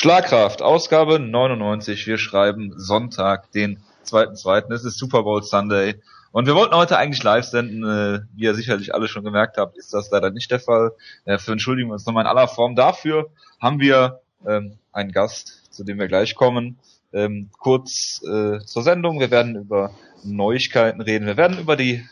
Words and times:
Schlagkraft, 0.00 0.62
Ausgabe 0.62 1.18
99. 1.18 2.06
Wir 2.06 2.18
schreiben 2.18 2.72
Sonntag, 2.76 3.50
den 3.50 3.80
2.2. 4.06 4.72
Es 4.72 4.84
ist 4.84 4.96
Super 4.96 5.24
Bowl 5.24 5.42
Sunday. 5.42 5.96
Und 6.30 6.46
wir 6.46 6.54
wollten 6.54 6.76
heute 6.76 6.96
eigentlich 6.96 7.24
live 7.24 7.44
senden. 7.44 7.82
Äh, 7.82 8.20
wie 8.36 8.44
ihr 8.44 8.54
sicherlich 8.54 8.94
alle 8.94 9.08
schon 9.08 9.24
gemerkt 9.24 9.56
habt, 9.56 9.76
ist 9.76 9.92
das 9.92 10.08
leider 10.12 10.30
nicht 10.30 10.52
der 10.52 10.60
Fall. 10.60 10.92
Äh, 11.24 11.38
für 11.38 11.50
entschuldigen 11.50 11.88
wir 11.88 11.94
uns 11.94 12.06
nochmal 12.06 12.22
in 12.22 12.28
aller 12.28 12.46
Form. 12.46 12.76
Dafür 12.76 13.30
haben 13.60 13.80
wir 13.80 14.20
ähm, 14.46 14.78
einen 14.92 15.10
Gast, 15.10 15.64
zu 15.74 15.82
dem 15.82 15.98
wir 15.98 16.06
gleich 16.06 16.36
kommen. 16.36 16.78
Ähm, 17.12 17.50
kurz 17.58 18.22
äh, 18.22 18.60
zur 18.60 18.84
Sendung. 18.84 19.18
Wir 19.18 19.32
werden 19.32 19.56
über 19.56 19.90
Neuigkeiten 20.22 21.00
reden. 21.00 21.26
Wir 21.26 21.36
werden 21.36 21.58
über 21.58 21.74
die, 21.74 22.06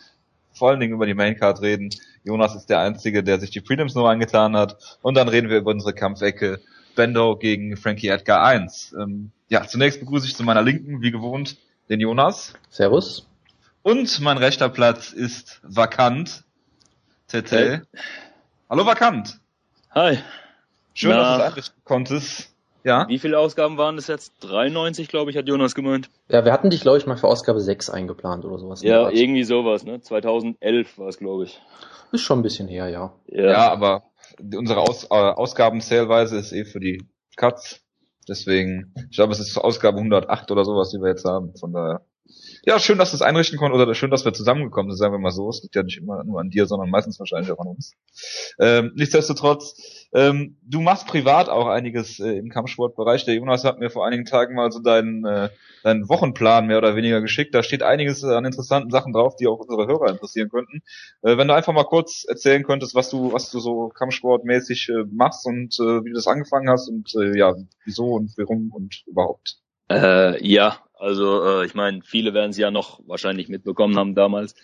vor 0.52 0.70
allen 0.70 0.80
Dingen 0.80 0.94
über 0.94 1.06
die 1.06 1.14
Maincard 1.14 1.62
reden. 1.62 1.90
Jonas 2.24 2.56
ist 2.56 2.66
der 2.66 2.80
Einzige, 2.80 3.22
der 3.22 3.38
sich 3.38 3.50
die 3.50 3.60
Freedoms 3.60 3.94
nur 3.94 4.10
angetan 4.10 4.56
hat. 4.56 4.98
Und 5.02 5.14
dann 5.14 5.28
reden 5.28 5.50
wir 5.50 5.58
über 5.58 5.70
unsere 5.70 5.94
Kampfecke 5.94 6.58
Bendo 6.96 7.36
gegen 7.36 7.76
Frankie 7.76 8.08
Edgar 8.08 8.44
1. 8.44 8.96
Ähm, 9.00 9.30
ja, 9.48 9.64
zunächst 9.64 10.00
begrüße 10.00 10.26
ich 10.26 10.34
zu 10.34 10.42
meiner 10.42 10.62
Linken, 10.62 11.00
wie 11.02 11.12
gewohnt, 11.12 11.56
den 11.88 12.00
Jonas. 12.00 12.54
Servus. 12.68 13.28
Und 13.82 14.20
mein 14.20 14.38
rechter 14.38 14.68
Platz 14.68 15.12
ist 15.12 15.60
vakant. 15.62 16.42
TT. 17.28 17.52
Hey. 17.52 17.80
Hallo 18.68 18.84
vakant. 18.84 19.38
Hi. 19.94 20.18
Schön, 20.94 21.10
Na, 21.10 21.16
dass 21.16 21.28
du 21.28 21.34
es 21.34 21.46
einrichten 21.48 21.82
konntest. 21.84 22.52
Ja. 22.82 23.08
Wie 23.08 23.18
viele 23.18 23.38
Ausgaben 23.38 23.78
waren 23.78 23.96
das 23.96 24.06
jetzt? 24.06 24.32
93, 24.40 25.08
glaube 25.08 25.30
ich, 25.30 25.36
hat 25.36 25.48
Jonas 25.48 25.74
gemeint. 25.74 26.08
Ja, 26.28 26.44
wir 26.44 26.52
hatten 26.52 26.70
dich, 26.70 26.80
glaube 26.80 26.98
ich, 26.98 27.06
mal 27.06 27.16
für 27.16 27.26
Ausgabe 27.26 27.60
6 27.60 27.90
eingeplant 27.90 28.44
oder 28.44 28.58
sowas. 28.58 28.82
Ja, 28.82 29.10
irgendwie 29.10 29.42
sowas, 29.42 29.84
ne? 29.84 30.00
2011 30.00 30.96
war 30.98 31.08
es, 31.08 31.18
glaube 31.18 31.44
ich. 31.44 31.60
Ist 32.12 32.22
schon 32.22 32.38
ein 32.38 32.42
bisschen 32.42 32.68
her, 32.68 32.88
ja. 32.88 33.12
Ja, 33.26 33.44
ja 33.44 33.72
aber 33.72 34.04
unsere 34.40 34.80
Aus, 34.80 35.04
äh, 35.04 35.14
Ausgabenzählweise 35.14 36.38
ist 36.38 36.52
eh 36.52 36.64
für 36.64 36.80
die 36.80 37.06
Cuts. 37.36 37.82
Deswegen, 38.28 38.92
ich 39.10 39.16
glaube, 39.16 39.32
es 39.32 39.40
ist 39.40 39.56
Ausgabe 39.56 39.98
108 39.98 40.50
oder 40.50 40.64
sowas, 40.64 40.90
die 40.90 40.98
wir 40.98 41.08
jetzt 41.08 41.24
haben. 41.24 41.54
Von 41.56 41.72
daher. 41.72 42.04
Ja, 42.64 42.80
schön, 42.80 42.98
dass 42.98 43.10
du 43.10 43.16
es 43.16 43.22
einrichten 43.22 43.58
konnten 43.58 43.80
oder 43.80 43.94
schön, 43.94 44.10
dass 44.10 44.24
wir 44.24 44.32
zusammengekommen 44.32 44.90
sind, 44.90 44.98
sagen 44.98 45.14
wir 45.14 45.20
mal 45.20 45.30
so. 45.30 45.48
Es 45.48 45.62
liegt 45.62 45.76
ja 45.76 45.84
nicht 45.84 45.98
immer 45.98 46.24
nur 46.24 46.40
an 46.40 46.50
dir, 46.50 46.66
sondern 46.66 46.90
meistens 46.90 47.18
wahrscheinlich 47.20 47.52
auch 47.52 47.60
an 47.60 47.68
uns. 47.68 47.94
Ähm, 48.58 48.92
nichtsdestotrotz, 48.96 50.08
ähm, 50.12 50.56
du 50.62 50.80
machst 50.80 51.06
privat 51.06 51.48
auch 51.48 51.68
einiges 51.68 52.18
äh, 52.18 52.32
im 52.32 52.48
Kampfsportbereich. 52.48 53.24
Der 53.24 53.34
Jonas 53.34 53.62
hat 53.62 53.78
mir 53.78 53.88
vor 53.88 54.04
einigen 54.04 54.24
Tagen 54.24 54.56
mal 54.56 54.72
so 54.72 54.80
deinen, 54.80 55.24
äh, 55.24 55.50
deinen 55.84 56.08
Wochenplan 56.08 56.66
mehr 56.66 56.78
oder 56.78 56.96
weniger 56.96 57.20
geschickt. 57.20 57.54
Da 57.54 57.62
steht 57.62 57.84
einiges 57.84 58.24
an 58.24 58.44
interessanten 58.44 58.90
Sachen 58.90 59.12
drauf, 59.12 59.36
die 59.36 59.46
auch 59.46 59.60
unsere 59.60 59.86
Hörer 59.86 60.10
interessieren 60.10 60.48
könnten. 60.48 60.82
Äh, 61.22 61.36
wenn 61.38 61.46
du 61.46 61.54
einfach 61.54 61.72
mal 61.72 61.84
kurz 61.84 62.24
erzählen 62.28 62.64
könntest, 62.64 62.96
was 62.96 63.10
du, 63.10 63.32
was 63.32 63.50
du 63.50 63.60
so 63.60 63.90
Kampfsportmäßig 63.90 64.88
äh, 64.88 65.04
machst 65.12 65.46
und 65.46 65.78
äh, 65.78 66.04
wie 66.04 66.08
du 66.08 66.14
das 66.16 66.26
angefangen 66.26 66.68
hast 66.68 66.88
und 66.88 67.14
äh, 67.14 67.38
ja, 67.38 67.54
wieso 67.84 68.14
und 68.14 68.32
warum 68.36 68.72
und 68.72 69.04
überhaupt. 69.06 69.58
Äh, 69.90 70.44
ja, 70.46 70.78
also 70.94 71.44
äh, 71.44 71.66
ich 71.66 71.74
meine, 71.74 72.02
viele 72.02 72.34
werden 72.34 72.50
es 72.50 72.58
ja 72.58 72.70
noch 72.70 73.00
wahrscheinlich 73.06 73.48
mitbekommen 73.48 73.96
haben 73.96 74.14
damals. 74.14 74.54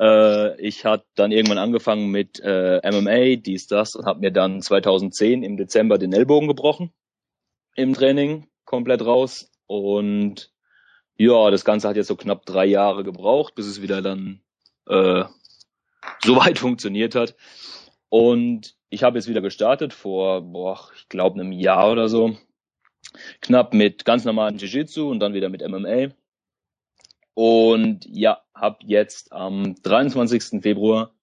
Äh, 0.00 0.60
ich 0.60 0.84
hatte 0.84 1.06
dann 1.14 1.32
irgendwann 1.32 1.58
angefangen 1.58 2.10
mit 2.10 2.40
äh, 2.40 2.80
MMA, 2.84 3.36
dies, 3.36 3.66
das 3.66 3.96
und 3.96 4.06
habe 4.06 4.20
mir 4.20 4.30
dann 4.30 4.62
2010 4.62 5.42
im 5.42 5.56
Dezember 5.56 5.98
den 5.98 6.12
Ellbogen 6.12 6.48
gebrochen 6.48 6.92
im 7.74 7.94
Training, 7.94 8.48
komplett 8.64 9.04
raus. 9.04 9.50
Und 9.66 10.52
ja, 11.16 11.50
das 11.50 11.64
Ganze 11.64 11.88
hat 11.88 11.96
jetzt 11.96 12.08
so 12.08 12.16
knapp 12.16 12.46
drei 12.46 12.66
Jahre 12.66 13.04
gebraucht, 13.04 13.54
bis 13.54 13.66
es 13.66 13.82
wieder 13.82 14.02
dann 14.02 14.40
äh, 14.86 15.24
so 16.24 16.36
weit 16.36 16.58
funktioniert 16.58 17.14
hat. 17.14 17.34
Und 18.08 18.76
ich 18.90 19.02
habe 19.02 19.18
jetzt 19.18 19.28
wieder 19.28 19.40
gestartet 19.40 19.92
vor, 19.92 20.42
boah, 20.42 20.88
ich 20.96 21.08
glaube 21.08 21.40
einem 21.40 21.52
Jahr 21.52 21.90
oder 21.90 22.08
so 22.08 22.36
knapp 23.40 23.74
mit 23.74 24.04
ganz 24.04 24.24
normalen 24.24 24.58
Jiu-Jitsu 24.58 25.08
und 25.08 25.20
dann 25.20 25.34
wieder 25.34 25.48
mit 25.48 25.66
MMA. 25.66 26.08
Und 27.34 28.04
ja, 28.06 28.42
hab 28.54 28.82
jetzt 28.82 29.32
am 29.32 29.76
23. 29.82 30.62
Februar 30.62 31.14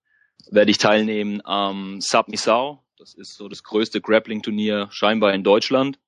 werde 0.49 0.71
ich 0.71 0.77
teilnehmen 0.77 1.41
am 1.43 1.99
Sub 1.99 2.27
Misao. 2.27 2.83
Das 2.97 3.13
ist 3.13 3.35
so 3.35 3.49
das 3.49 3.63
größte 3.63 3.99
Grappling-Turnier 3.99 4.87
scheinbar 4.91 5.33
in 5.33 5.43
Deutschland. 5.43 5.99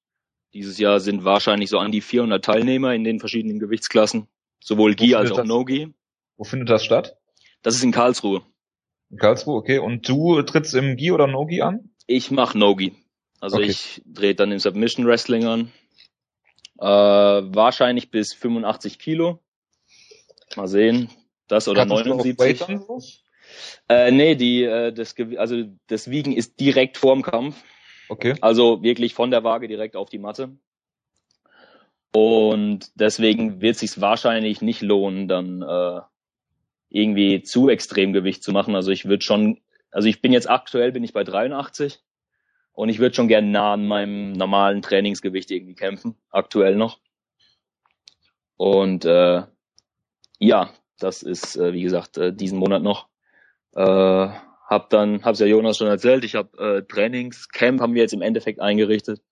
Dieses 0.53 0.77
Jahr 0.77 0.99
sind 0.99 1.25
wahrscheinlich 1.25 1.69
so 1.69 1.77
an 1.77 1.91
die 1.91 2.01
400 2.01 2.43
Teilnehmer 2.43 2.93
in 2.93 3.03
den 3.03 3.19
verschiedenen 3.19 3.59
Gewichtsklassen, 3.59 4.27
sowohl 4.59 4.95
Gi 4.95 5.15
als 5.15 5.31
auch 5.31 5.43
No-Gi. 5.43 5.93
Wo 6.37 6.43
findet 6.45 6.69
das 6.69 6.85
statt? 6.85 7.17
Das 7.61 7.75
ist 7.75 7.83
in 7.83 7.91
Karlsruhe. 7.91 8.43
In 9.09 9.17
Karlsruhe, 9.17 9.57
okay. 9.57 9.79
Und 9.79 10.07
du 10.07 10.41
trittst 10.43 10.73
im 10.73 10.95
Gi 10.95 11.11
oder 11.11 11.27
No-Gi 11.27 11.61
an? 11.61 11.89
Ich 12.05 12.31
mache 12.31 12.57
No-Gi. 12.57 12.95
Also 13.39 13.57
okay. 13.57 13.67
ich 13.67 14.01
drehe 14.05 14.35
dann 14.35 14.51
im 14.51 14.59
Submission 14.59 15.05
Wrestling 15.05 15.45
an. 15.45 15.71
Äh, 16.79 16.85
wahrscheinlich 16.85 18.11
bis 18.11 18.33
85 18.33 18.99
Kilo. 18.99 19.39
Mal 20.55 20.67
sehen. 20.67 21.09
Das 21.47 21.67
oder 21.67 21.85
Kannst 21.85 22.05
79. 22.05 23.23
Äh, 23.89 24.11
nee, 24.11 24.35
die, 24.35 24.63
äh, 24.63 24.91
das, 24.91 25.15
also 25.37 25.63
das 25.87 26.09
Wiegen 26.09 26.33
ist 26.33 26.59
direkt 26.59 26.97
vorm 26.97 27.21
Kampf. 27.21 27.63
Okay. 28.09 28.35
Also 28.41 28.83
wirklich 28.83 29.13
von 29.13 29.31
der 29.31 29.43
Waage 29.43 29.67
direkt 29.67 29.95
auf 29.95 30.09
die 30.09 30.19
Matte. 30.19 30.57
Und 32.13 32.91
deswegen 32.95 33.61
wird 33.61 33.75
es 33.75 33.79
sich 33.81 34.01
wahrscheinlich 34.01 34.61
nicht 34.61 34.81
lohnen, 34.81 35.27
dann 35.27 35.61
äh, 35.61 36.01
irgendwie 36.89 37.43
zu 37.43 37.69
extrem 37.69 38.13
Gewicht 38.13 38.43
zu 38.43 38.51
machen. 38.51 38.75
Also 38.75 38.91
ich 38.91 39.05
würde 39.05 39.23
schon, 39.23 39.61
also 39.91 40.07
ich 40.07 40.21
bin 40.21 40.33
jetzt 40.33 40.49
aktuell 40.49 40.91
bin 40.91 41.03
ich 41.03 41.13
bei 41.13 41.23
83 41.23 41.99
und 42.77 42.89
ich 42.89 42.99
würde 42.99 43.15
schon 43.15 43.27
gerne 43.27 43.47
nah 43.47 43.73
an 43.73 43.87
meinem 43.87 44.33
normalen 44.33 44.83
Trainingsgewicht 44.83 45.49
irgendwie 45.49 45.73
kämpfen, 45.73 46.15
aktuell 46.29 46.75
noch. 46.75 46.99
Und 48.55 49.03
äh, 49.03 49.41
ja, 50.37 50.69
das 50.99 51.23
ist, 51.23 51.55
äh, 51.55 51.73
wie 51.73 51.81
gesagt, 51.81 52.19
äh, 52.19 52.31
diesen 52.31 52.59
Monat 52.59 52.83
noch. 52.83 53.07
Äh, 53.73 53.81
hab 53.81 54.91
dann, 54.91 55.25
hab's 55.25 55.39
ja 55.39 55.47
Jonas 55.47 55.77
schon 55.77 55.87
erzählt, 55.87 56.23
ich 56.23 56.35
habe 56.35 56.55
äh, 56.59 56.83
Trainingscamp 56.83 57.81
haben 57.81 57.95
wir 57.95 58.03
jetzt 58.03 58.13
im 58.13 58.21
Endeffekt 58.21 58.59
eingerichtet. 58.59 59.23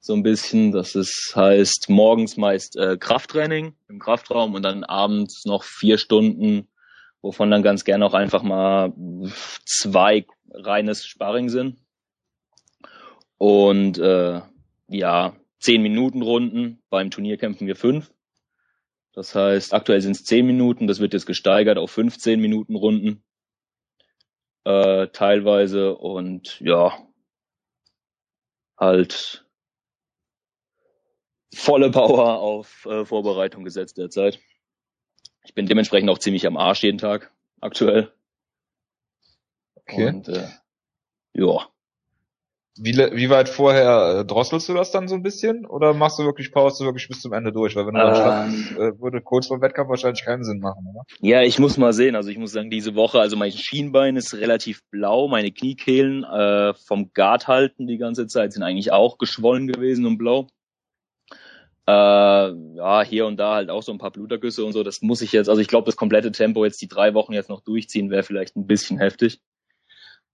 So 0.00 0.14
ein 0.14 0.22
bisschen. 0.22 0.72
Das 0.72 0.94
ist, 0.94 1.34
heißt 1.36 1.90
morgens 1.90 2.38
meist 2.38 2.76
äh, 2.76 2.96
Krafttraining 2.96 3.74
im 3.90 3.98
Kraftraum 3.98 4.54
und 4.54 4.62
dann 4.62 4.84
abends 4.84 5.44
noch 5.44 5.64
vier 5.64 5.98
Stunden, 5.98 6.68
wovon 7.20 7.50
dann 7.50 7.62
ganz 7.62 7.84
gerne 7.84 8.06
auch 8.06 8.14
einfach 8.14 8.42
mal 8.42 8.94
zwei 9.66 10.24
reines 10.48 11.04
Sparring 11.04 11.50
sind 11.50 11.76
und 13.38 13.98
äh, 13.98 14.40
ja, 14.88 15.36
zehn 15.58 15.82
Minuten 15.82 16.22
Runden. 16.22 16.82
Beim 16.90 17.10
Turnier 17.10 17.36
kämpfen 17.36 17.66
wir 17.66 17.76
fünf. 17.76 18.12
Das 19.12 19.34
heißt, 19.34 19.72
aktuell 19.72 20.00
sind 20.00 20.12
es 20.12 20.24
zehn 20.24 20.46
Minuten, 20.46 20.86
das 20.86 21.00
wird 21.00 21.14
jetzt 21.14 21.26
gesteigert 21.26 21.78
auf 21.78 21.90
15 21.90 22.38
Minuten 22.38 22.76
Runden 22.76 23.24
äh, 24.64 25.08
teilweise 25.08 25.96
und 25.96 26.60
ja, 26.60 26.92
halt 28.76 29.46
volle 31.54 31.90
Power 31.90 32.40
auf 32.40 32.84
äh, 32.84 33.04
Vorbereitung 33.04 33.64
gesetzt 33.64 33.96
derzeit. 33.96 34.38
Ich 35.44 35.54
bin 35.54 35.66
dementsprechend 35.66 36.10
auch 36.10 36.18
ziemlich 36.18 36.46
am 36.46 36.56
Arsch 36.56 36.82
jeden 36.82 36.98
Tag 36.98 37.32
aktuell. 37.60 38.12
Okay. 39.76 40.08
Und 40.08 40.28
äh, 40.28 40.48
ja. 41.32 41.70
Wie, 42.78 42.92
wie 42.94 43.30
weit 43.30 43.48
vorher 43.48 44.20
äh, 44.20 44.24
drosselst 44.24 44.68
du 44.68 44.74
das 44.74 44.90
dann 44.90 45.08
so 45.08 45.14
ein 45.14 45.22
bisschen? 45.22 45.64
Oder 45.64 45.94
machst 45.94 46.18
du 46.18 46.24
wirklich 46.24 46.52
Pause 46.52 46.84
wirklich 46.84 47.08
bis 47.08 47.20
zum 47.22 47.32
Ende 47.32 47.50
durch? 47.50 47.74
Weil 47.74 47.86
wenn 47.86 47.94
du 47.94 48.00
dann 48.00 48.08
ähm, 48.08 48.14
startest, 48.14 48.72
äh, 48.72 49.00
würde 49.00 49.22
kurz 49.22 49.46
vor 49.46 49.62
Wettkampf 49.62 49.88
wahrscheinlich 49.88 50.24
keinen 50.24 50.44
Sinn 50.44 50.60
machen, 50.60 50.86
oder? 50.92 51.04
Ja, 51.20 51.42
ich 51.42 51.58
muss 51.58 51.78
mal 51.78 51.94
sehen. 51.94 52.16
Also 52.16 52.28
ich 52.28 52.38
muss 52.38 52.52
sagen, 52.52 52.70
diese 52.70 52.94
Woche, 52.94 53.18
also 53.18 53.36
mein 53.36 53.52
Schienbein 53.52 54.16
ist 54.16 54.34
relativ 54.34 54.82
blau, 54.90 55.28
meine 55.28 55.52
Kniekehlen 55.52 56.24
äh, 56.24 56.74
vom 56.74 57.12
Guard 57.14 57.48
halten 57.48 57.86
die 57.86 57.98
ganze 57.98 58.26
Zeit 58.26 58.52
sind 58.52 58.62
eigentlich 58.62 58.92
auch 58.92 59.16
geschwollen 59.18 59.66
gewesen 59.66 60.04
und 60.04 60.18
blau. 60.18 60.48
Äh, 61.88 61.92
ja, 61.92 63.02
hier 63.04 63.26
und 63.26 63.38
da 63.38 63.54
halt 63.54 63.70
auch 63.70 63.82
so 63.82 63.92
ein 63.92 63.98
paar 63.98 64.10
Blutergüsse 64.10 64.64
und 64.64 64.72
so. 64.72 64.82
Das 64.82 65.02
muss 65.02 65.22
ich 65.22 65.32
jetzt, 65.32 65.48
also 65.48 65.60
ich 65.60 65.68
glaube, 65.68 65.86
das 65.86 65.96
komplette 65.96 66.32
Tempo 66.32 66.64
jetzt 66.64 66.82
die 66.82 66.88
drei 66.88 67.14
Wochen 67.14 67.32
jetzt 67.32 67.48
noch 67.48 67.62
durchziehen, 67.62 68.10
wäre 68.10 68.22
vielleicht 68.22 68.56
ein 68.56 68.66
bisschen 68.66 68.98
heftig. 68.98 69.40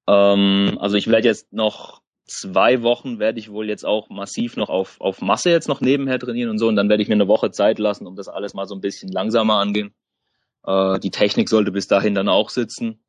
Ähm, 0.09 0.79
also 0.81 0.97
ich 0.97 1.09
werde 1.09 1.29
jetzt 1.29 1.53
noch 1.53 2.02
zwei 2.25 2.83
Wochen 2.83 3.19
werde 3.19 3.39
ich 3.39 3.51
wohl 3.51 3.69
jetzt 3.69 3.85
auch 3.85 4.09
massiv 4.09 4.57
noch 4.57 4.69
auf, 4.69 5.01
auf 5.01 5.21
Masse 5.21 5.51
jetzt 5.51 5.69
noch 5.69 5.81
nebenher 5.81 6.19
trainieren 6.19 6.51
und 6.51 6.59
so. 6.59 6.69
Und 6.69 6.77
dann 6.77 6.89
werde 6.89 7.03
ich 7.03 7.09
mir 7.09 7.15
eine 7.15 7.29
Woche 7.29 7.51
Zeit 7.51 7.79
lassen, 7.79 8.07
um 8.07 8.17
das 8.17 8.29
alles 8.29 8.55
mal 8.55 8.67
so 8.67 8.75
ein 8.75 8.81
bisschen 8.81 9.11
langsamer 9.11 9.59
angehen. 9.59 9.95
Äh, 10.65 10.99
die 11.01 11.11
Technik 11.11 11.49
sollte 11.49 11.73
bis 11.73 11.89
dahin 11.89 12.15
dann 12.15 12.29
auch 12.29 12.51
sitzen. 12.51 13.03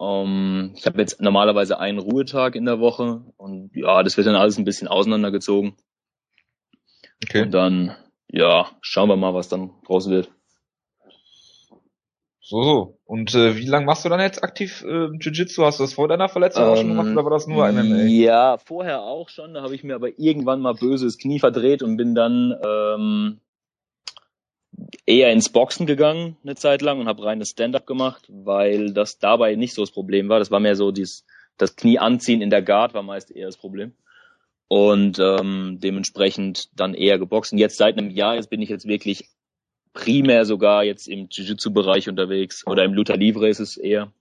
Ähm, 0.00 0.74
ich 0.76 0.86
habe 0.86 1.00
jetzt 1.00 1.20
normalerweise 1.20 1.78
einen 1.78 1.98
Ruhetag 1.98 2.54
in 2.54 2.64
der 2.64 2.80
Woche 2.80 3.22
und 3.36 3.70
ja, 3.74 4.02
das 4.02 4.16
wird 4.16 4.26
dann 4.26 4.34
alles 4.34 4.58
ein 4.58 4.64
bisschen 4.64 4.88
auseinandergezogen. 4.88 5.76
Okay. 7.24 7.42
Und 7.42 7.52
dann, 7.52 7.96
ja, 8.30 8.70
schauen 8.82 9.08
wir 9.08 9.16
mal, 9.16 9.34
was 9.34 9.48
dann 9.48 9.70
draus 9.86 10.10
wird. 10.10 10.30
So, 12.48 12.62
so. 12.62 12.98
Und 13.04 13.34
äh, 13.34 13.56
wie 13.56 13.66
lange 13.66 13.86
machst 13.86 14.04
du 14.04 14.08
dann 14.08 14.20
jetzt 14.20 14.44
aktiv 14.44 14.84
äh, 14.86 15.08
Jiu-Jitsu? 15.18 15.64
Hast 15.64 15.80
du 15.80 15.82
das 15.82 15.94
vor 15.94 16.06
deiner 16.06 16.28
Verletzung 16.28 16.62
auch 16.62 16.76
schon 16.76 16.86
gemacht 16.86 17.08
oder 17.08 17.24
war 17.24 17.32
das 17.32 17.48
nur 17.48 17.66
MMA? 17.66 18.02
Ähm, 18.02 18.06
Ja, 18.06 18.56
vorher 18.58 19.02
auch 19.02 19.30
schon. 19.30 19.54
Da 19.54 19.62
habe 19.62 19.74
ich 19.74 19.82
mir 19.82 19.96
aber 19.96 20.16
irgendwann 20.16 20.60
mal 20.60 20.74
böses 20.74 21.18
Knie 21.18 21.40
verdreht 21.40 21.82
und 21.82 21.96
bin 21.96 22.14
dann 22.14 22.54
ähm, 22.64 23.40
eher 25.06 25.32
ins 25.32 25.48
Boxen 25.48 25.86
gegangen 25.86 26.36
eine 26.44 26.54
Zeit 26.54 26.82
lang 26.82 27.00
und 27.00 27.08
habe 27.08 27.24
reines 27.24 27.48
Stand-up 27.48 27.84
gemacht, 27.84 28.26
weil 28.28 28.92
das 28.92 29.18
dabei 29.18 29.56
nicht 29.56 29.74
so 29.74 29.82
das 29.82 29.90
Problem 29.90 30.28
war. 30.28 30.38
Das 30.38 30.52
war 30.52 30.60
mehr 30.60 30.76
so 30.76 30.92
dieses 30.92 31.26
das 31.58 31.74
Knie 31.74 31.98
anziehen 31.98 32.42
in 32.42 32.50
der 32.50 32.62
Guard 32.62 32.94
war 32.94 33.02
meist 33.02 33.32
eher 33.32 33.46
das 33.46 33.56
Problem. 33.56 33.92
Und 34.68 35.18
ähm, 35.18 35.78
dementsprechend 35.82 36.68
dann 36.78 36.94
eher 36.94 37.18
geboxt. 37.18 37.52
Und 37.52 37.58
jetzt 37.58 37.76
seit 37.76 37.98
einem 37.98 38.10
Jahr, 38.10 38.36
jetzt 38.36 38.50
bin 38.50 38.62
ich 38.62 38.68
jetzt 38.68 38.86
wirklich 38.86 39.30
primär 39.96 40.44
sogar 40.44 40.84
jetzt 40.84 41.08
im 41.08 41.28
Jiu-Jitsu-Bereich 41.28 42.08
unterwegs 42.08 42.66
oder 42.66 42.84
im 42.84 42.92
Luther 42.92 43.16
Livre 43.16 43.48
ist 43.48 43.60
es 43.60 43.76
eher 43.76 44.12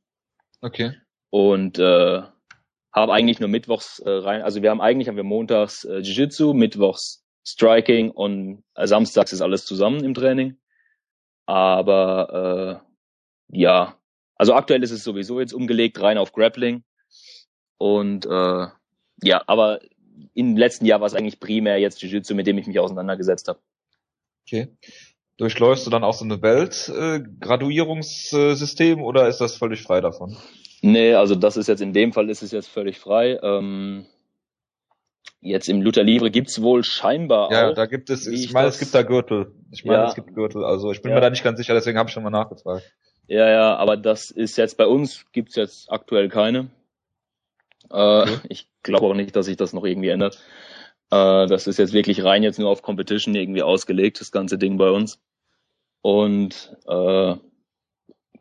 Okay. 0.61 0.93
und 1.29 1.77
äh, 1.77 2.21
habe 2.93 3.13
eigentlich 3.13 3.41
nur 3.41 3.49
mittwochs 3.49 3.99
äh, 3.99 4.09
rein. 4.09 4.41
Also 4.41 4.61
wir 4.61 4.69
haben 4.71 4.81
eigentlich 4.81 5.09
haben 5.09 5.17
wir 5.17 5.23
montags 5.25 5.83
äh, 5.83 5.97
Jiu-Jitsu, 5.99 6.53
mittwochs 6.53 7.23
Striking 7.45 8.09
und 8.09 8.63
äh, 8.75 8.87
samstags 8.87 9.33
ist 9.33 9.41
alles 9.41 9.65
zusammen 9.65 10.03
im 10.03 10.13
Training. 10.13 10.57
Aber 11.45 12.81
äh, 13.51 13.59
ja, 13.59 13.99
also 14.37 14.53
aktuell 14.53 14.81
ist 14.81 14.91
es 14.91 15.03
sowieso 15.03 15.39
jetzt 15.41 15.53
umgelegt 15.53 16.01
rein 16.01 16.17
auf 16.17 16.31
Grappling 16.31 16.83
und 17.77 18.25
äh, 18.25 18.67
ja, 19.23 19.43
aber 19.45 19.79
im 20.33 20.55
letzten 20.55 20.85
Jahr 20.85 21.01
war 21.01 21.07
es 21.07 21.13
eigentlich 21.13 21.39
primär 21.41 21.77
jetzt 21.79 22.01
Jiu-Jitsu, 22.01 22.33
mit 22.33 22.47
dem 22.47 22.57
ich 22.57 22.67
mich 22.67 22.79
auseinandergesetzt 22.79 23.49
habe. 23.49 23.59
Okay. 24.47 24.69
Durchläufst 25.37 25.85
du 25.85 25.89
dann 25.89 26.03
auch 26.05 26.13
so 26.13 26.23
eine 26.25 26.41
Welt-Graduierungssystem 26.41 29.01
oder 29.01 29.27
ist 29.27 29.39
das 29.41 29.57
völlig 29.57 29.81
frei 29.83 29.99
davon? 30.01 30.37
Nee, 30.81 31.13
also 31.13 31.35
das 31.35 31.57
ist 31.57 31.67
jetzt 31.67 31.81
in 31.81 31.93
dem 31.93 32.13
Fall 32.13 32.29
ist 32.29 32.41
es 32.43 32.51
jetzt 32.51 32.67
völlig 32.69 32.99
frei. 32.99 33.39
Ähm, 33.41 34.05
jetzt 35.41 35.67
im 35.67 35.81
Luther 35.81 36.03
Livre 36.03 36.31
gibt's 36.31 36.61
wohl 36.61 36.83
scheinbar 36.83 37.51
Ja, 37.51 37.69
auch. 37.71 37.75
da 37.75 37.85
gibt 37.85 38.09
es, 38.09 38.27
ich 38.27 38.45
ich 38.45 38.53
meine, 38.53 38.67
das- 38.67 38.75
es 38.75 38.79
gibt 38.81 38.95
da 38.95 39.03
Gürtel. 39.03 39.51
Ich 39.71 39.83
meine, 39.83 40.03
Ja. 40.03 40.07
es 40.07 40.15
gibt 40.15 40.33
Gürtel. 40.33 40.63
Also 40.63 40.91
ich 40.91 41.01
bin 41.01 41.09
Ja. 41.11 41.15
mir 41.15 41.21
da 41.21 41.29
nicht 41.29 41.43
ganz 41.43 41.57
sicher, 41.57 41.73
deswegen 41.73 41.97
habe 41.97 42.07
ich 42.09 42.13
schon 42.13 42.23
mal 42.23 42.29
nachgefragt. 42.29 42.83
Ja, 43.27 43.49
ja, 43.49 43.75
aber 43.75 43.97
das 43.97 44.31
ist 44.31 44.57
jetzt 44.57 44.77
bei 44.77 44.85
uns 44.87 45.25
gibt's 45.31 45.55
jetzt 45.55 45.91
aktuell 45.91 46.29
keine. 46.29 46.69
Äh, 47.91 48.25
Ich 48.49 48.67
glaube 48.83 49.07
auch 49.07 49.13
nicht, 49.15 49.35
dass 49.35 49.47
sich 49.47 49.57
das 49.57 49.73
noch 49.73 49.83
irgendwie 49.83 50.09
ändert. 50.09 50.39
Äh, 51.15 51.47
das 51.47 51.67
ist 51.67 51.77
jetzt 51.77 51.93
wirklich 51.93 52.23
rein 52.23 52.43
jetzt 52.43 52.59
nur 52.59 52.69
auf 52.69 52.81
Competition 52.81 53.35
irgendwie 53.35 53.63
ausgelegt, 53.63 54.19
das 54.19 54.31
ganze 54.31 54.57
Ding 54.57 54.77
bei 54.77 54.89
uns. 54.89 55.19
Und 56.01 56.75
äh, 56.87 57.35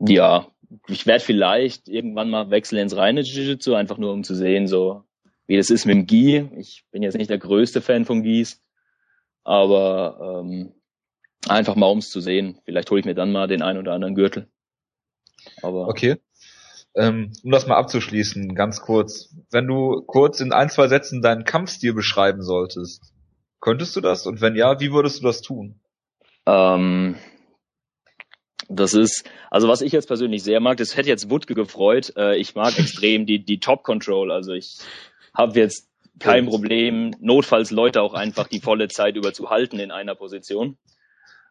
ja, 0.00 0.48
ich 0.88 1.06
werde 1.06 1.24
vielleicht 1.24 1.88
irgendwann 1.88 2.30
mal 2.30 2.50
wechseln 2.50 2.80
ins 2.80 2.96
reine 2.96 3.20
Jiu-Jitsu, 3.20 3.74
einfach 3.74 3.98
nur 3.98 4.12
um 4.12 4.24
zu 4.24 4.34
sehen, 4.34 4.66
so 4.66 5.04
wie 5.46 5.56
das 5.56 5.70
ist 5.70 5.86
mit 5.86 5.94
dem 5.94 6.06
Gi. 6.06 6.48
Ich 6.56 6.84
bin 6.90 7.02
jetzt 7.02 7.16
nicht 7.16 7.30
der 7.30 7.38
größte 7.38 7.80
Fan 7.80 8.04
von 8.04 8.22
Gis, 8.22 8.62
aber 9.44 10.42
ähm, 10.42 10.72
einfach 11.48 11.76
mal 11.76 11.90
ums 11.90 12.10
zu 12.10 12.20
sehen. 12.20 12.58
Vielleicht 12.64 12.90
hole 12.90 13.00
ich 13.00 13.06
mir 13.06 13.14
dann 13.14 13.30
mal 13.32 13.46
den 13.46 13.62
ein 13.62 13.78
oder 13.78 13.92
anderen 13.92 14.14
Gürtel. 14.14 14.48
Aber 15.62 15.88
Okay. 15.88 16.16
Ähm, 16.96 17.32
um 17.42 17.50
das 17.50 17.66
mal 17.66 17.76
abzuschließen, 17.76 18.54
ganz 18.54 18.80
kurz. 18.80 19.34
Wenn 19.50 19.66
du 19.66 20.02
kurz 20.06 20.40
in 20.40 20.52
ein, 20.52 20.70
zwei 20.70 20.88
Sätzen 20.88 21.22
deinen 21.22 21.44
Kampfstil 21.44 21.92
beschreiben 21.92 22.42
solltest, 22.42 23.12
könntest 23.60 23.96
du 23.96 24.00
das? 24.00 24.26
Und 24.26 24.40
wenn 24.40 24.54
ja, 24.54 24.78
wie 24.80 24.92
würdest 24.92 25.20
du 25.20 25.26
das 25.26 25.42
tun? 25.42 25.80
Ähm, 26.46 27.16
das 28.68 28.94
ist, 28.94 29.24
also 29.50 29.68
was 29.68 29.80
ich 29.80 29.92
jetzt 29.92 30.06
persönlich 30.06 30.42
sehr 30.42 30.60
mag, 30.60 30.76
das 30.76 30.96
hätte 30.96 31.08
jetzt 31.08 31.30
Wutke 31.30 31.54
gefreut. 31.54 32.12
Äh, 32.16 32.36
ich 32.36 32.54
mag 32.54 32.78
extrem 32.78 33.26
die, 33.26 33.44
die 33.44 33.58
Top 33.58 33.82
Control. 33.82 34.30
Also 34.30 34.52
ich 34.52 34.78
habe 35.34 35.58
jetzt 35.58 35.88
kein 36.20 36.46
Problem, 36.46 37.14
notfalls 37.20 37.72
Leute 37.72 38.00
auch 38.00 38.14
einfach 38.14 38.46
die 38.46 38.60
volle 38.60 38.86
Zeit 38.86 39.16
über 39.16 39.32
zu 39.32 39.50
halten 39.50 39.80
in 39.80 39.90
einer 39.90 40.14
Position. 40.14 40.78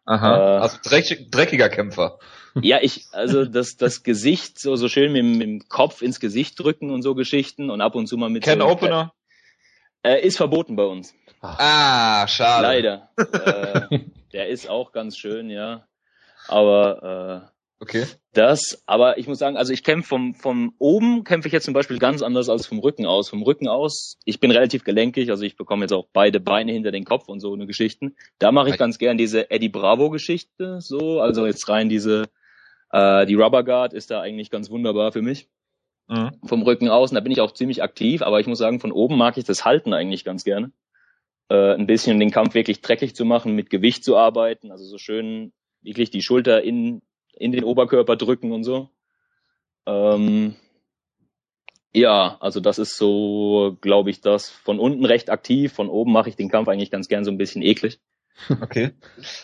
Aha. 0.06 0.36
Äh. 0.36 0.60
also 0.60 0.78
dreckig, 0.84 1.30
dreckiger 1.30 1.68
Kämpfer. 1.68 2.18
Ja, 2.60 2.78
ich, 2.82 3.06
also 3.12 3.44
das, 3.44 3.76
das 3.76 4.02
Gesicht 4.02 4.58
so, 4.60 4.76
so 4.76 4.88
schön 4.88 5.12
mit, 5.12 5.22
dem- 5.22 5.38
mit 5.38 5.46
dem 5.46 5.68
Kopf 5.68 6.02
ins 6.02 6.20
Gesicht 6.20 6.58
drücken 6.60 6.90
und 6.90 7.02
so 7.02 7.14
Geschichten 7.14 7.70
und 7.70 7.80
ab 7.80 7.94
und 7.94 8.06
zu 8.06 8.16
mal 8.16 8.30
mit 8.30 8.44
Ken 8.44 8.60
so, 8.60 8.66
Opener? 8.66 9.12
Äh, 10.02 10.20
ist 10.26 10.36
verboten 10.36 10.76
bei 10.76 10.84
uns. 10.84 11.14
Ah, 11.40 12.26
schade. 12.28 12.62
Leider. 12.62 13.10
äh, 13.16 14.00
der 14.32 14.48
ist 14.48 14.68
auch 14.68 14.92
ganz 14.92 15.16
schön, 15.16 15.50
ja. 15.50 15.86
Aber 16.48 17.48
äh, 17.50 17.53
Okay. 17.80 18.06
Das, 18.32 18.82
aber 18.86 19.18
ich 19.18 19.26
muss 19.26 19.38
sagen, 19.38 19.56
also 19.56 19.72
ich 19.72 19.84
kämpfe 19.84 20.08
vom, 20.08 20.34
vom 20.34 20.74
oben 20.78 21.24
kämpfe 21.24 21.48
ich 21.48 21.52
jetzt 21.52 21.64
zum 21.64 21.74
Beispiel 21.74 21.98
ganz 21.98 22.22
anders 22.22 22.48
als 22.48 22.66
vom 22.66 22.78
Rücken 22.78 23.04
aus. 23.04 23.28
Vom 23.28 23.42
Rücken 23.42 23.68
aus, 23.68 24.16
ich 24.24 24.40
bin 24.40 24.50
relativ 24.50 24.84
gelenkig, 24.84 25.30
also 25.30 25.44
ich 25.44 25.56
bekomme 25.56 25.84
jetzt 25.84 25.92
auch 25.92 26.06
beide 26.12 26.40
Beine 26.40 26.72
hinter 26.72 26.92
den 26.92 27.04
Kopf 27.04 27.28
und 27.28 27.40
so 27.40 27.52
eine 27.52 27.66
Geschichten. 27.66 28.16
Da 28.38 28.52
mache 28.52 28.70
ich 28.70 28.78
ganz 28.78 28.98
gern 28.98 29.18
diese 29.18 29.50
Eddie 29.50 29.68
Bravo 29.68 30.10
Geschichte, 30.10 30.80
so, 30.80 31.20
also 31.20 31.46
jetzt 31.46 31.68
rein 31.68 31.88
diese, 31.88 32.24
äh, 32.90 33.26
die 33.26 33.34
Rubber 33.34 33.64
Guard 33.64 33.92
ist 33.92 34.10
da 34.10 34.20
eigentlich 34.20 34.50
ganz 34.50 34.70
wunderbar 34.70 35.12
für 35.12 35.22
mich. 35.22 35.48
Mhm. 36.08 36.32
Vom 36.44 36.62
Rücken 36.62 36.88
aus, 36.88 37.10
und 37.10 37.16
da 37.16 37.20
bin 37.20 37.32
ich 37.32 37.40
auch 37.40 37.52
ziemlich 37.52 37.82
aktiv, 37.82 38.22
aber 38.22 38.40
ich 38.40 38.46
muss 38.46 38.58
sagen, 38.58 38.80
von 38.80 38.92
oben 38.92 39.16
mag 39.16 39.36
ich 39.36 39.44
das 39.44 39.64
Halten 39.64 39.92
eigentlich 39.92 40.24
ganz 40.24 40.44
gerne. 40.44 40.70
Äh, 41.48 41.74
ein 41.74 41.86
bisschen 41.86 42.18
den 42.20 42.30
Kampf 42.30 42.54
wirklich 42.54 42.80
dreckig 42.80 43.14
zu 43.14 43.24
machen, 43.24 43.54
mit 43.54 43.68
Gewicht 43.68 44.04
zu 44.04 44.16
arbeiten, 44.16 44.70
also 44.70 44.84
so 44.84 44.98
schön 44.98 45.52
wirklich 45.82 46.10
die 46.10 46.22
Schulter 46.22 46.62
in, 46.62 47.02
in 47.36 47.52
den 47.52 47.64
Oberkörper 47.64 48.16
drücken 48.16 48.52
und 48.52 48.64
so. 48.64 48.88
Ähm, 49.86 50.56
ja, 51.92 52.36
also 52.40 52.60
das 52.60 52.78
ist 52.78 52.96
so, 52.96 53.76
glaube 53.80 54.10
ich, 54.10 54.20
das 54.20 54.50
von 54.50 54.80
unten 54.80 55.04
recht 55.04 55.30
aktiv, 55.30 55.72
von 55.72 55.88
oben 55.88 56.12
mache 56.12 56.28
ich 56.28 56.36
den 56.36 56.48
Kampf 56.48 56.68
eigentlich 56.68 56.90
ganz 56.90 57.08
gern 57.08 57.24
so 57.24 57.30
ein 57.30 57.38
bisschen 57.38 57.62
eklig. 57.62 58.00
Okay. 58.60 58.90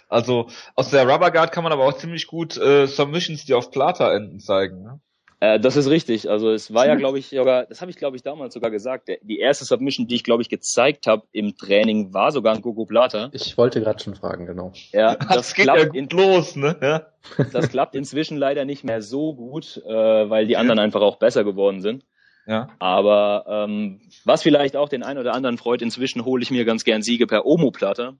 Also 0.08 0.48
aus 0.75 0.90
der 0.90 1.08
Rubber 1.08 1.31
Guard 1.31 1.52
kann 1.52 1.62
man 1.62 1.72
aber 1.72 1.84
auch 1.87 1.96
ziemlich 1.96 2.26
gut 2.26 2.56
äh, 2.56 2.87
Submissions, 2.87 3.44
die 3.44 3.54
auf 3.54 3.70
Plata 3.70 4.12
enden, 4.12 4.40
zeigen. 4.40 4.82
Ne? 4.82 5.00
Äh, 5.40 5.58
das 5.58 5.76
ist 5.76 5.88
richtig. 5.88 6.28
Also 6.31 6.50
es 6.50 6.72
war 6.72 6.87
ja, 6.87 6.94
glaube 6.96 7.19
ich, 7.19 7.31
sogar, 7.31 7.66
das 7.66 7.81
habe 7.81 7.90
ich, 7.90 7.96
glaube 7.96 8.16
ich, 8.16 8.22
damals 8.22 8.54
sogar 8.54 8.70
gesagt. 8.70 9.08
Der, 9.08 9.19
die 9.22 9.38
erste 9.38 9.64
Submission, 9.64 10.06
die 10.06 10.14
ich, 10.14 10.25
glaube 10.25 10.42
ich, 10.42 10.48
gezeigt 10.48 11.06
habe 11.06 11.26
im 11.32 11.56
Training, 11.56 12.12
war 12.12 12.31
sogar 12.31 12.54
ein 12.54 12.62
Gogo 12.62 12.84
Plata. 12.84 13.31
Ich 13.32 13.56
wollte 13.56 13.81
gerade 13.81 14.02
schon 14.02 14.14
fragen, 14.14 14.46
genau. 14.46 14.72
Ja, 14.92 15.14
Das, 15.16 15.28
das 15.28 15.54
geht 15.54 15.66
ja 15.66 15.75
klappt, 15.75 15.92
gut 15.92 15.96
in, 15.96 16.08
los, 16.10 16.56
ne? 16.56 16.76
Ja. 16.81 17.06
das 17.52 17.69
klappt 17.70 17.94
inzwischen 17.94 18.37
leider 18.37 18.64
nicht 18.64 18.84
mehr 18.84 19.02
so 19.02 19.34
gut, 19.34 19.82
äh, 19.87 19.90
weil 20.31 20.46
die 20.46 20.56
anderen 20.56 20.78
einfach 20.78 21.00
auch 21.00 21.19
besser 21.19 21.43
geworden 21.44 21.81
sind. 21.81 22.04
ja. 22.46 22.69
Aber 22.78 23.44
ähm, 23.48 24.00
was 24.25 24.43
vielleicht 24.43 24.76
auch 24.76 24.88
den 24.88 25.02
einen 25.02 25.19
oder 25.19 25.34
anderen 25.34 25.56
freut, 25.56 25.82
inzwischen 25.82 26.25
hole 26.25 26.43
ich 26.43 26.50
mir 26.50 26.64
ganz 26.64 26.84
gern 26.84 27.02
Siege 27.02 27.26
per 27.26 27.46
Omoplatte. 27.46 28.14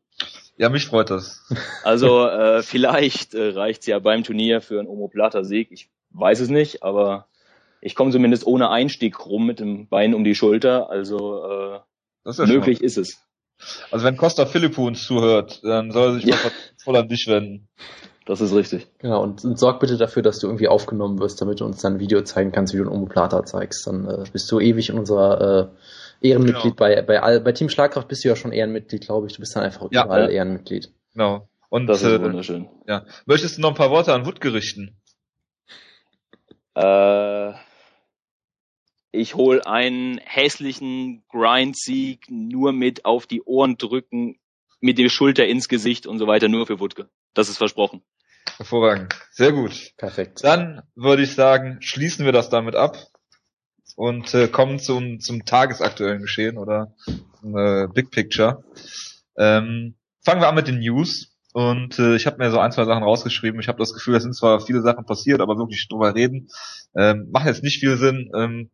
Ja, 0.57 0.69
mich 0.69 0.87
freut 0.87 1.11
das. 1.11 1.43
Also 1.85 2.27
äh, 2.27 2.63
vielleicht 2.63 3.35
äh, 3.35 3.49
reicht's 3.51 3.87
ja 3.87 3.99
beim 3.99 4.25
Turnier 4.25 4.61
für 4.61 4.79
einen 4.79 4.89
Omoplata-Sieg. 4.89 5.69
Ich 5.71 5.89
weiß 6.11 6.41
es 6.41 6.49
nicht, 6.49 6.83
aber 6.83 7.27
ich 7.81 7.95
komme 7.95 8.11
zumindest 8.13 8.47
ohne 8.47 8.71
Einstieg 8.71 9.25
rum 9.27 9.47
mit 9.47 9.61
dem 9.61 9.89
Bein 9.89 10.15
um 10.15 10.25
die 10.25 10.35
Schulter. 10.35 10.91
Also 10.91 11.45
äh, 11.45 11.79
Das 12.25 12.39
ist 12.39 12.49
ja 12.49 12.55
möglich 12.55 12.83
ist 12.83 12.99
es. 12.99 13.23
Also 13.91 14.05
wenn 14.07 14.17
Costa 14.17 14.47
Philippou 14.47 14.87
uns 14.87 15.05
zuhört, 15.07 15.61
dann 15.65 15.91
soll 15.91 16.09
er 16.09 16.15
sich 16.15 16.25
Ja. 16.25 16.37
mal 16.37 16.51
voll 16.83 16.97
an 16.97 17.09
dich 17.09 17.27
wenden. 17.29 17.69
Das 18.27 18.41
ist 18.41 18.55
richtig. 18.55 18.87
Genau, 18.99 19.23
und, 19.23 19.45
und 19.45 19.59
sorg 19.59 19.81
bitte 19.81 19.97
dafür, 19.97 20.23
dass 20.23 20.39
du 20.39 20.47
irgendwie 20.47 20.69
aufgenommen 20.69 21.19
wirst, 21.19 21.41
damit 21.41 21.61
du 21.61 21.65
uns 21.65 21.81
dann 21.83 21.95
ein 21.95 22.01
Video 22.01 22.23
zeigen 22.23 22.53
kannst, 22.53 22.73
wie 22.73 22.79
du 22.79 22.85
einen 22.85 22.93
Omoplata 22.93 23.45
zeigst. 23.45 23.87
Dann 23.87 24.07
äh, 24.09 24.25
bist 24.33 24.51
du 24.53 24.61
ewig 24.61 24.89
in 24.89 24.99
unserer 24.99 25.71
äh, 26.23 26.29
Ehrenmitglied 26.29 26.63
Genau. 26.63 26.75
bei, 26.77 27.03
bei, 27.03 27.23
all, 27.23 27.41
bei 27.41 27.53
Team 27.53 27.69
Schlagkraft 27.71 28.09
bist 28.09 28.25
du 28.25 28.29
ja 28.29 28.37
schon 28.37 28.53
Ehrenmitglied, 28.53 29.03
glaube 29.07 29.27
ich. 29.27 29.33
Du 29.35 29.41
bist 29.41 29.57
dann 29.57 29.63
einfach 29.65 29.89
Ja. 29.91 30.05
überall 30.05 30.25
Ja. 30.25 30.29
Ehrenmitglied. 30.29 30.93
Genau. 31.13 31.49
Und 31.71 31.87
Das 31.87 32.03
ist 32.03 32.09
äh, 32.09 32.21
wunderschön. 32.23 32.69
ja. 32.87 33.05
möchtest 33.27 33.57
du 33.59 33.63
noch 33.63 33.71
ein 33.71 33.75
paar 33.77 33.91
Worte 33.91 34.13
an 34.13 34.27
Wood 34.27 34.41
gerichten? 34.41 34.97
Äh, 36.75 37.53
ich 39.13 39.35
hol 39.35 39.63
einen 39.63 40.19
hässlichen 40.19 41.25
Grind-Sieg 41.31 42.27
nur 42.31 42.73
mit 42.73 43.05
auf 43.05 43.27
die 43.27 43.43
Ohren 43.43 43.77
drücken, 43.77 44.39
mit 44.81 44.99
der 44.99 45.09
Schulter 45.09 45.47
ins 45.47 45.69
Gesicht 45.69 46.07
und 46.07 46.19
so 46.19 46.27
weiter, 46.27 46.49
nur 46.49 46.67
für 46.67 46.81
Wutke. 46.81 47.11
Das 47.35 47.49
ist 47.49 47.59
versprochen. 47.59 48.03
Hervorragend. 48.57 49.15
Sehr 49.33 49.53
gut. 49.53 49.93
Perfekt. 49.97 50.43
Dann 50.43 50.83
würde 50.95 51.23
ich 51.23 51.35
sagen, 51.35 51.79
schließen 51.81 52.25
wir 52.25 52.33
das 52.33 52.51
damit 52.51 52.75
ab 52.75 52.97
und 53.97 54.33
äh, 54.35 54.49
kommen 54.49 54.79
zum, 54.79 55.21
zum 55.21 55.45
tagesaktuellen 55.45 56.23
Geschehen 56.23 56.57
oder 56.57 56.95
zum, 57.41 57.57
äh, 57.57 57.89
Big 57.93 58.11
Picture. 58.11 58.65
Ähm, 59.37 59.97
fangen 60.25 60.41
wir 60.41 60.49
an 60.49 60.55
mit 60.55 60.69
den 60.69 60.81
News. 60.81 61.30
Und 61.53 61.99
äh, 61.99 62.15
ich 62.15 62.27
habe 62.27 62.39
mir 62.39 62.51
so 62.51 62.61
ein, 62.61 62.73
zwei 62.73 62.85
Sachen 62.85 63.03
rausgeschrieben. 63.03 63.61
Ich 63.61 63.69
habe 63.69 63.79
das 63.79 63.93
Gefühl, 63.93 64.15
es 64.15 64.23
sind 64.23 64.37
zwar 64.37 64.61
viele 64.61 64.83
Sachen 64.83 65.05
passiert, 65.05 65.41
aber 65.41 65.59
wirklich 65.59 65.89
drüber 65.89 66.15
reden 66.15 66.49
ähm, 66.95 67.29
macht 67.31 67.47
jetzt 67.47 67.63
nicht 67.63 67.81
viel 67.81 67.97
Sinn. 67.97 68.31
Ähm, 68.35 68.71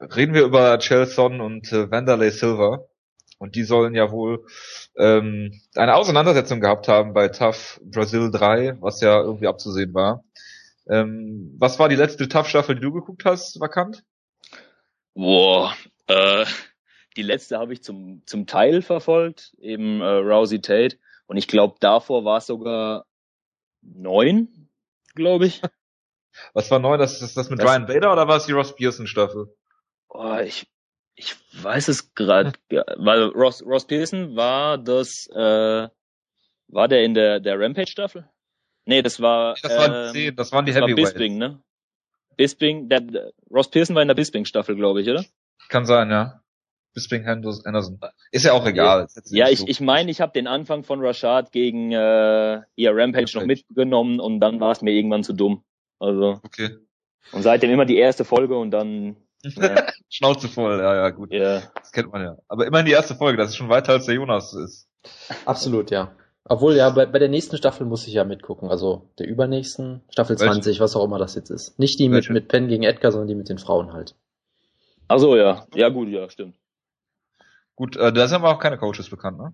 reden 0.00 0.34
wir 0.34 0.44
über 0.44 0.78
Chelson 0.78 1.40
und 1.40 1.72
äh, 1.72 1.90
Vanderlei 1.90 2.30
Silver. 2.30 2.88
Und 3.38 3.54
die 3.54 3.64
sollen 3.64 3.94
ja 3.94 4.10
wohl 4.10 4.46
ähm, 4.96 5.52
eine 5.74 5.94
Auseinandersetzung 5.94 6.60
gehabt 6.60 6.88
haben 6.88 7.12
bei 7.12 7.28
TAF 7.28 7.80
Brazil 7.84 8.30
3, 8.30 8.80
was 8.80 9.02
ja 9.02 9.20
irgendwie 9.20 9.46
abzusehen 9.46 9.92
war. 9.92 10.24
Ähm, 10.88 11.54
was 11.58 11.78
war 11.78 11.90
die 11.90 11.96
letzte 11.96 12.28
Tough-Staffel, 12.28 12.76
die 12.76 12.80
du 12.80 12.92
geguckt 12.92 13.24
hast, 13.26 13.60
vakant? 13.60 14.04
Boah, 15.14 15.74
äh, 16.06 16.46
die 17.16 17.22
letzte 17.22 17.58
habe 17.58 17.74
ich 17.74 17.82
zum, 17.82 18.22
zum 18.24 18.46
Teil 18.46 18.80
verfolgt, 18.80 19.54
eben 19.58 20.00
äh, 20.00 20.04
Rousey 20.04 20.60
Tate. 20.60 20.96
Und 21.26 21.36
ich 21.36 21.48
glaube, 21.48 21.76
davor 21.80 22.24
war 22.24 22.38
es 22.38 22.46
sogar 22.46 23.06
neun, 23.82 24.70
glaube 25.14 25.46
ich. 25.46 25.62
Was 26.54 26.70
war 26.70 26.78
neu? 26.78 26.96
Das 26.98 27.22
ist 27.22 27.36
das 27.36 27.50
mit 27.50 27.60
das, 27.60 27.66
Ryan 27.66 27.86
Bader 27.86 28.12
oder 28.12 28.28
war 28.28 28.36
es 28.36 28.46
die 28.46 28.52
Ross 28.52 28.74
Pearson 28.74 29.06
Staffel? 29.06 29.56
Oh, 30.08 30.36
ich, 30.36 30.66
ich 31.14 31.34
weiß 31.62 31.88
es 31.88 32.14
gerade, 32.14 32.52
weil 32.70 33.24
Ross, 33.28 33.64
Ross 33.64 33.86
Pearson 33.86 34.36
war 34.36 34.76
das, 34.76 35.28
äh, 35.32 35.88
war 36.68 36.88
der 36.88 37.04
in 37.04 37.14
der, 37.14 37.40
der 37.40 37.58
Rampage 37.58 37.90
Staffel? 37.90 38.28
Nee, 38.84 39.02
das 39.02 39.20
war, 39.20 39.56
das 39.62 39.76
waren, 39.76 40.08
ähm, 40.08 40.12
zehn, 40.12 40.36
das 40.36 40.52
waren 40.52 40.66
die 40.66 40.72
das 40.72 40.82
Heavyweights. 40.82 41.14
War 41.14 41.18
Bisping, 41.18 41.38
ne? 41.38 41.62
Bisping, 42.36 42.88
der, 42.88 43.00
der, 43.00 43.32
Ross 43.50 43.70
Pearson 43.70 43.96
war 43.96 44.02
in 44.02 44.08
der 44.08 44.14
Bisping 44.14 44.44
Staffel, 44.44 44.76
glaube 44.76 45.00
ich, 45.00 45.08
oder? 45.08 45.24
Kann 45.68 45.86
sein, 45.86 46.10
ja. 46.10 46.42
Bisping 46.96 47.26
Anderson. 47.26 48.00
Ist 48.32 48.46
ja 48.46 48.54
auch 48.54 48.64
egal. 48.64 49.06
Ja, 49.26 49.50
ich, 49.50 49.58
so. 49.58 49.66
ich 49.68 49.82
meine, 49.82 50.10
ich 50.10 50.22
habe 50.22 50.32
den 50.32 50.46
Anfang 50.46 50.82
von 50.82 51.04
Rashad 51.04 51.52
gegen 51.52 51.92
äh, 51.92 52.62
ihr 52.74 52.90
Rampage, 52.90 52.96
Rampage 52.96 53.38
noch 53.38 53.44
mitgenommen 53.44 54.18
und 54.18 54.40
dann 54.40 54.60
war 54.60 54.72
es 54.72 54.80
mir 54.80 54.92
irgendwann 54.92 55.22
zu 55.22 55.34
dumm. 55.34 55.62
Also. 55.98 56.40
Okay. 56.42 56.70
Und 57.32 57.42
seitdem 57.42 57.70
immer 57.70 57.84
die 57.84 57.98
erste 57.98 58.24
Folge 58.24 58.56
und 58.56 58.70
dann. 58.70 59.16
Ja. 59.42 59.86
Schnauze 60.08 60.48
voll, 60.48 60.78
ja, 60.78 60.94
ja, 60.94 61.10
gut. 61.10 61.34
Ja. 61.34 61.64
Das 61.74 61.92
kennt 61.92 62.10
man 62.10 62.22
ja. 62.22 62.38
Aber 62.48 62.66
immerhin 62.66 62.86
die 62.86 62.92
erste 62.92 63.14
Folge, 63.14 63.36
das 63.36 63.50
ist 63.50 63.56
schon 63.56 63.68
weiter 63.68 63.92
als 63.92 64.06
der 64.06 64.14
Jonas 64.14 64.54
ist. 64.54 64.88
Absolut, 65.44 65.90
ja. 65.90 66.16
Obwohl, 66.44 66.76
ja, 66.76 66.88
bei, 66.88 67.04
bei 67.04 67.18
der 67.18 67.28
nächsten 67.28 67.58
Staffel 67.58 67.86
muss 67.86 68.06
ich 68.06 68.14
ja 68.14 68.24
mitgucken. 68.24 68.70
Also 68.70 69.10
der 69.18 69.28
übernächsten, 69.28 70.00
Staffel 70.08 70.38
20, 70.38 70.64
Welche? 70.64 70.80
was 70.80 70.96
auch 70.96 71.04
immer 71.04 71.18
das 71.18 71.34
jetzt 71.34 71.50
ist. 71.50 71.78
Nicht 71.78 71.98
die 71.98 72.08
mit, 72.08 72.30
mit 72.30 72.48
Penn 72.48 72.68
gegen 72.68 72.84
Edgar, 72.84 73.12
sondern 73.12 73.28
die 73.28 73.34
mit 73.34 73.50
den 73.50 73.58
Frauen 73.58 73.92
halt. 73.92 74.14
Ach 75.08 75.18
so, 75.18 75.36
ja. 75.36 75.66
Ja, 75.74 75.90
gut, 75.90 76.08
ja, 76.08 76.30
stimmt. 76.30 76.56
Gut, 77.76 77.96
äh, 77.96 78.12
da 78.12 78.26
sind 78.26 78.36
aber 78.36 78.50
auch 78.50 78.58
keine 78.58 78.78
Coaches 78.78 79.10
bekannt, 79.10 79.38
ne? 79.38 79.52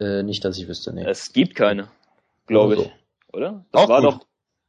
Äh, 0.00 0.22
nicht, 0.22 0.44
dass 0.44 0.58
ich 0.58 0.66
wüsste, 0.68 0.92
nee. 0.92 1.04
Es 1.04 1.32
gibt 1.32 1.54
keine, 1.54 1.88
glaube 2.46 2.74
ich. 2.74 2.92
Oder? 3.32 3.64
Das 3.70 3.82
auch 3.82 3.88
war 3.88 4.00
gut. 4.00 4.14
doch, 4.14 4.26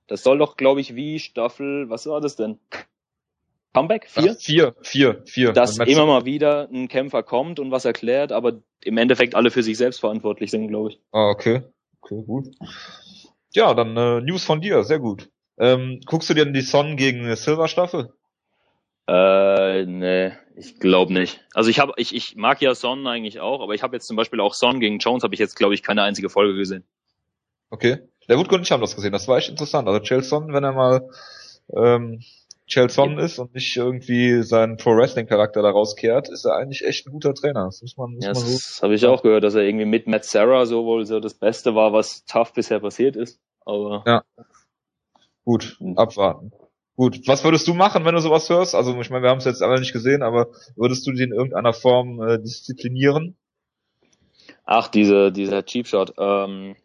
das 0.07 0.23
soll 0.23 0.37
doch, 0.37 0.57
glaube 0.57 0.81
ich, 0.81 0.93
wie 0.95 1.19
Staffel, 1.19 1.89
was 1.89 2.05
war 2.05 2.21
das 2.21 2.35
denn? 2.35 2.59
Comeback? 3.73 4.07
Vier? 4.09 4.35
Ach, 4.35 4.41
vier, 4.41 4.75
vier, 4.81 5.23
vier. 5.25 5.53
Dass 5.53 5.79
immer 5.79 6.05
mal 6.05 6.25
wieder 6.25 6.69
ein 6.71 6.87
Kämpfer 6.87 7.23
kommt 7.23 7.59
und 7.59 7.71
was 7.71 7.85
erklärt, 7.85 8.31
aber 8.31 8.61
im 8.83 8.97
Endeffekt 8.97 9.33
alle 9.33 9.49
für 9.49 9.63
sich 9.63 9.77
selbst 9.77 9.99
verantwortlich 9.99 10.51
sind, 10.51 10.67
glaube 10.67 10.89
ich. 10.89 10.99
Ah, 11.11 11.29
okay. 11.29 11.63
Okay, 12.01 12.21
gut. 12.25 12.47
Ja, 13.53 13.73
dann 13.73 13.95
äh, 13.95 14.21
News 14.21 14.43
von 14.43 14.61
dir, 14.61 14.83
sehr 14.83 14.99
gut. 14.99 15.29
Ähm, 15.57 16.01
guckst 16.05 16.29
du 16.29 16.33
dir 16.33 16.43
denn 16.43 16.53
die 16.53 16.61
Son 16.61 16.97
gegen 16.97 17.35
Silver 17.35 17.67
Staffel? 17.67 18.13
Äh, 19.07 19.86
nee, 19.86 20.31
ich 20.55 20.79
glaube 20.79 21.13
nicht. 21.13 21.45
Also 21.53 21.69
ich 21.69 21.79
habe, 21.79 21.93
ich, 21.98 22.15
ich 22.15 22.36
mag 22.36 22.62
ja 22.62 22.74
Son 22.74 23.05
eigentlich 23.05 23.39
auch, 23.39 23.62
aber 23.62 23.74
ich 23.74 23.83
habe 23.83 23.95
jetzt 23.95 24.07
zum 24.07 24.15
Beispiel 24.15 24.39
auch 24.39 24.53
Son 24.53 24.79
gegen 24.79 25.00
Jones, 25.00 25.24
habe 25.24 25.33
ich 25.33 25.39
jetzt, 25.39 25.55
glaube 25.55 25.74
ich, 25.74 25.83
keine 25.83 26.03
einzige 26.03 26.29
Folge 26.29 26.55
gesehen. 26.55 26.86
Okay. 27.69 28.00
Der 28.29 28.38
Wutke 28.38 28.55
und 28.55 28.62
ich 28.62 28.72
haben 28.72 28.81
das 28.81 28.95
gesehen, 28.95 29.12
das 29.12 29.27
war 29.27 29.38
echt 29.38 29.50
interessant. 29.50 29.88
Also 29.88 30.00
Chelson, 30.00 30.53
wenn 30.53 30.63
er 30.63 30.72
mal 30.72 31.10
ähm, 31.75 32.22
Chelson 32.67 33.19
ist 33.19 33.39
und 33.39 33.53
nicht 33.53 33.75
irgendwie 33.75 34.41
seinen 34.43 34.77
Pro 34.77 34.95
Wrestling 34.95 35.27
Charakter 35.27 35.62
da 35.62 35.69
rauskehrt, 35.69 36.29
ist 36.29 36.45
er 36.45 36.55
eigentlich 36.55 36.86
echt 36.86 37.05
ein 37.05 37.12
guter 37.12 37.33
Trainer. 37.33 37.65
Das 37.65 37.81
muss 37.81 37.98
man, 37.98 38.13
muss 38.13 38.24
ja, 38.24 38.31
man 38.31 38.41
so. 38.41 38.53
Das 38.53 38.79
habe 38.81 38.95
ich 38.95 39.05
auch 39.05 39.22
gehört, 39.22 39.43
dass 39.43 39.55
er 39.55 39.63
irgendwie 39.63 39.86
mit 39.86 40.07
Matt 40.07 40.24
Sarah 40.24 40.65
so 40.65 40.86
wohl 40.86 41.05
so 41.05 41.19
das 41.19 41.33
Beste 41.33 41.75
war, 41.75 41.91
was 41.91 42.24
tough 42.25 42.53
bisher 42.53 42.79
passiert 42.79 43.17
ist. 43.17 43.41
Aber 43.65 44.03
ja. 44.05 44.24
Gut, 45.43 45.77
abwarten. 45.98 46.53
Gut, 46.95 47.27
was 47.27 47.43
würdest 47.43 47.67
du 47.67 47.73
machen, 47.73 48.05
wenn 48.05 48.13
du 48.13 48.21
sowas 48.21 48.50
hörst? 48.50 48.75
Also 48.75 49.00
ich 49.01 49.09
meine, 49.09 49.23
wir 49.23 49.29
haben 49.31 49.39
es 49.39 49.45
jetzt 49.45 49.63
alle 49.63 49.79
nicht 49.79 49.93
gesehen, 49.93 50.21
aber 50.21 50.50
würdest 50.75 51.07
du 51.07 51.12
die 51.12 51.23
in 51.23 51.31
irgendeiner 51.31 51.73
Form 51.73 52.21
äh, 52.21 52.39
disziplinieren? 52.39 53.35
Ach, 54.63 54.88
diese, 54.88 55.31
dieser 55.31 55.65
Cheap 55.65 55.88
Shot. 55.88 56.13
Ähm, 56.17 56.75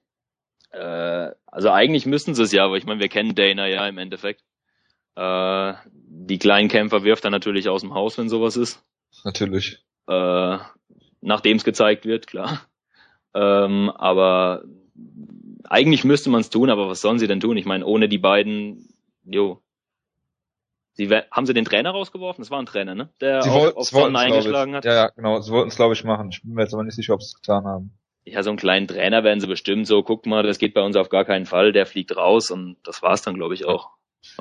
äh, 0.70 1.30
also 1.46 1.70
eigentlich 1.70 2.06
müssten 2.06 2.34
sie 2.34 2.42
es 2.42 2.52
ja, 2.52 2.64
aber 2.64 2.76
ich 2.76 2.86
meine, 2.86 3.00
wir 3.00 3.08
kennen 3.08 3.34
Dana 3.34 3.68
ja 3.68 3.86
im 3.86 3.98
Endeffekt. 3.98 4.42
Äh, 5.14 5.74
die 5.92 6.38
kleinen 6.38 6.68
Kämpfer 6.68 7.04
wirft 7.04 7.24
er 7.24 7.30
natürlich 7.30 7.68
aus 7.68 7.82
dem 7.82 7.92
Haus, 7.92 8.16
wenn 8.16 8.30
sowas 8.30 8.56
ist. 8.56 8.82
Natürlich. 9.24 9.84
Äh, 10.06 10.58
nachdem 11.20 11.56
es 11.56 11.64
gezeigt 11.64 12.06
wird, 12.06 12.26
klar. 12.26 12.62
Ähm, 13.34 13.90
aber 13.90 14.64
eigentlich 15.64 16.04
müsste 16.04 16.30
man 16.30 16.40
es 16.40 16.50
tun, 16.50 16.70
aber 16.70 16.88
was 16.88 17.02
sollen 17.02 17.18
sie 17.18 17.26
denn 17.26 17.40
tun? 17.40 17.56
Ich 17.56 17.66
meine, 17.66 17.84
ohne 17.84 18.08
die 18.08 18.18
beiden, 18.18 18.88
jo, 19.24 19.60
Sie, 20.98 21.08
haben 21.08 21.46
sie 21.46 21.54
den 21.54 21.64
Trainer 21.64 21.92
rausgeworfen? 21.92 22.42
Das 22.42 22.50
war 22.50 22.58
ein 22.58 22.66
Trainer, 22.66 22.96
ne? 22.96 23.08
Der 23.20 23.42
sie 23.42 23.50
auf, 23.50 23.76
auf 23.76 23.86
Sonnen 23.86 24.16
eingeschlagen 24.16 24.74
hat. 24.74 24.84
Ja, 24.84 24.94
ja, 24.94 25.08
genau. 25.10 25.40
Sie 25.40 25.52
wollten 25.52 25.68
es, 25.68 25.76
glaube 25.76 25.94
ich, 25.94 26.02
machen. 26.02 26.30
Ich 26.32 26.42
bin 26.42 26.54
mir 26.54 26.62
jetzt 26.62 26.74
aber 26.74 26.82
nicht 26.82 26.96
sicher, 26.96 27.14
ob 27.14 27.22
sie 27.22 27.28
es 27.28 27.34
getan 27.34 27.64
haben. 27.66 27.96
Ja, 28.24 28.42
so 28.42 28.50
einen 28.50 28.58
kleinen 28.58 28.88
Trainer 28.88 29.22
werden 29.22 29.38
sie 29.38 29.46
bestimmt 29.46 29.86
so, 29.86 30.02
guck 30.02 30.26
mal, 30.26 30.42
das 30.42 30.58
geht 30.58 30.74
bei 30.74 30.82
uns 30.82 30.96
auf 30.96 31.08
gar 31.08 31.24
keinen 31.24 31.46
Fall, 31.46 31.70
der 31.70 31.86
fliegt 31.86 32.16
raus 32.16 32.50
und 32.50 32.78
das 32.82 33.00
war's 33.00 33.22
dann, 33.22 33.36
glaube 33.36 33.54
ich, 33.54 33.64
auch. 33.64 33.90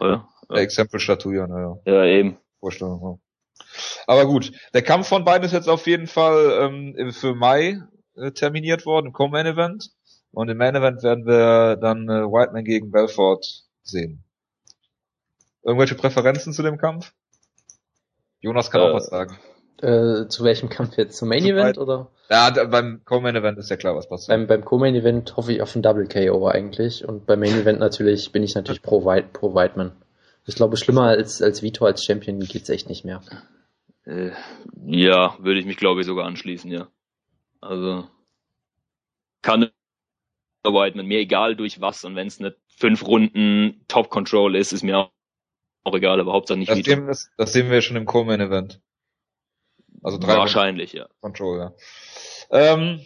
Oder? 0.01 0.27
Der 0.49 0.63
Exempelstatue, 0.63 1.35
ja, 1.35 1.47
naja. 1.47 1.77
Ja, 1.85 2.05
eben. 2.05 2.37
Vorstellung, 2.59 3.01
ja. 3.03 3.65
Aber 4.07 4.25
gut, 4.25 4.51
der 4.73 4.81
Kampf 4.81 5.07
von 5.07 5.23
beiden 5.25 5.45
ist 5.45 5.53
jetzt 5.53 5.69
auf 5.69 5.85
jeden 5.85 6.07
Fall 6.07 6.57
ähm, 6.59 7.11
für 7.11 7.35
Mai 7.35 7.83
äh, 8.15 8.31
terminiert 8.31 8.87
worden, 8.87 9.07
im 9.07 9.13
Co-Main-Event. 9.13 9.91
Und 10.31 10.49
im 10.49 10.57
Main-Event 10.57 11.03
werden 11.03 11.27
wir 11.27 11.75
dann 11.75 12.09
äh, 12.09 12.23
Whiteman 12.23 12.63
gegen 12.63 12.89
Belfort 12.89 13.41
sehen. 13.83 14.23
Irgendwelche 15.67 15.95
Präferenzen 15.95 16.53
zu 16.53 16.63
dem 16.63 16.77
Kampf? 16.77 17.11
Jonas 18.39 18.71
kann 18.71 18.79
äh, 18.79 18.83
auch 18.85 18.93
was 18.93 19.07
sagen. 19.07 19.37
Äh, 19.81 20.29
zu 20.29 20.45
welchem 20.45 20.69
Kampf 20.69 20.97
jetzt? 20.97 21.17
Zum 21.17 21.27
Main 21.27 21.43
Event 21.43 21.77
oder? 21.77 22.09
Ja, 22.29 22.49
beim 22.67 23.01
Co-Main 23.03 23.35
Event 23.35 23.57
ist 23.57 23.69
ja 23.69 23.75
klar, 23.75 23.93
was 23.93 24.07
passiert. 24.07 24.29
Beim, 24.29 24.47
beim 24.47 24.63
Co-Main 24.63 24.95
Event 24.95 25.35
hoffe 25.35 25.51
ich 25.51 25.61
auf 25.61 25.75
ein 25.75 25.81
Double 25.81 26.07
KO 26.07 26.47
eigentlich 26.47 27.05
und 27.05 27.25
beim 27.25 27.41
Main 27.41 27.59
Event 27.59 27.79
natürlich 27.79 28.31
bin 28.31 28.43
ich 28.43 28.55
natürlich 28.55 28.81
pro, 28.81 29.03
White, 29.03 29.31
pro 29.33 29.53
Whiteman. 29.53 29.91
Ich 30.45 30.55
glaube, 30.55 30.77
schlimmer 30.77 31.03
als, 31.03 31.41
als 31.41 31.61
Vito 31.61 31.85
als 31.85 32.01
Champion 32.01 32.39
geht's 32.39 32.69
echt 32.69 32.87
nicht 32.87 33.03
mehr. 33.03 33.21
Äh, 34.05 34.31
ja, 34.85 35.35
würde 35.39 35.59
ich 35.59 35.65
mich 35.65 35.75
glaube 35.75 35.99
ich 35.99 36.07
sogar 36.07 36.25
anschließen, 36.27 36.71
ja. 36.71 36.87
Also 37.59 38.07
kann 39.41 39.69
Whiteman, 40.63 41.07
mir 41.07 41.19
egal 41.19 41.57
durch 41.57 41.81
was 41.81 42.05
und 42.05 42.15
wenn 42.15 42.27
es 42.27 42.39
eine 42.39 42.55
fünf 42.69 43.05
Runden 43.05 43.83
Top 43.89 44.09
Control 44.09 44.55
ist, 44.55 44.71
ist 44.71 44.83
mir 44.83 45.09
auch 45.83 45.95
egal, 45.95 46.19
aber 46.19 46.33
Hauptsache 46.33 46.59
nicht 46.59 46.71
das 46.71 46.79
sehen, 46.79 47.07
das, 47.07 47.29
das 47.37 47.53
sehen 47.53 47.69
wir 47.69 47.81
schon 47.81 47.97
im 47.97 48.05
Co-Main 48.05 48.41
Event. 48.41 48.81
Also 50.03 50.17
drei 50.17 50.37
Wahrscheinlich, 50.37 50.93
ja. 50.93 51.07
Control, 51.21 51.59
ja. 51.59 51.73
Ähm, 52.51 53.01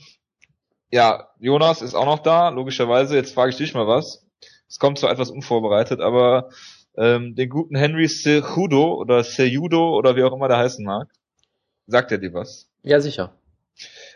ja, 0.92 1.30
Jonas 1.40 1.82
ist 1.82 1.96
auch 1.96 2.06
noch 2.06 2.20
da, 2.20 2.50
logischerweise. 2.50 3.16
Jetzt 3.16 3.34
frage 3.34 3.52
ich 3.52 3.58
dich 3.58 3.74
mal 3.74 3.88
was. 3.88 4.26
Es 4.68 4.78
kommt 4.78 5.00
zwar 5.00 5.12
etwas 5.12 5.32
unvorbereitet, 5.32 6.02
aber 6.02 6.50
ähm, 6.98 7.36
den 7.36 7.50
guten 7.50 7.76
Henry 7.76 8.08
Cejudo 8.08 8.96
oder 8.96 9.24
Cejudo 9.24 9.98
oder 9.98 10.16
wie 10.16 10.24
auch 10.24 10.34
immer 10.34 10.48
der 10.48 10.58
heißen 10.58 10.86
mag, 10.86 11.08
sagt 11.88 12.12
er 12.12 12.18
dir 12.18 12.34
was? 12.34 12.70
Ja, 12.84 13.00
sicher. 13.00 13.34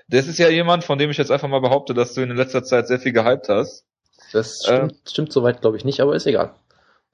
Das 0.07 0.27
ist 0.27 0.38
ja 0.38 0.50
jemand, 0.50 0.83
von 0.83 0.97
dem 0.97 1.09
ich 1.09 1.17
jetzt 1.17 1.31
einfach 1.31 1.47
mal 1.47 1.62
behaupte, 1.62 1.93
dass 1.93 2.13
du 2.13 2.21
in 2.21 2.35
letzter 2.35 2.63
Zeit 2.63 2.88
sehr 2.88 3.00
viel 3.00 3.13
gehypt 3.13 3.50
hast. 3.50 3.85
Das 4.31 4.59
stimmt, 4.63 4.91
ähm, 4.91 4.97
stimmt 5.07 5.31
soweit, 5.31 5.62
glaube 5.62 5.77
ich, 5.77 5.85
nicht, 5.85 6.01
aber 6.01 6.15
ist 6.15 6.27
egal. 6.27 6.53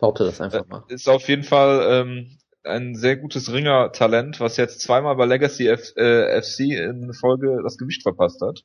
Behaupte 0.02 0.24
das 0.24 0.42
einfach 0.42 0.68
mal. 0.68 0.84
Ist 0.88 1.08
auf 1.08 1.30
jeden 1.30 1.44
Fall 1.44 1.86
ähm, 1.88 2.38
ein 2.64 2.96
sehr 2.96 3.18
gutes 3.18 3.54
Ringer-Talent, 3.54 4.40
was 4.40 4.58
jetzt 4.58 4.82
zweimal 4.82 5.16
bei 5.16 5.26
Legacy 5.26 5.68
F 5.68 5.96
äh, 5.96 6.42
FC 6.42 6.72
in 6.72 7.14
Folge 7.14 7.62
das 7.64 7.78
Gewicht 7.78 8.02
verpasst 8.02 8.42
hat. 8.42 8.64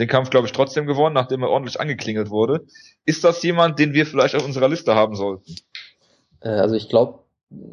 Den 0.00 0.08
Kampf, 0.08 0.30
glaube 0.30 0.48
ich, 0.48 0.52
trotzdem 0.52 0.86
gewonnen, 0.86 1.14
nachdem 1.14 1.42
er 1.42 1.50
ordentlich 1.50 1.80
angeklingelt 1.80 2.28
wurde. 2.30 2.66
Ist 3.04 3.22
das 3.22 3.40
jemand, 3.44 3.78
den 3.78 3.92
wir 3.92 4.04
vielleicht 4.04 4.34
auf 4.34 4.44
unserer 4.44 4.68
Liste 4.68 4.96
haben 4.96 5.14
sollten? 5.14 5.54
Äh, 6.40 6.48
also 6.48 6.74
ich 6.74 6.88
glaube, 6.88 7.20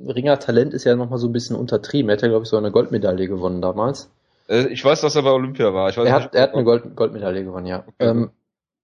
Ringer-Talent 0.07 0.75
ist 0.75 0.83
ja 0.83 0.95
nochmal 0.95 1.17
so 1.17 1.27
ein 1.27 1.33
bisschen 1.33 1.55
untertrieben. 1.55 2.09
Er 2.09 2.17
hat 2.17 2.21
ja, 2.21 2.27
glaube 2.27 2.43
ich, 2.43 2.49
so 2.49 2.57
eine 2.57 2.71
Goldmedaille 2.71 3.27
gewonnen 3.27 3.63
damals. 3.63 4.11
Äh, 4.47 4.67
ich 4.67 4.85
weiß, 4.85 5.01
dass 5.01 5.15
er 5.15 5.23
bei 5.23 5.31
Olympia 5.31 5.73
war. 5.73 5.89
Ich 5.89 5.97
weiß 5.97 6.07
er, 6.07 6.13
hat, 6.13 6.21
nicht, 6.21 6.35
er 6.35 6.43
hat 6.43 6.53
eine 6.53 6.63
Gold 6.63 6.95
Goldmedaille 6.95 7.43
gewonnen, 7.43 7.65
ja. 7.65 7.79
Okay. 7.79 8.09
Ähm, 8.09 8.29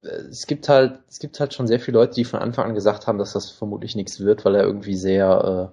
es 0.05 0.47
gibt 0.47 0.69
halt, 0.69 1.00
es 1.09 1.19
gibt 1.19 1.39
halt 1.39 1.53
schon 1.53 1.67
sehr 1.67 1.79
viele 1.79 1.97
Leute, 2.00 2.15
die 2.15 2.25
von 2.25 2.39
Anfang 2.39 2.69
an 2.69 2.75
gesagt 2.75 3.07
haben, 3.07 3.17
dass 3.17 3.33
das 3.33 3.50
vermutlich 3.50 3.95
nichts 3.95 4.19
wird, 4.19 4.45
weil 4.45 4.55
er 4.55 4.63
irgendwie 4.63 4.95
sehr, 4.95 5.71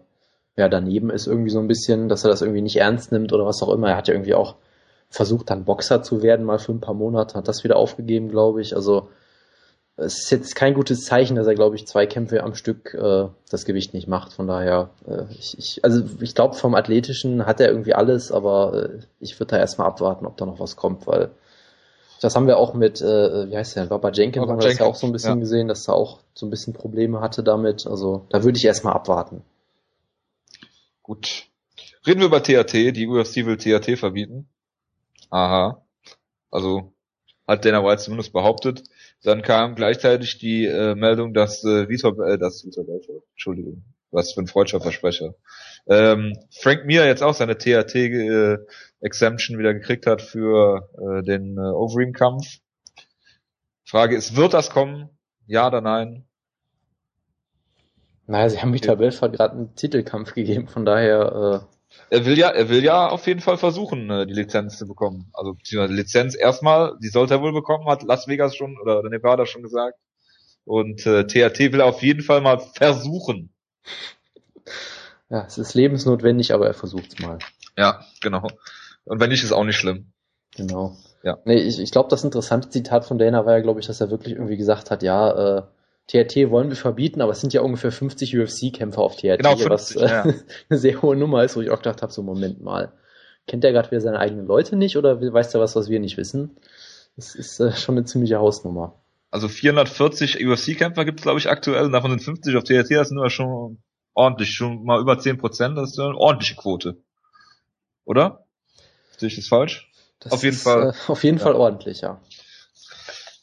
äh, 0.57 0.61
ja, 0.61 0.69
daneben 0.69 1.11
ist 1.11 1.27
irgendwie 1.27 1.51
so 1.51 1.59
ein 1.61 1.69
bisschen, 1.69 2.09
dass 2.09 2.25
er 2.25 2.31
das 2.31 2.43
irgendwie 2.43 2.63
nicht 2.63 2.77
ernst 2.77 3.13
nimmt 3.13 3.33
oder 3.33 3.47
was 3.47 3.63
auch 3.63 3.73
immer. 3.73 3.91
Er 3.91 3.97
hat 3.97 4.09
ja 4.09 4.15
irgendwie 4.15 4.35
auch 4.35 4.57
versucht, 5.09 5.51
dann 5.51 5.65
Boxer 5.65 6.03
zu 6.03 6.23
werden, 6.23 6.47
mal 6.47 6.59
für 6.59 6.73
ein 6.73 6.81
paar 6.81 6.95
Monate, 6.95 7.35
hat 7.37 7.49
das 7.49 7.65
wieder 7.65 7.77
aufgegeben, 7.77 8.29
glaube 8.29 8.61
ich. 8.63 8.75
Also, 8.75 9.09
es 9.97 10.21
ist 10.21 10.31
jetzt 10.31 10.57
kein 10.57 10.75
gutes 10.75 11.05
Zeichen, 11.05 11.37
dass 11.37 11.47
er, 11.47 11.55
glaube 11.55 11.77
ich, 11.77 11.87
zwei 11.87 12.07
Kämpfe 12.07 12.43
am 12.43 12.55
Stück 12.55 12.95
äh, 12.95 13.29
das 13.51 13.65
Gewicht 13.67 13.93
nicht 13.95 14.09
macht. 14.09 14.33
Von 14.33 14.47
daher, 14.47 14.91
äh, 15.07 15.25
ich, 15.33 15.59
ich, 15.59 15.85
also 15.85 16.03
ich 16.21 16.35
glaube, 16.35 16.55
vom 16.55 16.75
Athletischen 16.75 17.47
hat 17.47 17.61
er 17.61 17.69
irgendwie 17.69 17.95
alles, 17.95 18.33
aber 18.33 18.91
äh, 18.91 18.99
ich 19.21 19.39
würde 19.39 19.53
da 19.53 19.59
erstmal 19.59 19.89
abwarten, 19.89 20.27
ob 20.27 20.37
da 20.39 20.47
noch 20.47 20.61
was 20.61 20.77
kommt, 20.77 21.07
weil 21.07 21.31
Das 22.23 22.37
haben 22.37 22.47
wir 22.47 22.57
auch 22.57 22.73
mit, 22.73 23.01
äh, 23.01 23.51
wie 23.51 23.57
heißt 23.57 23.75
der, 23.75 23.87
Baba 23.87 24.13
Jenkins, 24.13 24.43
Baba 24.43 24.53
haben 24.53 24.61
wir 24.61 24.69
das 24.69 24.79
ja 24.79 24.85
Jenkins, 24.85 24.97
auch 24.97 25.01
so 25.01 25.07
ein 25.09 25.13
bisschen 25.13 25.35
ja. 25.35 25.41
gesehen, 25.41 25.67
dass 25.67 25.89
er 25.89 25.95
auch 25.95 26.21
so 26.35 26.47
ein 26.47 26.51
bisschen 26.51 26.73
Probleme 26.73 27.21
hatte 27.21 27.43
damit. 27.43 27.85
Also 27.85 28.27
da 28.31 28.45
würde 28.45 28.57
ich 28.57 28.65
erstmal 28.65 28.95
abwarten. 28.95 29.43
Gut. 31.03 31.47
Reden 32.07 32.21
wir 32.21 32.29
über 32.29 32.41
TAT. 32.41 32.73
Die 32.73 33.09
UFC 33.09 33.45
will 33.45 33.57
TAT 33.57 33.99
verbieten. 33.99 34.49
Aha. 35.31 35.85
Also 36.53 36.93
hat 37.49 37.65
Dana 37.65 37.85
White 37.85 38.03
zumindest 38.03 38.33
behauptet. 38.33 38.85
Dann 39.25 39.43
kam 39.43 39.75
gleichzeitig 39.75 40.39
die 40.39 40.67
äh, 40.67 40.95
Meldung, 40.95 41.35
dass 41.35 41.65
äh, 41.65 41.89
Vitor, 41.89 42.17
äh, 42.25 42.39
das 42.39 42.65
Vitor 42.65 42.87
Belfort, 42.87 43.25
Entschuldigung, 43.33 43.83
was 44.13 44.33
für 44.33 44.43
ein 44.43 44.47
freudscher 44.47 44.81
Versprecher. 44.81 45.35
Ähm, 45.89 46.39
Frank 46.53 46.85
Mir 46.87 47.05
jetzt 47.05 47.25
auch 47.25 47.35
seine 47.35 47.59
TAT 47.59 47.97
äh, 47.97 48.59
Exemption 49.03 49.59
wieder 49.59 49.75
gekriegt 49.75 50.07
hat 50.07 50.23
für 50.23 50.89
äh, 50.97 51.23
den 51.23 51.59
äh, 51.59 51.61
Overeem-Kampf. 51.61 52.59
Frage 53.85 54.17
ist, 54.17 54.37
wird 54.37 54.55
das 54.55 54.71
kommen? 54.71 55.11
Ja 55.47 55.67
oder 55.67 55.81
nein? 55.81 56.25
Naja, 58.27 58.49
sie 58.49 58.63
haben 58.63 58.73
Vitor 58.73 58.97
Belfort 58.97 59.33
gerade 59.33 59.55
einen 59.55 59.75
Titelkampf 59.75 60.33
gegeben, 60.33 60.69
von 60.69 60.87
daher, 60.87 61.69
Er 62.09 62.25
will 62.25 62.39
ja, 62.39 62.49
er 62.49 62.69
will 62.69 62.83
ja 62.83 63.09
auf 63.09 63.27
jeden 63.27 63.41
Fall 63.41 63.59
versuchen, 63.59 64.09
äh, 64.11 64.27
die 64.27 64.33
Lizenz 64.35 64.79
zu 64.79 64.87
bekommen. 64.87 65.31
Also 65.35 65.55
beziehungsweise 65.55 65.95
Lizenz 65.95 66.35
erstmal, 66.35 66.97
die 67.03 67.09
sollte 67.09 67.35
er 67.35 67.43
wohl 67.43 67.53
bekommen, 67.53 67.87
hat 67.89 68.03
Las 68.03 68.29
Vegas 68.29 68.57
schon 68.57 68.79
oder 68.81 69.03
Nevada 69.09 69.45
schon 69.45 69.63
gesagt. 69.63 69.99
Und 70.65 71.05
äh, 71.07 71.27
THT 71.27 71.59
will 71.73 71.81
er 71.81 71.87
auf 71.87 72.03
jeden 72.03 72.23
Fall 72.23 72.41
mal 72.41 72.61
versuchen. 72.61 73.53
äh, 74.65 75.35
ja, 75.35 75.45
es 75.47 75.59
ist 75.59 75.75
lebensnotwendig, 75.75 76.55
aber 76.55 76.67
er 76.67 76.75
versucht's 76.75 77.19
mal. 77.19 77.39
Ja, 77.77 78.05
genau. 78.21 78.47
Und 79.05 79.21
wenn 79.21 79.31
nicht, 79.31 79.43
ist 79.43 79.53
auch 79.53 79.65
nicht 79.65 79.77
schlimm. 79.77 80.13
Genau. 80.57 80.97
Ja. 81.23 81.39
Nee, 81.45 81.57
ich, 81.57 81.79
ich 81.79 81.91
glaube, 81.91 82.09
das 82.09 82.25
interessante 82.25 82.69
Zitat 82.69 83.05
von 83.05 83.19
Dana 83.19 83.47
war 83.47 83.57
ja, 83.57 83.63
glaube 83.63 83.81
ich, 83.81 83.87
dass 83.87 84.01
er 84.01 84.11
wirklich 84.11 84.35
irgendwie 84.35 84.57
gesagt 84.57 84.91
hat, 84.91 85.03
ja, 85.03 85.59
äh, 85.59 85.63
TRT 86.09 86.51
wollen 86.51 86.69
wir 86.69 86.77
verbieten, 86.77 87.21
aber 87.21 87.33
es 87.33 87.41
sind 87.41 87.53
ja 87.53 87.63
ungefähr 87.63 87.93
50 87.93 88.37
UFC-Kämpfer 88.37 89.01
auf 89.01 89.17
TRT, 89.17 89.39
Genau, 89.39 89.53
was 89.71 89.93
50, 89.93 90.03
äh, 90.03 90.07
ja. 90.07 90.23
eine 90.69 90.79
sehr 90.79 91.01
hohe 91.01 91.17
Nummer 91.17 91.45
ist, 91.45 91.57
wo 91.57 91.61
ich 91.61 91.71
auch 91.71 91.79
gedacht 91.79 92.03
habe, 92.03 92.13
so 92.13 92.23
Moment 92.23 92.61
mal. 92.61 92.93
Kennt 93.47 93.65
der 93.65 93.73
gerade 93.73 93.91
wieder 93.91 94.01
seine 94.01 94.19
eigenen 94.19 94.47
Leute 94.47 94.77
nicht 94.77 94.97
oder 94.97 95.21
weiß 95.21 95.51
der 95.51 95.61
was, 95.61 95.75
was 95.75 95.89
wir 95.89 96.01
nicht 96.01 96.17
wissen? 96.17 96.57
Das 97.17 97.35
ist 97.35 97.61
äh, 97.61 97.73
schon 97.73 97.97
eine 97.97 98.05
ziemliche 98.05 98.39
Hausnummer. 98.39 99.01
Also 99.31 99.49
440 99.49 100.45
UFC-Kämpfer 100.47 101.05
gibt 101.05 101.21
es, 101.21 101.25
glaube 101.25 101.39
ich, 101.39 101.49
aktuell. 101.49 101.87
Und 101.87 101.93
davon 101.93 102.11
sind 102.11 102.23
50 102.23 102.57
auf 102.57 102.65
THT, 102.65 102.91
das 102.91 103.09
sind 103.09 103.19
aber 103.19 103.31
schon 103.31 103.83
ordentlich, 104.15 104.51
schon 104.51 104.85
mal 104.85 105.01
über 105.01 105.19
10 105.19 105.39
Prozent. 105.39 105.77
Das 105.77 105.93
ist 105.93 105.99
eine 105.99 106.17
ordentliche 106.17 106.57
Quote. 106.57 107.03
Oder? 108.05 108.42
Sehe 109.17 109.29
ich 109.29 109.37
das 109.37 109.49
falsch? 109.49 109.91
Das 110.21 110.33
Auf 110.33 110.43
jeden 110.43 110.57
ist, 110.57 110.63
Fall. 110.63 110.91
Äh, 110.91 111.11
auf 111.11 111.25
jeden 111.25 111.39
Ja. 111.39 111.45
Fall 111.45 111.55
ordentlich, 111.55 112.01
ja. 112.01 112.21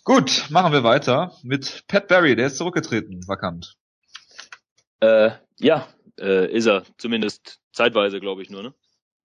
Gut, 0.04 0.46
machen 0.50 0.74
wir 0.74 0.84
weiter 0.84 1.34
mit 1.44 1.84
Pat 1.88 2.08
Barry, 2.08 2.36
der 2.36 2.48
ist 2.48 2.58
zurückgetreten, 2.58 3.28
vakant. 3.28 3.76
Äh, 5.02 5.32
ja, 5.60 5.88
äh, 6.20 6.52
ist 6.52 6.66
er. 6.66 6.84
Zumindest 6.98 7.60
zeitweise, 7.74 8.20
glaube 8.20 8.42
ich 8.42 8.50
nur, 8.50 8.64
ne? 8.64 8.74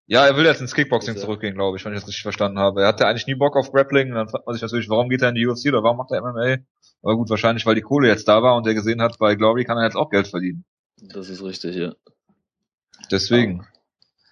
Ja, 0.06 0.26
er 0.26 0.36
will 0.36 0.44
jetzt 0.44 0.60
ins 0.60 0.74
Kickboxing 0.74 1.14
Ist 1.14 1.22
zurückgehen, 1.22 1.54
glaube 1.54 1.78
ich, 1.78 1.84
wenn 1.84 1.94
ich 1.94 2.00
das 2.00 2.08
richtig 2.08 2.22
verstanden 2.22 2.58
habe. 2.58 2.82
Er 2.82 2.88
hatte 2.88 3.06
eigentlich 3.06 3.26
nie 3.26 3.34
Bock 3.34 3.56
auf 3.56 3.72
Grappling, 3.72 4.10
und 4.10 4.16
dann 4.16 4.28
fragt 4.28 4.46
man 4.46 4.52
sich 4.54 4.60
natürlich, 4.62 4.90
warum 4.90 5.08
geht 5.08 5.22
er 5.22 5.30
in 5.30 5.34
die 5.34 5.46
UFC 5.46 5.68
oder 5.68 5.82
warum 5.82 5.96
macht 5.96 6.10
er 6.10 6.20
MMA? 6.20 6.58
Aber 7.02 7.16
gut, 7.16 7.30
wahrscheinlich, 7.30 7.64
weil 7.64 7.74
die 7.74 7.80
Kohle 7.80 8.08
jetzt 8.08 8.28
da 8.28 8.42
war 8.42 8.56
und 8.56 8.66
er 8.66 8.74
gesehen 8.74 9.00
hat, 9.00 9.18
bei 9.18 9.34
Glory 9.34 9.64
kann 9.64 9.78
er 9.78 9.84
jetzt 9.84 9.96
auch 9.96 10.10
Geld 10.10 10.28
verdienen. 10.28 10.64
Das 11.00 11.30
ist 11.30 11.42
richtig, 11.42 11.76
ja. 11.76 11.94
Deswegen. 13.10 13.66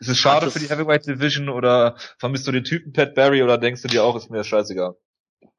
Ist 0.03 0.09
es 0.09 0.19
schade 0.19 0.51
für 0.51 0.59
die 0.59 0.69
Heavyweight 0.69 1.07
Division 1.07 1.49
oder 1.49 1.95
vermisst 2.19 2.45
du 2.49 2.51
den 2.51 2.65
Typen 2.65 2.93
Pat 2.93 3.15
Barry 3.15 3.41
oder 3.41 3.57
denkst 3.57 3.83
du 3.83 3.89
dir 3.89 4.03
auch, 4.03 4.17
ist 4.17 4.31
mir 4.31 4.43
scheißegal? 4.43 4.97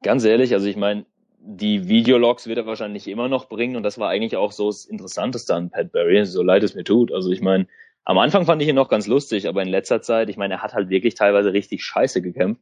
Ganz 0.02 0.22
ehrlich, 0.26 0.52
also 0.52 0.66
ich 0.66 0.76
meine, 0.76 1.06
die 1.38 1.88
Videologs 1.88 2.46
wird 2.46 2.58
er 2.58 2.66
wahrscheinlich 2.66 3.08
immer 3.08 3.28
noch 3.28 3.48
bringen 3.48 3.74
und 3.74 3.84
das 3.84 3.96
war 3.98 4.10
eigentlich 4.10 4.36
auch 4.36 4.52
so 4.52 4.66
das 4.66 4.84
Interessanteste 4.84 5.54
an 5.54 5.70
Pat 5.70 5.92
Barry, 5.92 6.26
so 6.26 6.42
leid 6.42 6.62
es 6.62 6.74
mir 6.74 6.84
tut. 6.84 7.10
Also 7.10 7.30
ich 7.30 7.40
meine, 7.40 7.68
am 8.04 8.18
Anfang 8.18 8.44
fand 8.44 8.60
ich 8.60 8.68
ihn 8.68 8.74
noch 8.74 8.90
ganz 8.90 9.06
lustig, 9.06 9.48
aber 9.48 9.62
in 9.62 9.68
letzter 9.68 10.02
Zeit, 10.02 10.28
ich 10.28 10.36
meine, 10.36 10.54
er 10.54 10.62
hat 10.62 10.74
halt 10.74 10.90
wirklich 10.90 11.14
teilweise 11.14 11.54
richtig 11.54 11.82
scheiße 11.82 12.20
gekämpft. 12.20 12.60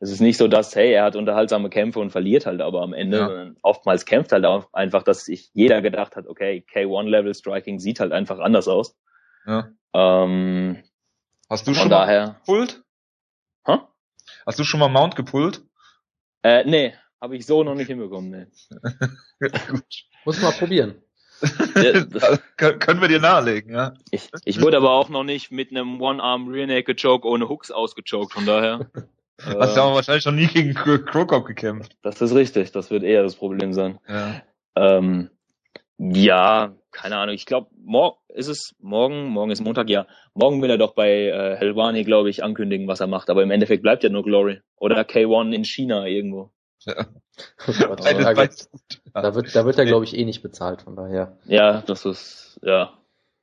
Es 0.00 0.10
ist 0.10 0.20
nicht 0.20 0.36
so, 0.36 0.48
dass, 0.48 0.74
hey, 0.74 0.92
er 0.92 1.04
hat 1.04 1.14
unterhaltsame 1.14 1.70
Kämpfe 1.70 2.00
und 2.00 2.10
verliert 2.10 2.44
halt 2.44 2.60
aber 2.60 2.82
am 2.82 2.92
Ende, 2.92 3.18
Ja. 3.18 3.26
sondern 3.28 3.56
oftmals 3.62 4.04
kämpft 4.04 4.32
halt 4.32 4.44
auch 4.46 4.72
einfach, 4.72 5.04
dass 5.04 5.26
sich 5.26 5.50
jeder 5.54 5.80
gedacht 5.80 6.16
hat, 6.16 6.26
okay, 6.26 6.64
K1-Level 6.72 7.34
Striking 7.34 7.78
sieht 7.78 8.00
halt 8.00 8.10
einfach 8.10 8.40
anders 8.40 8.66
aus. 8.66 8.96
Ja. 9.46 9.68
Ähm, 9.94 10.82
Hast 11.50 11.66
du 11.66 11.72
von 11.72 11.82
schon 11.82 11.88
mal 11.90 11.98
daher, 12.00 12.36
gepullt? 12.40 12.82
Hä? 13.66 13.78
Hast 14.46 14.58
du 14.58 14.64
schon 14.64 14.80
mal 14.80 14.88
Mount 14.88 15.16
gepullt? 15.16 15.62
äh, 16.42 16.64
nee, 16.64 16.94
habe 17.20 17.36
ich 17.36 17.46
so 17.46 17.64
noch 17.64 17.74
nicht 17.74 17.88
hinbekommen, 17.88 18.30
nee. 18.30 18.46
Gut. 19.68 19.82
Muss 20.24 20.40
mal 20.40 20.52
probieren. 20.52 21.02
Ja, 21.40 21.46
Kön- 22.56 22.78
Können 22.78 23.00
wir 23.00 23.08
dir 23.08 23.20
nahelegen, 23.20 23.72
ja? 23.72 23.94
Ich, 24.10 24.28
ich 24.44 24.60
wurde 24.60 24.76
aber 24.76 24.90
auch 24.90 25.08
noch 25.08 25.24
nicht 25.24 25.50
mit 25.52 25.70
einem 25.70 26.00
One-Arm 26.00 26.48
Rear 26.48 26.66
Naked 26.66 27.00
Choke 27.00 27.26
ohne 27.26 27.48
Hooks 27.48 27.70
ausgechoked, 27.70 28.32
von 28.32 28.44
daher. 28.46 28.90
Hast 29.40 29.76
du 29.76 29.80
äh, 29.80 29.82
aber 29.84 29.94
wahrscheinlich 29.94 30.24
noch 30.26 30.32
nie 30.32 30.48
gegen 30.48 30.72
Kro- 30.74 30.98
Krokop 31.04 31.46
gekämpft. 31.46 31.96
das 32.02 32.20
ist 32.20 32.34
richtig, 32.34 32.72
das 32.72 32.90
wird 32.90 33.04
eher 33.04 33.22
das 33.22 33.36
Problem 33.36 33.72
sein. 33.72 34.00
Ja. 34.08 34.42
Ähm, 34.74 35.30
ja, 35.98 36.74
keine 36.92 37.16
Ahnung, 37.16 37.34
ich 37.34 37.46
glaube, 37.46 37.68
morgen 37.84 38.16
ist 38.28 38.48
es 38.48 38.74
morgen, 38.80 39.26
morgen 39.28 39.50
ist 39.50 39.60
Montag, 39.62 39.88
ja. 39.90 40.06
Morgen 40.34 40.62
will 40.62 40.70
er 40.70 40.78
doch 40.78 40.94
bei 40.94 41.26
äh, 41.26 41.56
Helwani, 41.56 42.04
glaube 42.04 42.30
ich, 42.30 42.42
ankündigen, 42.44 42.86
was 42.88 43.00
er 43.00 43.06
macht, 43.08 43.30
aber 43.30 43.42
im 43.42 43.50
Endeffekt 43.50 43.82
bleibt 43.82 44.04
ja 44.04 44.10
nur 44.10 44.22
Glory. 44.22 44.60
Oder 44.76 45.00
K1 45.02 45.52
in 45.52 45.64
China 45.64 46.06
irgendwo. 46.06 46.50
Beides- 47.66 48.68
da. 48.70 48.96
Ja. 49.14 49.22
da 49.22 49.34
wird, 49.34 49.54
da 49.54 49.64
wird 49.64 49.78
er, 49.78 49.84
glaube 49.86 50.04
ich, 50.04 50.16
eh 50.16 50.24
nicht 50.24 50.42
bezahlt, 50.42 50.82
von 50.82 50.96
daher. 50.96 51.36
Ja, 51.46 51.82
das 51.86 52.04
ist, 52.04 52.60
ja. 52.62 52.92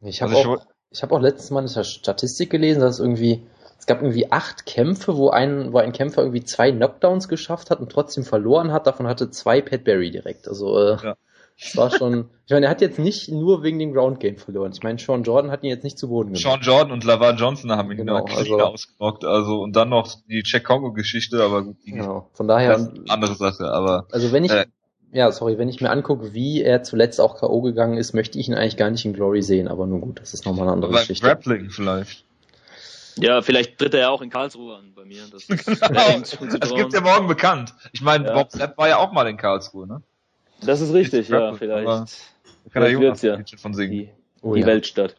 Ich 0.02 0.22
habe 0.22 0.36
Also 0.36 0.54
auch, 0.54 0.66
ich 0.92 1.04
habe 1.04 1.14
auch 1.16 1.20
letztes 1.22 1.52
Mal 1.52 1.60
eine 1.68 1.84
Statistik 1.84 2.50
gelesen, 2.50 2.82
dass 2.82 2.96
es 2.96 3.00
irgendwie, 3.00 3.46
es 3.78 3.86
gab 3.86 4.02
irgendwie 4.02 4.32
acht 4.32 4.66
Kämpfe, 4.66 5.18
wo 5.18 5.30
ein, 5.30 5.74
wo 5.74 5.80
ein 5.80 5.92
Kämpfer 5.92 6.22
irgendwie 6.22 6.44
zwei 6.44 6.72
Knockdowns 6.72 7.28
geschafft 7.28 7.70
hat 7.72 7.80
und 7.80 7.92
trotzdem 7.92 8.24
verloren 8.24 8.72
hat. 8.72 8.88
Davon 8.88 9.08
hatte 9.08 9.30
zwei 9.32 9.62
Pat 9.62 9.84
Barry 9.84 10.12
direkt. 10.12 10.48
Also 10.48 10.78
äh, 10.80 10.98
Ja. 11.04 11.18
Das 11.62 11.78
war 11.78 11.92
schon. 11.92 12.30
Ich 12.46 12.52
meine, 12.52 12.68
er 12.68 12.70
hat 12.70 12.82
jetzt 12.82 13.00
nicht 13.00 13.30
nur 13.30 13.64
wegen 13.64 13.80
dem 13.80 13.94
Ground 13.94 14.20
Game 14.20 14.38
verloren. 14.38 14.72
Ich 14.74 14.84
meine, 14.84 15.00
Sean 15.00 15.24
Jordan 15.24 15.52
hat 15.52 15.64
ihn 15.64 15.70
jetzt 15.70 15.84
nicht 15.84 15.98
zu 15.98 16.10
Boden 16.10 16.34
gemacht. 16.34 16.42
Sean 16.44 16.62
Jordan 16.62 16.92
und 16.92 17.04
Lavar 17.04 17.34
Johnson 17.36 17.72
haben 17.72 17.90
ihn 17.92 17.98
Genau, 17.98 18.24
genau, 18.24 18.38
also- 18.38 18.60
ausgenockt, 18.60 19.26
also 19.26 19.62
und 19.62 19.76
dann 19.76 19.90
noch 19.90 20.08
die 20.30 20.44
Jack 20.46 20.66
Congo 20.66 20.92
Geschichte, 20.94 21.42
aber 21.44 21.64
gut, 21.64 21.78
die 21.86 21.92
Genau. 21.94 22.30
Von 22.34 22.48
daher, 22.48 22.74
das 22.74 22.82
ist 22.84 22.90
eine 23.00 23.10
andere 23.10 23.36
Sache, 23.36 23.66
aber 23.72 24.06
also 24.12 24.32
wenn 24.32 24.44
ich, 24.44 24.52
Äh. 24.52 24.66
ja, 25.12 25.32
sorry, 25.32 25.58
wenn 25.58 25.70
ich 25.70 25.82
mir 25.82 25.90
angucke, 25.90 26.34
wie 26.34 26.62
er 26.62 26.84
zuletzt 26.84 27.20
auch 27.22 27.40
K.O. 27.40 27.62
gegangen 27.62 27.98
ist, 27.98 28.14
möchte 28.14 28.38
ich 28.38 28.48
ihn 28.48 28.54
eigentlich 28.54 28.78
gar 28.78 28.90
nicht 28.92 29.06
in 29.06 29.14
Glory 29.14 29.42
sehen, 29.42 29.68
aber 29.68 29.88
nun 29.88 30.02
gut, 30.02 30.20
das 30.22 30.34
ist 30.34 30.46
nochmal 30.46 30.64
eine 30.68 30.74
andere 30.74 30.92
beim 30.92 31.00
Geschichte. 31.00 31.26
Grappling 31.26 31.70
vielleicht. 31.72 32.26
Ja, 33.18 33.42
vielleicht 33.42 33.78
tritt 33.80 33.94
er 33.94 34.02
ja 34.02 34.10
auch 34.10 34.22
in 34.22 34.30
Karlsruhe 34.30 34.76
an 34.76 34.92
bei 34.94 35.06
mir. 35.06 35.22
Das 35.32 35.48
Genau. 35.48 36.58
Das 36.60 36.74
gibt's 36.76 36.94
ja 36.94 37.00
morgen 37.02 37.28
bekannt. 37.28 37.74
Ich 37.94 38.02
meine, 38.02 38.28
Ja. 38.28 38.34
Bob 38.34 38.52
Sepp 38.52 38.78
war 38.78 38.90
ja 38.90 38.98
auch 38.98 39.14
mal 39.14 39.26
in 39.28 39.38
Karlsruhe, 39.38 39.88
ne? 39.88 40.02
Das 40.62 40.82
ist 40.82 40.94
richtig, 40.94 41.30
ja, 41.30 41.50
aber- 41.50 41.58
vielleicht. 41.58 41.88
Da 41.88 41.96
kann 42.72 42.82
der 42.82 42.90
Vielleicht 42.90 42.94
Jonas 42.94 43.24
wird's 43.24 43.52
ja. 43.52 43.58
von 43.58 43.74
singen. 43.74 43.92
Die, 43.92 44.10
Oh 44.42 44.54
die 44.56 44.62
ja. 44.62 44.68
Weltstadt. 44.68 45.16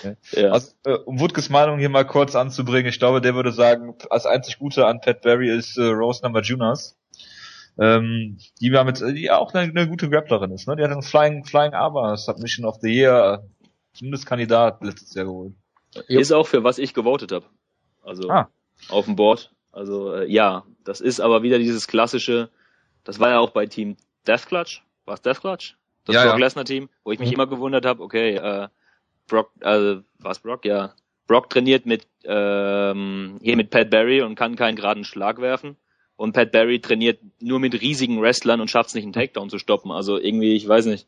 Okay. 0.00 0.16
Ja. 0.32 0.50
Also, 0.52 0.72
äh, 0.84 0.92
um 0.94 1.18
Wutges 1.20 1.48
Meinung 1.50 1.78
hier 1.78 1.88
mal 1.88 2.04
kurz 2.06 2.34
anzubringen, 2.34 2.86
ich 2.88 2.98
glaube, 2.98 3.20
der 3.20 3.34
würde 3.34 3.52
sagen, 3.52 3.94
als 4.10 4.26
einzig 4.26 4.58
Gute 4.58 4.86
an 4.86 5.00
Pat 5.00 5.22
Barry 5.22 5.50
ist 5.50 5.76
äh, 5.78 5.82
Rose 5.84 6.22
Namajunas. 6.22 6.96
Ähm, 7.78 8.38
die 8.60 8.72
war 8.72 8.84
mit, 8.84 9.00
die 9.00 9.30
auch 9.30 9.52
eine, 9.52 9.68
eine 9.70 9.88
gute 9.88 10.08
Grapplerin 10.08 10.52
ist, 10.52 10.68
ne? 10.68 10.76
Die 10.76 10.82
hat 10.84 10.90
einen 10.92 11.02
Flying, 11.02 11.44
Flying 11.44 11.72
Armor 11.74 12.16
Submission 12.16 12.64
of 12.66 12.76
the 12.80 12.88
Year, 12.88 13.42
äh, 13.42 13.66
zumindest 13.94 14.26
Kandidat 14.26 14.82
letztes 14.82 15.14
Jahr 15.14 15.24
geholt. 15.24 15.54
Ist 16.06 16.32
auch 16.32 16.46
für 16.46 16.62
was 16.62 16.78
ich 16.78 16.94
gewotet 16.94 17.32
habe. 17.32 17.46
Also 18.04 18.28
Ah. 18.30 18.48
auf 18.90 19.06
dem 19.06 19.16
Board. 19.16 19.52
Also 19.72 20.14
äh, 20.14 20.30
ja, 20.30 20.64
das 20.84 21.00
ist 21.00 21.20
aber 21.20 21.42
wieder 21.42 21.58
dieses 21.58 21.88
klassische, 21.88 22.50
das 23.02 23.18
war 23.18 23.30
ja 23.30 23.38
auch 23.40 23.50
bei 23.50 23.66
Team 23.66 23.96
Death 24.26 24.46
Clutch. 24.46 24.82
War 25.04 25.14
es 25.14 25.22
Death 25.22 25.40
Clutch? 25.40 25.76
Das 26.04 26.14
Ja, 26.16 26.30
Brock. 26.30 26.40
Lesnar 26.40 26.64
Team, 26.64 26.88
wo 27.04 27.12
ich 27.12 27.18
mich 27.18 27.28
Mhm. 27.30 27.34
immer 27.34 27.46
gewundert 27.46 27.86
habe, 27.86 28.02
okay, 28.02 28.36
äh, 28.36 28.68
Brock, 29.26 29.50
also 29.60 30.02
was 30.18 30.38
Brock, 30.40 30.64
ja. 30.64 30.94
Brock 31.26 31.48
trainiert 31.48 31.86
mit 31.86 32.06
ähm, 32.24 33.38
hier 33.42 33.56
mit 33.56 33.70
Pat 33.70 33.90
Barry 33.90 34.20
und 34.22 34.34
kann 34.34 34.56
keinen 34.56 34.76
geraden 34.76 35.04
Schlag 35.04 35.40
werfen. 35.40 35.76
Und 36.16 36.32
Pat 36.32 36.52
Barry 36.52 36.80
trainiert 36.80 37.18
nur 37.40 37.58
mit 37.58 37.80
riesigen 37.80 38.20
Wrestlern 38.20 38.60
und 38.60 38.70
schafft 38.70 38.88
es 38.90 38.94
nicht, 38.94 39.04
einen 39.04 39.12
Takedown 39.14 39.50
zu 39.50 39.58
stoppen. 39.58 39.90
Also 39.90 40.18
irgendwie, 40.18 40.54
ich 40.54 40.68
weiß 40.68 40.86
nicht, 40.86 41.06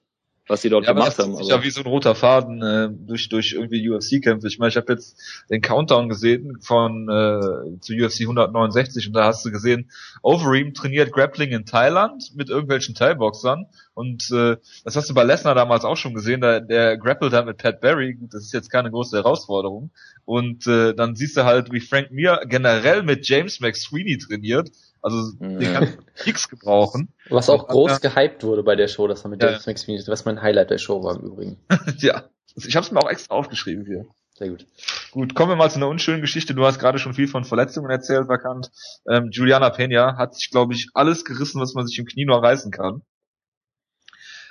was 0.48 0.60
die 0.62 0.68
dort 0.68 0.84
Ja, 0.86 0.92
gemacht 0.92 1.08
das 1.08 1.18
haben. 1.18 1.34
zieht 1.36 1.44
sich 1.44 1.52
aber- 1.52 1.62
ja 1.62 1.66
wie 1.66 1.70
so 1.70 1.80
ein 1.80 1.86
roter 1.86 2.14
Faden 2.14 2.62
äh, 2.62 2.88
durch 2.90 3.28
durch 3.28 3.52
irgendwie 3.52 3.88
UFC-Kämpfe. 3.88 4.46
Ich 4.46 4.58
meine, 4.58 4.68
ich 4.70 4.76
habe 4.76 4.92
jetzt 4.92 5.18
den 5.50 5.60
Countdown 5.60 6.08
gesehen 6.08 6.58
von 6.60 7.08
äh, 7.08 7.80
zu 7.80 7.92
UFC 7.94 8.20
169 8.22 9.08
und 9.08 9.12
da 9.14 9.24
hast 9.24 9.44
du 9.44 9.50
gesehen, 9.50 9.90
Overeem 10.22 10.72
trainiert 10.74 11.12
Grappling 11.12 11.50
in 11.50 11.64
Thailand 11.66 12.32
mit 12.36 12.48
irgendwelchen 12.48 12.94
Thai-Boxern 12.94 13.66
und 13.94 14.30
äh, 14.30 14.56
das 14.84 14.94
hast 14.96 15.08
du 15.10 15.14
bei 15.14 15.24
Lesnar 15.24 15.54
damals 15.54 15.84
auch 15.84 15.96
schon 15.96 16.14
gesehen, 16.14 16.40
da, 16.40 16.60
der 16.60 16.96
grappelt 16.98 17.32
hat 17.32 17.46
mit 17.46 17.56
Pat 17.56 17.80
Barry, 17.80 18.14
gut, 18.14 18.32
das 18.34 18.42
ist 18.44 18.52
jetzt 18.52 18.70
keine 18.70 18.90
große 18.90 19.16
Herausforderung 19.16 19.90
und 20.24 20.66
äh, 20.66 20.94
dann 20.94 21.16
siehst 21.16 21.36
du 21.36 21.44
halt, 21.44 21.72
wie 21.72 21.80
Frank 21.80 22.10
Mir 22.12 22.40
generell 22.46 23.02
mit 23.02 23.26
James 23.26 23.60
McSweeney 23.60 24.18
trainiert 24.18 24.70
Also 25.02 25.32
den 25.38 25.60
kann 25.60 25.98
nix 26.26 26.48
gebrauchen. 26.48 27.12
Was 27.28 27.48
auch 27.48 27.68
groß 27.68 28.00
ja, 28.02 28.10
gehypt 28.10 28.42
wurde 28.44 28.62
bei 28.62 28.76
der 28.76 28.88
Show, 28.88 29.06
dass 29.06 29.24
er 29.24 29.28
mit 29.28 29.42
ja. 29.42 29.50
James 29.50 29.66
McSweeney, 29.66 30.02
was 30.06 30.24
mein 30.24 30.42
Highlight 30.42 30.70
der 30.70 30.78
Show 30.78 31.02
war 31.02 31.16
im 31.16 31.22
Übrigen. 31.22 31.58
ja, 31.98 32.24
ich 32.56 32.76
habe 32.76 32.84
es 32.84 32.92
mir 32.92 33.00
auch 33.00 33.10
extra 33.10 33.34
aufgeschrieben 33.34 33.84
hier. 33.84 34.06
Sehr 34.34 34.50
gut. 34.50 34.66
Gut, 35.12 35.34
kommen 35.34 35.52
wir 35.52 35.56
mal 35.56 35.70
zu 35.70 35.76
einer 35.76 35.88
unschönen 35.88 36.20
Geschichte. 36.20 36.54
Du 36.54 36.66
hast 36.66 36.78
gerade 36.78 36.98
schon 36.98 37.14
viel 37.14 37.26
von 37.26 37.44
Verletzungen 37.44 37.90
erzählt, 37.90 38.28
vakant. 38.28 38.70
Ähm, 39.08 39.30
Juliana 39.30 39.68
Peña 39.68 40.18
hat 40.18 40.34
sich, 40.34 40.50
glaube 40.50 40.74
ich, 40.74 40.88
alles 40.92 41.24
gerissen, 41.24 41.60
was 41.60 41.72
man 41.72 41.86
sich 41.86 41.98
im 41.98 42.04
Knie 42.04 42.26
nur 42.26 42.42
reißen 42.42 42.70
kann. 42.70 43.02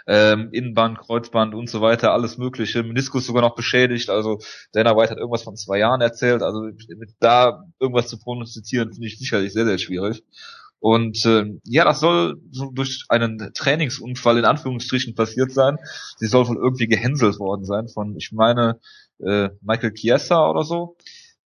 Ähm, 0.07 0.49
Innenband, 0.51 0.99
Kreuzband 0.99 1.55
und 1.55 1.69
so 1.69 1.81
weiter, 1.81 2.13
alles 2.13 2.37
mögliche. 2.37 2.83
Meniskus 2.83 3.25
sogar 3.25 3.41
noch 3.41 3.55
beschädigt. 3.55 4.09
Also 4.09 4.39
Dana 4.71 4.95
White 4.95 5.11
hat 5.11 5.17
irgendwas 5.17 5.43
von 5.43 5.55
zwei 5.55 5.79
Jahren 5.79 6.01
erzählt. 6.01 6.43
Also 6.43 6.69
da 7.19 7.63
irgendwas 7.79 8.07
zu 8.07 8.19
prognostizieren, 8.19 8.93
finde 8.93 9.07
ich 9.07 9.17
sicherlich 9.17 9.53
sehr, 9.53 9.65
sehr 9.65 9.79
schwierig. 9.79 10.23
Und 10.79 11.25
äh, 11.25 11.45
ja, 11.63 11.83
das 11.83 11.99
soll 11.99 12.39
so 12.51 12.69
durch 12.69 13.05
einen 13.09 13.51
Trainingsunfall 13.55 14.37
in 14.37 14.45
Anführungsstrichen 14.45 15.15
passiert 15.15 15.51
sein. 15.51 15.77
Sie 16.17 16.27
soll 16.27 16.47
wohl 16.47 16.57
irgendwie 16.57 16.85
gehänselt 16.85 17.39
worden 17.39 17.65
sein 17.65 17.87
von, 17.87 18.15
ich 18.17 18.31
meine, 18.31 18.79
äh, 19.19 19.49
Michael 19.61 19.93
Chiesa 19.93 20.47
oder 20.47 20.63
so, 20.63 20.95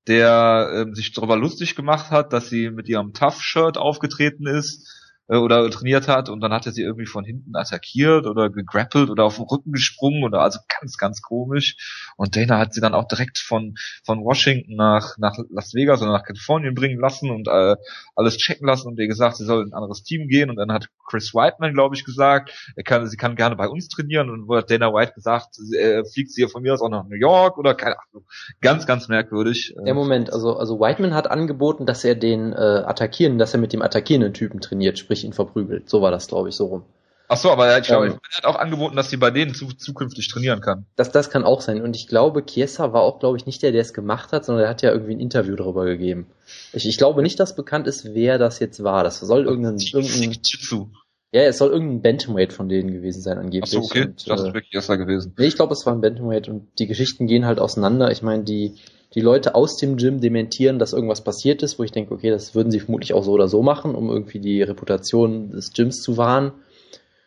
der 0.08 0.88
äh, 0.90 0.94
sich 0.94 1.14
darüber 1.14 1.38
lustig 1.38 1.76
gemacht 1.76 2.12
hat, 2.12 2.34
dass 2.34 2.50
sie 2.50 2.70
mit 2.70 2.90
ihrem 2.90 3.14
Tough-Shirt 3.14 3.78
aufgetreten 3.78 4.46
ist 4.46 4.99
äh, 5.30 5.38
oder 5.38 5.70
trainiert 5.70 6.08
hat 6.08 6.30
und 6.30 6.42
dann 6.42 6.52
hat 6.52 6.66
er 6.66 6.72
sie 6.72 6.82
irgendwie 6.82 7.06
von 7.06 7.24
hinten 7.24 7.56
attackiert 7.56 8.26
oder 8.26 8.50
gegrappelt 8.50 9.10
oder 9.10 9.24
auf 9.24 9.38
den 9.38 9.46
Rücken 9.46 9.72
gesprungen 9.72 10.24
oder 10.24 10.42
also 10.42 10.60
ganz, 10.80 10.98
ganz 10.98 11.22
komisch. 11.22 12.12
Und 12.18 12.36
Dana 12.36 12.58
hat 12.58 12.74
sie 12.74 12.82
dann 12.82 12.94
auch 12.94 13.08
direkt 13.08 13.38
von, 13.38 13.76
von 14.04 14.24
Washington 14.24 14.76
nach, 14.76 15.18
nach 15.18 15.38
Las 15.50 15.74
Vegas 15.74 16.02
oder 16.02 16.12
nach 16.12 16.24
Kalifornien 16.24 16.74
bringen 16.74 17.00
lassen 17.00 17.30
und 17.30 17.48
äh, 17.48 17.76
alles 18.16 18.38
checken 18.38 18.68
lassen 18.68 18.88
und 18.88 19.00
ihr 19.00 19.08
gesagt, 19.08 19.38
sie 19.38 19.46
soll 19.46 19.64
in 19.64 19.70
ein 19.70 19.74
anderes 19.74 20.04
Team 20.04 20.28
gehen 20.28 20.50
und 20.50 20.58
dann 20.58 20.72
hat 20.72 20.90
Chris 21.08 21.34
Whiteman, 21.34 21.74
glaube 21.74 21.96
ich, 21.96 22.06
gesagt, 22.06 22.52
er 22.76 22.84
kann, 22.84 23.08
sie 23.08 23.18
kann 23.18 23.36
gerne 23.36 23.56
bei 23.56 23.68
uns 23.68 23.88
trainieren 23.88 24.30
und 24.30 24.48
wo 24.48 24.58
hat 24.58 24.70
Dana 24.70 24.94
White 24.94 25.14
gesagt, 25.14 25.58
äh, 25.78 26.04
fliegt 26.06 26.32
sie 26.32 26.48
von 26.48 26.64
mir 26.64 26.74
aus 26.74 26.82
auch 26.82 26.90
nach 26.90 27.06
New 27.08 27.16
York 27.16 27.58
oder 27.58 27.76
keine 27.76 27.96
Ahnung. 28.00 28.26
Ganz, 28.62 28.86
ganz 28.86 29.08
merkwürdig. 29.08 29.76
Ja, 29.86 29.94
Moment, 29.94 30.34
also, 30.34 30.58
also 30.58 30.80
Whiteman 30.80 31.14
hat 31.14 31.30
angeboten, 31.30 31.86
dass 31.86 32.04
er 32.04 32.16
den 32.16 32.54
äh, 32.54 32.56
attackieren, 32.56 33.38
dass 33.38 33.54
er 33.54 33.60
mit 33.60 33.74
dem 33.74 33.82
attackierenden 33.82 34.34
Typen 34.34 34.60
trainiert, 34.60 35.00
sprich 35.00 35.19
ich 35.20 35.26
ihn 35.26 35.34
verprügelt. 35.34 35.90
So 35.90 36.02
war 36.02 36.12
das, 36.12 36.28
glaube 36.28 36.50
ich, 36.50 36.56
so 36.56 36.66
rum. 36.66 36.84
Ach 37.32 37.38
so, 37.38 37.52
aber 37.52 37.78
ich 37.78 37.86
glaube, 37.86 38.08
ähm, 38.08 38.20
er 38.32 38.38
hat 38.38 38.46
auch 38.46 38.56
angeboten, 38.56 38.96
dass 38.96 39.12
sie 39.12 39.18
bei 39.18 39.30
denen 39.30 39.54
zu, 39.54 39.68
zukünftig 39.68 40.30
trainieren 40.30 40.62
kann. 40.62 40.88
Das, 40.96 41.12
das 41.12 41.30
kann 41.30 41.44
auch 41.44 41.62
sein. 41.62 41.84
Und 41.84 41.96
ich 41.96 42.08
glaube, 42.08 42.44
Chiesa 42.44 42.92
war 42.92 43.04
auch, 43.04 43.20
glaube 43.20 43.38
ich, 43.38 43.46
nicht 43.46 43.62
der, 43.62 43.72
der 43.72 43.82
es 43.82 43.94
gemacht 43.94 44.32
hat, 44.32 44.46
sondern 44.46 44.64
er 44.64 44.70
hat 44.72 44.82
ja 44.82 44.92
irgendwie 44.92 45.14
ein 45.14 45.20
Interview 45.20 45.56
darüber 45.56 45.86
gegeben. 45.86 46.26
Ich, 46.74 46.88
ich 46.88 46.98
glaube 46.98 47.22
nicht, 47.22 47.40
dass 47.40 47.56
bekannt 47.56 47.86
ist, 47.86 48.16
wer 48.16 48.40
das 48.40 48.58
jetzt 48.58 48.84
war. 48.84 49.04
Das 49.04 49.20
soll 49.20 49.46
irgendein, 49.46 49.78
irgendein 49.78 50.40
ja, 51.32 51.44
es 51.44 51.60
soll 51.60 51.70
irgendein 51.70 52.02
Bantamweight 52.02 52.52
von 52.52 52.68
denen 52.68 52.92
gewesen 52.92 53.22
sein, 53.22 53.38
angeblich. 53.38 53.78
Ach 53.78 53.84
so, 53.84 53.88
okay. 53.88 54.06
Und, 54.06 54.28
das 54.28 54.42
ist 54.42 54.48
äh, 54.48 54.54
wirklich 54.54 54.72
Chiesa 54.72 54.96
gewesen. 54.96 55.36
Nee, 55.38 55.46
ich 55.46 55.56
glaube, 55.56 55.74
es 55.74 55.86
war 55.86 55.94
ein 55.94 56.02
Bantamweight 56.02 56.50
und 56.50 56.68
die 56.80 56.88
Geschichten 56.88 57.28
gehen 57.28 57.46
halt 57.46 57.60
auseinander. 57.60 58.10
Ich 58.12 58.24
meine, 58.24 58.44
die, 58.44 58.74
die 59.16 59.22
Leute 59.22 59.56
aus 59.56 59.78
dem 59.78 59.98
Gym 59.98 60.22
dementieren, 60.22 60.78
dass 60.78 60.94
irgendwas 60.94 61.24
passiert 61.24 61.64
ist, 61.64 61.80
wo 61.80 61.84
ich 61.84 61.92
denke, 61.92 62.14
okay, 62.14 62.30
das 62.30 62.54
würden 62.54 62.72
sie 62.72 62.80
vermutlich 62.80 63.14
auch 63.14 63.24
so 63.24 63.32
oder 63.32 63.48
so 63.48 63.64
machen, 63.64 63.96
um 63.96 64.10
irgendwie 64.10 64.40
die 64.40 64.62
Reputation 64.62 65.52
des 65.52 65.74
Gyms 65.74 66.02
zu 66.02 66.18
wahren. 66.18 66.54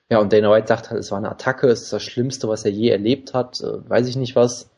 Ja, 0.08 0.20
und 0.20 0.32
Dana 0.32 0.50
White 0.50 0.68
sagt 0.68 0.90
halt, 0.90 1.00
es 1.00 1.10
war 1.10 1.18
eine 1.18 1.30
Attacke, 1.30 1.68
es 1.68 1.82
ist 1.82 1.92
das 1.92 2.02
Schlimmste, 2.02 2.48
was 2.48 2.64
er 2.64 2.70
je 2.70 2.90
erlebt 2.90 3.34
hat, 3.34 3.60
äh, 3.60 3.88
weiß 3.88 4.06
ich 4.08 4.16
nicht 4.16 4.36
was. 4.36 4.70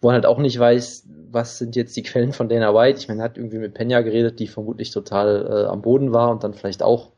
Wo 0.00 0.08
er 0.08 0.14
halt 0.14 0.26
auch 0.26 0.38
nicht 0.38 0.58
weiß, 0.58 1.06
was 1.30 1.58
sind 1.58 1.76
jetzt 1.76 1.96
die 1.96 2.02
Quellen 2.02 2.32
von 2.32 2.48
Dana 2.48 2.74
White. 2.74 2.98
Ich 2.98 3.06
meine, 3.06 3.22
er 3.22 3.26
hat 3.26 3.36
irgendwie 3.36 3.58
mit 3.58 3.74
Penya 3.74 4.00
geredet, 4.00 4.40
die 4.40 4.48
vermutlich 4.48 4.90
total 4.90 5.46
äh, 5.48 5.68
am 5.68 5.80
Boden 5.80 6.12
war 6.12 6.30
und 6.30 6.42
dann 6.42 6.54
vielleicht 6.54 6.82
auch 6.82 7.12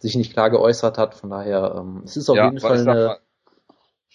sich 0.00 0.16
nicht 0.16 0.32
klar 0.32 0.50
geäußert 0.50 0.96
hat. 0.96 1.14
Von 1.14 1.30
daher, 1.30 1.74
ähm, 1.76 2.02
es 2.04 2.16
ist 2.16 2.30
auf 2.30 2.36
ja, 2.36 2.46
jeden 2.46 2.60
Fall 2.60 2.88
eine, 2.88 3.18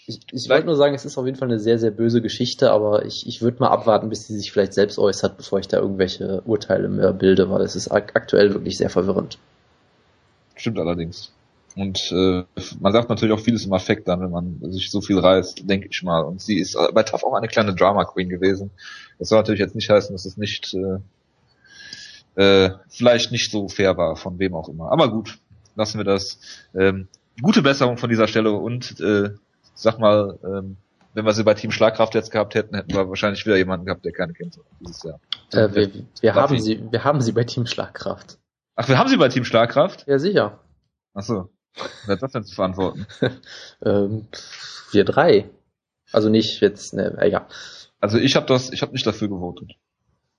ich, 0.07 0.21
ich 0.31 0.49
wollte 0.49 0.65
nur 0.65 0.77
sagen, 0.77 0.95
es 0.95 1.03
ist 1.03 1.17
auf 1.17 1.25
jeden 1.25 1.37
Fall 1.37 1.49
eine 1.49 1.59
sehr, 1.59 1.77
sehr 1.77 1.91
böse 1.91 2.21
Geschichte, 2.21 2.71
aber 2.71 3.05
ich, 3.05 3.27
ich 3.27 3.41
würde 3.41 3.59
mal 3.59 3.69
abwarten, 3.69 4.07
bis 4.07 4.25
sie 4.25 4.37
sich 4.37 4.53
vielleicht 4.53 4.73
selbst 4.73 4.97
äußert, 4.97 5.35
bevor 5.35 5.59
ich 5.59 5.67
da 5.67 5.77
irgendwelche 5.77 6.41
Urteile 6.45 6.87
mehr 6.87 7.11
bilde, 7.11 7.49
weil 7.49 7.61
es 7.61 7.75
ist 7.75 7.91
aktuell 7.91 8.53
wirklich 8.53 8.77
sehr 8.77 8.89
verwirrend. 8.89 9.37
Stimmt 10.55 10.79
allerdings. 10.79 11.33
Und 11.75 12.11
äh, 12.11 12.43
man 12.79 12.93
sagt 12.93 13.09
natürlich 13.09 13.35
auch 13.35 13.43
vieles 13.43 13.65
im 13.65 13.73
Affekt 13.73 14.07
dann, 14.07 14.21
wenn 14.21 14.31
man 14.31 14.71
sich 14.71 14.89
so 14.89 15.01
viel 15.01 15.19
reißt, 15.19 15.69
denke 15.69 15.89
ich 15.91 16.01
mal. 16.03 16.21
Und 16.21 16.41
sie 16.41 16.57
ist 16.57 16.77
bei 16.93 17.03
TAF 17.03 17.23
auch 17.25 17.33
eine 17.33 17.49
kleine 17.49 17.75
Drama 17.75 18.05
Queen 18.05 18.29
gewesen. 18.29 18.71
Das 19.19 19.27
soll 19.27 19.37
natürlich 19.39 19.59
jetzt 19.59 19.75
nicht 19.75 19.89
heißen, 19.89 20.15
dass 20.15 20.25
es 20.25 20.37
nicht 20.37 20.73
äh, 22.35 22.41
äh, 22.41 22.71
vielleicht 22.87 23.33
nicht 23.33 23.51
so 23.51 23.67
fair 23.67 23.97
war, 23.97 24.15
von 24.15 24.39
wem 24.39 24.55
auch 24.55 24.69
immer. 24.69 24.89
Aber 24.89 25.11
gut, 25.11 25.37
lassen 25.75 25.99
wir 25.99 26.05
das. 26.05 26.39
Ähm, 26.73 27.09
gute 27.41 27.61
Besserung 27.61 27.97
von 27.97 28.09
dieser 28.09 28.27
Stelle 28.27 28.53
und 28.53 28.99
äh, 29.01 29.31
sag 29.77 29.99
mal, 29.99 30.39
ähm, 30.43 30.77
wenn 31.13 31.25
wir 31.25 31.33
sie 31.33 31.43
bei 31.43 31.53
Team 31.53 31.71
Schlagkraft 31.71 32.13
jetzt 32.15 32.31
gehabt 32.31 32.55
hätten, 32.55 32.75
hätten 32.75 32.93
wir 32.93 33.09
wahrscheinlich 33.09 33.45
wieder 33.45 33.57
jemanden 33.57 33.85
gehabt, 33.85 34.05
der 34.05 34.11
keine 34.11 34.33
kennt 34.33 34.59
dieses 34.79 35.03
Jahr. 35.03 35.19
Äh, 35.51 35.73
wir, 35.73 35.91
wir 36.21 36.35
haben 36.35 36.59
sie, 36.59 36.83
wir 36.91 37.03
haben 37.03 37.21
sie 37.21 37.31
bei 37.31 37.43
Team 37.43 37.65
Schlagkraft. 37.65 38.37
Ach, 38.75 38.87
wir 38.87 38.97
haben 38.97 39.09
sie 39.09 39.17
bei 39.17 39.29
Team 39.29 39.43
Schlagkraft? 39.43 40.05
Ja, 40.07 40.19
sicher. 40.19 40.59
Ach 41.13 41.23
so. 41.23 41.49
Wer 42.05 42.15
hat 42.15 42.23
das 42.23 42.31
denn 42.31 42.43
zu 42.43 42.55
verantworten? 42.55 43.07
ähm, 43.83 44.27
wir 44.91 45.05
drei. 45.05 45.49
Also 46.11 46.29
nicht 46.29 46.61
jetzt, 46.61 46.93
ne, 46.93 47.17
egal. 47.19 47.47
Also 47.99 48.17
ich 48.17 48.35
habe 48.35 48.45
das, 48.45 48.71
ich 48.71 48.81
habe 48.81 48.93
nicht 48.93 49.05
dafür 49.05 49.27
gewotet. 49.27 49.73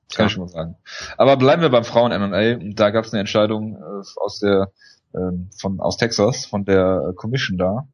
Das 0.09 0.17
kann 0.17 0.25
ja. 0.25 0.27
ich 0.29 0.33
schon 0.33 0.45
mal 0.45 0.49
sagen. 0.49 0.77
Aber 1.17 1.37
bleiben 1.37 1.63
wir 1.63 1.69
beim 1.71 1.85
Frauen 1.85 2.13
MMA 2.13 2.73
da 2.75 2.91
gab 2.91 3.05
es 3.05 3.13
eine 3.13 3.21
Entscheidung 3.21 3.77
äh, 3.77 4.21
aus 4.21 4.39
der 4.39 4.73
äh, 5.13 5.19
von 5.59 5.81
aus 5.81 5.97
Texas 5.97 6.47
von 6.47 6.65
der 6.65 7.13
Commission 7.17 7.59
da 7.59 7.89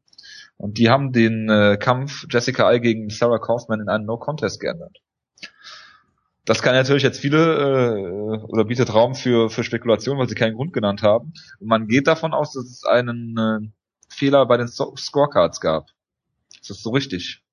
und 0.57 0.77
die 0.77 0.89
haben 0.89 1.11
den 1.11 1.49
äh, 1.49 1.77
Kampf 1.77 2.25
Jessica 2.29 2.67
Ai 2.67 2.79
gegen 2.79 3.09
Sarah 3.09 3.39
Kaufman 3.39 3.81
in 3.81 3.89
einen 3.89 4.05
No-Contest 4.05 4.59
geändert. 4.59 4.97
Das 6.45 6.61
kann 6.61 6.75
natürlich 6.75 7.03
jetzt 7.03 7.19
viele 7.19 7.37
äh, 7.39 8.43
oder 8.43 8.65
bietet 8.65 8.93
Raum 8.93 9.15
für, 9.15 9.49
für 9.49 9.63
Spekulation, 9.63 10.17
weil 10.17 10.29
sie 10.29 10.35
keinen 10.35 10.55
Grund 10.55 10.73
genannt 10.73 11.01
haben. 11.01 11.33
Und 11.59 11.67
man 11.67 11.87
geht 11.87 12.07
davon 12.07 12.33
aus, 12.33 12.53
dass 12.53 12.65
es 12.65 12.83
einen 12.85 13.35
äh, 13.37 13.67
Fehler 14.09 14.45
bei 14.45 14.57
den 14.57 14.67
so 14.67 14.95
Scorecards 14.95 15.59
gab. 15.59 15.87
Ist 16.61 16.69
das 16.69 16.81
so 16.81 16.91
richtig? 16.91 17.43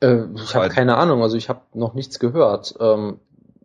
Äh, 0.00 0.24
ich 0.34 0.54
habe 0.54 0.70
keine 0.70 0.96
Ahnung, 0.96 1.22
also 1.22 1.36
ich 1.36 1.48
habe 1.48 1.60
noch 1.74 1.94
nichts 1.94 2.18
gehört. 2.18 2.74
Ähm, 2.80 3.20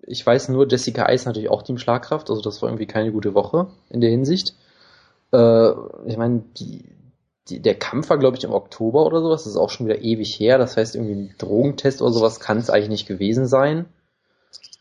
ich 0.06 0.26
weiß 0.26 0.50
nur, 0.50 0.68
Jessica 0.70 1.06
Eis 1.06 1.26
natürlich 1.26 1.50
auch 1.50 1.64
Team 1.64 1.78
Schlagkraft, 1.78 2.30
also 2.30 2.42
das 2.42 2.62
war 2.62 2.70
irgendwie 2.70 2.88
keine 2.88 3.12
gute 3.14 3.34
Woche 3.34 3.68
in 3.90 4.02
der 4.02 4.10
Hinsicht. 4.10 4.56
Äh, 5.32 5.72
ich 6.06 6.18
meine, 6.18 6.44
die, 6.58 6.84
die, 7.50 7.62
der 7.62 7.76
Kampf 7.76 8.10
war, 8.10 8.18
glaube 8.18 8.38
ich, 8.38 8.44
im 8.44 8.54
Oktober 8.54 9.06
oder 9.06 9.22
sowas. 9.22 9.44
Das 9.44 9.54
ist 9.54 9.58
auch 9.58 9.70
schon 9.70 9.88
wieder 9.88 10.02
ewig 10.02 10.40
her. 10.40 10.58
Das 10.58 10.78
heißt, 10.78 10.96
irgendwie 10.96 11.14
ein 11.14 11.36
Drogentest 11.38 12.02
oder 12.02 12.12
sowas 12.12 12.40
kann 12.40 12.58
es 12.58 12.70
eigentlich 12.70 12.90
nicht 12.90 13.08
gewesen 13.08 13.48
sein. 13.48 13.86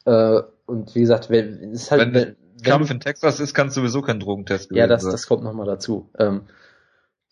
Äh, 0.05 0.43
und 0.67 0.95
wie 0.95 1.01
gesagt, 1.01 1.31
wenn, 1.31 1.73
ist 1.73 1.91
halt, 1.91 2.01
wenn, 2.01 2.15
wenn, 2.15 2.37
Kampf 2.63 2.91
in 2.91 3.01
Texas 3.01 3.41
ist, 3.41 3.55
kann 3.55 3.69
es 3.69 3.75
sowieso 3.75 4.03
kein 4.03 4.21
Drogentest 4.21 4.69
gewesen 4.69 4.79
Ja, 4.79 4.87
das, 4.87 5.03
das 5.03 5.27
kommt 5.27 5.43
nochmal 5.43 5.67
dazu. 5.67 6.09
Ähm, 6.17 6.43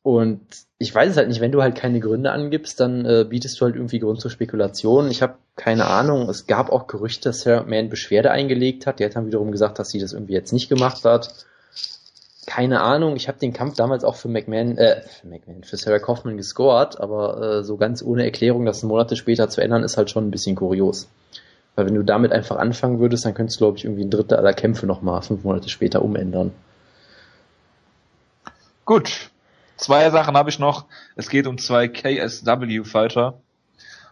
und 0.03 0.40
ich 0.79 0.93
weiß 0.93 1.11
es 1.11 1.16
halt 1.16 1.29
nicht, 1.29 1.40
wenn 1.40 1.53
du 1.53 1.62
halt 1.62 1.77
keine 1.77 2.01
Gründe 2.01 2.33
angibst, 2.33 2.81
dann 2.81 3.05
äh, 3.05 3.25
bietest 3.29 3.61
du 3.61 3.66
halt 3.66 3.77
irgendwie 3.77 4.01
Grund 4.01 4.21
zur 4.21 4.31
Spekulation. 4.31 5.11
Ich 5.11 5.23
habe 5.23 5.35
keine 5.55 5.87
Ahnung. 5.87 6.29
Es 6.29 6.47
gab 6.47 6.71
auch 6.71 6.87
Gerüchte, 6.87 7.29
dass 7.29 7.43
Sarah 7.43 7.61
McMahon 7.61 7.90
Beschwerde 7.90 8.31
eingelegt 8.31 8.87
hat. 8.87 8.99
Die 8.99 9.05
hat 9.05 9.14
dann 9.14 9.27
wiederum 9.27 9.53
gesagt, 9.53 9.79
dass 9.79 9.90
sie 9.90 10.01
das 10.01 10.12
irgendwie 10.12 10.33
jetzt 10.33 10.53
nicht 10.53 10.69
gemacht 10.69 11.05
hat 11.05 11.47
keine 12.50 12.80
Ahnung, 12.80 13.14
ich 13.14 13.28
habe 13.28 13.38
den 13.38 13.52
Kampf 13.52 13.76
damals 13.76 14.02
auch 14.02 14.16
für 14.16 14.26
McMahon, 14.26 14.76
äh, 14.76 15.02
für 15.02 15.28
McMahon, 15.28 15.62
für 15.62 15.76
Sarah 15.76 16.00
Kaufman 16.00 16.36
gescored, 16.36 17.00
aber 17.00 17.40
äh, 17.40 17.62
so 17.62 17.76
ganz 17.76 18.02
ohne 18.02 18.24
Erklärung, 18.24 18.64
das 18.64 18.82
Monate 18.82 19.14
später 19.14 19.48
zu 19.48 19.60
ändern, 19.60 19.84
ist 19.84 19.96
halt 19.96 20.10
schon 20.10 20.26
ein 20.26 20.32
bisschen 20.32 20.56
kurios. 20.56 21.08
Weil 21.76 21.86
wenn 21.86 21.94
du 21.94 22.02
damit 22.02 22.32
einfach 22.32 22.56
anfangen 22.56 22.98
würdest, 22.98 23.24
dann 23.24 23.34
könntest 23.34 23.60
du, 23.60 23.66
glaube 23.66 23.78
ich, 23.78 23.84
irgendwie 23.84 24.02
ein 24.02 24.10
Drittel 24.10 24.36
aller 24.36 24.52
Kämpfe 24.52 24.86
nochmal 24.86 25.22
fünf 25.22 25.44
Monate 25.44 25.68
später 25.68 26.02
umändern. 26.02 26.50
Gut. 28.84 29.30
Zwei 29.76 30.10
Sachen 30.10 30.36
habe 30.36 30.50
ich 30.50 30.58
noch. 30.58 30.86
Es 31.14 31.30
geht 31.30 31.46
um 31.46 31.56
zwei 31.56 31.86
KSW-Fighter. 31.86 33.40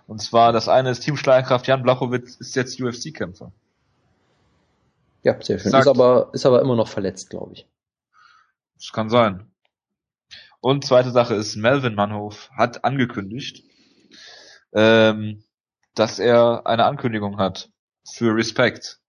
Und 0.06 0.22
zwar 0.22 0.52
das 0.52 0.68
eine 0.68 0.90
ist 0.90 1.00
Team 1.00 1.16
Schlagkraft, 1.16 1.66
Jan 1.66 1.82
Blachowitz 1.82 2.36
ist 2.36 2.54
jetzt 2.54 2.80
UFC-Kämpfer. 2.80 3.50
Ja, 5.24 5.36
sehr 5.42 5.58
schön. 5.58 5.74
Ist 5.74 5.88
aber, 5.88 6.30
ist 6.32 6.46
aber 6.46 6.62
immer 6.62 6.76
noch 6.76 6.86
verletzt, 6.86 7.30
glaube 7.30 7.54
ich. 7.54 7.66
Das 8.78 8.92
kann 8.92 9.10
sein. 9.10 9.50
Und 10.60 10.84
zweite 10.84 11.10
Sache 11.10 11.34
ist, 11.34 11.56
Melvin 11.56 11.94
Mannhof 11.94 12.50
hat 12.56 12.84
angekündigt, 12.84 13.64
ähm, 14.72 15.42
dass 15.94 16.18
er 16.18 16.66
eine 16.66 16.84
Ankündigung 16.84 17.38
hat 17.38 17.70
für 18.08 18.34
Respect. 18.34 19.00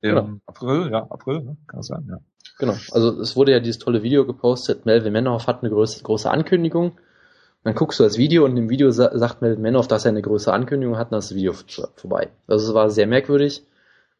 Im 0.00 0.14
genau. 0.14 0.40
April, 0.46 0.90
ja, 0.92 1.06
April, 1.10 1.42
ne? 1.42 1.56
kann 1.66 1.80
das 1.80 1.86
sein, 1.86 2.06
ja. 2.08 2.18
Genau, 2.58 2.76
also 2.92 3.20
es 3.20 3.36
wurde 3.36 3.52
ja 3.52 3.60
dieses 3.60 3.78
tolle 3.78 4.02
Video 4.02 4.26
gepostet, 4.26 4.86
Melvin 4.86 5.12
Mannhof 5.12 5.46
hat 5.46 5.62
eine 5.62 5.70
große, 5.70 6.02
große 6.02 6.30
Ankündigung. 6.30 6.98
Dann 7.64 7.74
guckst 7.74 7.98
du 7.98 8.04
das 8.04 8.18
Video 8.18 8.44
und 8.44 8.56
im 8.56 8.70
Video 8.70 8.90
sa 8.90 9.16
sagt 9.16 9.42
Melvin 9.42 9.62
Mannhof, 9.62 9.88
dass 9.88 10.04
er 10.04 10.10
eine 10.10 10.22
größere 10.22 10.54
Ankündigung 10.54 10.96
hat, 10.96 11.08
und 11.08 11.12
dann 11.12 11.18
ist 11.18 11.30
das 11.30 11.36
Video 11.36 11.54
vorbei. 11.96 12.30
Also 12.46 12.68
es 12.68 12.74
war 12.74 12.90
sehr 12.90 13.06
merkwürdig. 13.06 13.64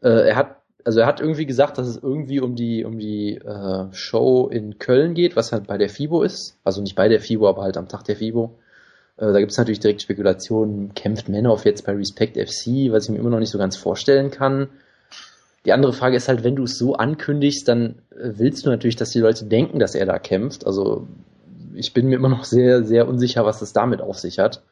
Äh, 0.02 0.28
er 0.28 0.36
hat 0.36 0.56
also 0.84 1.00
er 1.00 1.06
hat 1.06 1.20
irgendwie 1.20 1.46
gesagt, 1.46 1.78
dass 1.78 1.86
es 1.86 1.96
irgendwie 1.96 2.40
um 2.40 2.54
die, 2.54 2.84
um 2.84 2.98
die 2.98 3.36
äh, 3.36 3.92
Show 3.92 4.48
in 4.48 4.78
Köln 4.78 5.14
geht, 5.14 5.36
was 5.36 5.52
halt 5.52 5.66
bei 5.66 5.76
der 5.76 5.88
FIBO 5.88 6.22
ist. 6.22 6.56
Also 6.64 6.80
nicht 6.80 6.94
bei 6.94 7.08
der 7.08 7.20
FIBO, 7.20 7.48
aber 7.48 7.62
halt 7.62 7.76
am 7.76 7.88
Tag 7.88 8.04
der 8.04 8.16
FIBO. 8.16 8.56
Äh, 9.16 9.32
da 9.32 9.40
gibt 9.40 9.52
es 9.52 9.58
natürlich 9.58 9.80
direkt 9.80 10.02
Spekulationen, 10.02 10.94
kämpft 10.94 11.28
Manoff 11.28 11.64
jetzt 11.64 11.84
bei 11.84 11.92
Respect 11.92 12.36
FC, 12.36 12.90
was 12.92 13.04
ich 13.04 13.10
mir 13.10 13.18
immer 13.18 13.30
noch 13.30 13.40
nicht 13.40 13.50
so 13.50 13.58
ganz 13.58 13.76
vorstellen 13.76 14.30
kann. 14.30 14.68
Die 15.66 15.72
andere 15.72 15.92
Frage 15.92 16.16
ist 16.16 16.28
halt, 16.28 16.44
wenn 16.44 16.56
du 16.56 16.64
es 16.64 16.78
so 16.78 16.94
ankündigst, 16.94 17.66
dann 17.66 17.96
äh, 18.12 18.30
willst 18.36 18.64
du 18.64 18.70
natürlich, 18.70 18.96
dass 18.96 19.10
die 19.10 19.20
Leute 19.20 19.44
denken, 19.44 19.80
dass 19.80 19.94
er 19.94 20.06
da 20.06 20.18
kämpft. 20.18 20.66
Also 20.66 21.06
ich 21.74 21.92
bin 21.92 22.08
mir 22.08 22.16
immer 22.16 22.28
noch 22.28 22.44
sehr, 22.44 22.84
sehr 22.84 23.08
unsicher, 23.08 23.44
was 23.44 23.60
das 23.60 23.72
damit 23.72 24.00
auf 24.00 24.18
sich 24.18 24.38
hat. 24.38 24.62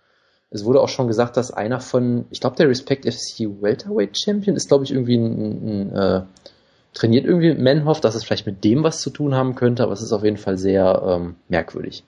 Es 0.50 0.64
wurde 0.64 0.80
auch 0.80 0.88
schon 0.88 1.08
gesagt, 1.08 1.36
dass 1.36 1.50
einer 1.50 1.80
von, 1.80 2.26
ich 2.30 2.40
glaube, 2.40 2.56
der 2.56 2.68
Respect 2.68 3.04
FC 3.04 3.40
Welterweight 3.60 4.18
Champion 4.18 4.56
ist, 4.56 4.68
glaube 4.68 4.84
ich, 4.84 4.92
irgendwie 4.92 5.16
ein, 5.16 5.40
ein, 5.40 5.92
ein 5.92 5.96
äh, 5.96 6.22
trainiert 6.92 7.26
irgendwie 7.26 7.48
mit 7.48 7.60
Manhoff, 7.60 8.00
dass 8.00 8.14
es 8.14 8.24
vielleicht 8.24 8.46
mit 8.46 8.64
dem 8.64 8.82
was 8.82 9.00
zu 9.00 9.10
tun 9.10 9.34
haben 9.34 9.54
könnte, 9.54 9.82
aber 9.82 9.92
es 9.92 10.02
ist 10.02 10.12
auf 10.12 10.24
jeden 10.24 10.38
Fall 10.38 10.56
sehr 10.56 11.02
ähm, 11.04 11.36
merkwürdig. 11.48 12.04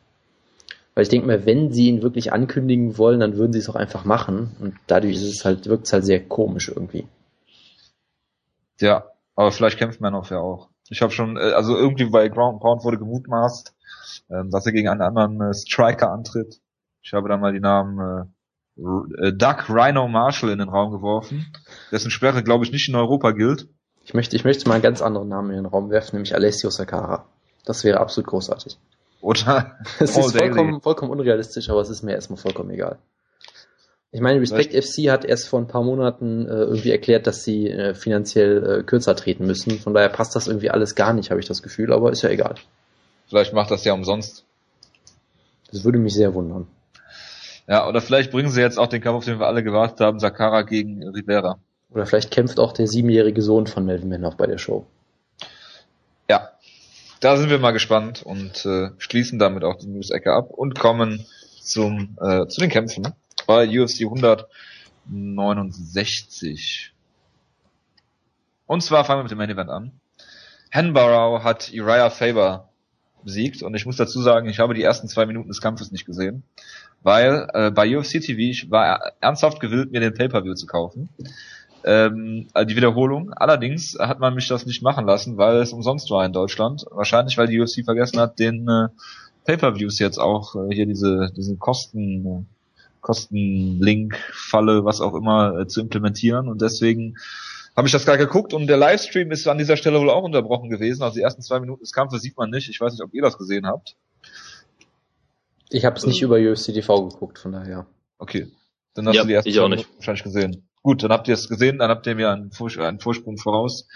Weil 0.94 1.02
ich 1.02 1.10
denke 1.10 1.26
mir, 1.26 1.46
wenn 1.46 1.70
sie 1.72 1.88
ihn 1.88 2.02
wirklich 2.02 2.32
ankündigen 2.32 2.98
wollen, 2.98 3.20
dann 3.20 3.36
würden 3.36 3.52
sie 3.52 3.60
es 3.60 3.68
auch 3.68 3.76
einfach 3.76 4.04
machen. 4.04 4.56
Und 4.60 4.74
dadurch 4.86 5.14
ist 5.14 5.22
es 5.22 5.44
halt, 5.44 5.66
wirkt 5.66 5.86
es 5.86 5.92
halt 5.92 6.04
sehr 6.04 6.20
komisch 6.20 6.68
irgendwie. 6.68 7.06
Ja, 8.80 9.04
aber 9.36 9.52
vielleicht 9.52 9.78
kämpft 9.78 10.00
Manhoff 10.00 10.30
ja 10.30 10.38
auch. 10.38 10.70
Ich 10.88 11.02
habe 11.02 11.12
schon, 11.12 11.36
äh, 11.36 11.52
also 11.52 11.76
irgendwie 11.76 12.06
bei 12.06 12.28
Ground 12.28 12.60
Pound 12.60 12.82
wurde 12.82 12.98
gemutmaßt, 12.98 13.74
ähm, 14.30 14.50
dass 14.50 14.66
er 14.66 14.72
gegen 14.72 14.88
einen 14.88 15.02
anderen 15.02 15.40
äh, 15.40 15.54
Striker 15.54 16.10
antritt. 16.10 16.60
Ich 17.08 17.14
habe 17.14 17.26
da 17.26 17.38
mal 17.38 17.54
die 17.54 17.60
Namen 17.60 18.28
äh, 18.76 19.32
Doug 19.32 19.70
Rhino 19.70 20.08
Marshall 20.08 20.50
in 20.50 20.58
den 20.58 20.68
Raum 20.68 20.92
geworfen, 20.92 21.46
dessen 21.90 22.10
Sperre, 22.10 22.42
glaube 22.42 22.66
ich, 22.66 22.70
nicht 22.70 22.86
in 22.86 22.96
Europa 22.96 23.30
gilt. 23.30 23.66
Ich 24.04 24.12
möchte, 24.12 24.36
ich 24.36 24.44
möchte 24.44 24.68
mal 24.68 24.74
einen 24.74 24.82
ganz 24.82 25.00
anderen 25.00 25.28
Namen 25.28 25.48
in 25.48 25.56
den 25.56 25.66
Raum 25.66 25.88
werfen, 25.88 26.16
nämlich 26.16 26.34
Alessio 26.34 26.68
Sakara. 26.68 27.24
Das 27.64 27.82
wäre 27.82 28.00
absolut 28.00 28.28
großartig. 28.28 28.76
Oder 29.22 29.78
Es 29.98 30.18
ist 30.18 30.36
vollkommen, 30.36 30.82
vollkommen 30.82 31.10
unrealistisch, 31.10 31.70
aber 31.70 31.80
es 31.80 31.88
ist 31.88 32.02
mir 32.02 32.12
erstmal 32.12 32.36
vollkommen 32.36 32.70
egal. 32.70 32.98
Ich 34.12 34.20
meine, 34.20 34.42
Respect 34.42 34.74
FC 34.74 35.10
hat 35.10 35.24
erst 35.24 35.48
vor 35.48 35.60
ein 35.60 35.66
paar 35.66 35.82
Monaten 35.82 36.46
äh, 36.46 36.50
irgendwie 36.50 36.90
erklärt, 36.90 37.26
dass 37.26 37.42
sie 37.42 37.70
äh, 37.70 37.94
finanziell 37.94 38.80
äh, 38.80 38.82
kürzer 38.82 39.16
treten 39.16 39.46
müssen. 39.46 39.78
Von 39.78 39.94
daher 39.94 40.10
passt 40.10 40.36
das 40.36 40.46
irgendwie 40.46 40.70
alles 40.70 40.94
gar 40.94 41.14
nicht, 41.14 41.30
habe 41.30 41.40
ich 41.40 41.46
das 41.46 41.62
Gefühl, 41.62 41.90
aber 41.90 42.12
ist 42.12 42.20
ja 42.20 42.28
egal. 42.28 42.56
Vielleicht 43.28 43.54
macht 43.54 43.70
das 43.70 43.84
ja 43.84 43.94
umsonst. 43.94 44.44
Das 45.70 45.84
würde 45.84 45.98
mich 45.98 46.12
sehr 46.12 46.34
wundern. 46.34 46.66
Ja, 47.68 47.86
oder 47.86 48.00
vielleicht 48.00 48.30
bringen 48.30 48.48
sie 48.48 48.62
jetzt 48.62 48.78
auch 48.78 48.86
den 48.86 49.02
Kampf, 49.02 49.18
auf 49.18 49.26
den 49.26 49.38
wir 49.38 49.46
alle 49.46 49.62
gewartet 49.62 50.00
haben, 50.00 50.18
Sakara 50.18 50.62
gegen 50.62 51.06
Rivera. 51.06 51.58
Oder 51.90 52.06
vielleicht 52.06 52.30
kämpft 52.30 52.58
auch 52.58 52.72
der 52.72 52.86
siebenjährige 52.86 53.42
Sohn 53.42 53.66
von 53.66 53.84
Melvin 53.84 54.08
Manhoff 54.08 54.38
bei 54.38 54.46
der 54.46 54.56
Show. 54.56 54.86
Ja, 56.30 56.52
da 57.20 57.36
sind 57.36 57.50
wir 57.50 57.58
mal 57.58 57.72
gespannt 57.72 58.22
und 58.22 58.64
äh, 58.64 58.88
schließen 58.96 59.38
damit 59.38 59.64
auch 59.64 59.76
die 59.76 59.86
News-Ecke 59.86 60.32
ab 60.32 60.48
und 60.50 60.78
kommen 60.78 61.26
zum 61.60 62.16
äh, 62.20 62.46
zu 62.46 62.60
den 62.60 62.70
Kämpfen 62.70 63.12
bei 63.46 63.68
UFC 63.68 64.00
169. 64.02 66.94
Und 68.66 68.82
zwar 68.82 69.04
fangen 69.04 69.18
wir 69.18 69.24
mit 69.24 69.32
dem 69.32 69.38
Main 69.38 69.50
Event 69.50 69.70
an. 69.70 69.92
Hanbarrow 70.72 71.44
hat 71.44 71.70
Uriah 71.74 72.08
Faber 72.10 72.67
besiegt 73.24 73.62
und 73.62 73.74
ich 73.74 73.86
muss 73.86 73.96
dazu 73.96 74.20
sagen, 74.20 74.48
ich 74.48 74.58
habe 74.58 74.74
die 74.74 74.82
ersten 74.82 75.08
zwei 75.08 75.26
Minuten 75.26 75.48
des 75.48 75.60
Kampfes 75.60 75.90
nicht 75.90 76.06
gesehen, 76.06 76.42
weil 77.02 77.48
äh, 77.52 77.70
bei 77.70 77.96
UFC 77.96 78.20
TV 78.20 78.38
ich 78.38 78.70
war 78.70 79.12
ernsthaft 79.20 79.60
gewillt, 79.60 79.92
mir 79.92 80.00
den 80.00 80.14
Pay-per-View 80.14 80.54
zu 80.54 80.66
kaufen. 80.66 81.08
Ähm, 81.84 82.48
die 82.68 82.76
Wiederholung. 82.76 83.32
Allerdings 83.32 83.96
hat 83.98 84.18
man 84.18 84.34
mich 84.34 84.48
das 84.48 84.66
nicht 84.66 84.82
machen 84.82 85.06
lassen, 85.06 85.36
weil 85.36 85.58
es 85.58 85.72
umsonst 85.72 86.10
war 86.10 86.26
in 86.26 86.32
Deutschland. 86.32 86.84
Wahrscheinlich, 86.90 87.38
weil 87.38 87.46
die 87.46 87.60
UFC 87.60 87.84
vergessen 87.84 88.18
hat, 88.18 88.38
den 88.38 88.68
äh, 88.68 88.88
Pay-per-Views 89.44 90.00
jetzt 90.00 90.18
auch 90.18 90.56
äh, 90.56 90.74
hier 90.74 90.86
diese 90.86 91.30
diesen 91.36 91.58
Kosten 91.58 92.26
äh, 92.26 92.44
Kostenlink-Falle, 93.00 94.84
was 94.84 95.00
auch 95.00 95.14
immer, 95.14 95.60
äh, 95.60 95.66
zu 95.66 95.80
implementieren. 95.80 96.48
Und 96.48 96.60
deswegen 96.60 97.16
habe 97.78 97.86
ich 97.86 97.92
das 97.92 98.04
gar 98.04 98.18
geguckt 98.18 98.54
und 98.54 98.66
der 98.66 98.76
Livestream 98.76 99.30
ist 99.30 99.46
an 99.46 99.56
dieser 99.56 99.76
Stelle 99.76 100.00
wohl 100.00 100.10
auch 100.10 100.24
unterbrochen 100.24 100.68
gewesen. 100.68 101.04
Also 101.04 101.14
die 101.14 101.22
ersten 101.22 101.42
zwei 101.42 101.60
Minuten 101.60 101.80
des 101.84 101.92
Kampfes 101.92 102.22
sieht 102.22 102.36
man 102.36 102.50
nicht. 102.50 102.68
Ich 102.68 102.80
weiß 102.80 102.92
nicht, 102.92 103.02
ob 103.02 103.14
ihr 103.14 103.22
das 103.22 103.38
gesehen 103.38 103.68
habt. 103.68 103.94
Ich 105.70 105.84
habe 105.84 105.94
es 105.96 106.04
nicht 106.04 106.20
über 106.20 106.38
UFC 106.38 106.74
TV 106.74 107.08
geguckt, 107.08 107.38
von 107.38 107.52
daher. 107.52 107.86
Okay. 108.18 108.48
Dann 108.94 109.06
hast 109.06 109.14
Ja, 109.14 109.22
du 109.22 109.28
die 109.28 109.34
ersten 109.34 109.48
ich 109.50 109.60
auch 109.60 109.66
zwei 109.66 109.76
nicht. 109.76 109.78
Minuten 109.84 109.96
wahrscheinlich 109.98 110.24
gesehen. 110.24 110.68
Gut, 110.82 111.04
dann 111.04 111.12
habt 111.12 111.28
ihr 111.28 111.34
es 111.34 111.48
gesehen, 111.48 111.78
dann 111.78 111.88
habt 111.88 112.04
ihr 112.08 112.16
mir 112.16 112.32
einen, 112.32 112.50
Vors 112.50 112.76
einen 112.78 112.98
Vorsprung 112.98 113.38
voraus. 113.38 113.86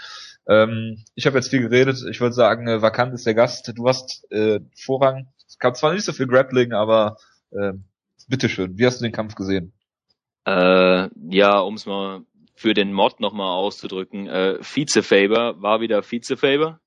Ähm, 0.46 1.02
ich 1.16 1.26
habe 1.26 1.36
jetzt 1.38 1.48
viel 1.48 1.62
geredet. 1.62 2.04
Ich 2.08 2.20
würde 2.20 2.34
sagen, 2.36 2.68
äh, 2.68 2.82
vakant 2.82 3.12
ist 3.14 3.26
der 3.26 3.34
Gast. 3.34 3.72
Du 3.74 3.88
hast 3.88 4.30
äh, 4.30 4.60
Vorrang. 4.76 5.26
Es 5.48 5.58
gab 5.58 5.76
zwar 5.76 5.92
nicht 5.92 6.04
so 6.04 6.12
viel 6.12 6.28
Grappling, 6.28 6.72
aber 6.72 7.16
äh, 7.50 7.72
bitteschön. 8.28 8.78
Wie 8.78 8.86
hast 8.86 9.00
du 9.00 9.02
den 9.02 9.12
Kampf 9.12 9.34
gesehen? 9.34 9.72
Äh, 10.46 11.08
ja, 11.30 11.58
um 11.58 11.74
es 11.74 11.84
mal 11.86 12.20
für 12.54 12.74
den 12.74 12.92
Mod 12.92 13.20
nochmal 13.20 13.56
auszudrücken, 13.56 14.26
äh, 14.28 14.58
Vize-Faber 14.62 15.60
war 15.62 15.80
wieder 15.80 16.02
Vize-Faber 16.02 16.80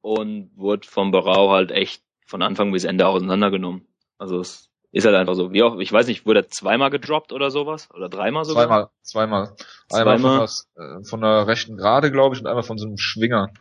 und 0.00 0.50
wurde 0.56 0.86
vom 0.86 1.10
Barau 1.10 1.50
halt 1.50 1.70
echt 1.70 2.02
von 2.26 2.42
Anfang 2.42 2.72
bis 2.72 2.84
Ende 2.84 3.06
auseinandergenommen. 3.06 3.86
Also 4.18 4.40
es 4.40 4.68
ist 4.90 5.04
halt 5.04 5.16
einfach 5.16 5.34
so. 5.34 5.52
Wie 5.52 5.62
auch, 5.62 5.78
ich 5.78 5.92
weiß 5.92 6.06
nicht, 6.06 6.26
wurde 6.26 6.40
er 6.40 6.48
zweimal 6.48 6.90
gedroppt 6.90 7.32
oder 7.32 7.50
sowas? 7.50 7.88
Oder 7.92 8.08
dreimal 8.08 8.44
sogar? 8.44 8.64
Zweimal, 8.64 8.90
zweimal. 9.02 9.56
Einmal 9.90 10.18
Zweimal? 10.18 10.48
Von, 10.48 10.56
der, 10.76 10.84
äh, 10.84 11.04
von 11.04 11.20
der 11.20 11.46
rechten 11.46 11.76
Gerade, 11.76 12.10
glaube 12.10 12.34
ich, 12.34 12.40
und 12.40 12.46
einmal 12.46 12.62
von 12.62 12.78
so 12.78 12.86
einem 12.86 12.98
Schwinger. 12.98 13.52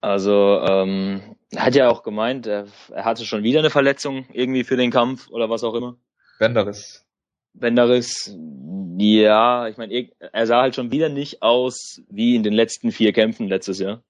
Also, 0.00 0.60
ähm, 0.60 1.36
er 1.50 1.66
hat 1.66 1.74
ja 1.76 1.88
auch 1.88 2.02
gemeint, 2.02 2.46
er, 2.48 2.66
er 2.90 3.04
hatte 3.04 3.24
schon 3.24 3.44
wieder 3.44 3.60
eine 3.60 3.70
Verletzung 3.70 4.26
irgendwie 4.32 4.64
für 4.64 4.76
den 4.76 4.90
Kampf 4.90 5.28
oder 5.28 5.48
was 5.48 5.62
auch 5.62 5.74
immer. 5.74 5.96
Benderis. 6.40 7.06
Benderis, 7.54 8.34
ja, 8.98 9.68
ich 9.68 9.76
meine, 9.76 10.10
er 10.18 10.46
sah 10.46 10.62
halt 10.62 10.74
schon 10.74 10.90
wieder 10.90 11.08
nicht 11.08 11.42
aus 11.42 12.00
wie 12.08 12.34
in 12.36 12.42
den 12.42 12.52
letzten 12.52 12.92
vier 12.92 13.12
Kämpfen 13.12 13.48
letztes 13.48 13.78
Jahr. 13.78 14.02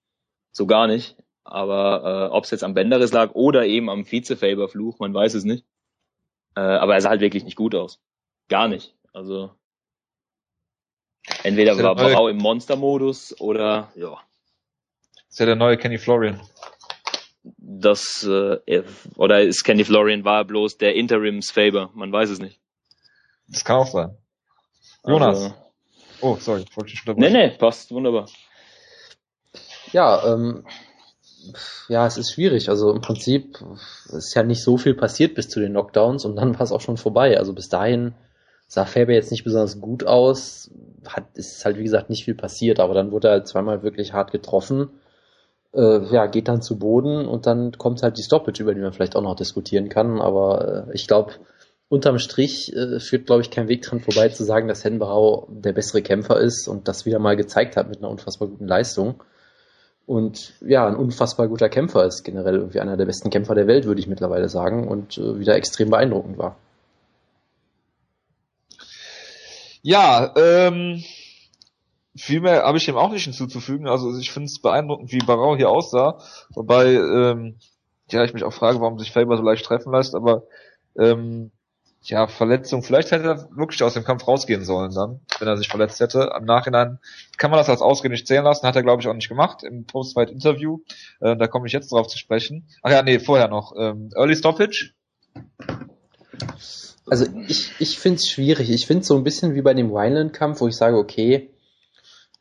So 0.53 0.67
gar 0.67 0.87
nicht. 0.87 1.17
Aber 1.45 2.29
äh, 2.31 2.35
ob 2.35 2.45
es 2.45 2.51
jetzt 2.51 2.63
am 2.63 2.75
Benderis 2.75 3.13
lag 3.13 3.33
oder 3.35 3.67
eben 3.67 3.91
am 3.91 4.05
Vize-Faber-Fluch, 4.05 4.99
man 5.01 5.13
weiß 5.13 5.35
es 5.35 5.45
nicht. 5.45 5.65
Äh, 6.55 6.61
aber 6.61 6.95
er 6.95 7.01
sah 7.01 7.11
halt 7.11 7.21
wirklich 7.21 7.45
nicht 7.45 7.57
gut 7.57 7.75
aus. 7.75 8.01
Gar 8.49 8.69
nicht. 8.69 8.95
Also 9.13 9.51
entweder 11.43 11.77
war 11.83 11.97
Barau 11.97 12.29
im 12.29 12.37
Monster-Modus 12.39 13.41
oder 13.41 13.93
ja, 13.97 14.19
Ist 15.29 15.41
ja 15.41 15.47
der 15.47 15.57
neue 15.57 15.77
Kenny 15.77 15.99
Florian. 15.99 16.41
das 17.57 18.25
äh, 18.25 18.59
er- 18.67 18.85
oder 19.17 19.43
ist 19.43 19.65
Kenny 19.65 19.85
Florian 19.85 20.25
war 20.25 20.45
bloß 20.45 20.79
der 20.79 20.95
Interims-Faber, 20.95 21.91
man 21.95 22.13
weiß 22.13 22.31
es 22.31 22.39
nicht. 22.39 22.61
Das 23.53 23.65
kann 23.65 23.77
auch 23.77 23.87
sein. 23.87 24.17
Jonas. 25.05 25.43
Also, 25.43 25.55
Oh, 26.23 26.37
sorry, 26.39 26.65
ich 26.69 26.77
wollte 26.77 26.93
dich 26.93 27.03
nee, 27.17 27.31
nee, 27.31 27.51
passt 27.51 27.91
wunderbar. 27.91 28.27
Ja, 29.91 30.33
ähm, 30.33 30.65
ja, 31.89 32.07
es 32.07 32.17
ist 32.17 32.33
schwierig. 32.33 32.69
Also 32.69 32.93
im 32.93 33.01
Prinzip 33.01 33.59
ist 34.09 34.33
ja 34.35 34.45
nicht 34.45 34.63
so 34.63 34.77
viel 34.77 34.95
passiert 34.95 35.35
bis 35.35 35.49
zu 35.49 35.59
den 35.59 35.73
Knockdowns 35.73 36.25
und 36.25 36.37
dann 36.37 36.55
war 36.55 36.63
es 36.63 36.71
auch 36.71 36.81
schon 36.81 36.97
vorbei. 36.97 37.37
Also 37.39 37.53
bis 37.53 37.69
dahin 37.69 38.15
sah 38.69 38.87
Faber 38.87 39.13
jetzt 39.13 39.33
nicht 39.33 39.43
besonders 39.43 39.81
gut 39.81 40.07
aus. 40.07 40.71
Hat, 41.09 41.25
ist 41.35 41.65
halt 41.65 41.77
wie 41.77 41.83
gesagt 41.83 42.09
nicht 42.09 42.25
viel 42.25 42.37
passiert, 42.37 42.79
aber 42.79 42.95
dann 42.95 43.11
wurde 43.11 43.27
er 43.27 43.33
halt 43.33 43.49
zweimal 43.49 43.83
wirklich 43.83 44.13
hart 44.13 44.31
getroffen. 44.31 44.91
Äh, 45.75 46.05
ja, 46.13 46.27
geht 46.27 46.47
dann 46.47 46.63
zu 46.63 46.79
Boden 46.79 47.27
und 47.27 47.47
dann 47.47 47.73
kommt 47.73 48.05
halt 48.05 48.17
die 48.17 48.23
Stoppage, 48.23 48.63
über 48.63 48.75
die 48.75 48.81
man 48.81 48.93
vielleicht 48.93 49.17
auch 49.17 49.23
noch 49.23 49.35
diskutieren 49.35 49.89
kann. 49.89 50.21
Aber 50.21 50.87
äh, 50.89 50.95
ich 50.95 51.09
glaube, 51.09 51.33
unterm 51.93 52.19
Strich 52.19 52.75
äh, 52.75 52.99
führt, 53.01 53.27
glaube 53.27 53.43
ich, 53.43 53.51
kein 53.51 53.69
Weg 53.69 53.83
dran 53.83 54.01
vorbei 54.01 54.31
zu 54.31 54.45
sagen, 54.45 54.67
dass 54.67 54.83
Henbarau 54.83 55.47
der 55.51 55.75
bessere 55.75 56.01
Kämpfer 56.01 56.41
ist 56.41 56.67
und 56.67 56.89
das 56.89 57.05
wieder 57.05 57.19
mal 57.19 57.37
gezeigt 57.37 57.77
hat 57.77 57.91
mit 57.91 57.99
einer 57.99 58.09
unfassbar 58.09 58.49
guten 58.49 58.67
Leistung. 58.67 59.23
Und 60.07 60.55
ja, 60.63 60.87
ein 60.87 60.97
unfassbar 60.97 61.49
guter 61.49 61.69
Kämpfer 61.69 62.07
ist 62.07 62.23
generell 62.25 62.57
irgendwie 62.57 62.81
einer 62.81 62.97
der 62.97 63.05
besten 63.05 63.29
Kämpfer 63.29 63.55
der 63.55 63.67
Welt, 63.67 63.85
würde 63.85 64.01
ich 64.01 64.07
mittlerweile 64.07 64.49
sagen, 64.49 64.89
und 64.89 65.19
äh, 65.19 65.39
wieder 65.39 65.55
extrem 65.55 65.91
beeindruckend 65.91 66.39
war. 66.39 66.57
Ja, 69.83 70.33
ähm, 70.35 71.05
viel 72.17 72.41
mehr 72.41 72.63
habe 72.63 72.79
ich 72.79 72.87
dem 72.87 72.97
auch 72.97 73.13
nicht 73.13 73.25
hinzuzufügen. 73.25 73.87
Also 73.87 74.19
ich 74.19 74.33
finde 74.33 74.47
es 74.47 74.63
beeindruckend, 74.63 75.13
wie 75.13 75.19
Barau 75.19 75.57
hier 75.57 75.69
aussah. 75.69 76.19
Wobei, 76.55 76.95
ähm, 76.95 77.57
ja, 78.11 78.25
ich 78.25 78.33
mich 78.33 78.45
auch 78.45 78.55
frage, 78.55 78.81
warum 78.81 78.99
sich 78.99 79.13
Faber 79.13 79.37
so 79.37 79.43
leicht 79.43 79.67
treffen 79.67 79.93
lässt, 79.93 80.15
aber 80.15 80.45
ähm, 80.99 81.51
ja, 82.03 82.27
Verletzung, 82.27 82.83
vielleicht 82.83 83.11
hätte 83.13 83.25
er 83.25 83.49
wirklich 83.57 83.83
aus 83.83 83.95
dem 83.95 84.05
Kampf 84.05 84.27
rausgehen 84.27 84.65
sollen 84.65 84.93
dann, 84.95 85.21
wenn 85.39 85.49
er 85.49 85.57
sich 85.57 85.69
verletzt 85.69 86.01
hätte. 86.01 86.33
Im 86.37 86.45
Nachhinein 86.45 86.99
kann 87.39 87.51
man 87.51 87.59
das 87.59 87.69
als 87.69 87.81
Ausgehen 87.81 88.13
nicht 88.13 88.27
zählen 88.27 88.45
lassen, 88.45 88.67
hat 88.67 88.75
er 88.77 88.83
glaube 88.83 89.01
ich 89.03 89.09
auch 89.09 89.15
nicht 89.15 89.29
gemacht 89.29 89.63
im 89.63 89.87
Post-Fight-Interview. 89.87 90.81
Äh, 91.21 91.37
da 91.37 91.47
komme 91.47 91.67
ich 91.67 91.73
jetzt 91.73 91.93
drauf 91.93 92.09
zu 92.09 92.19
sprechen. 92.19 92.67
Ach 92.83 92.91
ja, 92.91 93.03
nee, 93.03 93.19
vorher 93.21 93.49
noch. 93.49 93.73
Ähm, 93.79 94.11
Early 94.17 94.35
Stoppage? 94.37 94.95
Also 97.07 97.27
ich, 97.47 97.73
ich 97.79 97.99
finde 97.99 98.17
es 98.17 98.29
schwierig. 98.29 98.71
Ich 98.71 98.87
finde 98.87 99.03
es 99.03 99.09
so 99.09 99.17
ein 99.17 99.25
bisschen 99.25 99.55
wie 99.55 99.63
bei 99.63 99.75
dem 99.75 99.91
Wineland-Kampf, 99.91 100.61
wo 100.61 100.69
ich 100.69 100.77
sage, 100.77 100.97
okay, 100.97 101.51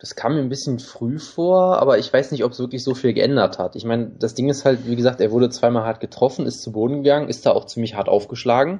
Das 0.01 0.15
kam 0.15 0.33
mir 0.33 0.39
ein 0.39 0.49
bisschen 0.49 0.79
früh 0.79 1.19
vor, 1.19 1.77
aber 1.77 1.99
ich 1.99 2.11
weiß 2.11 2.31
nicht, 2.31 2.43
ob 2.43 2.53
es 2.53 2.59
wirklich 2.59 2.83
so 2.83 2.95
viel 2.95 3.13
geändert 3.13 3.59
hat. 3.59 3.75
Ich 3.75 3.85
meine, 3.85 4.07
das 4.17 4.33
Ding 4.33 4.49
ist 4.49 4.65
halt, 4.65 4.87
wie 4.87 4.95
gesagt, 4.95 5.21
er 5.21 5.29
wurde 5.29 5.51
zweimal 5.51 5.83
hart 5.83 5.99
getroffen, 5.99 6.47
ist 6.47 6.63
zu 6.63 6.71
Boden 6.71 7.03
gegangen, 7.03 7.29
ist 7.29 7.45
da 7.45 7.51
auch 7.51 7.65
ziemlich 7.65 7.93
hart 7.93 8.09
aufgeschlagen. 8.09 8.79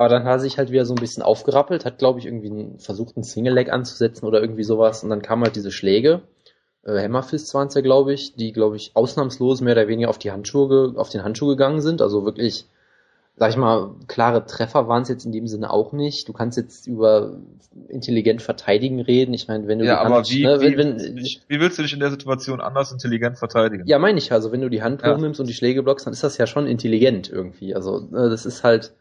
Aber 0.00 0.08
dann 0.08 0.24
hat 0.24 0.32
er 0.32 0.38
sich 0.38 0.56
halt 0.56 0.70
wieder 0.70 0.86
so 0.86 0.94
ein 0.94 1.00
bisschen 1.00 1.22
aufgerappelt, 1.22 1.84
hat, 1.84 1.98
glaube 1.98 2.20
ich, 2.20 2.24
irgendwie 2.24 2.70
versucht, 2.78 3.18
einen 3.18 3.22
Single-Leg 3.22 3.70
anzusetzen 3.70 4.24
oder 4.24 4.40
irgendwie 4.40 4.62
sowas. 4.64 5.04
Und 5.04 5.10
dann 5.10 5.20
kamen 5.20 5.44
halt 5.44 5.56
diese 5.56 5.70
Schläge. 5.70 6.22
Äh, 6.84 7.02
Hammerfists 7.02 7.52
waren 7.52 7.68
es 7.68 7.74
ja, 7.74 7.82
glaube 7.82 8.14
ich, 8.14 8.34
die, 8.34 8.54
glaube 8.54 8.76
ich, 8.76 8.92
ausnahmslos 8.94 9.60
mehr 9.60 9.74
oder 9.74 9.88
weniger 9.88 10.08
auf 10.08 10.16
die 10.16 10.30
Handschuhe, 10.30 10.94
auf 10.96 11.10
den 11.10 11.22
Handschuh 11.22 11.48
gegangen 11.48 11.82
sind. 11.82 12.00
Also 12.00 12.24
wirklich 12.24 12.64
sag 13.36 13.50
ich 13.50 13.56
mal, 13.56 13.90
klare 14.06 14.44
Treffer 14.46 14.88
waren 14.88 15.02
es 15.02 15.08
jetzt 15.10 15.24
in 15.26 15.32
dem 15.32 15.46
Sinne 15.46 15.70
auch 15.70 15.92
nicht. 15.92 16.28
Du 16.28 16.32
kannst 16.32 16.56
jetzt 16.58 16.86
über 16.86 17.36
intelligent 17.88 18.42
verteidigen 18.42 19.00
reden. 19.00 19.34
Ich 19.34 19.48
meine, 19.48 19.66
wenn 19.66 19.80
du 19.80 19.86
ja, 19.86 20.00
die 20.00 20.06
aber 20.06 20.16
Hand, 20.16 20.30
wie, 20.30 20.44
ne, 20.44 20.60
wie, 20.60 20.76
wenn, 20.76 20.98
wie 20.98 21.60
willst 21.60 21.78
du 21.78 21.82
dich 21.82 21.92
in 21.92 22.00
der 22.00 22.10
Situation 22.10 22.60
anders 22.60 22.90
intelligent 22.92 23.38
verteidigen? 23.38 23.86
ja, 23.86 23.98
meine 23.98 24.18
ich 24.18 24.32
also, 24.32 24.50
wenn 24.50 24.60
du 24.60 24.70
die 24.70 24.82
Hand 24.82 25.02
Ja. 25.02 25.14
hochnimmst 25.14 25.40
und 25.40 25.46
die 25.46 25.54
Schläge 25.54 25.82
blockst, 25.82 26.06
dann 26.06 26.12
ist 26.14 26.22
das 26.22 26.38
ja 26.38 26.46
schon 26.46 26.66
intelligent 26.66 27.30
irgendwie. 27.30 27.74
Also 27.74 28.00
ne, 28.10 28.28
das 28.30 28.46
ist 28.46 28.64
halt, 28.64 28.92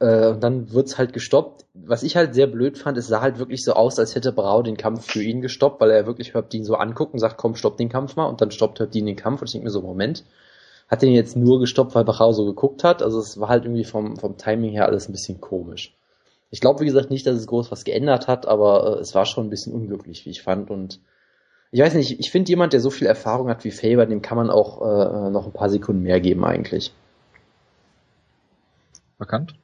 äh, 0.00 0.36
dann 0.38 0.72
wird's 0.72 0.98
halt 0.98 1.12
gestoppt. 1.12 1.64
Was 1.74 2.02
ich 2.02 2.16
halt 2.16 2.34
sehr 2.34 2.46
blöd 2.46 2.78
fand, 2.78 2.96
es 2.98 3.08
sah 3.08 3.20
halt 3.20 3.38
wirklich 3.38 3.64
so 3.64 3.72
aus, 3.72 3.98
als 3.98 4.14
hätte 4.14 4.32
Brau 4.32 4.62
den 4.62 4.76
Kampf 4.76 5.10
für 5.10 5.22
ihn 5.22 5.40
gestoppt, 5.40 5.80
weil 5.80 5.90
er 5.90 6.06
wirklich 6.06 6.34
Herbdin 6.34 6.64
so 6.64 6.76
anguckt 6.76 7.14
und 7.14 7.18
sagt, 7.18 7.36
komm, 7.36 7.56
stopp 7.56 7.76
den 7.76 7.88
Kampf 7.88 8.16
mal. 8.16 8.26
Und 8.26 8.40
dann 8.40 8.50
stoppt 8.50 8.78
Herbdin 8.80 9.06
den 9.06 9.16
Kampf 9.16 9.40
und 9.40 9.48
ich 9.48 9.52
denke 9.52 9.66
mir 9.66 9.70
so, 9.70 9.82
Moment, 9.82 10.24
hat 10.88 11.02
den 11.02 11.12
jetzt 11.12 11.36
nur 11.36 11.60
gestoppt, 11.60 11.94
weil 11.94 12.04
Brau 12.04 12.32
so 12.32 12.46
geguckt 12.46 12.84
hat. 12.84 13.02
Also 13.02 13.18
es 13.18 13.40
war 13.40 13.48
halt 13.48 13.64
irgendwie 13.64 13.84
vom, 13.84 14.16
vom 14.16 14.36
Timing 14.36 14.72
her 14.72 14.86
alles 14.86 15.08
ein 15.08 15.12
bisschen 15.12 15.40
komisch. 15.40 15.94
Ich 16.50 16.60
glaube, 16.60 16.80
wie 16.80 16.86
gesagt, 16.86 17.10
nicht, 17.10 17.26
dass 17.26 17.36
es 17.36 17.46
groß 17.46 17.70
was 17.70 17.84
geändert 17.84 18.28
hat, 18.28 18.46
aber 18.46 18.98
äh, 18.98 19.00
es 19.00 19.14
war 19.14 19.26
schon 19.26 19.46
ein 19.46 19.50
bisschen 19.50 19.74
unglücklich, 19.74 20.24
wie 20.24 20.30
ich 20.30 20.42
fand. 20.42 20.70
Und 20.70 21.00
ich 21.72 21.80
weiß 21.80 21.94
nicht, 21.94 22.20
ich 22.20 22.30
finde 22.30 22.50
jemand, 22.50 22.72
der 22.72 22.80
so 22.80 22.90
viel 22.90 23.06
Erfahrung 23.06 23.48
hat 23.48 23.64
wie 23.64 23.70
Faber, 23.70 24.06
dem 24.06 24.22
kann 24.22 24.38
man 24.38 24.48
auch 24.48 24.80
äh, 24.80 25.30
noch 25.30 25.46
ein 25.46 25.52
paar 25.52 25.68
Sekunden 25.68 26.02
mehr 26.02 26.20
geben 26.20 26.44
eigentlich. 26.44 26.92
Bekannt? 29.18 29.54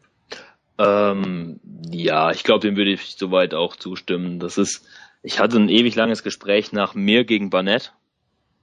Ähm, 0.79 1.61
ja, 1.91 2.31
ich 2.31 2.45
glaube, 2.45 2.61
dem 2.61 2.77
würde 2.77 2.93
ich 2.93 3.15
soweit 3.17 3.55
auch 3.55 3.77
zustimmen. 3.77 4.41
Das 4.41 4.59
ist, 4.59 4.87
ich 5.23 5.39
hatte 5.39 5.57
ein 5.57 5.69
ewig 5.69 5.95
langes 5.95 6.23
Gespräch 6.23 6.73
nach 6.73 6.95
mir 6.95 7.25
gegen 7.25 7.51
Barnett, 7.51 7.93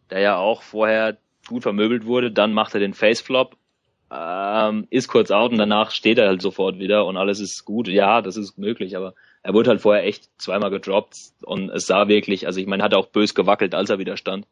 der 0.10 0.20
ja 0.20 0.38
auch 0.38 0.62
vorher 0.62 1.18
gut 1.48 1.64
vermöbelt 1.64 2.06
wurde, 2.06 2.32
dann 2.32 2.54
macht 2.54 2.74
er 2.74 2.80
den 2.80 2.94
Faceflop, 2.94 3.58
ähm, 4.12 4.88
ist 4.90 5.08
kurz 5.08 5.32
out 5.32 5.52
und 5.52 5.58
danach 5.58 5.92
steht 5.92 6.18
er 6.18 6.28
halt 6.28 6.42
sofort 6.42 6.80
wieder 6.80 7.06
und 7.06 7.18
alles 7.18 7.40
ist 7.40 7.66
gut. 7.66 7.88
Ja, 7.88 8.22
das 8.22 8.38
ist 8.38 8.58
möglich, 8.58 8.98
aber 8.98 9.14
er 9.44 9.54
wurde 9.54 9.70
halt 9.70 9.82
vorher 9.82 10.06
echt 10.06 10.30
zweimal 10.38 10.70
gedroppt 10.70 11.18
und 11.44 11.70
es 11.70 11.88
sah 11.88 12.08
wirklich, 12.08 12.46
also 12.46 12.60
ich 12.60 12.68
meine, 12.68 12.84
hat 12.84 12.94
auch 12.94 13.08
bös 13.08 13.34
gewackelt, 13.34 13.74
als 13.74 13.90
er 13.90 14.00
wieder 14.00 14.18
stand. 14.18 14.48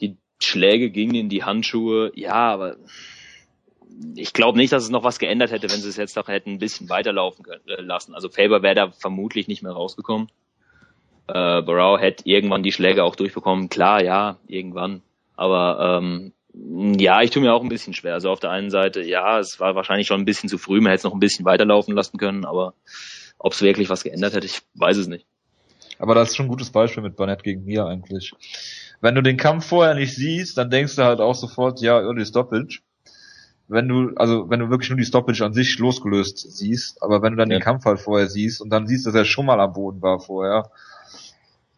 Die 0.00 0.16
Schläge 0.42 0.90
gingen 0.90 1.14
in 1.14 1.28
die 1.28 1.44
Handschuhe, 1.44 2.12
ja, 2.14 2.34
aber 2.34 2.76
ich 4.14 4.32
glaube 4.32 4.58
nicht, 4.58 4.72
dass 4.72 4.84
es 4.84 4.90
noch 4.90 5.04
was 5.04 5.18
geändert 5.18 5.50
hätte, 5.50 5.70
wenn 5.70 5.80
sie 5.80 5.88
es 5.88 5.96
jetzt 5.96 6.16
noch 6.16 6.28
hätten 6.28 6.50
ein 6.50 6.58
bisschen 6.58 6.88
weiterlaufen 6.88 7.44
äh, 7.46 7.80
lassen. 7.80 8.14
Also 8.14 8.28
Faber 8.28 8.62
wäre 8.62 8.74
da 8.74 8.90
vermutlich 8.90 9.48
nicht 9.48 9.62
mehr 9.62 9.72
rausgekommen. 9.72 10.28
Äh, 11.28 11.62
Barrow 11.62 12.00
hätte 12.00 12.28
irgendwann 12.28 12.62
die 12.62 12.72
Schläge 12.72 13.04
auch 13.04 13.16
durchbekommen. 13.16 13.68
Klar, 13.68 14.02
ja, 14.02 14.38
irgendwann. 14.46 15.02
Aber 15.36 15.98
ähm, 15.98 16.32
ja, 16.52 17.22
ich 17.22 17.30
tue 17.30 17.42
mir 17.42 17.54
auch 17.54 17.62
ein 17.62 17.68
bisschen 17.68 17.94
schwer. 17.94 18.14
Also 18.14 18.30
auf 18.30 18.40
der 18.40 18.50
einen 18.50 18.70
Seite, 18.70 19.02
ja, 19.02 19.38
es 19.38 19.60
war 19.60 19.74
wahrscheinlich 19.74 20.06
schon 20.06 20.20
ein 20.20 20.26
bisschen 20.26 20.48
zu 20.48 20.58
früh, 20.58 20.80
man 20.80 20.90
hätte 20.90 20.98
es 21.00 21.04
noch 21.04 21.14
ein 21.14 21.20
bisschen 21.20 21.44
weiterlaufen 21.44 21.94
lassen 21.94 22.18
können, 22.18 22.44
aber 22.44 22.74
ob 23.38 23.52
es 23.52 23.62
wirklich 23.62 23.88
was 23.88 24.02
geändert 24.02 24.34
hätte, 24.34 24.46
ich 24.46 24.60
weiß 24.74 24.96
es 24.96 25.06
nicht. 25.06 25.26
Aber 25.98 26.14
das 26.14 26.30
ist 26.30 26.36
schon 26.36 26.46
ein 26.46 26.50
gutes 26.50 26.70
Beispiel 26.70 27.02
mit 27.02 27.16
Barnett 27.16 27.42
gegen 27.42 27.64
mir 27.64 27.86
eigentlich. 27.86 28.32
Wenn 29.00 29.14
du 29.14 29.22
den 29.22 29.36
Kampf 29.36 29.66
vorher 29.66 29.94
nicht 29.94 30.14
siehst, 30.14 30.58
dann 30.58 30.70
denkst 30.70 30.96
du 30.96 31.04
halt 31.04 31.20
auch 31.20 31.34
sofort, 31.34 31.80
ja, 31.80 32.00
irgendwie 32.00 32.26
Stoppage. 32.26 32.80
Wenn 33.70 33.88
du, 33.88 34.10
also 34.16 34.50
wenn 34.50 34.58
du 34.60 34.68
wirklich 34.68 34.90
nur 34.90 34.98
die 34.98 35.04
Stoppage 35.04 35.44
an 35.44 35.52
sich 35.52 35.78
losgelöst 35.78 36.38
siehst, 36.38 37.02
aber 37.02 37.22
wenn 37.22 37.32
du 37.32 37.38
dann 37.38 37.50
Ja. 37.50 37.58
den 37.58 37.62
Kampf 37.62 37.84
halt 37.84 38.00
vorher 38.00 38.28
siehst 38.28 38.60
und 38.60 38.70
dann 38.70 38.86
siehst, 38.88 39.06
dass 39.06 39.14
er 39.14 39.24
schon 39.24 39.46
mal 39.46 39.60
am 39.60 39.72
Boden 39.72 40.02
war 40.02 40.18
vorher. 40.18 40.70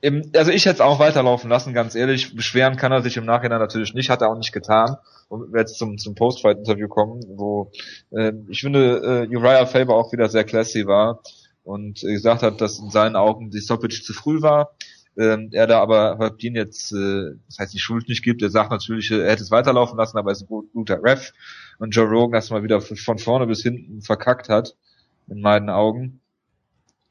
Im, 0.00 0.22
also 0.34 0.50
ich 0.50 0.64
hätte 0.64 0.76
es 0.76 0.80
auch 0.80 0.98
weiterlaufen 0.98 1.48
lassen, 1.48 1.74
ganz 1.74 1.94
ehrlich. 1.94 2.34
Beschweren 2.34 2.76
kann 2.76 2.90
er 2.92 3.02
sich 3.02 3.16
im 3.16 3.24
Nachhinein 3.24 3.60
natürlich 3.60 3.94
nicht, 3.94 4.10
hat 4.10 4.22
er 4.22 4.30
auch 4.30 4.38
nicht 4.38 4.52
getan. 4.52 4.96
Und 5.28 5.52
wir 5.52 5.60
jetzt 5.60 5.78
zum, 5.78 5.96
zum 5.98 6.14
Post-Fight-Interview 6.14 6.88
kommen, 6.88 7.22
wo 7.28 7.70
äh, 8.10 8.32
ich 8.48 8.62
finde, 8.62 9.26
äh, 9.30 9.36
Uriah 9.36 9.66
Faber 9.66 9.94
auch 9.94 10.12
wieder 10.12 10.28
sehr 10.28 10.44
classy 10.44 10.86
war 10.86 11.20
und 11.62 12.00
gesagt 12.00 12.42
hat, 12.42 12.60
dass 12.60 12.80
in 12.80 12.90
seinen 12.90 13.16
Augen 13.16 13.50
die 13.50 13.60
Stoppage 13.60 14.02
zu 14.02 14.12
früh 14.12 14.42
war. 14.42 14.74
Ähm, 15.18 15.50
er 15.52 15.66
da 15.66 15.80
aber 15.80 16.16
Herbdin 16.18 16.54
jetzt, 16.54 16.92
äh, 16.92 17.32
das 17.46 17.58
heißt, 17.58 17.74
die 17.74 17.78
Schuld 17.78 18.08
nicht 18.08 18.22
gibt. 18.22 18.42
Er 18.42 18.50
sagt 18.50 18.70
natürlich, 18.70 19.10
äh, 19.10 19.20
er 19.20 19.32
hätte 19.32 19.42
es 19.42 19.50
weiterlaufen 19.50 19.98
lassen, 19.98 20.16
aber 20.16 20.30
er 20.30 20.32
ist 20.32 20.42
ein 20.42 20.48
gut, 20.48 20.72
guter 20.72 21.02
Ref. 21.02 21.32
Und 21.78 21.94
Joe 21.94 22.08
Rogan 22.08 22.32
das 22.32 22.50
mal 22.50 22.62
wieder 22.62 22.80
von 22.80 23.18
vorne 23.18 23.46
bis 23.46 23.62
hinten 23.62 24.02
verkackt 24.02 24.48
hat, 24.48 24.74
in 25.28 25.40
meinen 25.40 25.68
Augen. 25.68 26.20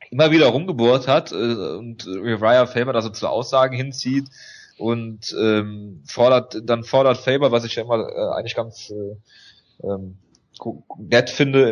Immer 0.10 0.32
wieder 0.32 0.48
rumgebohrt 0.48 1.08
hat 1.08 1.32
äh, 1.32 1.36
und 1.36 2.08
Uriah 2.08 2.66
Faber 2.66 2.94
da 2.94 3.02
so 3.02 3.10
zu 3.10 3.28
Aussagen 3.28 3.76
hinzieht 3.76 4.28
und 4.78 5.36
ähm, 5.40 6.02
fordert, 6.08 6.58
dann 6.64 6.84
fordert 6.84 7.18
Faber, 7.18 7.52
was 7.52 7.66
ich 7.66 7.76
ja 7.76 7.84
immer 7.84 8.10
äh, 8.10 8.36
eigentlich 8.36 8.56
ganz 8.56 8.90
äh, 8.90 9.88
ähm, 9.88 10.18
nett 10.98 11.30
finde 11.30 11.70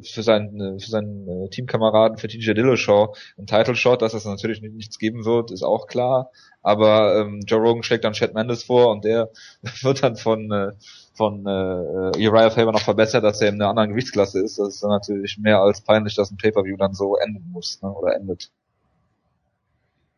äh, 0.00 0.02
für 0.06 0.22
seinen 0.22 0.60
äh, 0.60 0.78
für 0.80 0.90
seinen 0.90 1.28
äh, 1.28 1.48
Teamkameraden 1.50 2.16
für 2.18 2.28
TJ 2.28 2.52
Dillashaw 2.54 3.14
ein 3.38 3.46
Title 3.46 3.74
Shot, 3.76 4.02
dass 4.02 4.14
es 4.14 4.24
natürlich 4.24 4.62
nicht- 4.62 4.74
nichts 4.74 4.98
geben 4.98 5.24
wird, 5.24 5.50
ist 5.50 5.62
auch 5.62 5.86
klar. 5.86 6.30
Aber 6.62 7.16
ähm, 7.20 7.40
Joe 7.46 7.60
Rogan 7.60 7.82
schlägt 7.82 8.04
dann 8.04 8.14
Chad 8.14 8.32
Mendes 8.32 8.62
vor 8.64 8.90
und 8.90 9.04
der 9.04 9.30
wird 9.82 10.02
dann 10.02 10.16
von 10.16 10.50
äh, 10.50 10.72
von 11.14 11.46
äh, 11.46 12.26
Uriah 12.26 12.50
Faber 12.50 12.72
noch 12.72 12.80
verbessert, 12.80 13.22
dass 13.22 13.40
er 13.40 13.48
in 13.50 13.54
einer 13.56 13.68
anderen 13.68 13.90
Gewichtsklasse 13.90 14.40
ist. 14.42 14.58
Das 14.58 14.68
ist 14.68 14.82
dann 14.82 14.90
natürlich 14.90 15.38
mehr 15.38 15.60
als 15.60 15.80
peinlich, 15.82 16.14
dass 16.16 16.30
ein 16.30 16.36
Pay-per-View 16.38 16.76
dann 16.76 16.94
so 16.94 17.16
enden 17.16 17.50
muss 17.52 17.80
ne, 17.82 17.92
oder 17.92 18.16
endet. 18.16 18.50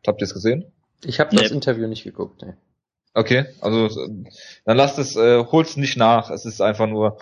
Habt 0.07 0.21
ihr 0.21 0.25
es 0.25 0.33
gesehen? 0.33 0.65
Ich 1.03 1.19
habe 1.19 1.35
das 1.35 1.49
Nee. 1.49 1.55
Interview 1.55 1.87
nicht 1.87 2.03
geguckt. 2.03 2.41
Nee. 2.43 2.53
Okay, 3.13 3.45
also 3.61 3.89
dann 4.65 4.77
lasst 4.77 4.97
es, 4.99 5.15
äh, 5.15 5.43
holt's 5.43 5.75
nicht 5.75 5.97
nach. 5.97 6.29
Es 6.29 6.45
ist 6.45 6.61
einfach 6.61 6.87
nur, 6.87 7.17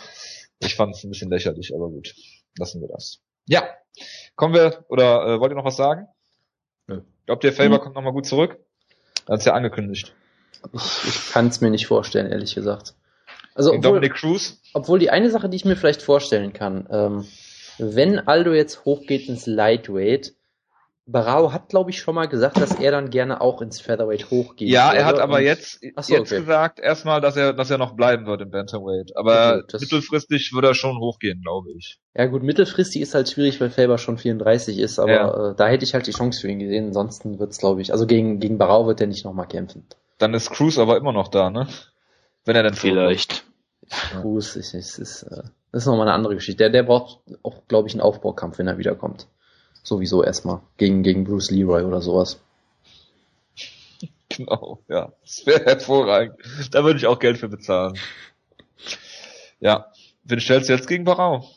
ich 0.59 0.75
fand 0.75 0.95
es 0.95 1.03
ein 1.03 1.09
bisschen 1.09 1.29
lächerlich, 1.29 1.73
aber 1.73 1.89
gut, 1.89 2.13
lassen 2.57 2.81
wir 2.81 2.87
das. 2.87 3.21
Ja, 3.47 3.67
kommen 4.35 4.53
wir, 4.53 4.85
oder 4.89 5.25
äh, 5.35 5.39
wollt 5.39 5.51
ihr 5.51 5.55
noch 5.55 5.65
was 5.65 5.77
sagen? 5.77 6.07
Nö. 6.87 7.01
Glaubt 7.25 7.43
ihr, 7.43 7.53
Faber 7.53 7.77
Mhm. 7.77 7.81
kommt 7.81 7.95
nochmal 7.95 8.13
gut 8.13 8.25
zurück? 8.25 8.57
Er 9.27 9.33
hat's 9.35 9.45
ja 9.45 9.53
angekündigt. 9.53 10.13
Ich, 10.73 11.03
ich 11.07 11.31
kann 11.31 11.47
es 11.47 11.61
mir 11.61 11.69
nicht 11.69 11.87
vorstellen, 11.87 12.31
ehrlich 12.31 12.55
gesagt. 12.55 12.95
Also, 13.53 13.69
obwohl, 13.69 13.81
Dominic 13.81 14.13
Cruz? 14.15 14.59
obwohl 14.73 14.99
die 14.99 15.09
eine 15.09 15.29
Sache, 15.29 15.47
die 15.49 15.55
ich 15.55 15.65
mir 15.65 15.75
vielleicht 15.75 16.01
vorstellen 16.01 16.53
kann, 16.53 16.87
ähm, 16.91 17.27
wenn 17.77 18.19
Aldo 18.27 18.53
jetzt 18.53 18.85
hochgeht 18.85 19.27
ins 19.29 19.45
Lightweight, 19.47 20.33
Barao 21.07 21.53
hat, 21.53 21.69
glaube 21.69 21.91
ich, 21.91 21.99
schon 21.99 22.15
mal 22.15 22.25
gesagt, 22.27 22.59
dass 22.59 22.79
er 22.79 22.89
dann 22.91 23.11
gerne 23.11 23.39
auch 23.39 23.61
ins 23.61 23.79
Featherweight 23.79 24.31
hochgeht. 24.31 24.69
Ja, 24.69 24.91
er 24.91 25.05
hat 25.05 25.19
aber 25.19 25.39
jetzt, 25.39 25.79
so, 25.81 26.13
jetzt 26.13 26.31
okay. 26.31 26.39
gesagt 26.39 26.79
erstmal, 26.79 27.21
dass 27.21 27.37
er, 27.37 27.53
dass 27.53 27.69
er 27.69 27.77
noch 27.77 27.93
bleiben 27.95 28.25
wird 28.25 28.41
im 28.41 28.49
Bantamweight. 28.49 29.15
Aber 29.15 29.57
Okay, 29.57 29.65
das- 29.71 29.81
mittelfristig 29.81 30.51
wird 30.53 30.65
er 30.65 30.73
schon 30.73 30.97
hochgehen, 30.97 31.41
glaube 31.41 31.71
ich. 31.77 31.99
Ja 32.15 32.25
gut, 32.25 32.41
mittelfristig 32.41 33.01
ist 33.03 33.13
halt 33.13 33.29
schwierig, 33.29 33.61
weil 33.61 33.69
Faber 33.69 33.99
schon 33.99 34.17
34 34.17 34.79
ist, 34.79 34.97
aber 34.97 35.11
Ja. 35.11 35.51
äh, 35.51 35.55
da 35.55 35.67
hätte 35.67 35.85
ich 35.85 35.93
halt 35.93 36.07
die 36.07 36.11
Chance 36.11 36.41
für 36.41 36.47
ihn 36.49 36.57
gesehen. 36.59 36.87
Ansonsten 36.87 37.37
wird's, 37.37 37.59
glaube 37.59 37.81
ich, 37.81 37.91
also 37.91 38.07
gegen, 38.07 38.39
gegen 38.39 38.57
Barao 38.57 38.87
wird 38.87 38.99
er 38.99 39.07
nicht 39.07 39.25
nochmal 39.25 39.47
kämpfen. 39.47 39.85
Dann 40.17 40.33
ist 40.33 40.49
Cruz 40.49 40.79
aber 40.79 40.97
immer 40.97 41.11
noch 41.13 41.27
da, 41.27 41.49
ne? 41.51 41.67
Wenn 42.45 42.55
er 42.55 42.63
denn 42.63 42.73
Vielleicht. 42.73 43.43
Cruz 43.89 44.55
ist, 44.55 44.73
ist, 44.73 44.97
ist, 44.97 45.23
äh, 45.23 45.43
das 45.71 45.83
ist 45.83 45.85
nochmal 45.85 46.07
eine 46.07 46.13
andere 46.15 46.33
Geschichte. 46.33 46.57
Der, 46.63 46.69
der 46.71 46.83
braucht 46.83 47.19
auch, 47.43 47.67
glaube 47.67 47.87
ich, 47.87 47.93
einen 47.93 48.01
Aufbaukampf, 48.01 48.57
wenn 48.57 48.67
er 48.67 48.77
wiederkommt. 48.79 49.27
Sowieso 49.85 50.23
erstmal. 50.23 50.61
Gegen, 50.77 51.03
gegen 51.03 51.23
Bruce 51.23 51.51
Leroy 51.51 51.83
oder 51.83 52.01
sowas. 52.01 52.41
Genau, 54.29 54.79
ja. 54.89 55.13
Das 55.21 55.45
wäre 55.45 55.63
hervorragend. 55.63 56.35
Da 56.71 56.83
würde 56.83 56.97
ich 56.99 57.05
auch 57.05 57.19
Geld 57.19 57.37
für 57.37 57.47
bezahlen. 57.47 57.97
Ja. 59.59 59.91
Wen 60.23 60.39
stellst 60.39 60.67
du 60.67 60.73
jetzt 60.73 60.87
gegen 60.87 61.05
Barau? 61.05 61.47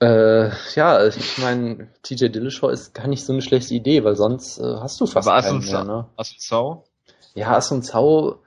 Äh, 0.00 0.50
ja, 0.74 1.06
ich 1.06 1.38
meine, 1.38 1.88
TJ 2.02 2.28
Dillashaw 2.28 2.68
ist 2.70 2.92
gar 2.92 3.06
nicht 3.06 3.24
so 3.24 3.32
eine 3.32 3.40
schlechte 3.40 3.74
Idee, 3.74 4.04
weil 4.04 4.16
sonst 4.16 4.58
äh, 4.58 4.76
hast 4.80 5.00
du 5.00 5.06
fast 5.06 5.26
Aber 5.26 5.40
keinen 5.40 5.58
Asun 5.58 5.72
mehr, 5.72 5.84
ne? 5.84 6.06
Assunzau? 6.16 6.84
Ja, 7.34 7.56
Asun 7.56 7.82
Zhao, 7.82 8.42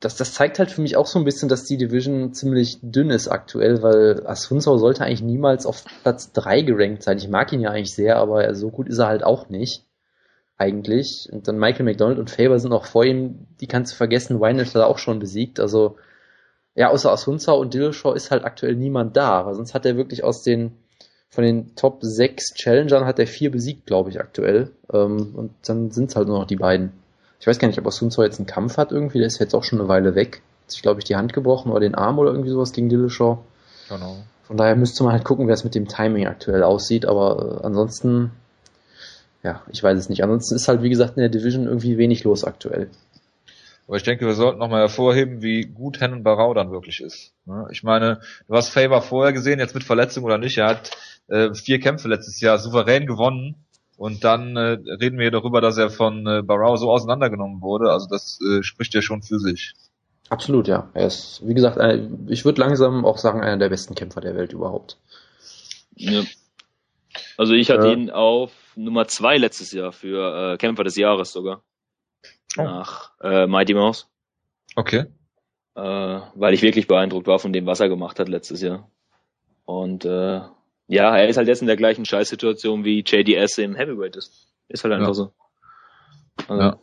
das, 0.00 0.16
das 0.16 0.32
zeigt 0.32 0.58
halt 0.58 0.70
für 0.70 0.80
mich 0.80 0.96
auch 0.96 1.06
so 1.06 1.18
ein 1.18 1.24
bisschen, 1.24 1.48
dass 1.48 1.64
die 1.64 1.76
Division 1.76 2.32
ziemlich 2.32 2.78
dünn 2.82 3.10
ist 3.10 3.28
aktuell, 3.28 3.82
weil 3.82 4.24
Asun 4.26 4.60
Zhao 4.60 4.78
sollte 4.78 5.04
eigentlich 5.04 5.22
niemals 5.22 5.66
auf 5.66 5.84
Platz 6.02 6.32
3 6.32 6.62
gerankt 6.62 7.02
sein. 7.02 7.18
Ich 7.18 7.28
mag 7.28 7.52
ihn 7.52 7.60
ja 7.60 7.70
eigentlich 7.70 7.94
sehr, 7.94 8.16
aber 8.16 8.54
so 8.54 8.70
gut 8.70 8.88
ist 8.88 8.98
er 8.98 9.08
halt 9.08 9.24
auch 9.24 9.48
nicht. 9.48 9.84
Eigentlich. 10.56 11.28
Und 11.32 11.48
dann 11.48 11.58
Michael 11.58 11.84
McDonald 11.84 12.18
und 12.18 12.30
Faber 12.30 12.58
sind 12.58 12.72
auch 12.72 12.86
vor 12.86 13.04
ihm, 13.04 13.46
die 13.60 13.66
kannst 13.66 13.92
du 13.92 13.96
vergessen, 13.96 14.40
Wynett 14.40 14.68
hat 14.68 14.74
er 14.76 14.88
auch 14.88 14.98
schon 14.98 15.18
besiegt. 15.18 15.60
Also, 15.60 15.96
ja, 16.74 16.90
außer 16.90 17.10
Asun 17.12 17.40
Zhao 17.40 17.60
und 17.60 17.74
Dillashaw 17.74 18.14
ist 18.14 18.30
halt 18.30 18.44
aktuell 18.44 18.76
niemand 18.76 19.16
da, 19.16 19.46
weil 19.46 19.54
sonst 19.54 19.74
hat 19.74 19.86
er 19.86 19.96
wirklich 19.96 20.24
aus 20.24 20.42
den 20.42 20.72
von 21.30 21.44
den 21.44 21.74
Top 21.76 21.98
6 22.00 22.54
Challengern 22.54 23.04
hat 23.04 23.18
er 23.18 23.26
vier 23.26 23.50
besiegt, 23.50 23.86
glaube 23.86 24.10
ich, 24.10 24.20
aktuell. 24.20 24.70
Ähm, 24.92 25.34
und 25.34 25.52
dann 25.66 25.90
sind 25.90 26.10
es 26.10 26.16
halt 26.16 26.28
nur 26.28 26.38
noch 26.38 26.46
die 26.46 26.56
beiden. 26.56 26.92
Ich 27.40 27.46
weiß 27.46 27.58
gar 27.58 27.68
nicht, 27.68 27.78
ob 27.78 27.86
Asunzo 27.86 28.22
jetzt 28.22 28.38
einen 28.38 28.46
Kampf 28.46 28.76
hat 28.76 28.92
irgendwie, 28.92 29.18
der 29.18 29.26
ist 29.26 29.38
jetzt 29.38 29.54
auch 29.54 29.64
schon 29.64 29.80
eine 29.80 29.88
Weile 29.88 30.14
weg. 30.14 30.42
Hat 30.64 30.72
sich, 30.72 30.82
glaube 30.82 31.00
ich, 31.00 31.04
die 31.04 31.16
Hand 31.16 31.32
gebrochen 31.32 31.70
oder 31.70 31.80
den 31.80 31.94
Arm 31.94 32.18
oder 32.18 32.30
irgendwie 32.30 32.50
sowas 32.50 32.72
gegen 32.72 32.88
Dillashaw. 32.88 33.38
Genau. 33.88 34.16
Von 34.42 34.56
daher 34.56 34.76
müsste 34.76 35.04
man 35.04 35.12
halt 35.12 35.24
gucken, 35.24 35.46
wer 35.46 35.54
es 35.54 35.64
mit 35.64 35.74
dem 35.74 35.88
Timing 35.88 36.26
aktuell 36.26 36.62
aussieht, 36.62 37.04
aber 37.04 37.60
äh, 37.60 37.66
ansonsten, 37.66 38.32
ja, 39.42 39.62
ich 39.70 39.82
weiß 39.82 39.98
es 39.98 40.08
nicht. 40.08 40.22
Ansonsten 40.22 40.56
ist 40.56 40.68
halt, 40.68 40.82
wie 40.82 40.88
gesagt, 40.88 41.16
in 41.16 41.20
der 41.20 41.28
Division 41.28 41.66
irgendwie 41.66 41.98
wenig 41.98 42.24
los 42.24 42.44
aktuell. 42.44 42.88
Aber 43.86 43.96
ich 43.96 44.02
denke, 44.02 44.26
wir 44.26 44.34
sollten 44.34 44.58
nochmal 44.58 44.80
hervorheben, 44.80 45.40
wie 45.40 45.64
gut 45.64 46.00
Hennen 46.00 46.22
Barau 46.22 46.52
dann 46.52 46.70
wirklich 46.70 47.00
ist. 47.00 47.32
Ich 47.70 47.82
meine, 47.82 48.20
du 48.46 48.54
hast 48.54 48.68
Faber 48.68 49.00
vorher 49.00 49.32
gesehen, 49.32 49.58
jetzt 49.58 49.74
mit 49.74 49.82
Verletzung 49.82 50.24
oder 50.24 50.36
nicht. 50.36 50.58
Er 50.58 50.68
hat 50.68 50.90
äh, 51.28 51.54
vier 51.54 51.80
Kämpfe 51.80 52.08
letztes 52.08 52.40
Jahr 52.40 52.58
souverän 52.58 53.06
gewonnen. 53.06 53.54
Und 53.98 54.22
dann 54.22 54.56
äh, 54.56 54.78
reden 55.00 55.18
wir 55.18 55.32
darüber, 55.32 55.60
dass 55.60 55.76
er 55.76 55.90
von 55.90 56.24
äh, 56.24 56.42
Barrow 56.42 56.78
so 56.78 56.88
auseinandergenommen 56.88 57.60
wurde. 57.60 57.90
Also 57.90 58.06
das 58.08 58.38
äh, 58.40 58.62
spricht 58.62 58.94
ja 58.94 59.02
schon 59.02 59.22
für 59.22 59.40
sich. 59.40 59.74
Absolut, 60.28 60.68
ja. 60.68 60.88
Er 60.94 61.08
ist, 61.08 61.42
wie 61.44 61.52
gesagt, 61.52 61.78
ein, 61.78 62.28
ich 62.30 62.44
würde 62.44 62.60
langsam 62.60 63.04
auch 63.04 63.18
sagen, 63.18 63.42
einer 63.42 63.56
der 63.56 63.70
besten 63.70 63.96
Kämpfer 63.96 64.20
der 64.20 64.36
Welt 64.36 64.52
überhaupt. 64.52 64.98
Ja. 65.96 66.22
Also 67.36 67.54
ich 67.54 67.70
hatte 67.70 67.88
äh, 67.88 67.92
ihn 67.92 68.10
auf 68.10 68.52
Nummer 68.76 69.08
zwei 69.08 69.36
letztes 69.36 69.72
Jahr 69.72 69.90
für 69.90 70.52
äh, 70.52 70.56
Kämpfer 70.58 70.84
des 70.84 70.94
Jahres 70.94 71.32
sogar. 71.32 71.64
Oh. 72.56 72.62
Nach 72.62 73.10
äh, 73.20 73.48
Mighty 73.48 73.74
Mouse. 73.74 74.06
Okay. 74.76 75.06
Äh, 75.74 75.80
weil 75.80 76.54
ich 76.54 76.62
wirklich 76.62 76.86
beeindruckt 76.86 77.26
war 77.26 77.40
von 77.40 77.52
dem, 77.52 77.66
was 77.66 77.80
er 77.80 77.88
gemacht 77.88 78.20
hat 78.20 78.28
letztes 78.28 78.62
Jahr. 78.62 78.88
Und 79.64 80.04
äh, 80.04 80.40
ja, 80.88 81.16
er 81.16 81.28
ist 81.28 81.36
halt 81.36 81.48
jetzt 81.48 81.60
in 81.60 81.66
der 81.66 81.76
gleichen 81.76 82.04
Scheißsituation 82.04 82.84
wie 82.84 83.04
JDS 83.06 83.58
im 83.58 83.76
Heavyweight 83.76 84.16
ist. 84.16 84.48
Ist 84.68 84.84
halt 84.84 84.94
einfach 84.94 85.08
ja. 85.08 85.14
so. 85.14 85.32
Also. 86.48 86.62
Ja. 86.62 86.78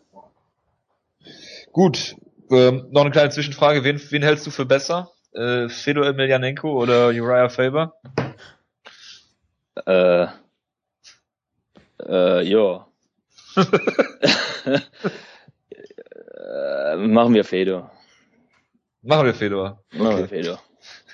Gut, 1.72 2.16
ähm, 2.52 2.88
noch 2.92 3.02
eine 3.02 3.12
kleine 3.12 3.32
Zwischenfrage. 3.32 3.84
Wen, 3.84 4.00
wen 4.12 4.24
hältst 4.24 4.46
du 4.46 4.52
für 4.52 4.66
besser? 4.66 5.12
Äh, 5.34 5.68
Fedor 5.70 6.06
Emelianenko 6.06 6.72
oder 6.82 7.08
Uriah 7.08 7.50
Faber? 7.50 7.96
Äh, 9.86 10.28
äh, 12.08 12.44
ja. 12.44 12.88
äh, 16.46 16.96
machen 16.96 17.34
wir 17.34 17.44
Fedor. 17.44 17.92
Machen 19.02 19.26
wir 19.26 19.34
Fedor. 19.34 19.84
Okay. 19.92 20.04
Machen 20.04 20.18
wir 20.18 20.28
Fedor. 20.28 20.62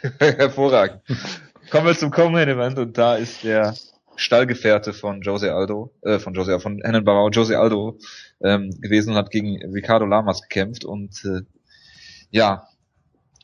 Hervorragend. 0.19 1.01
Kommen 1.71 1.87
wir 1.87 1.97
zum 1.97 2.11
Common 2.11 2.49
Event 2.49 2.77
und 2.79 2.97
da 2.97 3.15
ist 3.15 3.45
der 3.45 3.73
Stallgefährte 4.17 4.91
von 4.91 5.21
Jose 5.21 5.55
Aldo, 5.55 5.93
äh, 6.01 6.19
von 6.19 6.33
Jose, 6.33 6.59
von 6.59 6.81
Hennen 6.83 7.05
Barrow, 7.05 7.29
Jose 7.31 7.57
Aldo 7.57 7.97
ähm, 8.43 8.71
gewesen 8.81 9.11
und 9.11 9.15
hat 9.15 9.31
gegen 9.31 9.55
Ricardo 9.71 10.05
Lamas 10.05 10.41
gekämpft 10.41 10.83
und 10.83 11.23
äh, 11.23 11.43
ja, 12.29 12.67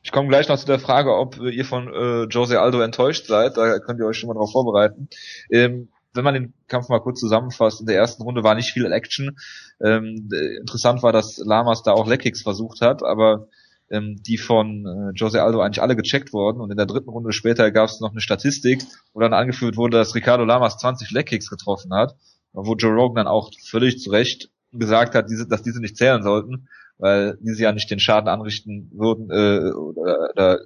ich 0.04 0.12
komme 0.12 0.28
gleich 0.28 0.50
noch 0.50 0.58
zu 0.58 0.66
der 0.66 0.80
Frage, 0.80 1.16
ob 1.16 1.38
ihr 1.38 1.64
von 1.64 1.88
äh, 1.88 2.24
Jose 2.26 2.60
Aldo 2.60 2.82
enttäuscht 2.82 3.28
seid. 3.28 3.56
Da 3.56 3.80
könnt 3.80 4.02
ihr 4.02 4.06
euch 4.06 4.18
schon 4.18 4.28
mal 4.28 4.34
drauf 4.34 4.52
vorbereiten. 4.52 5.08
Ähm, 5.50 5.88
wenn 6.14 6.26
man 6.26 6.34
den 6.34 6.54
Kampf 6.68 6.90
mal 6.90 7.00
kurz 7.00 7.22
zusammenfasst, 7.22 7.80
in 7.80 7.88
der 7.88 7.96
ersten 7.96 8.24
Runde 8.24 8.44
war 8.44 8.56
nicht 8.56 8.74
viel 8.74 8.92
Action. 8.92 9.38
Ähm, 9.82 10.30
interessant 10.60 11.02
war, 11.02 11.14
dass 11.14 11.38
Lamas 11.38 11.82
da 11.82 11.94
auch 11.94 12.08
Leckkicks 12.08 12.42
versucht 12.42 12.82
hat, 12.82 13.04
aber 13.04 13.48
ähm, 13.90 14.16
die 14.22 14.38
von 14.38 14.86
äh, 14.86 15.12
Jose 15.16 15.42
Aldo 15.42 15.62
eigentlich 15.62 15.82
alle 15.82 15.96
gecheckt 15.96 16.34
wurden. 16.34 16.62
Und 16.62 16.72
in 16.72 16.78
der 16.78 16.86
dritten 16.86 17.10
Runde 17.10 17.32
später 17.32 17.72
gab 17.72 17.90
es 17.90 18.00
noch 18.00 18.12
eine 18.12 18.22
Statistik, 18.22 18.84
wo 19.14 19.20
dann 19.20 19.34
angeführt 19.34 19.78
wurde, 19.78 19.98
dass 19.98 20.16
Ricardo 20.16 20.44
Lamas 20.44 20.78
20 20.78 21.12
Leckkicks 21.12 21.50
getroffen 21.50 21.94
hat, 21.94 22.16
wo 22.54 22.76
Joe 22.76 22.94
Rogan 22.94 23.16
dann 23.16 23.28
auch 23.28 23.52
völlig 23.66 24.00
zu 24.00 24.10
Recht 24.10 24.50
gesagt 24.72 25.16
hat, 25.16 25.30
diese, 25.30 25.48
dass 25.48 25.64
diese 25.64 25.82
nicht 25.82 25.98
zählen 25.98 26.24
sollten, 26.24 26.68
weil 26.98 27.38
diese 27.42 27.64
ja 27.64 27.72
nicht 27.72 27.90
den 27.90 28.00
Schaden 28.00 28.28
anrichten 28.28 28.92
würden 28.94 29.30
äh, 29.30 29.72
oder, 29.72 30.30
oder 30.32 30.60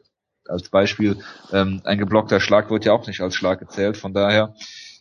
als 0.48 0.70
Beispiel 0.70 1.18
ähm, 1.52 1.82
ein 1.84 1.98
geblockter 1.98 2.40
Schlag 2.40 2.72
wird 2.72 2.86
ja 2.86 2.94
auch 2.94 3.06
nicht 3.08 3.22
als 3.22 3.36
Schlag 3.36 3.60
gezählt, 3.60 3.98
von 3.98 4.14
daher 4.14 4.56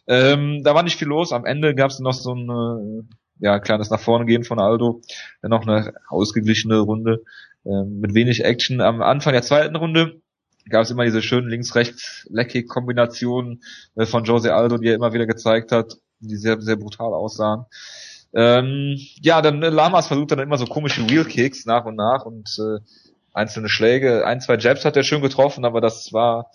ähm, 0.07 0.63
da 0.65 0.75
war 0.75 0.83
nicht 0.83 0.99
viel 0.99 1.09
los. 1.09 1.33
Am 1.33 1.45
Ende 1.45 1.75
gab 1.75 1.91
es 1.91 2.01
noch 2.01 2.13
so 2.13 2.35
ein 2.35 2.49
äh, 2.49 3.15
ja, 3.41 3.59
kleines 3.59 3.91
nach 3.91 4.01
vorne 4.01 4.27
gehen 4.27 4.45
von 4.45 4.59
Aldo, 4.59 5.01
dann 5.41 5.51
noch 5.51 5.67
eine 5.67 5.95
ausgeglichene 6.09 6.79
Runde 6.79 7.23
mit 7.65 8.15
wenig 8.15 8.45
Action. 8.45 8.81
Am 8.81 9.03
Anfang 9.03 9.33
der 9.33 9.43
zweiten 9.43 9.77
Runde 9.77 10.21
gab 10.69 10.83
es 10.83 10.91
immer 10.91 11.05
diese 11.05 11.23
schönen 11.23 11.49
links-rechts-Leckig-Kombinationen 11.49 13.63
äh, 13.97 14.07
von 14.07 14.25
Jose 14.25 14.55
Aldo, 14.55 14.79
die 14.79 14.89
er 14.89 14.95
immer 14.95 15.13
wieder 15.13 15.27
gezeigt 15.27 15.73
hat, 15.73 15.97
die 16.21 16.37
sehr, 16.37 16.61
sehr 16.61 16.77
brutal 16.77 17.13
aussahen. 17.13 17.65
Ähm, 18.33 18.97
ja, 19.21 19.43
dann 19.43 19.61
äh, 19.63 19.71
Lamas 19.71 20.07
versucht 20.07 20.31
dann 20.31 20.39
immer 20.39 20.57
so 20.57 20.67
komische 20.67 21.09
Wheel-Kicks 21.09 21.67
nach 21.67 21.85
und 21.85 21.97
nach 21.97 22.25
und 22.25 22.49
äh, 22.59 22.79
einzelne 23.33 23.69
Schläge. 23.69 24.25
Ein, 24.27 24.41
zwei 24.41 24.57
Jabs 24.57 24.85
hat 24.85 24.97
er 24.97 25.03
schön 25.03 25.23
getroffen, 25.23 25.65
aber 25.65 25.81
das 25.81 26.13
war 26.13 26.53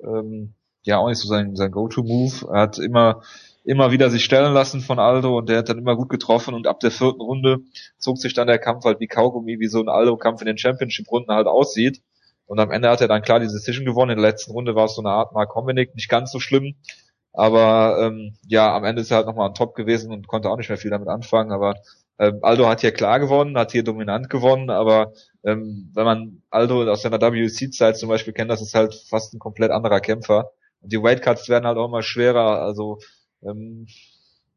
ähm, 0.00 0.54
ja 0.82 0.98
auch 0.98 1.08
nicht 1.08 1.18
so 1.18 1.26
sein, 1.28 1.56
sein 1.56 1.72
Go-To-Move. 1.72 2.46
Er 2.52 2.60
hat 2.60 2.78
immer 2.78 3.22
immer 3.66 3.90
wieder 3.90 4.10
sich 4.10 4.24
stellen 4.24 4.52
lassen 4.54 4.80
von 4.80 4.98
Aldo 4.98 5.36
und 5.36 5.48
der 5.48 5.58
hat 5.58 5.68
dann 5.68 5.78
immer 5.78 5.96
gut 5.96 6.08
getroffen 6.08 6.54
und 6.54 6.68
ab 6.68 6.78
der 6.80 6.92
vierten 6.92 7.20
Runde 7.20 7.58
zog 7.98 8.16
sich 8.16 8.32
dann 8.32 8.46
der 8.46 8.58
Kampf 8.58 8.84
halt 8.84 9.00
wie 9.00 9.08
Kaugummi, 9.08 9.58
wie 9.58 9.66
so 9.66 9.80
ein 9.80 9.88
Aldo-Kampf 9.88 10.40
in 10.40 10.46
den 10.46 10.56
Championship-Runden 10.56 11.32
halt 11.32 11.48
aussieht. 11.48 12.00
Und 12.46 12.60
am 12.60 12.70
Ende 12.70 12.88
hat 12.88 13.00
er 13.00 13.08
dann 13.08 13.22
klar 13.22 13.40
die 13.40 13.48
Decision 13.48 13.84
gewonnen. 13.84 14.12
In 14.12 14.18
der 14.18 14.30
letzten 14.30 14.52
Runde 14.52 14.76
war 14.76 14.84
es 14.84 14.94
so 14.94 15.02
eine 15.02 15.10
Art 15.10 15.32
Mark 15.32 15.52
Hominick, 15.56 15.96
nicht 15.96 16.08
ganz 16.08 16.30
so 16.30 16.38
schlimm. 16.38 16.76
Aber 17.32 17.98
ähm, 18.00 18.36
ja, 18.46 18.74
am 18.74 18.84
Ende 18.84 19.02
ist 19.02 19.10
er 19.10 19.18
halt 19.18 19.26
nochmal 19.26 19.48
ein 19.48 19.54
Top 19.54 19.74
gewesen 19.74 20.12
und 20.12 20.28
konnte 20.28 20.48
auch 20.48 20.56
nicht 20.56 20.68
mehr 20.68 20.78
viel 20.78 20.92
damit 20.92 21.08
anfangen. 21.08 21.50
Aber 21.50 21.74
ähm, 22.20 22.38
Aldo 22.42 22.68
hat 22.68 22.82
hier 22.82 22.92
klar 22.92 23.18
gewonnen, 23.18 23.58
hat 23.58 23.72
hier 23.72 23.82
dominant 23.82 24.30
gewonnen, 24.30 24.70
aber 24.70 25.12
ähm, 25.44 25.90
wenn 25.92 26.04
man 26.04 26.42
Aldo 26.50 26.90
aus 26.90 27.02
seiner 27.02 27.20
WC-Zeit 27.20 27.98
zum 27.98 28.08
Beispiel 28.08 28.32
kennt, 28.32 28.50
das 28.50 28.62
ist 28.62 28.74
halt 28.74 28.94
fast 28.94 29.34
ein 29.34 29.40
komplett 29.40 29.72
anderer 29.72 30.00
Kämpfer. 30.00 30.52
Und 30.80 30.92
die 30.92 31.02
Weightcuts 31.02 31.48
werden 31.48 31.66
halt 31.66 31.76
auch 31.78 31.88
immer 31.88 32.02
schwerer. 32.02 32.62
Also 32.62 33.00
ähm, 33.48 33.86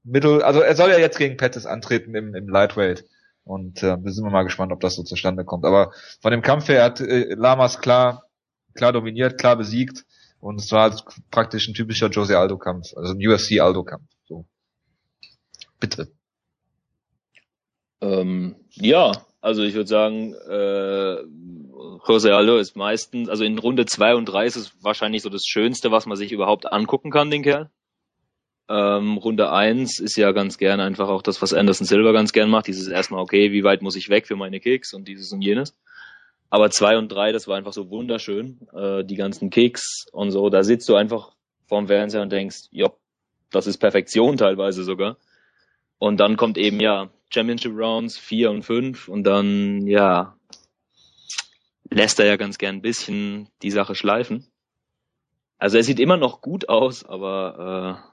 Mittel, 0.04 0.42
also 0.42 0.62
er 0.62 0.76
soll 0.76 0.90
ja 0.90 0.98
jetzt 0.98 1.18
gegen 1.18 1.38
Pettis 1.38 1.66
antreten 1.66 2.16
im, 2.16 2.36
im 2.36 2.48
Lightweight. 2.48 3.06
Und 3.44 3.82
äh, 3.84 3.98
wir 4.04 4.12
sind 4.12 4.30
mal 4.32 4.44
gespannt, 4.44 4.72
ob 4.72 4.80
das 4.80 4.96
so 4.96 5.04
zustande 5.04 5.44
kommt. 5.44 5.66
Aber 5.66 5.92
von 6.22 6.32
dem 6.32 6.42
Kampf 6.42 6.68
her 6.68 6.84
hat 6.84 7.02
äh, 7.02 7.34
Lamas 7.34 7.80
klar, 7.80 8.30
klar 8.76 8.94
dominiert, 8.94 9.40
klar 9.40 9.56
besiegt. 9.56 10.06
Und 10.40 10.62
es 10.62 10.72
war 10.72 10.92
halt 10.92 11.04
praktisch 11.32 11.68
ein 11.68 11.74
typischer 11.74 12.10
Jose 12.10 12.38
Aldo-Kampf, 12.38 12.94
also 12.96 13.14
ein 13.14 13.28
UFC-Aldo-Kampf. 13.28 14.06
So. 14.28 14.46
Bitte. 15.80 16.12
Ähm, 18.02 18.56
ja, 18.72 19.12
also 19.42 19.64
ich 19.64 19.74
würde 19.74 19.90
sagen, 19.90 20.34
äh, 20.34 21.18
Jose 22.08 22.34
Aldo 22.34 22.58
ist 22.58 22.76
meistens, 22.76 23.30
also 23.30 23.44
in 23.44 23.58
Runde 23.58 23.86
zwei 23.86 24.16
und 24.16 24.26
drei 24.26 24.46
ist 24.46 24.56
es 24.56 24.72
wahrscheinlich 24.82 25.22
so 25.22 25.30
das 25.30 25.46
Schönste, 25.46 25.92
was 25.92 26.06
man 26.06 26.18
sich 26.18 26.32
überhaupt 26.32 26.72
angucken 26.72 27.12
kann, 27.12 27.32
den 27.32 27.44
Kerl. 27.44 27.70
Ähm, 28.70 29.18
Runde 29.18 29.52
eins 29.52 30.00
ist 30.00 30.16
ja 30.16 30.32
ganz 30.32 30.60
gern 30.60 30.80
einfach 30.80 31.10
auch 31.10 31.24
das, 31.24 31.42
was 31.42 31.54
Anderson 31.54 31.88
Silver 31.88 32.14
ganz 32.14 32.34
gern 32.34 32.50
macht. 32.50 32.68
Dieses 32.68 32.88
erstmal, 32.88 33.22
okay, 33.22 33.52
wie 33.52 33.64
weit 33.64 33.82
muss 33.82 33.96
ich 33.96 34.10
weg 34.10 34.28
für 34.28 34.36
meine 34.36 34.60
Kicks 34.60 34.94
und 34.94 35.08
dieses 35.08 35.32
und 35.34 35.42
jenes. 35.42 35.76
Aber 36.52 36.70
zwei 36.70 36.98
und 36.98 37.12
drei, 37.12 37.32
das 37.32 37.48
war 37.48 37.58
einfach 37.58 37.74
so 37.74 37.90
wunderschön. 37.90 38.60
Äh, 38.74 39.04
die 39.04 39.16
ganzen 39.16 39.50
Kicks 39.50 40.06
und 40.12 40.32
so, 40.32 40.50
da 40.50 40.64
sitzt 40.64 40.88
du 40.88 40.96
einfach 40.96 41.32
vorm 41.68 41.88
Fernseher 41.88 42.22
und 42.22 42.32
denkst, 42.32 42.68
ja, 42.72 42.92
das 43.52 43.66
ist 43.66 43.78
Perfektion 43.78 44.38
teilweise 44.38 44.84
sogar. 44.84 45.18
Und 45.98 46.20
dann 46.20 46.38
kommt 46.38 46.58
eben, 46.58 46.80
ja, 46.80 47.10
Championship 47.30 47.74
Rounds 47.76 48.18
vier 48.18 48.52
und 48.52 48.64
fünf 48.64 49.08
und 49.08 49.24
dann, 49.24 49.86
ja, 49.88 50.36
lässt 51.90 52.20
er 52.20 52.26
ja 52.28 52.38
ganz 52.38 52.58
gern 52.58 52.76
ein 52.76 52.82
bisschen 52.82 53.50
die 53.62 53.72
Sache 53.72 53.96
schleifen. 53.96 54.48
Also 55.58 55.78
er 55.78 55.84
sieht 55.84 56.00
immer 56.00 56.18
noch 56.18 56.42
gut 56.42 56.70
aus, 56.70 57.04
aber 57.04 58.04
äh, 58.06 58.09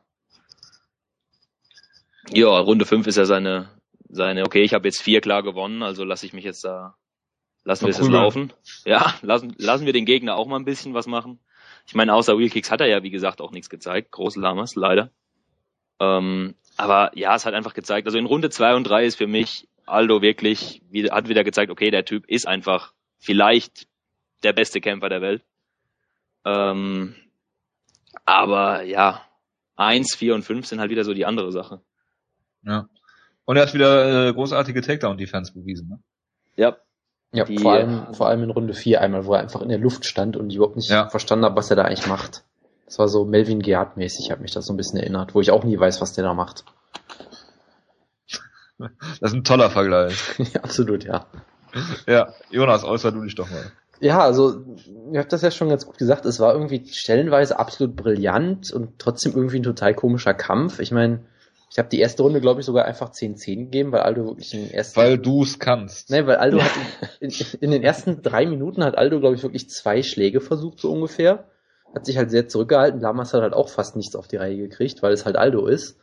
ja, 2.31 2.49
Runde 2.49 2.85
5 2.85 3.07
ist 3.07 3.17
ja 3.17 3.25
seine, 3.25 3.71
seine, 4.09 4.45
okay, 4.45 4.63
ich 4.63 4.75
habe 4.75 4.89
jetzt 4.89 5.03
vier 5.03 5.21
klar 5.21 5.43
gewonnen, 5.43 5.83
also 5.83 6.05
lasse 6.05 6.27
ich 6.27 6.33
mich 6.33 6.45
jetzt 6.45 6.65
da, 6.65 6.97
lassen 7.65 7.87
wir 7.87 7.91
es 7.91 7.99
jetzt 7.99 8.11
laufen. 8.11 8.53
Ja, 8.85 9.15
lassen, 9.23 9.55
lassen 9.59 9.87
wir 9.87 9.93
den 9.93 10.07
Gegner 10.07 10.37
auch 10.37 10.47
mal 10.47 10.57
ein 10.57 10.65
bisschen 10.65 10.95
was 10.95 11.07
machen. 11.07 11.41
Ich 11.87 11.95
meine, 11.95 12.15
außer 12.15 12.37
Wheelkicks 12.39 12.71
hat 12.71 12.81
er 12.81 12.89
ja, 12.89 13.03
wie 13.03 13.11
gesagt, 13.11 13.41
auch 13.41 13.53
nichts 13.53 13.71
gezeigt. 13.71 14.11
Große 14.13 14.41
Lamas, 14.41 14.75
leider. 14.75 15.11
Ähm, 16.01 16.55
aber 16.77 17.17
ja, 17.17 17.35
es 17.35 17.47
hat 17.47 17.55
einfach 17.55 17.75
gezeigt, 17.75 18.07
also 18.07 18.19
in 18.19 18.27
Runde 18.27 18.51
2 18.51 18.75
und 18.75 18.85
3 18.85 19.05
ist 19.05 19.17
für 19.17 19.27
mich 19.27 19.69
Aldo 19.87 20.21
wirklich, 20.21 20.83
hat 21.11 21.29
wieder 21.29 21.45
gezeigt, 21.45 21.71
okay, 21.71 21.91
der 21.91 22.05
Typ 22.05 22.27
ist 22.27 22.47
einfach 22.47 22.93
vielleicht 23.19 23.87
der 24.43 24.53
beste 24.53 24.81
Kämpfer 24.81 25.09
der 25.09 25.23
Welt. 25.23 25.45
Ähm, 26.45 27.15
aber 28.25 28.83
ja, 28.83 29.23
1, 29.77 30.17
4 30.17 30.35
und 30.35 30.43
5 30.43 30.67
sind 30.67 30.81
halt 30.81 30.91
wieder 30.91 31.05
so 31.05 31.15
die 31.15 31.25
andere 31.25 31.53
Sache. 31.53 31.81
Ja. 32.67 32.89
Und 33.45 33.57
er 33.57 33.63
hat 33.63 33.75
wieder 33.75 34.29
äh, 34.29 34.33
großartige 34.33 34.81
Takedown-Defense 34.81 35.53
bewiesen, 35.53 35.89
ne? 35.89 35.99
Ja. 36.57 36.77
Ja, 37.33 37.45
die, 37.45 37.59
vor 37.59 37.73
allem, 37.73 38.15
vor 38.15 38.29
allem 38.29 38.45
in 38.45 38.51
Runde 38.51 38.73
4 38.73 39.01
einmal, 39.01 39.27
wo 39.27 39.35
er 39.35 39.41
einfach 39.41 39.61
in 39.61 39.69
der 39.69 39.79
Luft 39.79 40.07
stand 40.07 40.37
und 40.37 40.51
ich 40.51 40.57
überhaupt 40.57 40.77
nicht 40.77 40.89
ja. 40.89 41.09
verstanden 41.09 41.45
habe, 41.45 41.57
was 41.57 41.71
er 41.71 41.77
da 41.77 41.83
eigentlich 41.83 42.07
macht. 42.07 42.45
Das 42.87 42.99
war 42.99 43.09
so 43.09 43.25
Melvin 43.25 43.61
Geard-mäßig, 43.61 44.31
hat 44.31 44.41
mich 44.41 44.53
das 44.53 44.67
so 44.67 44.73
ein 44.73 44.77
bisschen 44.77 44.99
erinnert, 44.99 45.35
wo 45.35 45.41
ich 45.41 45.51
auch 45.51 45.65
nie 45.65 45.79
weiß, 45.79 46.01
was 46.01 46.13
der 46.13 46.25
da 46.25 46.35
macht. 46.35 46.65
Das 48.79 49.31
ist 49.31 49.35
ein 49.35 49.45
toller 49.45 49.71
Vergleich. 49.71 50.39
ja, 50.39 50.61
absolut, 50.63 51.03
ja. 51.05 51.25
Ja, 52.07 52.35
Jonas, 52.51 52.85
äußer 52.85 53.11
du 53.11 53.23
dich 53.23 53.35
doch 53.35 53.51
mal. 53.51 53.73
Ja, 54.01 54.21
also, 54.21 54.67
ihr 55.11 55.19
habt 55.19 55.33
das 55.33 55.41
ja 55.41 55.51
schon 55.51 55.71
ganz 55.71 55.87
gut 55.87 55.97
gesagt, 55.97 56.27
es 56.27 56.41
war 56.41 56.53
irgendwie 56.53 56.87
stellenweise 56.87 57.59
absolut 57.59 57.97
brillant 57.97 58.71
und 58.73 58.99
trotzdem 58.99 59.33
irgendwie 59.33 59.61
ein 59.61 59.63
total 59.63 59.95
komischer 59.95 60.35
Kampf. 60.35 60.79
Ich 60.81 60.93
meine, 60.93 61.25
ich 61.69 61.79
habe 61.79 61.89
die 61.89 61.99
erste 61.99 62.23
Runde, 62.23 62.41
glaube 62.41 62.61
ich, 62.61 62.67
sogar 62.67 62.85
einfach 62.85 63.11
10-10 63.11 63.57
gegeben, 63.57 63.93
weil 63.93 64.01
Aldo 64.01 64.27
wirklich 64.27 64.55
in 64.55 64.61
den 64.61 64.71
ersten... 64.71 65.01
Weil 65.01 65.19
du 65.19 65.43
es 65.43 65.59
kannst. 65.59 66.11
Nein, 66.11 66.27
weil 66.27 66.37
Aldo 66.37 66.63
hat 66.63 66.71
in, 67.21 67.33
in, 67.61 67.71
den 67.73 67.83
ersten 67.83 68.23
drei 68.23 68.47
Minuten 68.47 68.85
hat 68.85 68.97
Aldo, 68.97 69.19
glaube 69.19 69.35
ich, 69.35 69.43
wirklich 69.43 69.69
zwei 69.69 70.03
Schläge 70.03 70.41
versucht, 70.41 70.79
so 70.81 70.93
ungefähr. 70.93 71.49
Hat 71.95 72.07
sich 72.07 72.17
halt 72.19 72.31
sehr 72.31 72.47
zurückgehalten. 72.49 73.01
Lamas 73.01 73.35
hat 73.35 73.43
halt 73.43 73.55
auch 73.55 73.69
fast 73.69 73.97
nichts 73.97 74.15
auf 74.15 74.29
die 74.29 74.37
Reihe 74.37 74.57
gekriegt, 74.57 75.03
weil 75.03 75.13
es 75.13 75.25
halt 75.25 75.37
Aldo 75.37 75.67
ist. 75.67 75.99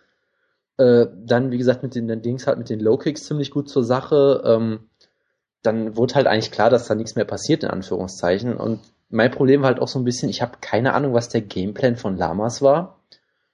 Äh, 0.77 1.05
dann, 1.15 1.51
wie 1.51 1.57
gesagt, 1.57 1.81
mit 1.81 1.95
den, 1.95 2.07
den 2.07 2.21
Dings 2.21 2.45
halt 2.45 2.57
mit 2.57 2.69
den 2.69 2.79
Low 2.79 2.97
Kicks 2.97 3.25
ziemlich 3.25 3.51
gut 3.51 3.69
zur 3.69 3.83
Sache. 3.83 4.41
Ähm, 4.45 4.89
dann 5.61 5.95
wurde 5.95 6.15
halt 6.15 6.27
eigentlich 6.27 6.51
klar, 6.51 6.69
dass 6.69 6.87
da 6.87 6.95
nichts 6.95 7.15
mehr 7.15 7.25
passiert, 7.25 7.63
in 7.63 7.69
Anführungszeichen. 7.69 8.57
Und 8.57 8.81
mein 9.09 9.31
Problem 9.31 9.61
war 9.61 9.69
halt 9.69 9.79
auch 9.79 9.87
so 9.87 9.97
ein 9.97 10.03
bisschen, 10.03 10.29
ich 10.29 10.41
habe 10.41 10.57
keine 10.59 10.93
Ahnung, 10.93 11.13
was 11.13 11.29
der 11.29 11.41
Gameplan 11.41 11.95
von 11.95 12.17
Lamas 12.17 12.61
war. 12.61 12.99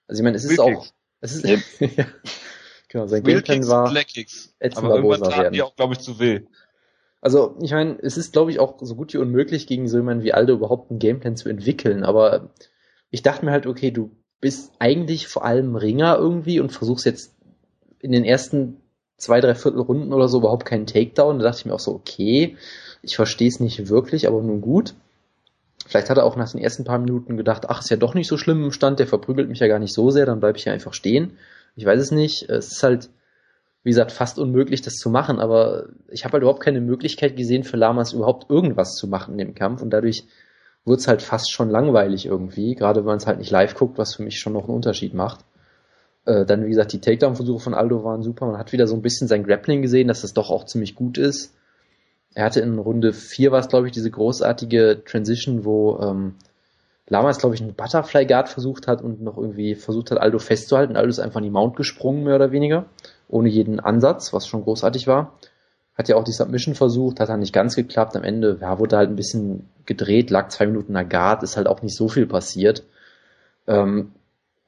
Also 0.07 0.21
ich 0.21 0.23
meine, 0.23 0.37
es 0.37 0.45
ist 0.45 0.59
auch 0.59 0.87
es 1.21 1.35
ist, 1.35 1.45
ja. 1.45 1.57
Genau, 2.91 3.05
sein 3.05 3.23
Gameplan 3.23 3.67
war 3.67 3.93
aber 4.77 4.89
Barbosa 4.89 5.37
werden. 5.37 5.53
Die 5.53 5.61
auch, 5.61 5.75
glaube 5.75 5.93
ich, 5.93 5.99
zu 5.99 6.19
weh. 6.19 6.41
Also, 7.21 7.55
ich 7.61 7.71
meine, 7.71 7.99
es 8.01 8.17
ist, 8.17 8.33
glaube 8.33 8.49
ich, 8.49 8.59
auch 8.59 8.77
so 8.81 8.95
gut 8.95 9.13
wie 9.13 9.17
unmöglich, 9.17 9.67
gegen 9.67 9.87
so 9.87 9.97
jemanden 9.97 10.23
wie 10.23 10.33
Aldo 10.33 10.53
überhaupt 10.53 10.89
einen 10.89 10.99
Gameplan 10.99 11.35
zu 11.35 11.49
entwickeln, 11.49 12.03
aber 12.03 12.49
ich 13.11 13.21
dachte 13.21 13.45
mir 13.45 13.51
halt, 13.51 13.67
okay, 13.67 13.91
du 13.91 14.11
bist 14.41 14.71
eigentlich 14.79 15.27
vor 15.27 15.45
allem 15.45 15.75
Ringer 15.75 16.17
irgendwie 16.17 16.59
und 16.59 16.71
versuchst 16.71 17.05
jetzt 17.05 17.35
in 17.99 18.11
den 18.11 18.23
ersten 18.23 18.77
zwei, 19.17 19.41
drei 19.41 19.53
Viertelrunden 19.53 20.13
oder 20.13 20.27
so 20.29 20.39
überhaupt 20.39 20.65
keinen 20.65 20.87
Takedown. 20.87 21.39
Da 21.39 21.45
dachte 21.45 21.59
ich 21.59 21.65
mir 21.65 21.73
auch 21.73 21.79
so, 21.79 21.93
okay, 21.93 22.57
ich 23.01 23.15
verstehe 23.15 23.49
es 23.49 23.59
nicht 23.59 23.89
wirklich, 23.89 24.27
aber 24.27 24.41
nun 24.41 24.61
gut. 24.61 24.95
Vielleicht 25.89 26.11
hat 26.11 26.17
er 26.17 26.23
auch 26.23 26.35
nach 26.35 26.51
den 26.51 26.61
ersten 26.61 26.83
paar 26.83 26.99
Minuten 26.99 27.35
gedacht, 27.35 27.67
ach, 27.67 27.79
ist 27.79 27.89
ja 27.89 27.97
doch 27.97 28.13
nicht 28.13 28.27
so 28.27 28.37
schlimm 28.37 28.63
im 28.63 28.71
Stand, 28.71 28.99
der 28.99 29.07
verprügelt 29.07 29.49
mich 29.49 29.57
ja 29.57 29.67
gar 29.67 29.79
nicht 29.79 29.91
so 29.91 30.11
sehr, 30.11 30.27
dann 30.27 30.39
bleibe 30.39 30.55
ich 30.55 30.65
ja 30.65 30.71
einfach 30.71 30.93
stehen. 30.93 31.31
Ich 31.75 31.83
weiß 31.83 31.99
es 31.99 32.11
nicht. 32.11 32.47
Es 32.47 32.71
ist 32.71 32.83
halt, 32.83 33.09
wie 33.81 33.89
gesagt, 33.89 34.11
fast 34.11 34.37
unmöglich, 34.37 34.83
das 34.83 34.97
zu 34.97 35.09
machen, 35.09 35.39
aber 35.39 35.87
ich 36.07 36.25
habe 36.25 36.33
halt 36.33 36.43
überhaupt 36.43 36.61
keine 36.61 36.79
Möglichkeit 36.79 37.35
gesehen, 37.35 37.63
für 37.63 37.75
Lamas 37.75 38.13
überhaupt 38.13 38.51
irgendwas 38.51 38.93
zu 38.93 39.07
machen 39.07 39.31
in 39.31 39.39
dem 39.39 39.55
Kampf 39.55 39.81
und 39.81 39.89
dadurch 39.89 40.25
wurde 40.85 40.99
es 40.99 41.07
halt 41.07 41.23
fast 41.23 41.51
schon 41.51 41.71
langweilig 41.71 42.27
irgendwie, 42.27 42.75
gerade 42.75 42.99
wenn 42.99 43.07
man 43.07 43.17
es 43.17 43.25
halt 43.25 43.39
nicht 43.39 43.49
live 43.49 43.73
guckt, 43.73 43.97
was 43.97 44.13
für 44.13 44.21
mich 44.21 44.39
schon 44.39 44.53
noch 44.53 44.65
einen 44.65 44.75
Unterschied 44.75 45.15
macht. 45.15 45.39
Äh, 46.25 46.45
dann, 46.45 46.65
wie 46.65 46.69
gesagt, 46.69 46.93
die 46.93 47.01
Takedown-Versuche 47.01 47.63
von 47.63 47.73
Aldo 47.73 48.03
waren 48.03 48.21
super. 48.21 48.45
Man 48.45 48.59
hat 48.59 48.73
wieder 48.73 48.85
so 48.85 48.95
ein 48.95 49.01
bisschen 49.01 49.27
sein 49.27 49.43
Grappling 49.43 49.81
gesehen, 49.81 50.07
dass 50.07 50.21
das 50.21 50.35
doch 50.35 50.51
auch 50.51 50.65
ziemlich 50.65 50.93
gut 50.93 51.17
ist 51.17 51.55
er 52.35 52.45
hatte 52.45 52.61
in 52.61 52.77
Runde 52.77 53.13
4 53.13 53.51
war 53.51 53.59
es, 53.59 53.67
glaube 53.67 53.87
ich, 53.87 53.93
diese 53.93 54.11
großartige 54.11 55.03
Transition, 55.05 55.65
wo 55.65 55.99
ähm, 56.01 56.35
Lamas, 57.07 57.39
glaube 57.39 57.55
ich, 57.55 57.61
einen 57.61 57.73
Butterfly 57.73 58.25
Guard 58.25 58.49
versucht 58.49 58.87
hat 58.87 59.01
und 59.01 59.21
noch 59.21 59.37
irgendwie 59.37 59.73
versucht 59.75 60.11
hat, 60.11 60.19
Aldo 60.19 60.37
festzuhalten. 60.37 60.95
Aldo 60.95 61.09
ist 61.09 61.19
einfach 61.19 61.39
in 61.39 61.45
die 61.45 61.49
Mount 61.49 61.75
gesprungen, 61.75 62.23
mehr 62.23 62.35
oder 62.35 62.51
weniger, 62.51 62.85
ohne 63.27 63.49
jeden 63.49 63.79
Ansatz, 63.79 64.31
was 64.31 64.47
schon 64.47 64.63
großartig 64.63 65.07
war. 65.07 65.33
Hat 65.95 66.07
ja 66.07 66.15
auch 66.15 66.23
die 66.23 66.31
Submission 66.31 66.75
versucht, 66.75 67.19
hat 67.19 67.29
dann 67.29 67.39
nicht 67.39 67.51
ganz 67.51 67.75
geklappt. 67.75 68.15
Am 68.15 68.23
Ende 68.23 68.59
ja, 68.61 68.77
wurde 68.77 68.95
halt 68.95 69.09
ein 69.09 69.15
bisschen 69.15 69.67
gedreht, 69.85 70.29
lag 70.29 70.49
zwei 70.49 70.67
Minuten 70.67 70.89
in 70.89 70.93
der 70.93 71.05
Guard, 71.05 71.41
ist 71.43 71.57
halt 71.57 71.67
auch 71.67 71.81
nicht 71.81 71.95
so 71.95 72.07
viel 72.07 72.27
passiert. 72.27 72.83
Ähm, 73.67 74.11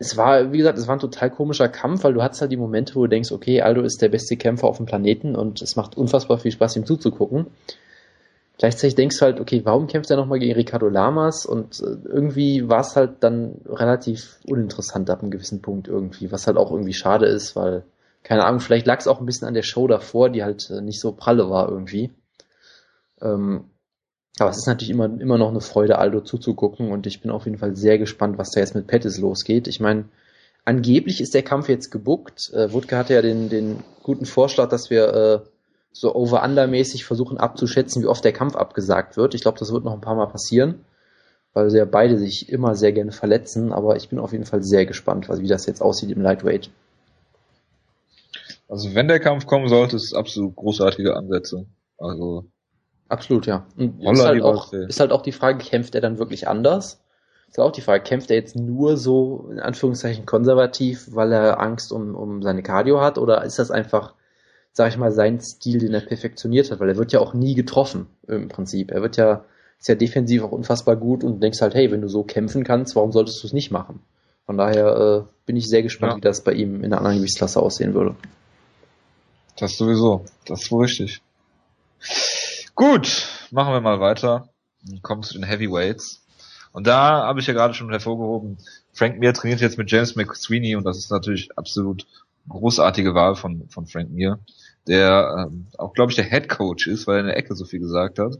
es 0.02 0.18
war, 0.18 0.52
wie 0.52 0.58
gesagt, 0.58 0.80
es 0.80 0.88
war 0.88 0.95
ein 0.95 0.99
total 0.99 1.30
komischer 1.30 1.70
Kampf, 1.70 2.04
weil 2.04 2.14
du 2.14 2.24
hattest 2.24 2.41
halt 2.41 2.52
die 2.52 2.58
Momente, 2.58 2.95
wo 2.95 3.04
du 3.04 3.08
denkst, 3.08 3.32
okay, 3.32 3.62
Aldo 3.62 3.82
ist 3.82 4.02
der 4.02 4.10
beste 4.10 4.36
Kämpfer 4.36 4.68
auf 4.68 4.78
dem 4.78 4.88
Planeten 4.88 5.36
und 5.36 5.62
es 5.62 5.76
macht 5.76 5.95
unfassbar 5.95 6.39
viel 6.39 6.52
Spaß, 6.52 6.76
ihm 6.76 6.88
zuzugucken. 6.88 7.45
Gleichzeitig 8.58 8.95
denkst 8.95 9.20
du 9.20 9.26
halt, 9.26 9.39
okay, 9.39 9.62
warum 9.64 9.86
kämpft 9.86 10.10
er 10.10 10.18
nochmal 10.18 10.39
gegen 10.39 10.56
Ricardo 10.56 10.89
Lamas? 10.89 11.45
Und 11.45 11.80
äh, 11.82 11.97
irgendwie 12.06 12.68
war 12.68 12.82
es 12.82 12.95
halt 12.95 13.18
dann 13.20 13.62
relativ 13.68 14.39
uninteressant 14.47 15.08
ab 15.12 15.22
einem 15.22 15.30
gewissen 15.30 15.62
Punkt 15.62 15.88
irgendwie, 15.88 16.32
was 16.32 16.47
halt 16.47 16.58
auch 16.58 16.72
irgendwie 16.72 16.93
schade 16.93 17.28
ist, 17.28 17.56
weil, 17.56 17.84
keine 18.24 18.43
Ahnung, 18.45 18.60
vielleicht 18.60 18.88
lag 18.88 18.99
es 18.99 19.08
auch 19.08 19.20
ein 19.20 19.28
bisschen 19.28 19.47
an 19.47 19.54
der 19.54 19.62
Show 19.62 19.88
davor, 19.88 20.30
die 20.30 20.43
halt 20.43 20.68
äh, 20.72 20.82
nicht 20.82 20.99
so 20.99 21.12
pralle 21.12 21.52
war 21.52 21.70
irgendwie. 21.70 22.10
Ähm, 23.22 23.66
aber 24.39 24.49
es 24.49 24.57
ist 24.57 24.67
natürlich 24.67 24.89
immer, 24.89 25.05
immer 25.05 25.38
noch 25.38 25.49
eine 25.49 25.61
Freude, 25.61 25.97
Aldo 25.97 26.21
zuzugucken 26.21 26.91
und 26.91 27.05
ich 27.05 27.21
bin 27.21 27.32
auf 27.32 27.45
jeden 27.45 27.57
Fall 27.57 27.75
sehr 27.75 27.97
gespannt, 27.97 28.38
was 28.38 28.51
da 28.51 28.59
jetzt 28.59 28.75
mit 28.75 28.88
Pettis 28.88 29.17
losgeht. 29.17 29.67
Ich 29.67 29.79
meine, 29.79 30.05
angeblich 30.65 31.21
ist 31.21 31.34
der 31.34 31.43
Kampf 31.43 31.69
jetzt 31.69 31.91
gebuckt. 31.91 32.51
Äh, 32.53 32.71
Wutke 32.71 32.97
hatte 32.97 33.13
ja 33.13 33.21
den, 33.21 33.49
den 33.49 33.84
guten 34.03 34.25
Vorschlag, 34.25 34.69
dass 34.69 34.89
wir 34.89 35.13
äh, 35.13 35.39
so 35.91 36.15
over-under-mäßig 36.15 37.03
versuchen 37.03 37.38
abzuschätzen, 37.38 38.01
wie 38.01 38.07
oft 38.07 38.23
der 38.23 38.32
Kampf 38.32 38.55
abgesagt 38.55 39.17
wird. 39.17 39.34
Ich 39.34 39.41
glaube, 39.41 39.59
das 39.59 39.73
wird 39.73 39.84
noch 39.84 39.93
ein 39.93 40.01
paar 40.01 40.15
Mal 40.15 40.27
passieren, 40.27 40.86
weil 41.53 41.69
sie 41.69 41.77
ja 41.77 41.86
beide 41.86 42.17
sich 42.17 42.49
immer 42.49 42.75
sehr 42.75 42.93
gerne 42.93 43.11
verletzen, 43.11 43.73
aber 43.73 43.97
ich 43.97 44.09
bin 44.09 44.19
auf 44.19 44.32
jeden 44.32 44.45
Fall 44.45 44.63
sehr 44.63 44.86
gespannt, 44.86 45.27
wie 45.29 45.47
das 45.47 45.65
jetzt 45.65 45.82
aussieht 45.82 46.11
im 46.11 46.21
Lightweight. 46.21 46.69
Also 48.69 48.95
wenn 48.95 49.09
der 49.09 49.19
Kampf 49.19 49.45
kommen 49.45 49.67
sollte, 49.67 49.97
ist 49.97 50.05
es 50.05 50.13
absolut 50.13 50.55
großartige 50.55 51.17
Ansätze. 51.17 51.65
Also 51.97 52.45
Absolut, 53.12 53.45
ja. 53.45 53.66
Und 53.76 53.99
ist 53.99 54.24
halt, 54.24 54.41
auch, 54.41 54.72
ist 54.72 55.01
halt 55.01 55.12
auch 55.12 55.22
die 55.22 55.34
Frage, 55.34 55.57
kämpft 55.57 55.95
er 55.95 56.01
dann 56.01 56.18
wirklich 56.18 56.47
anders? 56.47 57.01
Ist 57.49 57.59
auch 57.59 57.74
die 57.74 57.82
Frage, 57.82 58.05
kämpft 58.05 58.32
er 58.32 58.38
jetzt 58.38 58.55
nur 58.55 58.95
so, 58.95 59.49
in 59.51 59.59
Anführungszeichen, 59.59 60.26
konservativ, 60.26 61.09
weil 61.12 61.34
er 61.34 61.59
Angst 61.59 61.91
um, 61.91 62.16
um 62.16 62.41
seine 62.41 62.64
Cardio 62.64 63.01
hat? 63.01 63.18
Oder 63.18 63.43
ist 63.43 63.59
das 63.59 63.70
einfach, 63.70 64.14
sag 64.72 64.88
ich 64.88 64.97
mal, 64.97 65.12
sein 65.12 65.41
Stil, 65.41 65.80
den 65.80 65.93
er 65.93 65.99
perfektioniert 65.99 66.72
hat? 66.72 66.80
Weil 66.80 66.88
er 66.88 66.95
wird 66.95 67.12
ja 67.12 67.20
auch 67.20 67.34
nie 67.34 67.53
getroffen, 67.53 68.07
im 68.30 68.47
Prinzip. 68.47 68.91
Er 68.91 69.01
wird 69.01 69.18
ja, 69.18 69.43
ist 69.78 69.89
ja 69.89 69.95
defensiv 69.95 70.43
auch 70.43 70.53
unfassbar 70.53 70.95
gut 70.95 71.26
und 71.26 71.43
denkst 71.43 71.59
halt, 71.59 71.76
hey, 71.76 71.91
wenn 71.91 72.01
du 72.01 72.07
so 72.07 72.24
kämpfen 72.24 72.64
kannst, 72.64 72.95
warum 72.95 73.12
solltest 73.12 73.43
du 73.43 73.47
es 73.47 73.51
nicht 73.51 73.72
machen? 73.72 73.99
Von 74.45 74.57
daher 74.57 75.26
äh, 75.28 75.34
bin 75.45 75.57
ich 75.57 75.68
sehr 75.68 75.84
gespannt, 75.84 76.14
ja. 76.14 76.18
wie 76.18 76.22
das 76.22 76.45
bei 76.45 76.53
ihm 76.53 76.82
in 76.82 76.91
der 76.91 76.99
anderen 76.99 77.18
Gewichtsklasse 77.18 77.62
aussehen 77.62 77.93
würde. 77.93 78.16
Das 79.57 79.76
sowieso. 79.76 80.24
Das 80.45 80.62
ist 80.62 80.72
wohl 80.72 80.84
richtig. 80.84 81.22
Gut, 82.82 83.27
machen 83.51 83.73
wir 83.73 83.82
mal 83.82 83.99
weiter. 83.99 84.49
Kommen 85.03 85.21
zu 85.21 85.36
den 85.36 85.43
Heavyweights. 85.43 86.25
Und 86.71 86.88
da 86.88 87.27
habe 87.27 87.39
ich 87.39 87.45
ja 87.45 87.53
gerade 87.53 87.75
schon 87.75 87.91
hervorgehoben, 87.91 88.57
Frank 88.91 89.19
Mir 89.19 89.36
trainiert 89.36 89.61
jetzt 89.61 89.77
mit 89.77 89.91
James 89.91 90.15
McSweeney 90.15 90.75
und 90.75 90.84
das 90.84 90.97
ist 90.97 91.11
natürlich 91.11 91.55
absolut 91.55 92.07
großartige 92.49 93.13
Wahl 93.13 93.36
von, 93.36 93.69
von 93.69 93.86
Frank 93.86 94.09
Mir, 94.09 94.39
der 94.88 95.45
ähm, 95.45 95.67
auch, 95.77 95.93
glaube 95.93 96.11
ich, 96.11 96.15
der 96.15 96.25
Head 96.25 96.49
Coach 96.49 96.88
ist, 96.88 97.05
weil 97.05 97.17
er 97.17 97.19
in 97.19 97.27
der 97.27 97.38
Ecke 97.38 97.53
so 97.53 97.65
viel 97.65 97.82
gesagt 97.82 98.17
hat. 98.17 98.39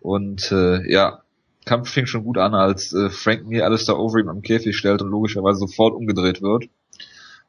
Und 0.00 0.50
äh, 0.52 0.90
ja, 0.90 1.20
Kampf 1.66 1.90
fing 1.90 2.06
schon 2.06 2.24
gut 2.24 2.38
an, 2.38 2.54
als 2.54 2.94
äh, 2.94 3.10
Frank 3.10 3.46
Mir 3.46 3.66
alles 3.66 3.84
da 3.84 3.92
over 3.92 4.18
ihm 4.18 4.30
am 4.30 4.40
Käfig 4.40 4.74
stellt 4.74 5.02
und 5.02 5.10
logischerweise 5.10 5.58
sofort 5.58 5.94
umgedreht 5.94 6.40
wird. 6.40 6.70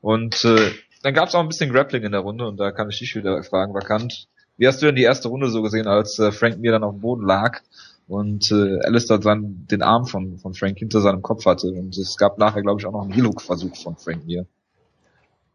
Und 0.01 0.43
äh, 0.43 0.71
dann 1.03 1.13
gab 1.13 1.29
es 1.29 1.35
auch 1.35 1.39
ein 1.39 1.47
bisschen 1.47 1.71
Grappling 1.71 2.03
in 2.03 2.11
der 2.11 2.19
Runde 2.19 2.45
und 2.45 2.57
da 2.57 2.73
kann 2.73 2.89
ich 2.89 2.99
dich 2.99 3.15
wieder 3.15 3.41
fragen, 3.43 3.73
vakant. 3.73 4.27
Wie 4.57 4.67
hast 4.67 4.81
du 4.81 4.87
denn 4.87 4.95
die 4.95 5.03
erste 5.03 5.27
Runde 5.27 5.49
so 5.49 5.61
gesehen, 5.61 5.87
als 5.87 6.17
äh, 6.19 6.31
Frank 6.31 6.59
mir 6.59 6.71
dann 6.71 6.83
auf 6.83 6.95
dem 6.95 7.01
Boden 7.01 7.25
lag 7.25 7.61
und 8.07 8.51
äh, 8.51 8.79
Alistair 8.85 9.19
dann 9.19 9.67
den 9.69 9.81
Arm 9.81 10.05
von, 10.05 10.37
von 10.39 10.53
Frank 10.53 10.77
hinter 10.77 11.01
seinem 11.01 11.21
Kopf 11.21 11.45
hatte? 11.45 11.67
Und 11.67 11.97
es 11.97 12.17
gab 12.17 12.37
nachher, 12.37 12.61
glaube 12.61 12.81
ich, 12.81 12.85
auch 12.87 12.91
noch 12.91 13.03
einen 13.03 13.13
Heal-Versuch 13.13 13.75
von 13.75 13.95
Frank 13.95 14.25
mir. 14.25 14.45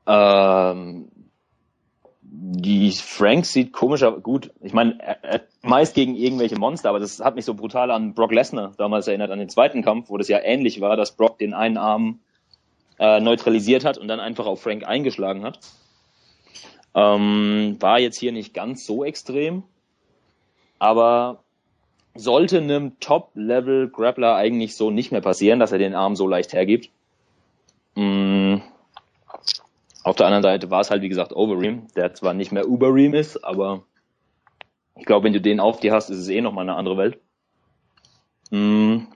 Ähm, 0.06 1.08
die 2.22 2.90
Frank 2.92 3.44
sieht 3.44 3.72
komischer 3.72 4.12
gut. 4.12 4.52
Ich 4.60 4.72
meine, 4.72 4.98
meist 5.62 5.94
gegen 5.94 6.14
irgendwelche 6.14 6.58
Monster, 6.58 6.88
aber 6.88 6.98
das 6.98 7.20
hat 7.20 7.36
mich 7.36 7.44
so 7.44 7.54
brutal 7.54 7.90
an 7.90 8.14
Brock 8.14 8.32
Lesnar 8.32 8.72
damals 8.78 9.06
erinnert, 9.06 9.30
an 9.30 9.38
den 9.38 9.48
zweiten 9.48 9.82
Kampf, 9.82 10.08
wo 10.08 10.16
das 10.16 10.28
ja 10.28 10.38
ähnlich 10.42 10.80
war, 10.80 10.96
dass 10.96 11.16
Brock 11.16 11.38
den 11.38 11.54
einen 11.54 11.76
Arm 11.76 12.20
äh, 12.98 13.20
neutralisiert 13.20 13.84
hat 13.84 13.98
und 13.98 14.08
dann 14.08 14.20
einfach 14.20 14.46
auf 14.46 14.62
Frank 14.62 14.86
eingeschlagen 14.86 15.44
hat. 15.44 15.60
Ähm, 16.94 17.76
war 17.80 17.98
jetzt 17.98 18.18
hier 18.18 18.32
nicht 18.32 18.52
ganz 18.52 18.84
so 18.84 19.04
extrem, 19.04 19.62
aber 20.78 21.42
sollte 22.14 22.58
einem 22.58 22.98
Top-Level-Grappler 23.00 24.34
eigentlich 24.34 24.76
so 24.76 24.90
nicht 24.90 25.12
mehr 25.12 25.22
passieren, 25.22 25.58
dass 25.58 25.72
er 25.72 25.78
den 25.78 25.94
Arm 25.94 26.16
so 26.16 26.26
leicht 26.26 26.52
hergibt. 26.52 26.90
Mm. 27.94 28.56
Auf 30.04 30.16
der 30.16 30.26
anderen 30.26 30.42
Seite 30.42 30.70
war 30.70 30.80
es 30.80 30.90
halt, 30.90 31.02
wie 31.02 31.08
gesagt, 31.08 31.34
Overeem, 31.34 31.86
der 31.94 32.12
zwar 32.12 32.34
nicht 32.34 32.52
mehr 32.52 32.68
Uberream 32.68 33.14
ist, 33.14 33.42
aber 33.44 33.84
ich 34.96 35.06
glaube, 35.06 35.24
wenn 35.24 35.32
du 35.32 35.40
den 35.40 35.60
auf 35.60 35.80
dir 35.80 35.92
hast, 35.92 36.10
ist 36.10 36.18
es 36.18 36.28
eh 36.28 36.40
nochmal 36.40 36.68
eine 36.68 36.76
andere 36.76 36.98
Welt. 36.98 37.18
Mm. 38.50 39.06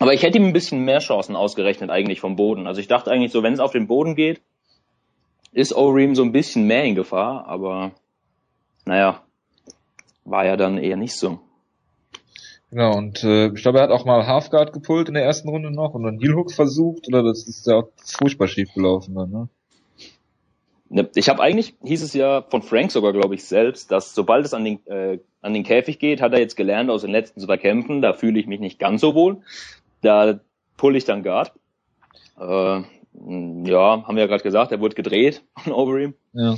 Aber 0.00 0.14
ich 0.14 0.22
hätte 0.22 0.38
ihm 0.38 0.46
ein 0.46 0.52
bisschen 0.52 0.84
mehr 0.84 1.00
Chancen 1.00 1.36
ausgerechnet 1.36 1.90
eigentlich 1.90 2.20
vom 2.20 2.36
Boden. 2.36 2.66
Also 2.66 2.80
ich 2.80 2.88
dachte 2.88 3.10
eigentlich 3.10 3.32
so, 3.32 3.42
wenn 3.42 3.52
es 3.52 3.60
auf 3.60 3.72
den 3.72 3.88
Boden 3.88 4.14
geht, 4.14 4.40
ist 5.58 5.74
O'Ream 5.74 6.14
so 6.14 6.22
ein 6.22 6.30
bisschen 6.30 6.66
mehr 6.66 6.84
in 6.84 6.94
Gefahr, 6.94 7.46
aber 7.48 7.90
naja, 8.84 9.22
war 10.24 10.46
ja 10.46 10.56
dann 10.56 10.78
eher 10.78 10.96
nicht 10.96 11.16
so. 11.16 11.40
Ja, 12.70 12.90
und 12.90 13.24
äh, 13.24 13.48
ich 13.48 13.62
glaube, 13.62 13.78
er 13.78 13.84
hat 13.84 13.90
auch 13.90 14.04
mal 14.04 14.26
Halfguard 14.26 14.72
gepult 14.72 15.08
in 15.08 15.14
der 15.14 15.24
ersten 15.24 15.48
Runde 15.48 15.70
noch 15.72 15.94
und 15.94 16.04
dann 16.04 16.20
Heel 16.20 16.34
Hook 16.34 16.52
versucht, 16.52 17.08
oder 17.08 17.24
das 17.24 17.48
ist 17.48 17.66
ja 17.66 17.76
auch 17.76 17.88
furchtbar 18.04 18.46
schief 18.46 18.72
gelaufen 18.72 19.14
dann, 19.14 19.30
ne? 19.30 19.48
Ne, 20.90 21.10
Ich 21.16 21.28
habe 21.28 21.42
eigentlich, 21.42 21.74
hieß 21.82 22.02
es 22.02 22.14
ja 22.14 22.42
von 22.42 22.62
Frank 22.62 22.92
sogar, 22.92 23.12
glaube 23.12 23.34
ich, 23.34 23.44
selbst, 23.44 23.90
dass 23.90 24.14
sobald 24.14 24.46
es 24.46 24.54
an 24.54 24.64
den, 24.64 24.86
äh, 24.86 25.18
an 25.42 25.54
den 25.54 25.64
Käfig 25.64 25.98
geht, 25.98 26.20
hat 26.20 26.32
er 26.32 26.38
jetzt 26.38 26.56
gelernt 26.56 26.88
aus 26.88 27.02
den 27.02 27.10
letzten 27.10 27.40
zwei 27.40 27.56
Kämpfen, 27.56 28.00
da 28.00 28.12
fühle 28.12 28.38
ich 28.38 28.46
mich 28.46 28.60
nicht 28.60 28.78
ganz 28.78 29.00
so 29.00 29.14
wohl. 29.14 29.38
Da 30.02 30.38
pull 30.76 30.94
ich 30.94 31.04
dann 31.04 31.24
Guard. 31.24 31.52
Äh, 32.38 32.82
ja, 33.24 34.06
haben 34.06 34.16
wir 34.16 34.22
ja 34.22 34.26
gerade 34.26 34.42
gesagt, 34.42 34.72
er 34.72 34.80
wurde 34.80 34.94
gedreht 34.94 35.42
von 35.58 35.72
Overeem. 35.72 36.14
Ja. 36.32 36.56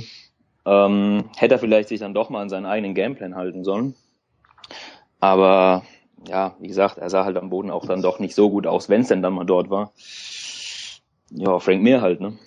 Ähm, 0.65 1.29
hätte 1.37 1.55
er 1.55 1.59
vielleicht 1.59 1.89
sich 1.89 1.99
dann 1.99 2.13
doch 2.13 2.29
mal 2.29 2.41
an 2.41 2.49
seinen 2.49 2.65
eigenen 2.65 2.93
Gameplan 2.93 3.35
halten 3.35 3.63
sollen. 3.63 3.95
Aber 5.19 5.83
ja, 6.27 6.55
wie 6.59 6.67
gesagt, 6.67 6.97
er 6.97 7.09
sah 7.09 7.25
halt 7.25 7.37
am 7.37 7.49
Boden 7.49 7.71
auch 7.71 7.85
dann 7.85 8.01
doch 8.01 8.19
nicht 8.19 8.35
so 8.35 8.49
gut 8.49 8.67
aus, 8.67 8.89
wenn 8.89 9.01
es 9.01 9.07
denn 9.07 9.21
dann 9.21 9.33
mal 9.33 9.45
dort 9.45 9.69
war. 9.69 9.91
Ja, 11.31 11.59
Frank 11.59 11.81
Mir 11.81 12.01
halt, 12.01 12.21
ne? 12.21 12.37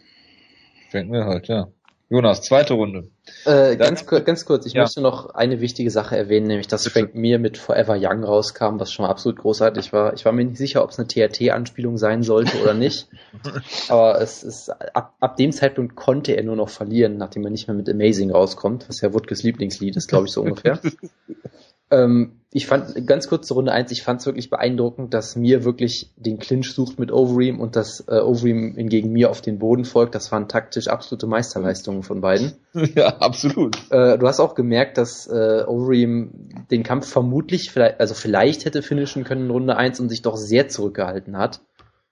Frank 0.91 1.11
Mir 1.11 1.25
halt, 1.25 1.49
ja. 1.49 1.69
Jonas, 2.15 2.43
zweite 2.43 2.75
Runde. 2.75 3.09
Äh, 3.45 3.75
ganz, 3.77 4.07
kur 4.07 4.21
ganz 4.21 4.45
kurz, 4.45 4.67
ich 4.67 4.75
Ja. 4.75 4.83
möchte 4.83 5.01
noch 5.01 5.31
eine 5.35 5.61
wichtige 5.61 5.91
Sache 5.91 6.17
erwähnen, 6.17 6.47
nämlich 6.47 6.69
dass 6.69 6.87
Frank 6.87 7.17
Mir 7.17 7.41
mit 7.41 7.59
Forever 7.59 7.97
Young 7.99 8.23
rauskam, 8.23 8.79
was 8.79 8.93
schon 8.93 9.05
mal 9.05 9.11
absolut 9.11 9.41
großartig 9.41 9.93
war. 9.93 10.15
Ich 10.15 10.25
war 10.25 10.31
mir 10.31 10.45
nicht 10.45 10.57
sicher, 10.57 10.85
ob 10.85 10.91
es 10.91 10.99
eine 11.01 11.09
TRT-Anspielung 11.09 11.99
sein 11.99 12.23
sollte 12.23 12.63
oder 12.63 12.73
nicht. 12.73 13.09
Aber 13.89 14.21
es 14.21 14.45
ist 14.45 14.71
ab, 14.71 15.15
ab 15.19 15.37
dem 15.37 15.51
Zeitpunkt 15.51 15.97
konnte 15.97 16.37
er 16.37 16.45
nur 16.45 16.55
noch 16.55 16.69
verlieren, 16.69 17.17
nachdem 17.17 17.45
er 17.45 17.51
nicht 17.51 17.67
mehr 17.67 17.77
mit 17.77 17.89
Amazing 17.89 18.31
rauskommt, 18.31 18.89
was 18.89 19.01
ja 19.01 19.13
Wutges 19.13 19.43
Lieblingslied 19.43 19.97
ist, 19.97 20.07
glaube 20.07 20.27
ich, 20.27 20.33
so 20.33 20.43
ungefähr. 20.43 20.79
ähm, 21.95 22.41
ich 22.57 22.69
fand, 22.69 23.09
ganz 23.09 23.27
kurz 23.27 23.49
zur 23.49 23.57
Runde 23.57 23.73
eins, 23.73 23.91
ich 23.91 24.05
fand 24.05 24.21
es 24.21 24.27
wirklich 24.27 24.49
beeindruckend, 24.49 25.13
dass 25.13 25.35
Mir 25.35 25.65
wirklich 25.65 26.13
den 26.17 26.39
Clinch 26.39 26.73
sucht 26.73 27.01
mit 27.01 27.11
Overeem 27.11 27.59
und 27.59 27.75
dass 27.75 28.05
äh, 28.07 28.21
Overeem 28.21 28.77
hingegen 28.77 29.11
Mir 29.11 29.31
auf 29.31 29.41
den 29.41 29.59
Boden 29.59 29.85
folgt. 29.85 30.15
Das 30.15 30.31
waren 30.31 30.49
taktisch 30.49 30.87
absolute 30.87 31.27
Meisterleistungen 31.27 32.05
von 32.05 32.21
beiden. 32.21 32.53
ja, 32.95 33.09
absolut. 33.19 33.77
Äh, 33.91 34.19
du 34.19 34.29
hast 34.29 34.39
auch 34.39 34.55
gemerkt, 34.55 34.99
dass 34.99 35.27
äh, 35.27 35.65
Overeem 35.67 36.67
den 36.71 36.85
Kampf 36.85 37.09
vermutlich, 37.09 37.73
vielleicht, 37.73 37.99
also 37.99 38.15
vielleicht 38.15 38.65
hätte 38.67 38.83
finishen 38.83 39.25
können 39.25 39.47
in 39.47 39.51
Runde 39.51 39.77
1 39.77 39.99
und 39.99 40.09
sich 40.09 40.23
doch 40.23 40.37
sehr 40.37 40.69
zurückgehalten 40.69 41.37
hat. 41.37 41.61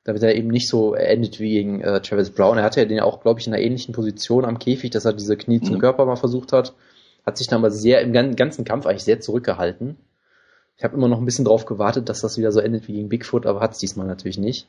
Damit 0.02 0.24
er 0.24 0.34
eben 0.34 0.48
nicht 0.48 0.68
so 0.68 0.94
endet 0.94 1.38
wie 1.38 1.50
gegen 1.50 1.80
äh, 1.82 2.00
Travis 2.00 2.30
Brown. 2.30 2.58
Er 2.58 2.64
hatte 2.64 2.80
ja 2.80 2.86
den 2.86 2.98
auch, 2.98 3.20
glaube 3.20 3.38
ich, 3.38 3.46
in 3.46 3.54
einer 3.54 3.62
ähnlichen 3.62 3.94
Position 3.94 4.44
am 4.44 4.58
Käfig, 4.58 4.90
dass 4.90 5.04
er 5.04 5.12
diese 5.12 5.36
Knie 5.36 5.60
zum 5.60 5.76
Mhm. 5.76 5.80
Körper 5.80 6.04
mal 6.04 6.16
versucht 6.16 6.52
hat. 6.52 6.74
Hat 7.24 7.38
sich 7.38 7.46
dann 7.46 7.60
aber 7.60 7.70
sehr 7.70 8.00
im 8.00 8.12
gan- 8.12 8.36
ganzen 8.36 8.64
Kampf 8.64 8.86
eigentlich 8.86 9.04
sehr 9.04 9.20
zurückgehalten. 9.20 9.96
Ich 10.76 10.84
habe 10.84 10.96
immer 10.96 11.08
noch 11.08 11.18
ein 11.18 11.24
bisschen 11.24 11.44
drauf 11.44 11.64
gewartet, 11.66 12.08
dass 12.08 12.20
das 12.22 12.38
wieder 12.38 12.50
so 12.50 12.60
endet 12.60 12.88
wie 12.88 12.94
gegen 12.94 13.08
Bigfoot, 13.08 13.46
aber 13.46 13.60
hat 13.60 13.72
es 13.72 13.78
diesmal 13.78 14.06
natürlich 14.06 14.38
nicht. 14.38 14.66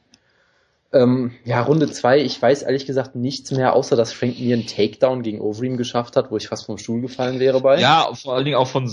Ähm, 0.91 1.31
ja, 1.43 1.59
Runde 1.63 1.89
zwei. 1.89 2.19
ich 2.19 2.39
weiß 2.39 2.61
ehrlich 2.61 2.85
gesagt 2.85 3.15
nichts 3.15 3.49
mehr, 3.49 3.73
außer 3.73 3.95
dass 3.95 4.13
Frank 4.13 4.39
mir 4.39 4.55
einen 4.55 4.67
Takedown 4.67 5.23
gegen 5.23 5.41
Overeem 5.41 5.75
geschafft 5.75 6.15
hat, 6.15 6.29
wo 6.29 6.37
ich 6.37 6.47
fast 6.49 6.67
vom 6.67 6.77
Stuhl 6.77 7.01
gefallen 7.01 7.39
wäre 7.39 7.61
bei. 7.61 7.79
Ja, 7.81 8.13
vor 8.13 8.35
allen 8.35 8.45
Dingen 8.45 8.57
auch 8.57 8.67
von 8.67 8.91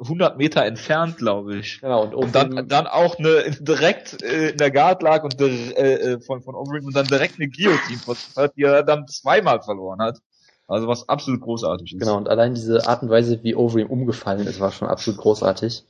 100 0.00 0.38
Meter 0.38 0.64
entfernt, 0.64 1.18
glaube 1.18 1.58
ich. 1.58 1.82
Genau, 1.82 2.04
und, 2.04 2.14
Und 2.14 2.34
dann, 2.34 2.68
dann 2.68 2.86
auch 2.86 3.18
eine 3.18 3.50
direkt 3.60 4.22
äh, 4.22 4.50
in 4.50 4.56
der 4.56 4.70
Guard 4.70 5.02
lag 5.02 5.24
und 5.24 5.38
äh, 5.42 6.14
äh, 6.14 6.20
von 6.20 6.40
von 6.40 6.54
Overeem 6.54 6.86
und 6.86 6.96
dann 6.96 7.06
direkt 7.06 7.34
eine 7.38 7.50
Guillotine 7.50 8.00
die 8.56 8.62
er 8.62 8.82
dann 8.82 9.06
zweimal 9.06 9.60
verloren 9.60 10.00
hat. 10.00 10.20
Also 10.68 10.88
was 10.88 11.08
absolut 11.08 11.40
großartig 11.40 11.94
ist. 11.94 12.00
Genau, 12.00 12.16
und 12.16 12.28
allein 12.28 12.54
diese 12.54 12.86
Art 12.86 13.02
und 13.02 13.10
Weise, 13.10 13.42
wie 13.42 13.54
Overeem 13.54 13.90
umgefallen 13.90 14.46
ist, 14.46 14.60
war 14.60 14.72
schon 14.72 14.88
absolut 14.88 15.20
großartig. 15.20 15.84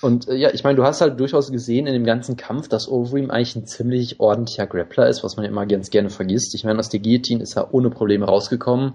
Und 0.00 0.28
äh, 0.28 0.36
ja, 0.36 0.50
ich 0.52 0.64
meine, 0.64 0.76
du 0.76 0.84
hast 0.84 1.00
halt 1.00 1.18
durchaus 1.18 1.50
gesehen 1.50 1.86
in 1.86 1.92
dem 1.92 2.04
ganzen 2.04 2.36
Kampf, 2.36 2.68
dass 2.68 2.88
Overeem 2.88 3.30
eigentlich 3.30 3.56
ein 3.56 3.66
ziemlich 3.66 4.20
ordentlicher 4.20 4.66
Grappler 4.66 5.08
ist, 5.08 5.24
was 5.24 5.36
man 5.36 5.44
immer 5.44 5.66
ganz 5.66 5.90
gerne 5.90 6.10
vergisst. 6.10 6.54
Ich 6.54 6.64
meine, 6.64 6.78
aus 6.78 6.88
der 6.88 7.00
Guillotine 7.00 7.42
ist 7.42 7.56
er 7.56 7.74
ohne 7.74 7.90
Probleme 7.90 8.26
rausgekommen. 8.26 8.94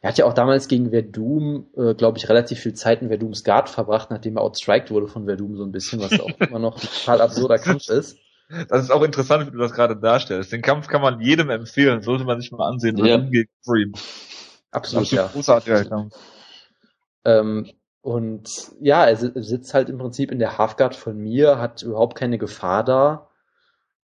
Er 0.00 0.08
hat 0.08 0.18
ja 0.18 0.24
auch 0.24 0.34
damals 0.34 0.68
gegen 0.68 0.90
Verdum, 0.90 1.66
äh, 1.76 1.94
glaube 1.94 2.18
ich, 2.18 2.28
relativ 2.28 2.60
viel 2.60 2.74
Zeit 2.74 3.02
in 3.02 3.08
Verdums 3.08 3.44
Guard 3.44 3.68
verbracht, 3.68 4.10
nachdem 4.10 4.36
er 4.36 4.42
outstriked 4.42 4.90
wurde 4.90 5.06
von 5.06 5.26
Verdum 5.26 5.56
so 5.56 5.64
ein 5.64 5.72
bisschen, 5.72 6.00
was 6.00 6.18
auch 6.18 6.30
immer 6.40 6.58
noch 6.58 6.76
ein 6.76 6.88
total 6.88 7.20
absurder 7.20 7.58
Kampf 7.58 7.88
ist. 7.88 8.18
Das 8.68 8.82
ist 8.82 8.90
auch 8.90 9.02
interessant, 9.02 9.46
wie 9.46 9.50
du 9.50 9.58
das 9.58 9.72
gerade 9.72 9.96
darstellst. 9.96 10.52
Den 10.52 10.62
Kampf 10.62 10.86
kann 10.88 11.00
man 11.00 11.20
jedem 11.20 11.50
empfehlen, 11.50 12.02
sollte 12.02 12.24
man 12.24 12.40
sich 12.40 12.52
mal 12.52 12.68
ansehen. 12.68 12.96
Ja. 12.98 13.16
Gegen 13.18 13.48
Overeem. 13.66 13.92
Absolut, 14.70 15.04
Absolut 15.04 15.12
ja. 15.12 15.26
großartiger 15.32 15.84
Kampf. 15.84 16.14
Ähm, 17.24 17.70
und 18.00 18.48
ja, 18.80 19.06
er 19.06 19.16
si- 19.16 19.30
sitzt 19.36 19.74
halt 19.74 19.88
im 19.88 19.98
Prinzip 19.98 20.30
in 20.32 20.38
der 20.38 20.58
Halfguard 20.58 20.94
von 20.96 21.16
mir, 21.16 21.58
hat 21.58 21.82
überhaupt 21.82 22.16
keine 22.18 22.38
Gefahr 22.38 22.84
da. 22.84 23.28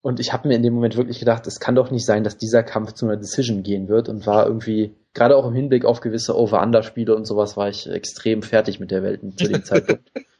Und 0.01 0.19
ich 0.19 0.33
habe 0.33 0.47
mir 0.47 0.55
in 0.55 0.63
dem 0.63 0.73
Moment 0.73 0.97
wirklich 0.97 1.17
gedacht, 1.19 1.47
es 1.47 1.59
kann 1.59 1.73
doch 1.75 1.89
nicht 1.89 2.05
sein, 2.05 2.23
dass 2.23 2.37
dieser 2.37 2.61
Kampf 2.61 2.91
zu 2.93 3.05
einer 3.05 3.17
Decision 3.17 3.63
gehen 3.63 3.87
wird 3.87 4.09
und 4.09 4.27
war 4.27 4.45
irgendwie, 4.45 4.95
gerade 5.13 5.35
auch 5.35 5.47
im 5.47 5.55
Hinblick 5.55 5.85
auf 5.85 6.01
gewisse 6.01 6.37
Over-Under-Spiele 6.37 7.15
und 7.15 7.25
sowas, 7.25 7.57
war 7.57 7.69
ich 7.69 7.89
extrem 7.89 8.43
fertig 8.43 8.79
mit 8.79 8.91
der 8.91 9.01
Welt 9.01 9.21
zu 9.37 9.47
dem 9.47 9.63
Zeitpunkt. 9.63 10.11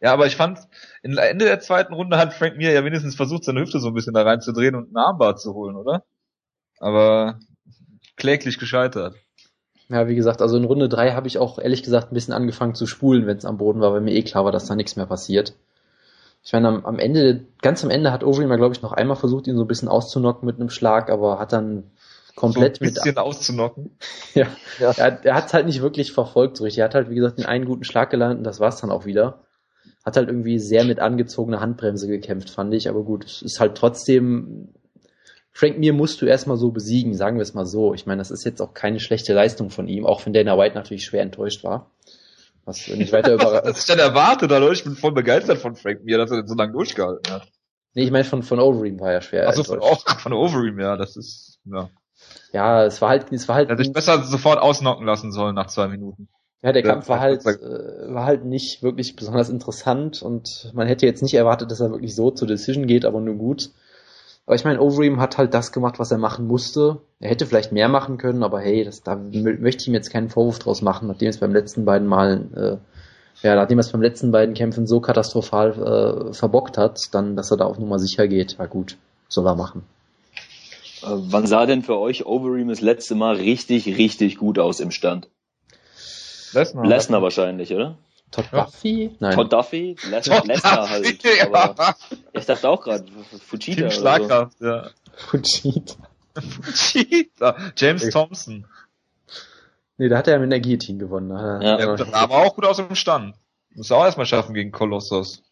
Ja, 0.00 0.12
aber 0.12 0.26
ich 0.26 0.36
fand, 0.36 0.58
in 1.02 1.16
Ende 1.16 1.44
der 1.44 1.60
zweiten 1.60 1.94
Runde 1.94 2.18
hat 2.18 2.34
Frank 2.34 2.56
Mir 2.56 2.72
ja 2.72 2.84
wenigstens 2.84 3.14
versucht, 3.16 3.44
seine 3.44 3.60
Hüfte 3.60 3.80
so 3.80 3.88
ein 3.88 3.94
bisschen 3.94 4.14
da 4.14 4.22
reinzudrehen 4.22 4.74
und 4.74 4.86
einen 4.86 4.96
Armbar 4.96 5.36
zu 5.36 5.54
holen, 5.54 5.76
oder? 5.76 6.04
Aber 6.80 7.38
kläglich 8.16 8.58
gescheitert. 8.58 9.16
Ja, 9.88 10.08
wie 10.08 10.16
gesagt, 10.16 10.42
also 10.42 10.56
in 10.56 10.64
Runde 10.64 10.88
drei 10.88 11.12
habe 11.12 11.28
ich 11.28 11.38
auch 11.38 11.58
ehrlich 11.58 11.82
gesagt 11.82 12.10
ein 12.10 12.14
bisschen 12.14 12.34
angefangen 12.34 12.74
zu 12.74 12.86
spulen, 12.86 13.26
wenn 13.26 13.36
es 13.36 13.44
am 13.44 13.58
Boden 13.58 13.80
war, 13.80 13.92
weil 13.92 14.00
mir 14.00 14.14
eh 14.14 14.22
klar 14.22 14.44
war, 14.44 14.52
dass 14.52 14.66
da 14.66 14.74
nichts 14.74 14.96
mehr 14.96 15.06
passiert. 15.06 15.54
Ich 16.44 16.52
meine, 16.52 16.68
am, 16.68 16.86
am 16.86 16.98
Ende, 16.98 17.46
ganz 17.62 17.84
am 17.84 17.90
Ende 17.90 18.12
hat 18.12 18.24
Overeem 18.24 18.48
mal, 18.48 18.56
glaube 18.58 18.74
ich, 18.74 18.82
noch 18.82 18.92
einmal 18.92 19.16
versucht, 19.16 19.46
ihn 19.48 19.56
so 19.56 19.64
ein 19.64 19.68
bisschen 19.68 19.88
auszunocken 19.88 20.46
mit 20.46 20.60
einem 20.60 20.70
Schlag, 20.70 21.10
aber 21.10 21.38
hat 21.40 21.52
dann 21.52 21.84
komplett 22.34 22.76
so 22.78 22.84
ein 22.84 22.86
mit 22.86 22.94
bisschen 22.94 23.18
auszunocken. 23.18 23.98
Ja, 24.78 24.94
er, 24.96 25.06
hat- 25.06 25.24
er 25.26 25.34
hat 25.34 25.46
es 25.46 25.54
halt 25.54 25.66
nicht 25.66 25.82
wirklich 25.82 26.12
verfolgt 26.12 26.56
so 26.58 26.64
richtig. 26.64 26.80
Er 26.80 26.86
hat 26.86 26.94
halt, 26.94 27.10
wie 27.10 27.14
gesagt, 27.16 27.38
den 27.38 27.46
einen 27.46 27.64
guten 27.66 27.84
Schlag 27.84 28.10
gelandet 28.10 28.38
und 28.38 28.44
das 28.44 28.60
war's 28.60 28.80
dann 28.80 28.90
auch 28.90 29.06
wieder. 29.06 29.45
Hat 30.06 30.16
halt 30.16 30.28
irgendwie 30.28 30.58
sehr 30.58 30.84
mit 30.84 31.00
angezogener 31.00 31.60
Handbremse 31.60 32.06
gekämpft, 32.06 32.48
fand 32.48 32.72
ich. 32.72 32.88
Aber 32.88 33.02
gut, 33.02 33.24
es 33.26 33.42
ist 33.42 33.60
halt 33.60 33.76
trotzdem. 33.76 34.68
Frank 35.52 35.78
Mir 35.78 35.92
musst 35.92 36.22
du 36.22 36.26
erstmal 36.26 36.56
so 36.56 36.70
besiegen, 36.70 37.14
sagen 37.14 37.36
wir 37.38 37.42
es 37.42 37.54
mal 37.54 37.66
so. 37.66 37.92
Ich 37.92 38.06
meine, 38.06 38.20
das 38.20 38.30
ist 38.30 38.44
jetzt 38.44 38.62
auch 38.62 38.72
keine 38.72 39.00
schlechte 39.00 39.34
Leistung 39.34 39.68
von 39.70 39.88
ihm, 39.88 40.06
auch 40.06 40.24
wenn 40.24 40.32
Dana 40.32 40.56
White 40.56 40.76
natürlich 40.76 41.04
schwer 41.04 41.22
enttäuscht 41.22 41.64
war. 41.64 41.90
Was 42.64 42.86
nicht 42.88 43.12
weiter 43.12 43.34
Was 43.38 43.42
überrascht. 43.42 43.78
ich 43.78 43.86
dann 43.86 43.98
erwartet, 43.98 44.52
oder? 44.52 44.70
Ich 44.70 44.84
bin 44.84 44.94
voll 44.94 45.12
begeistert 45.12 45.58
von 45.58 45.74
Frank 45.74 46.04
Mir, 46.04 46.18
dass 46.18 46.30
er 46.30 46.42
den 46.42 46.46
so 46.46 46.54
lange 46.54 46.72
durchgehalten 46.72 47.32
hat. 47.32 47.48
Nee, 47.94 48.04
ich 48.04 48.10
meine, 48.10 48.24
von, 48.24 48.42
von 48.42 48.60
Overeem 48.60 49.00
war 49.00 49.12
er 49.12 49.22
schwer 49.22 49.48
Also 49.48 49.64
von, 49.64 49.80
auch 49.80 50.06
von 50.20 50.32
Overeem, 50.32 50.78
ja, 50.78 50.96
das 50.96 51.16
ist, 51.16 51.58
ja. 51.64 51.88
Ja, 52.52 52.84
es 52.84 53.00
war 53.00 53.08
halt, 53.08 53.32
es 53.32 53.48
war 53.48 53.56
halt. 53.56 53.68
Er 53.70 53.74
hätte 53.74 53.84
sich 53.84 53.92
besser 53.92 54.22
sofort 54.22 54.60
ausnocken 54.60 55.04
lassen 55.06 55.32
sollen 55.32 55.54
nach 55.54 55.66
zwei 55.66 55.88
Minuten. 55.88 56.28
Ja, 56.62 56.72
der 56.72 56.82
Kampf 56.82 57.08
war 57.08 57.20
halt, 57.20 57.44
äh, 57.46 58.12
war 58.12 58.24
halt 58.24 58.44
nicht 58.44 58.82
wirklich 58.82 59.14
besonders 59.14 59.50
interessant 59.50 60.22
und 60.22 60.70
man 60.74 60.86
hätte 60.88 61.06
jetzt 61.06 61.22
nicht 61.22 61.34
erwartet, 61.34 61.70
dass 61.70 61.80
er 61.80 61.90
wirklich 61.90 62.14
so 62.14 62.30
zur 62.30 62.48
Decision 62.48 62.86
geht, 62.86 63.04
aber 63.04 63.20
nur 63.20 63.36
gut. 63.36 63.70
Aber 64.46 64.54
ich 64.56 64.64
meine, 64.64 64.80
Overeem 64.80 65.20
hat 65.20 65.38
halt 65.38 65.54
das 65.54 65.72
gemacht, 65.72 65.98
was 65.98 66.10
er 66.12 66.18
machen 66.18 66.46
musste. 66.46 66.98
Er 67.20 67.30
hätte 67.30 67.46
vielleicht 67.46 67.72
mehr 67.72 67.88
machen 67.88 68.16
können, 68.16 68.42
aber 68.42 68.60
hey, 68.60 68.84
das, 68.84 69.02
da 69.02 69.14
mö- 69.14 69.60
möchte 69.60 69.82
ich 69.82 69.88
ihm 69.88 69.94
jetzt 69.94 70.10
keinen 70.10 70.28
Vorwurf 70.28 70.58
draus 70.58 70.82
machen, 70.82 71.08
nachdem 71.08 71.28
es 71.28 71.38
beim 71.38 71.52
letzten 71.52 71.84
beiden 71.84 72.06
Malen, 72.06 72.54
äh, 72.54 72.76
ja, 73.42 73.54
nachdem 73.54 73.78
er 73.78 73.80
es 73.80 73.92
beim 73.92 74.02
letzten 74.02 74.32
beiden 74.32 74.54
Kämpfen 74.54 74.86
so 74.86 75.00
katastrophal 75.00 76.28
äh, 76.30 76.32
verbockt 76.32 76.78
hat, 76.78 77.00
dann, 77.12 77.36
dass 77.36 77.50
er 77.50 77.56
da 77.58 77.64
auf 77.64 77.78
Nummer 77.78 77.98
sicher 77.98 78.28
geht. 78.28 78.56
Ja 78.58 78.66
gut, 78.66 78.96
soll 79.28 79.46
er 79.46 79.56
machen. 79.56 79.82
Äh, 81.02 81.06
wann 81.10 81.46
sah 81.46 81.66
denn 81.66 81.82
für 81.82 81.98
euch 81.98 82.24
Overeem 82.24 82.68
das 82.68 82.80
letzte 82.80 83.14
Mal 83.14 83.36
richtig, 83.36 83.86
richtig 83.98 84.38
gut 84.38 84.58
aus 84.58 84.80
im 84.80 84.90
Stand? 84.90 85.28
Lesnar. 86.52 86.86
Lesnar 86.86 87.22
wahrscheinlich, 87.22 87.72
oder? 87.72 87.98
Todd 88.30 88.46
Ja. 88.52 88.64
Duffy? 88.64 89.16
Nein. 89.20 89.34
Todd 89.34 89.52
Duffy? 89.52 89.96
Les 90.10 90.24
Todd 90.24 90.46
Lesnar 90.46 90.88
Duffy, 90.88 91.18
halt. 91.22 91.54
Aber 91.54 91.84
ja. 91.84 91.94
ich 92.32 92.46
dachte 92.46 92.68
auch 92.68 92.82
gerade, 92.82 93.04
Fujita 93.46 93.74
Team 93.74 93.84
oder 93.84 93.90
so. 93.90 94.00
Schlagkraft, 94.00 94.60
ja. 94.60 94.90
Fujita. 95.14 95.96
Cheater. 96.74 97.56
James 97.76 98.10
Thompson. 98.10 98.66
Nee, 99.98 100.08
da 100.08 100.18
hat 100.18 100.26
er 100.26 100.34
ja 100.34 100.38
mit 100.38 100.52
der 100.52 100.60
Guillotine 100.60 100.98
gewonnen. 100.98 101.30
Da 101.30 101.60
Ja. 101.60 101.78
Ja, 101.78 101.96
sah 101.96 102.12
aber 102.12 102.36
auch 102.36 102.54
gut 102.54 102.66
aus 102.66 102.78
im 102.78 102.94
Stand. 102.94 103.34
Muss 103.74 103.90
er 103.90 103.98
auch 103.98 104.04
erstmal 104.04 104.26
schaffen 104.26 104.54
gegen 104.54 104.72
Kolossos. 104.72 105.42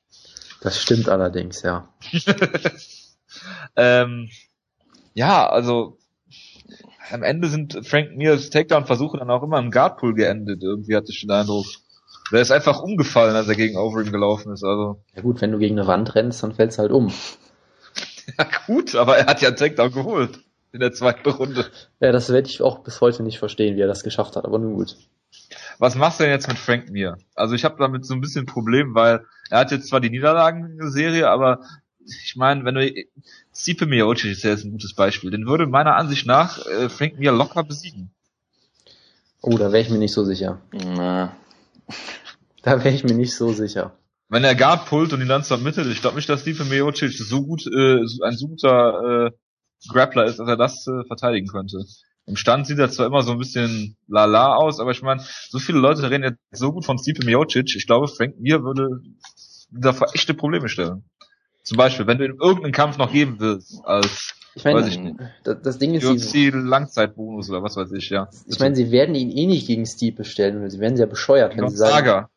Das 0.61 0.81
stimmt 0.81 1.09
allerdings, 1.09 1.63
ja. 1.63 1.89
ähm, 3.77 4.31
ja, 5.15 5.47
also 5.49 5.99
am 7.11 7.23
Ende 7.23 7.49
sind 7.49 7.87
Frank 7.87 8.17
Mears 8.17 8.51
Takedown-Versuche 8.51 9.19
dann 9.19 9.31
auch 9.31 9.43
immer 9.43 9.59
im 9.59 9.71
Guardpool 9.71 10.15
geendet. 10.15 10.63
Irgendwie 10.63 10.97
hatte 10.97 11.11
ich 11.11 11.21
den 11.21 11.31
Eindruck. 11.31 11.67
Der 12.33 12.41
ist 12.41 12.51
einfach 12.51 12.81
umgefallen, 12.83 13.37
als 13.37 13.49
er 13.49 13.55
gegen 13.55 13.77
Overeem 13.77 14.11
gelaufen 14.11 14.53
ist. 14.53 14.65
Also 14.65 15.03
Ja 15.15 15.23
gut, 15.23 15.41
wenn 15.41 15.53
du 15.53 15.59
gegen 15.59 15.79
eine 15.79 15.87
Wand 15.87 16.15
rennst, 16.15 16.43
dann 16.43 16.55
fällst 16.55 16.79
du 16.79 16.83
halt 16.83 16.93
um. 16.93 17.13
ja 18.39 18.47
gut, 18.67 18.95
aber 18.95 19.19
er 19.19 19.27
hat 19.27 19.43
ja 19.43 19.49
einen 19.49 19.57
Takedown 19.57 19.93
geholt 19.93 20.41
in 20.73 20.81
der 20.81 20.93
zweiten 20.93 21.29
Runde. 21.29 21.67
Ja, 22.01 22.11
das 22.11 22.33
werde 22.33 22.49
ich 22.49 22.61
auch 22.61 22.83
bis 22.83 23.01
heute 23.01 23.23
nicht 23.23 23.39
verstehen, 23.39 23.77
wie 23.77 23.81
er 23.81 23.87
das 23.87 24.03
geschafft 24.03 24.37
hat, 24.37 24.45
aber 24.45 24.59
nun 24.59 24.75
gut. 24.75 24.97
Was 25.79 25.95
machst 25.95 26.19
du 26.19 26.25
denn 26.25 26.33
jetzt 26.33 26.49
mit 26.49 26.59
Frank 26.59 26.91
Mir? 26.91 27.19
Also 27.35 27.55
ich 27.55 27.65
habe 27.65 27.77
damit 27.79 28.05
so 28.05 28.15
ein 28.15 28.21
bisschen 28.21 28.43
ein 28.43 28.47
Problem, 28.47 28.95
weil 28.95 29.25
Er 29.51 29.59
hat 29.59 29.71
jetzt 29.71 29.89
zwar 29.89 30.01
die 30.01 30.11
Niederlagenserie, 30.11 31.29
aber 31.29 31.61
ich 32.07 32.37
meine, 32.37 32.65
wenn 32.65 32.75
du 32.75 32.93
Stipe 33.55 33.87
Miocic 33.87 34.31
ist 34.33 34.43
ja 34.45 34.51
jetzt 34.51 34.65
ein 34.65 34.73
gutes 34.73 34.95
Beispiel, 34.95 35.31
den 35.31 35.47
würde 35.47 35.67
meiner 35.67 35.97
Ansicht 35.97 36.27
nach 36.27 36.65
äh, 36.67 36.89
Frank 36.89 37.19
Mir 37.19 37.33
locker 37.33 37.65
besiegen. 37.65 38.11
Oh, 39.41 39.59
da 39.59 39.73
wäre 39.73 39.83
ich 39.83 39.91
mir 39.91 39.99
nicht 39.99 40.13
so 40.13 40.25
sicher. 40.25 40.61
Na, 40.73 41.37
Da 42.63 42.83
wäre 42.83 42.95
ich 42.95 43.05
mir 43.05 43.15
nicht 43.15 43.35
so 43.35 43.53
sicher. 43.53 43.97
Wenn 44.29 44.43
er 44.45 44.55
Guard 44.55 44.87
pullt 44.87 45.13
und 45.13 45.21
ihn 45.21 45.29
dann 45.29 45.43
submittet, 45.43 45.87
ich 45.87 46.01
glaube 46.01 46.17
nicht, 46.17 46.29
dass 46.29 46.41
Stipe 46.41 46.65
Miocic 46.65 47.13
so 47.13 47.43
gut, 47.45 47.67
äh, 47.67 48.07
so- 48.07 48.23
ein 48.23 48.37
so 48.37 48.49
guter 48.49 49.27
äh, 49.27 49.31
Grappler 49.89 50.25
ist, 50.25 50.39
dass 50.39 50.49
er 50.49 50.57
das 50.57 50.87
äh, 50.87 51.05
verteidigen 51.07 51.47
könnte. 51.47 51.85
Im 52.27 52.37
Stand 52.37 52.67
sieht 52.67 52.79
er 52.79 52.91
zwar 52.91 53.07
immer 53.07 53.23
so 53.23 53.33
ein 53.33 53.39
bisschen 53.39 53.97
lala 54.09 54.55
aus, 54.55 54.81
aber 54.81 54.93
ich 54.93 55.03
meine, 55.03 55.23
so 55.51 55.59
viele 55.59 55.79
Leute 55.79 56.11
reden 56.11 56.25
jetzt 56.25 56.39
so 56.53 56.73
gut 56.73 56.87
von 56.87 56.99
Stipe 56.99 57.25
Miocic, 57.27 57.77
ich 57.77 57.87
glaube, 57.87 58.09
Frank 58.09 58.41
Mir 58.41 58.63
würde 58.65 59.03
da 59.71 59.95
echte 60.15 60.33
Probleme 60.33 60.71
stellen. 60.71 61.05
Zum 61.65 61.79
Beispiel, 61.79 62.07
wenn 62.07 62.19
du 62.19 62.27
ihm 62.27 62.37
irgendeinen 62.41 62.73
Kampf 62.73 62.99
noch 62.99 63.11
geben 63.11 63.37
willst, 63.39 63.85
als 63.85 64.35
Ich 64.55 64.65
meine, 64.65 64.81
Weiß 64.81 64.89
ich 64.89 65.01
nicht. 65.01 65.17
das, 65.45 65.63
das 65.63 65.79
Ding 65.79 65.95
ist, 65.95 66.07
sie, 66.07 66.51
UFC 66.51 66.55
Langzeitbonus 66.55 67.49
oder 67.51 67.63
was 67.63 67.77
weiß 67.77 67.91
ich, 67.93 68.11
ja. 68.11 68.29
ich 68.47 68.61
meine, 68.61 68.77
sie 68.77 68.91
werden 68.93 69.15
ihn 69.15 69.31
eh 69.31 69.47
nicht 69.47 69.67
gegen 69.67 69.87
Steve 69.87 70.25
stellen, 70.25 70.61
weil 70.61 70.71
sie 70.71 70.79
werden 70.79 70.97
sehr 70.97 71.07
bescheuert, 71.07 71.57
wenn 71.57 71.69
sie 71.69 71.77
sagen, 71.77 71.93
Gonzaga. 71.93 72.31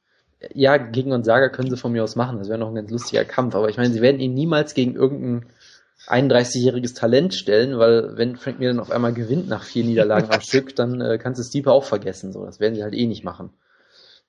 ja, 0.54 0.78
gegen 0.78 1.12
Gonzaga 1.12 1.50
können 1.50 1.70
sie 1.70 1.78
von 1.78 1.92
mir 1.92 2.04
aus 2.04 2.16
machen, 2.16 2.40
das 2.40 2.48
wäre 2.48 2.58
noch 2.58 2.70
ein 2.70 2.76
ganz 2.76 2.90
lustiger 2.90 3.26
Kampf, 3.26 3.54
aber 3.54 3.70
ich 3.70 3.78
meine, 3.78 3.94
sie 3.94 4.02
werden 4.02 4.22
ihn 4.22 4.34
niemals 4.34 4.74
gegen 4.74 4.96
irgendein 4.96 5.46
31-jähriges 6.08 6.96
Talent 6.96 7.34
stellen, 7.34 7.78
weil 7.78 8.16
wenn 8.16 8.38
Frank 8.38 8.60
Mir 8.60 8.70
dann 8.70 8.80
auf 8.80 8.92
einmal 8.92 9.14
gewinnt 9.14 9.50
nach 9.50 9.64
vier 9.64 9.84
Niederlagen 9.84 10.32
am 10.32 10.42
Stück, 10.42 10.74
dann 10.76 11.02
äh, 11.02 11.18
kannst 11.18 11.40
du 11.40 11.44
Steve 11.44 11.70
auch 11.72 11.84
vergessen, 11.84 12.32
so, 12.32 12.46
das 12.46 12.62
werden 12.62 12.76
sie 12.76 12.84
halt 12.84 12.94
eh 12.94 13.08
nicht 13.08 13.26
machen. 13.26 13.50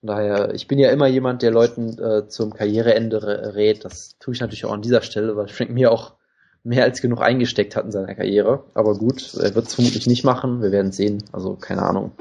Von 0.01 0.09
daher, 0.09 0.55
ich 0.55 0.69
bin 0.69 0.79
ja 0.79 0.91
immer 0.91 1.09
jemand, 1.09 1.43
der 1.43 1.51
Leuten 1.51 1.99
äh, 1.99 2.29
zum 2.29 2.55
Karriereende 2.55 3.55
rät, 3.55 3.85
das 3.85 4.17
tue 4.19 4.35
ich 4.35 4.41
natürlich 4.41 4.65
auch 4.65 4.73
an 4.73 4.83
dieser 4.83 5.03
Stelle, 5.03 5.37
weil 5.37 5.49
Frank 5.49 5.71
Mir 5.71 5.91
auch 5.91 6.15
mehr 6.63 6.85
als 6.85 7.01
genug 7.01 7.21
eingesteckt 7.21 7.75
hat 7.75 7.85
in 7.85 7.93
seiner 7.93 8.15
Karriere, 8.15 8.65
aber 8.75 8.95
gut, 8.95 9.35
er 9.35 9.55
wird 9.55 9.67
es 9.67 9.75
vermutlich 9.75 10.07
nicht 10.07 10.25
machen, 10.25 10.63
wir 10.63 10.71
werden 10.71 10.93
sehen, 10.93 11.25
also 11.33 11.55
keine 11.55 11.83
Ahnung. 11.83 12.13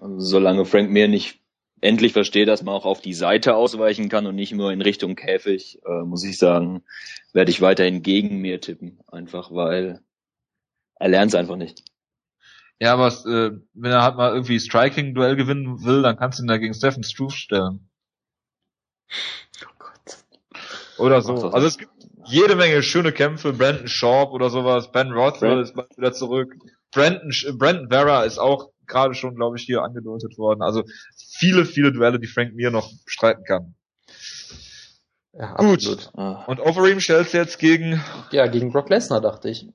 solange 0.00 0.64
Frank 0.64 0.90
Mir 0.90 1.08
nicht 1.08 1.40
endlich 1.80 2.12
versteht, 2.12 2.48
dass 2.48 2.62
man 2.62 2.74
auch 2.74 2.86
auf 2.86 3.00
die 3.00 3.14
Seite 3.14 3.54
ausweichen 3.54 4.08
kann 4.08 4.26
und 4.26 4.34
nicht 4.34 4.52
nur 4.52 4.72
in 4.72 4.82
Richtung 4.82 5.16
Käfig, 5.16 5.80
äh, 5.86 6.02
muss 6.02 6.24
ich 6.24 6.38
sagen, 6.38 6.82
werde 7.32 7.50
ich 7.50 7.60
weiterhin 7.60 8.02
gegen 8.02 8.38
mir 8.38 8.60
tippen. 8.60 8.98
Einfach 9.06 9.52
weil 9.52 10.00
er 10.98 11.08
lernt 11.08 11.32
es 11.32 11.34
einfach 11.34 11.56
nicht. 11.56 11.84
Ja, 12.80 12.92
aber 12.92 13.08
äh, 13.08 13.58
wenn 13.74 13.90
er 13.92 14.02
halt 14.02 14.16
mal 14.16 14.32
irgendwie 14.32 14.60
Striking-Duell 14.60 15.34
gewinnen 15.36 15.84
will, 15.84 16.02
dann 16.02 16.16
kannst 16.16 16.38
du 16.38 16.44
ihn 16.44 16.48
da 16.48 16.58
gegen 16.58 16.74
Stephen 16.74 17.02
Struve 17.02 17.32
stellen. 17.32 17.90
Oh 19.64 19.72
Gott. 19.78 20.18
Oder 20.98 21.22
so. 21.22 21.50
Also 21.50 21.66
es 21.66 21.78
gibt 21.78 21.90
jede 22.26 22.54
Menge 22.56 22.82
schöne 22.82 23.12
Kämpfe. 23.12 23.52
Brandon 23.52 23.88
Sharp 23.88 24.30
oder 24.32 24.50
sowas. 24.50 24.92
Ben 24.92 25.10
Rothwell 25.12 25.54
Brand- 25.54 25.62
ist 25.62 25.74
bald 25.74 25.96
wieder 25.96 26.12
zurück. 26.12 26.54
Brandon, 26.92 27.32
Brandon 27.58 27.88
Vera 27.88 28.22
ist 28.24 28.38
auch 28.38 28.70
gerade 28.86 29.14
schon, 29.14 29.34
glaube 29.34 29.56
ich, 29.58 29.64
hier 29.64 29.82
angedeutet 29.82 30.38
worden. 30.38 30.62
Also 30.62 30.84
viele, 31.38 31.64
viele 31.66 31.92
Duelle, 31.92 32.18
die 32.20 32.26
Frank 32.28 32.54
Mir 32.54 32.70
noch 32.70 32.90
bestreiten 33.04 33.44
kann. 33.44 33.74
Ja, 35.32 35.54
Gut. 35.56 35.78
absolut. 35.86 36.10
Ah, 36.14 36.44
Und 36.46 36.60
Overeem 36.60 37.00
stellt 37.00 37.32
jetzt 37.32 37.58
gegen, 37.58 38.02
Ja, 38.30 38.46
gegen 38.46 38.72
Brock 38.72 38.88
Lesnar 38.88 39.20
dachte 39.20 39.48
ich. 39.50 39.66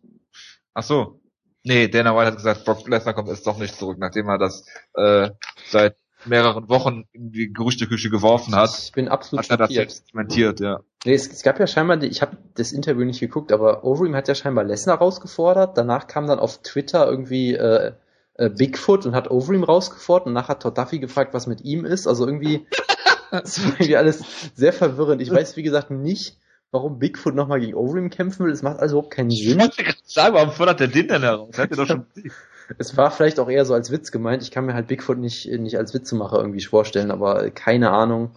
ach 0.74 0.84
so. 0.84 1.20
Nee, 1.64 1.88
Dana 1.88 2.16
White 2.16 2.28
hat 2.28 2.36
gesagt, 2.36 2.66
Brock 2.66 2.88
Lesnar 2.88 3.14
kommt 3.14 3.30
jetzt 3.30 3.48
doch 3.48 3.58
nicht 3.58 3.76
zurück, 3.76 3.98
nachdem 3.98 4.28
er 4.28 4.38
das 4.38 4.66
äh, 4.96 5.30
seit 5.70 5.96
mehreren 6.26 6.70
Wochen 6.70 7.06
in 7.14 7.32
die 7.32 7.52
Gerüchteküche 7.52 8.10
geworfen 8.10 8.56
hat. 8.56 8.70
Ich 8.78 8.92
bin 8.92 9.08
absolut 9.08 9.44
Hat 9.44 9.52
er 9.52 9.58
das 9.58 9.72
jetzt 9.72 10.14
dementiert, 10.14 10.60
ja. 10.60 10.82
Nee, 11.06 11.14
es, 11.14 11.28
es 11.28 11.44
gab 11.44 11.60
ja 11.60 11.68
scheinbar, 11.68 12.02
ich 12.04 12.22
habe 12.22 12.38
das 12.56 12.72
Interview 12.72 13.06
nicht 13.06 13.20
geguckt, 13.20 13.52
aber 13.52 13.84
Overeem 13.84 14.16
hat 14.16 14.28
ja 14.28 14.36
scheinbar 14.36 14.64
Lesnar 14.64 14.98
rausgefordert. 14.98 15.78
Danach 15.78 16.08
kam 16.08 16.28
dann 16.28 16.40
auf 16.40 16.62
Twitter 16.62 17.10
irgendwie 17.10 17.56
äh, 17.56 17.94
äh, 18.36 18.50
Bigfoot 18.50 19.06
und 19.06 19.16
hat 19.16 19.32
Overeem 19.32 19.64
rausgefordert. 19.64 20.28
Und 20.28 20.36
danach 20.36 20.50
hat 20.50 20.64
Todd 20.64 20.78
Duffy 20.78 21.00
gefragt, 21.00 21.34
was 21.34 21.48
mit 21.48 21.62
ihm 21.62 21.86
ist. 21.86 22.08
Also 22.08 22.26
irgendwie, 22.26 22.66
das 23.32 23.64
war 23.64 23.74
irgendwie 23.74 23.98
alles 23.98 24.24
sehr 24.56 24.74
verwirrend. 24.74 25.22
Ich 25.22 25.32
weiß, 25.32 25.58
wie 25.58 25.64
gesagt, 25.64 25.92
nicht, 25.92 26.38
warum 26.74 27.00
Bigfoot 27.00 27.36
nochmal 27.36 27.60
gegen 27.62 27.76
Overeem 27.76 28.10
kämpfen 28.10 28.46
will. 28.46 28.52
Es 28.52 28.62
macht 28.64 28.80
also 28.80 28.98
überhaupt 28.98 29.14
keinen 29.16 29.30
Ich 29.32 29.46
Sinn. 29.48 29.60
wollte 29.60 29.84
gerade 29.84 29.98
sagen, 30.04 30.34
warum 30.36 30.52
fordert 30.52 30.80
der 30.82 30.88
den 30.88 31.08
denn 31.08 31.22
heraus? 31.22 31.58
Hat 31.58 31.72
doch 31.78 31.88
schon. 31.88 32.06
Es 32.78 32.96
war 32.96 33.12
vielleicht 33.12 33.42
auch 33.42 33.50
eher 33.50 33.66
so 33.66 33.74
als 33.74 33.92
Witz 33.92 34.10
gemeint. 34.10 34.42
Ich 34.42 34.50
kann 34.50 34.66
mir 34.66 34.74
halt 34.74 34.88
Bigfoot 34.88 35.18
nicht, 35.18 35.46
nicht 35.52 35.78
als 35.78 35.94
Witzemacher 35.94 36.38
irgendwie 36.38 36.64
vorstellen, 36.64 37.12
aber 37.12 37.52
keine 37.52 37.92
Ahnung. 37.92 38.32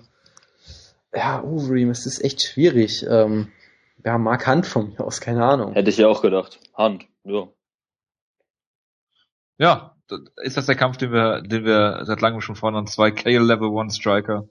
Ja, 1.14 1.42
Overeem, 1.44 1.90
es 1.90 2.06
ist 2.06 2.22
echt 2.24 2.42
schwierig. 2.42 3.06
Ähm, 3.08 3.52
ja, 4.04 4.18
Mark 4.18 4.48
Hunt 4.48 4.66
von 4.66 4.90
mir 4.90 5.00
aus, 5.00 5.20
keine 5.20 5.44
Ahnung. 5.44 5.74
hätte 5.74 5.90
ich 5.90 5.96
ja 5.96 6.08
auch 6.08 6.22
gedacht. 6.22 6.58
Hand, 6.74 7.06
ja. 7.22 7.46
Ja, 9.58 9.96
ist 10.42 10.56
das 10.56 10.66
der 10.66 10.74
Kampf, 10.76 10.96
den 10.96 11.12
wir, 11.12 11.42
den 11.42 11.64
wir 11.64 12.00
seit 12.04 12.20
langem 12.20 12.40
schon 12.40 12.56
fordern? 12.56 12.88
Zwei 12.88 13.12
KO 13.12 13.30
Level 13.42 13.68
One 13.68 13.90
Striker 13.90 14.48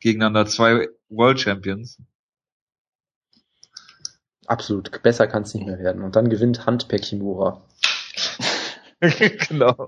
gegeneinander, 0.00 0.46
zwei 0.46 0.88
World 1.10 1.38
Champions. 1.38 2.00
Absolut, 4.48 5.02
besser 5.02 5.26
kann 5.26 5.42
es 5.42 5.52
nicht 5.52 5.66
mehr 5.66 5.78
werden. 5.78 6.02
Und 6.02 6.16
dann 6.16 6.30
gewinnt 6.30 6.66
Hunt 6.66 6.88
per 6.88 6.98
Kimura. 6.98 7.62
genau. 9.48 9.86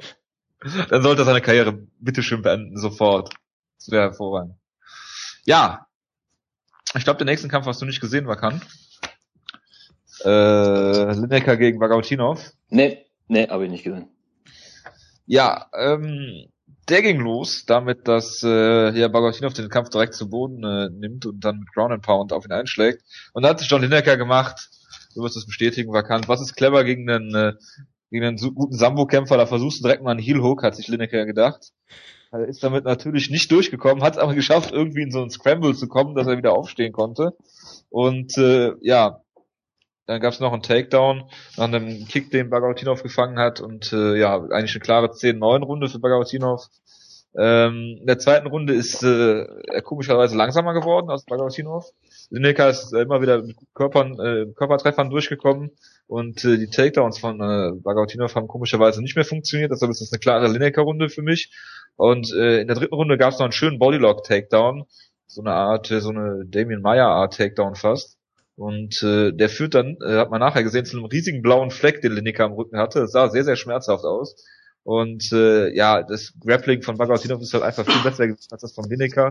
Dann 0.90 1.02
sollte 1.02 1.22
er 1.22 1.24
seine 1.24 1.40
Karriere 1.40 1.72
bitteschön 1.98 2.42
beenden, 2.42 2.76
sofort. 2.76 3.32
Das 3.78 3.90
wäre 3.90 4.02
hervorragend. 4.02 4.56
Ja. 5.46 5.86
Ich 6.94 7.04
glaube, 7.04 7.16
den 7.16 7.26
nächsten 7.26 7.48
Kampf 7.48 7.64
hast 7.66 7.80
du 7.80 7.86
nicht 7.86 8.02
gesehen, 8.02 8.26
Vakan. 8.26 8.60
Äh, 10.24 11.14
Lineker 11.14 11.56
gegen 11.56 11.78
Bagautinov. 11.78 12.52
Nee, 12.68 13.06
nee, 13.28 13.48
habe 13.48 13.64
ich 13.64 13.70
nicht 13.70 13.84
gesehen. 13.84 14.08
Ja, 15.24 15.70
ähm, 15.72 16.50
der 16.90 17.02
ging 17.02 17.20
los, 17.20 17.64
damit, 17.66 18.08
dass 18.08 18.42
äh, 18.42 18.90
ja, 18.98 19.08
Bagautinov 19.08 19.52
den 19.52 19.68
Kampf 19.68 19.90
direkt 19.90 20.14
zu 20.14 20.28
Boden 20.28 20.62
äh, 20.64 20.90
nimmt 20.90 21.26
und 21.26 21.44
dann 21.44 21.60
mit 21.60 21.72
Ground 21.72 21.92
and 21.92 22.02
Pound 22.02 22.32
auf 22.32 22.44
ihn 22.44 22.52
einschlägt. 22.52 23.02
Und 23.32 23.42
dann 23.42 23.50
hat 23.50 23.60
sich 23.60 23.70
John 23.70 23.82
Lineker 23.82 24.16
gemacht, 24.16 24.70
du 25.14 25.22
wirst 25.22 25.36
es 25.36 25.46
bestätigen, 25.46 25.92
Vakant. 25.92 26.28
Was 26.28 26.40
ist 26.40 26.56
clever 26.56 26.84
gegen 26.84 27.08
einen, 27.08 27.34
äh, 27.34 27.52
gegen 28.10 28.24
einen 28.24 28.54
guten 28.54 28.76
Sambo-Kämpfer? 28.76 29.36
Da 29.36 29.46
versuchst 29.46 29.78
du 29.78 29.84
direkt 29.84 30.02
mal 30.02 30.10
einen 30.10 30.20
Heel-Hook, 30.20 30.62
hat 30.62 30.76
sich 30.76 30.88
Lineker 30.88 31.24
gedacht. 31.26 31.70
Er 32.32 32.46
ist 32.46 32.62
damit 32.62 32.84
natürlich 32.84 33.30
nicht 33.30 33.50
durchgekommen, 33.50 34.04
hat 34.04 34.14
es 34.14 34.18
aber 34.18 34.34
geschafft, 34.34 34.72
irgendwie 34.72 35.02
in 35.02 35.10
so 35.10 35.20
einen 35.20 35.30
Scramble 35.30 35.74
zu 35.74 35.88
kommen, 35.88 36.14
dass 36.14 36.28
er 36.28 36.36
wieder 36.36 36.52
aufstehen 36.52 36.92
konnte. 36.92 37.36
Und 37.88 38.38
äh, 38.38 38.72
ja, 38.82 39.22
dann 40.10 40.20
gab 40.20 40.32
es 40.32 40.40
noch 40.40 40.52
einen 40.52 40.62
Takedown 40.62 41.22
nach 41.56 41.64
einem 41.64 42.04
Kick, 42.08 42.32
den 42.32 42.50
Bagautinov 42.50 43.04
gefangen 43.04 43.38
hat 43.38 43.60
und 43.60 43.92
äh, 43.92 44.18
ja, 44.18 44.34
eigentlich 44.34 44.74
eine 44.74 44.80
klare 44.80 45.06
10-9-Runde 45.06 45.88
für 45.88 46.00
Bagautinov. 46.00 46.66
Ähm, 47.38 47.98
in 48.00 48.06
der 48.06 48.18
zweiten 48.18 48.48
Runde 48.48 48.74
ist 48.74 49.04
äh, 49.04 49.44
er 49.44 49.82
komischerweise 49.82 50.36
langsamer 50.36 50.74
geworden 50.74 51.10
als 51.10 51.24
Bagautinov. 51.26 51.84
Lineker 52.30 52.70
ist 52.70 52.92
äh, 52.92 53.02
immer 53.02 53.22
wieder 53.22 53.40
mit 53.40 53.56
Körpern, 53.72 54.18
äh, 54.18 54.46
Körpertreffern 54.52 55.10
durchgekommen 55.10 55.70
und 56.08 56.44
äh, 56.44 56.58
die 56.58 56.70
Takedowns 56.70 57.20
von 57.20 57.40
äh, 57.40 57.70
Bagautinov 57.80 58.34
haben 58.34 58.48
komischerweise 58.48 59.02
nicht 59.02 59.14
mehr 59.14 59.24
funktioniert. 59.24 59.70
Deshalb 59.70 59.92
ist 59.92 60.00
das 60.00 60.12
eine 60.12 60.18
klare 60.18 60.48
Lineker-Runde 60.48 61.08
für 61.08 61.22
mich. 61.22 61.52
Und 61.94 62.32
äh, 62.32 62.62
in 62.62 62.66
der 62.66 62.74
dritten 62.74 62.94
Runde 62.96 63.16
gab 63.16 63.32
es 63.32 63.38
noch 63.38 63.46
einen 63.46 63.52
schönen 63.52 63.78
Bodylock-Takedown, 63.78 64.86
so 65.28 65.40
eine 65.40 65.52
Art, 65.52 65.88
äh, 65.92 66.00
so 66.00 66.08
eine 66.08 66.44
Damien 66.46 66.82
Meyer-Art 66.82 67.36
Takedown 67.36 67.76
fast. 67.76 68.19
Und 68.60 69.02
äh, 69.02 69.32
der 69.32 69.48
führt 69.48 69.74
dann, 69.74 69.96
äh, 70.06 70.18
hat 70.18 70.30
man 70.30 70.40
nachher 70.40 70.62
gesehen, 70.62 70.84
zu 70.84 70.98
einem 70.98 71.06
riesigen 71.06 71.40
blauen 71.40 71.70
Fleck, 71.70 72.02
den 72.02 72.12
Lineker 72.12 72.44
am 72.44 72.52
Rücken 72.52 72.76
hatte. 72.76 73.00
Das 73.00 73.12
sah 73.12 73.30
sehr, 73.30 73.42
sehr 73.42 73.56
schmerzhaft 73.56 74.04
aus. 74.04 74.36
Und 74.82 75.32
äh, 75.32 75.74
ja, 75.74 76.02
das 76.02 76.34
Grappling 76.44 76.82
von 76.82 76.98
Bagautinov 76.98 77.40
ist 77.40 77.54
halt 77.54 77.64
einfach 77.64 77.86
viel 77.86 78.02
besser 78.02 78.24
als 78.24 78.60
das 78.60 78.74
von 78.74 78.84
Lineker. 78.84 79.30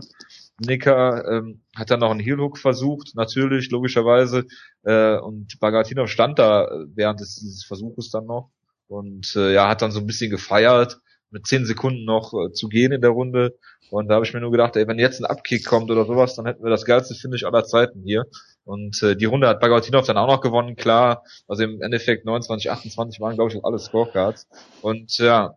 Lineker 0.58 1.24
ähm, 1.30 1.62
hat 1.76 1.92
dann 1.92 2.00
noch 2.00 2.10
einen 2.10 2.18
Heel-Hook 2.18 2.58
versucht, 2.58 3.12
natürlich, 3.14 3.70
logischerweise. 3.70 4.46
Äh, 4.82 5.18
und 5.18 5.60
Bagautinov 5.60 6.10
stand 6.10 6.40
da 6.40 6.64
äh, 6.64 6.86
während 6.96 7.20
des, 7.20 7.36
dieses 7.36 7.62
Versuches 7.64 8.10
dann 8.10 8.26
noch. 8.26 8.50
Und 8.88 9.36
äh, 9.36 9.54
ja, 9.54 9.68
hat 9.68 9.80
dann 9.80 9.92
so 9.92 10.00
ein 10.00 10.08
bisschen 10.08 10.32
gefeiert, 10.32 10.98
mit 11.30 11.46
zehn 11.46 11.66
Sekunden 11.66 12.04
noch 12.04 12.34
äh, 12.34 12.50
zu 12.50 12.66
gehen 12.66 12.90
in 12.90 13.00
der 13.00 13.10
Runde. 13.10 13.56
Und 13.90 14.08
da 14.08 14.14
habe 14.16 14.24
ich 14.24 14.34
mir 14.34 14.40
nur 14.40 14.50
gedacht, 14.50 14.74
ey, 14.74 14.88
wenn 14.88 14.98
jetzt 14.98 15.20
ein 15.20 15.26
Abkick 15.26 15.64
kommt 15.64 15.88
oder 15.88 16.04
sowas, 16.04 16.34
dann 16.34 16.46
hätten 16.46 16.64
wir 16.64 16.70
das 16.70 16.84
geilste 16.84 17.14
Finish 17.14 17.44
aller 17.44 17.62
Zeiten 17.62 18.02
hier. 18.02 18.24
Und 18.64 19.02
äh, 19.02 19.16
die 19.16 19.24
Runde 19.24 19.48
hat 19.48 19.60
Bagautinov 19.60 20.06
dann 20.06 20.18
auch 20.18 20.28
noch 20.28 20.40
gewonnen, 20.40 20.76
klar. 20.76 21.24
Also 21.48 21.64
im 21.64 21.80
Endeffekt 21.82 22.24
29, 22.24 22.70
28 22.70 23.20
waren, 23.20 23.34
glaube 23.34 23.52
ich, 23.52 23.64
alle 23.64 23.78
Scorecards. 23.78 24.48
Und 24.82 25.18
ja, 25.18 25.54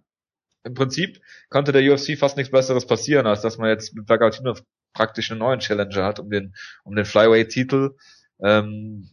im 0.64 0.74
Prinzip 0.74 1.22
konnte 1.50 1.72
der 1.72 1.92
UFC 1.92 2.18
fast 2.18 2.38
nichts 2.38 2.52
Besseres 2.52 2.88
passieren, 2.88 3.28
als 3.28 3.42
dass 3.42 3.58
man 3.58 3.70
jetzt 3.70 3.94
mit 3.94 4.06
Bagautinov 4.06 4.64
praktisch 4.94 5.32
einen 5.32 5.40
neuen 5.40 5.60
Challenger 5.60 6.06
hat 6.06 6.20
um 6.20 6.30
den, 6.30 6.56
um 6.84 6.96
den 6.96 7.06
Flyweight-Titel. 7.06 7.96
Ähm, 8.42 9.10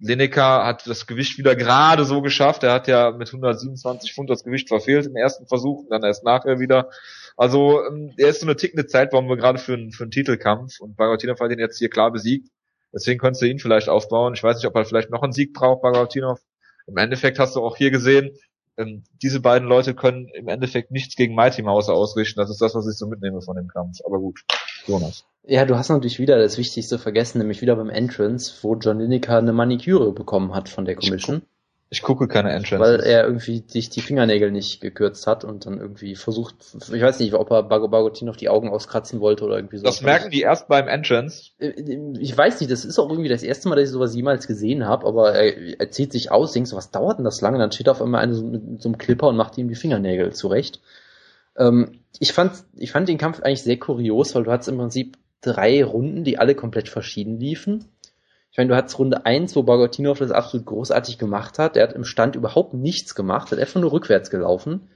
Lineker 0.00 0.64
hat 0.64 0.86
das 0.86 1.06
Gewicht 1.06 1.38
wieder 1.38 1.54
gerade 1.54 2.04
so 2.04 2.22
geschafft. 2.22 2.62
Er 2.62 2.72
hat 2.72 2.88
ja 2.88 3.10
mit 3.10 3.28
127 3.28 4.14
Pfund 4.14 4.30
das 4.30 4.44
Gewicht 4.44 4.68
verfehlt 4.68 5.06
im 5.06 5.16
ersten 5.16 5.46
Versuch, 5.46 5.86
dann 5.90 6.02
erst 6.02 6.24
nachher 6.24 6.58
wieder. 6.58 6.90
Also 7.36 7.84
ähm, 7.86 8.12
er 8.16 8.28
ist 8.28 8.40
so 8.40 8.46
eine 8.46 8.56
tickende 8.56 8.86
Zeitbombe 8.86 9.36
gerade 9.36 9.58
für, 9.58 9.74
einen 9.74 9.92
für 9.92 10.04
einen 10.04 10.10
Titelkampf 10.10 10.80
und 10.80 10.96
Bagotinov 10.96 11.40
hat 11.40 11.50
ihn 11.50 11.58
jetzt 11.58 11.78
hier 11.78 11.90
klar 11.90 12.10
besiegt. 12.10 12.48
Deswegen 12.92 13.20
könntest 13.20 13.42
du 13.42 13.46
ihn 13.46 13.58
vielleicht 13.58 13.88
aufbauen. 13.88 14.34
Ich 14.34 14.42
weiß 14.42 14.56
nicht, 14.56 14.66
ob 14.66 14.74
er 14.76 14.84
vielleicht 14.84 15.10
noch 15.10 15.22
einen 15.22 15.32
Sieg 15.32 15.52
braucht, 15.52 15.82
Bagotinov. 15.82 16.40
Im 16.86 16.96
Endeffekt 16.96 17.38
hast 17.38 17.54
du 17.54 17.60
auch 17.60 17.76
hier 17.76 17.90
gesehen, 17.90 18.30
ähm, 18.76 19.04
diese 19.22 19.40
beiden 19.40 19.68
Leute 19.68 19.94
können 19.94 20.28
im 20.28 20.48
Endeffekt 20.48 20.90
nichts 20.90 21.14
gegen 21.14 21.34
Mighty 21.34 21.62
Mouse 21.62 21.88
ausrichten. 21.88 22.40
Das 22.40 22.50
ist 22.50 22.60
das, 22.60 22.74
was 22.74 22.88
ich 22.88 22.96
so 22.96 23.06
mitnehme 23.06 23.42
von 23.42 23.56
dem 23.56 23.68
Kampf. 23.68 23.98
Aber 24.04 24.18
gut, 24.18 24.40
Jonas. 24.86 25.24
Ja, 25.44 25.64
du 25.64 25.76
hast 25.76 25.88
natürlich 25.88 26.18
wieder 26.18 26.38
das 26.38 26.58
Wichtigste 26.58 26.98
vergessen, 26.98 27.38
nämlich 27.38 27.62
wieder 27.62 27.76
beim 27.76 27.90
Entrance, 27.90 28.54
wo 28.62 28.76
John 28.76 28.98
Lineker 28.98 29.38
eine 29.38 29.52
Maniküre 29.52 30.12
bekommen 30.12 30.54
hat 30.54 30.68
von 30.68 30.84
der 30.84 30.96
Commission. 30.96 31.42
Ich 31.92 32.02
gucke 32.02 32.28
keine 32.28 32.52
Entrance. 32.52 32.78
Weil 32.78 33.00
er 33.00 33.24
irgendwie 33.24 33.64
sich 33.66 33.90
die 33.90 34.00
Fingernägel 34.00 34.52
nicht 34.52 34.80
gekürzt 34.80 35.26
hat 35.26 35.44
und 35.44 35.66
dann 35.66 35.78
irgendwie 35.78 36.14
versucht, 36.14 36.54
ich 36.74 37.02
weiß 37.02 37.18
nicht, 37.18 37.34
ob 37.34 37.50
er 37.50 37.64
Bago 37.64 37.88
Bagotinov 37.88 38.36
die 38.36 38.48
Augen 38.48 38.68
auskratzen 38.68 39.18
wollte 39.18 39.44
oder 39.44 39.56
irgendwie 39.56 39.78
so. 39.78 39.82
Das 39.82 40.00
merken 40.00 40.30
die 40.30 40.42
erst 40.42 40.68
beim 40.68 40.86
Entrance. 40.86 41.50
Äh, 41.58 41.72
ich 42.20 42.36
weiß 42.38 42.60
nicht, 42.60 42.70
das 42.70 42.84
ist 42.84 43.00
auch 43.00 43.10
irgendwie 43.10 43.28
das 43.28 43.42
erste 43.42 43.68
Mal, 43.68 43.74
dass 43.74 43.86
ich 43.86 43.90
sowas 43.90 44.14
jemals 44.14 44.46
gesehen 44.46 44.86
habe, 44.86 45.04
aber 45.04 45.34
er, 45.34 45.80
er 45.80 45.90
zieht 45.90 46.12
sich 46.12 46.30
aus, 46.30 46.52
denkst 46.52 46.70
so, 46.70 46.76
was 46.76 46.92
dauert 46.92 47.18
denn 47.18 47.24
das 47.24 47.40
lange? 47.40 47.58
Dann 47.58 47.72
steht 47.72 47.88
auf 47.88 48.00
einmal 48.00 48.22
einer 48.22 48.34
so 48.34 48.44
mit 48.44 48.80
so 48.80 48.88
einem 48.88 48.98
Clipper 48.98 49.26
und 49.26 49.36
macht 49.36 49.58
ihm 49.58 49.66
die 49.66 49.74
Fingernägel 49.74 50.32
zurecht. 50.32 50.80
Ähm, 51.56 51.98
ich 52.20 52.32
fand, 52.32 52.52
ich 52.76 52.92
fand 52.92 53.08
den 53.08 53.18
Kampf 53.18 53.40
eigentlich 53.40 53.64
sehr 53.64 53.80
kurios, 53.80 54.32
weil 54.36 54.44
du 54.44 54.52
hattest 54.52 54.68
im 54.68 54.78
Prinzip 54.78 55.16
drei 55.40 55.82
Runden, 55.82 56.22
die 56.22 56.38
alle 56.38 56.54
komplett 56.54 56.88
verschieden 56.88 57.40
liefen. 57.40 57.86
Meine, 58.60 58.68
du 58.68 58.76
hattest 58.76 58.98
Runde 58.98 59.24
1, 59.24 59.56
wo 59.56 59.62
Bagotinov 59.62 60.18
das 60.18 60.32
absolut 60.32 60.66
großartig 60.66 61.16
gemacht 61.16 61.58
hat. 61.58 61.78
Er 61.78 61.84
hat 61.84 61.94
im 61.94 62.04
Stand 62.04 62.36
überhaupt 62.36 62.74
nichts 62.74 63.14
gemacht, 63.14 63.50
hat 63.50 63.58
einfach 63.58 63.80
nur 63.80 63.90
rückwärts 63.90 64.28
gelaufen, 64.28 64.90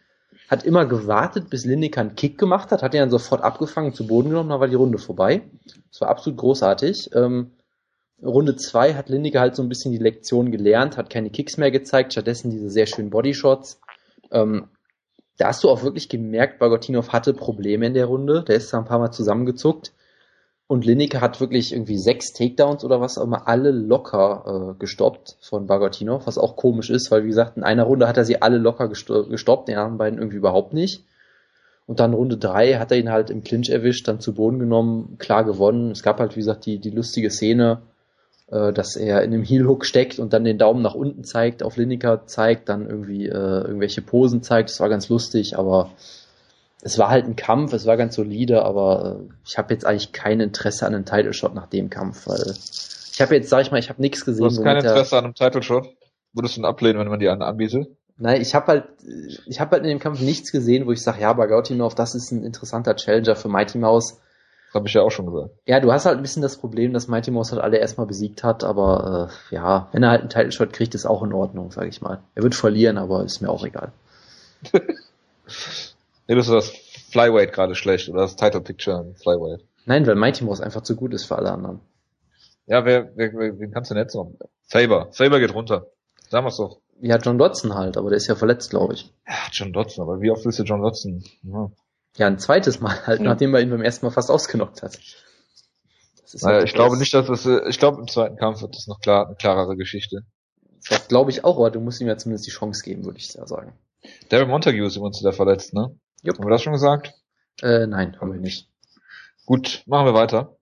hat 0.50 0.64
immer 0.64 0.84
gewartet, 0.84 1.48
bis 1.48 1.64
Lineker 1.64 2.02
einen 2.02 2.14
Kick 2.14 2.36
gemacht 2.36 2.72
hat, 2.72 2.82
hat 2.82 2.92
ihn 2.92 3.00
dann 3.00 3.08
sofort 3.08 3.40
abgefangen, 3.40 3.94
zu 3.94 4.06
Boden 4.06 4.28
genommen, 4.28 4.50
dann 4.50 4.60
war 4.60 4.68
die 4.68 4.74
Runde 4.74 4.98
vorbei. 4.98 5.40
Das 5.90 6.02
war 6.02 6.08
absolut 6.08 6.38
großartig. 6.38 7.12
Ähm, 7.14 7.52
Runde 8.22 8.54
2 8.54 8.92
hat 8.92 9.08
Lineker 9.08 9.40
halt 9.40 9.56
so 9.56 9.62
ein 9.62 9.70
bisschen 9.70 9.92
die 9.92 9.98
Lektion 9.98 10.52
gelernt, 10.52 10.98
hat 10.98 11.08
keine 11.08 11.30
Kicks 11.30 11.56
mehr 11.56 11.70
gezeigt, 11.70 12.12
stattdessen 12.12 12.50
diese 12.50 12.68
sehr 12.68 12.84
schönen 12.84 13.08
Bodyshots. 13.08 13.80
Ähm, 14.30 14.68
da 15.38 15.46
hast 15.46 15.64
du 15.64 15.70
auch 15.70 15.82
wirklich 15.82 16.10
gemerkt, 16.10 16.58
Bagotinov 16.58 17.14
hatte 17.14 17.32
Probleme 17.32 17.86
in 17.86 17.94
der 17.94 18.04
Runde. 18.04 18.44
Der 18.46 18.56
ist 18.56 18.70
da 18.74 18.78
ein 18.78 18.84
paar 18.84 18.98
Mal 18.98 19.12
zusammengezuckt. 19.12 19.93
Und 20.74 20.84
Lineker 20.84 21.20
hat 21.20 21.40
wirklich 21.40 21.72
irgendwie 21.72 21.96
sechs 21.96 22.32
Takedowns 22.32 22.84
oder 22.84 23.00
was 23.00 23.16
auch 23.16 23.22
immer 23.22 23.46
alle 23.46 23.70
locker 23.70 24.72
äh, 24.74 24.78
gestoppt 24.80 25.36
von 25.40 25.68
Bagotinov, 25.68 26.26
was 26.26 26.36
auch 26.36 26.56
komisch 26.56 26.90
ist, 26.90 27.12
weil 27.12 27.22
wie 27.22 27.28
gesagt, 27.28 27.56
in 27.56 27.62
einer 27.62 27.84
Runde 27.84 28.08
hat 28.08 28.16
er 28.16 28.24
sie 28.24 28.42
alle 28.42 28.58
locker 28.58 28.88
gestoppt, 28.88 29.68
den 29.68 29.76
anderen 29.76 29.98
beiden 29.98 30.18
irgendwie 30.18 30.38
überhaupt 30.38 30.72
nicht. 30.72 31.04
Und 31.86 32.00
dann 32.00 32.12
Runde 32.12 32.38
drei 32.38 32.74
hat 32.74 32.90
er 32.90 32.98
ihn 32.98 33.12
halt 33.12 33.30
im 33.30 33.44
Clinch 33.44 33.68
erwischt, 33.68 34.08
dann 34.08 34.18
zu 34.18 34.34
Boden 34.34 34.58
genommen, 34.58 35.14
klar 35.18 35.44
gewonnen. 35.44 35.92
Es 35.92 36.02
gab 36.02 36.18
halt, 36.18 36.34
wie 36.34 36.40
gesagt, 36.40 36.66
die, 36.66 36.80
die 36.80 36.90
lustige 36.90 37.30
Szene, 37.30 37.82
äh, 38.48 38.72
dass 38.72 38.96
er 38.96 39.22
in 39.22 39.32
einem 39.32 39.44
Heel 39.44 39.68
Hook 39.68 39.86
steckt 39.86 40.18
und 40.18 40.32
dann 40.32 40.42
den 40.42 40.58
Daumen 40.58 40.82
nach 40.82 40.96
unten 40.96 41.22
zeigt, 41.22 41.62
auf 41.62 41.76
Lineker 41.76 42.26
zeigt, 42.26 42.68
dann 42.68 42.90
irgendwie 42.90 43.26
äh, 43.26 43.60
irgendwelche 43.60 44.02
Posen 44.02 44.42
zeigt. 44.42 44.70
Das 44.70 44.80
war 44.80 44.88
ganz 44.88 45.08
lustig, 45.08 45.56
aber 45.56 45.92
es 46.84 46.98
war 46.98 47.08
halt 47.08 47.24
ein 47.24 47.34
Kampf, 47.34 47.72
es 47.72 47.86
war 47.86 47.96
ganz 47.96 48.14
solide, 48.14 48.62
aber 48.62 49.20
äh, 49.22 49.32
ich 49.46 49.56
habe 49.56 49.72
jetzt 49.72 49.86
eigentlich 49.86 50.12
kein 50.12 50.40
Interesse 50.40 50.86
an 50.86 50.94
einem 50.94 51.06
Title 51.06 51.32
Shot 51.32 51.54
nach 51.54 51.66
dem 51.66 51.88
Kampf, 51.88 52.26
weil 52.26 52.54
ich 53.12 53.20
habe 53.20 53.34
jetzt, 53.34 53.48
sag 53.48 53.62
ich 53.62 53.70
mal, 53.70 53.78
ich 53.78 53.88
habe 53.88 54.02
nichts 54.02 54.24
gesehen. 54.24 54.42
Du 54.42 54.50
hast 54.50 54.62
kein 54.62 54.76
Interesse 54.76 55.16
an 55.16 55.24
einem 55.24 55.34
Title 55.34 55.62
Shot? 55.62 55.88
Würdest 56.34 56.56
du 56.56 56.60
ihn 56.60 56.66
ablehnen, 56.66 56.98
wenn 56.98 57.08
man 57.08 57.20
dir 57.20 57.32
einen 57.32 57.42
anbietet? 57.42 57.88
Nein, 58.18 58.42
ich 58.42 58.54
habe 58.54 58.66
halt, 58.66 58.84
ich 59.46 59.60
habe 59.60 59.72
halt 59.72 59.82
in 59.84 59.88
dem 59.88 59.98
Kampf 59.98 60.20
nichts 60.20 60.52
gesehen, 60.52 60.86
wo 60.86 60.92
ich 60.92 61.02
sage, 61.02 61.22
ja, 61.22 61.32
Bagautinov, 61.32 61.94
das 61.94 62.14
ist 62.14 62.30
ein 62.32 62.44
interessanter 62.44 62.94
Challenger 62.96 63.34
für 63.34 63.48
Mighty 63.48 63.78
Mouse. 63.78 64.20
Das 64.66 64.74
habe 64.74 64.86
ich 64.86 64.94
ja 64.94 65.02
auch 65.02 65.10
schon 65.10 65.26
gesagt. 65.26 65.54
Ja, 65.66 65.80
du 65.80 65.90
hast 65.90 66.04
halt 66.04 66.18
ein 66.18 66.22
bisschen 66.22 66.42
das 66.42 66.58
Problem, 66.58 66.92
dass 66.92 67.08
Mighty 67.08 67.30
Mouse 67.30 67.52
halt 67.52 67.62
alle 67.62 67.78
erstmal 67.78 68.06
besiegt 68.06 68.44
hat, 68.44 68.62
aber 68.62 69.30
äh, 69.50 69.54
ja, 69.54 69.88
wenn 69.92 70.02
er 70.02 70.10
halt 70.10 70.20
einen 70.20 70.30
Title 70.30 70.52
Shot 70.52 70.72
kriegt, 70.74 70.94
ist 70.94 71.06
auch 71.06 71.22
in 71.22 71.32
Ordnung, 71.32 71.70
sage 71.70 71.88
ich 71.88 72.02
mal. 72.02 72.20
Er 72.34 72.42
wird 72.42 72.54
verlieren, 72.54 72.98
aber 72.98 73.24
ist 73.24 73.40
mir 73.40 73.48
auch 73.48 73.64
egal. 73.64 73.92
Nee, 76.26 76.34
das 76.34 76.48
ist 76.48 76.52
das 76.52 76.68
Flyweight 77.10 77.52
gerade 77.52 77.74
schlecht 77.74 78.08
oder 78.08 78.22
das 78.22 78.36
Title 78.36 78.60
Picture 78.60 79.14
Flyweight. 79.22 79.64
Nein, 79.86 80.06
weil 80.06 80.14
Mighty 80.14 80.44
Mouse 80.44 80.60
einfach 80.60 80.82
zu 80.82 80.96
gut 80.96 81.12
ist 81.12 81.24
für 81.24 81.36
alle 81.36 81.52
anderen. 81.52 81.80
Ja, 82.66 82.84
wer, 82.84 83.14
wer, 83.16 83.32
wer 83.34 83.58
wen 83.58 83.70
kannst 83.72 83.90
du 83.90 83.94
nicht 83.94 84.10
so? 84.10 84.36
Faber. 84.66 85.08
Faber 85.12 85.38
geht 85.38 85.54
runter. 85.54 85.88
Sagen 86.30 86.46
wir's 86.46 86.56
doch. 86.56 86.80
Ja, 87.00 87.18
John 87.18 87.38
Dodson 87.38 87.74
halt, 87.74 87.96
aber 87.96 88.08
der 88.08 88.16
ist 88.16 88.28
ja 88.28 88.36
verletzt, 88.36 88.70
glaube 88.70 88.94
ich. 88.94 89.12
Ja, 89.26 89.34
John 89.52 89.72
Dodson, 89.72 90.02
aber 90.02 90.20
wie 90.20 90.30
oft 90.30 90.44
willst 90.44 90.58
du 90.58 90.62
John 90.62 90.80
Dodson? 90.80 91.22
Ja, 91.42 91.70
ja 92.16 92.26
ein 92.28 92.38
zweites 92.38 92.80
Mal 92.80 93.06
halt, 93.06 93.20
mhm. 93.20 93.26
nachdem 93.26 93.54
er 93.54 93.60
ihn 93.60 93.70
beim 93.70 93.82
ersten 93.82 94.06
Mal 94.06 94.12
fast 94.12 94.30
ausgenockt 94.30 94.82
hat. 94.82 94.98
naja, 96.40 96.56
halt 96.56 96.68
ich 96.68 96.74
glaube 96.74 96.96
nicht, 96.96 97.12
dass 97.12 97.26
das, 97.26 97.44
äh, 97.44 97.68
ich 97.68 97.78
glaube 97.78 98.00
im 98.00 98.08
zweiten 98.08 98.36
Kampf 98.36 98.62
wird 98.62 98.76
das 98.76 98.86
noch 98.86 99.00
klar, 99.00 99.26
eine 99.26 99.36
klarere 99.36 99.76
Geschichte. 99.76 100.22
Das 100.88 101.08
glaube 101.08 101.30
ich 101.30 101.44
auch, 101.44 101.56
aber 101.56 101.70
du 101.70 101.80
musst 101.80 102.00
ihm 102.00 102.08
ja 102.08 102.16
zumindest 102.16 102.46
die 102.46 102.50
Chance 102.50 102.82
geben, 102.82 103.04
würde 103.04 103.18
ich 103.18 103.34
ja 103.34 103.46
sagen. 103.46 103.72
Daryl 104.28 104.46
Montague 104.46 104.86
ist 104.86 104.96
übrigens 104.96 105.20
wieder 105.20 105.32
verletzt, 105.32 105.74
ne? 105.74 105.98
Jupp. 106.24 106.38
Haben 106.38 106.46
wir 106.46 106.52
das 106.52 106.62
schon 106.62 106.72
gesagt? 106.72 107.12
Äh, 107.62 107.86
nein, 107.86 108.18
haben 108.18 108.32
wir 108.32 108.40
nicht. 108.40 108.70
Gut, 109.44 109.82
machen 109.86 110.06
wir 110.06 110.14
weiter. 110.14 110.56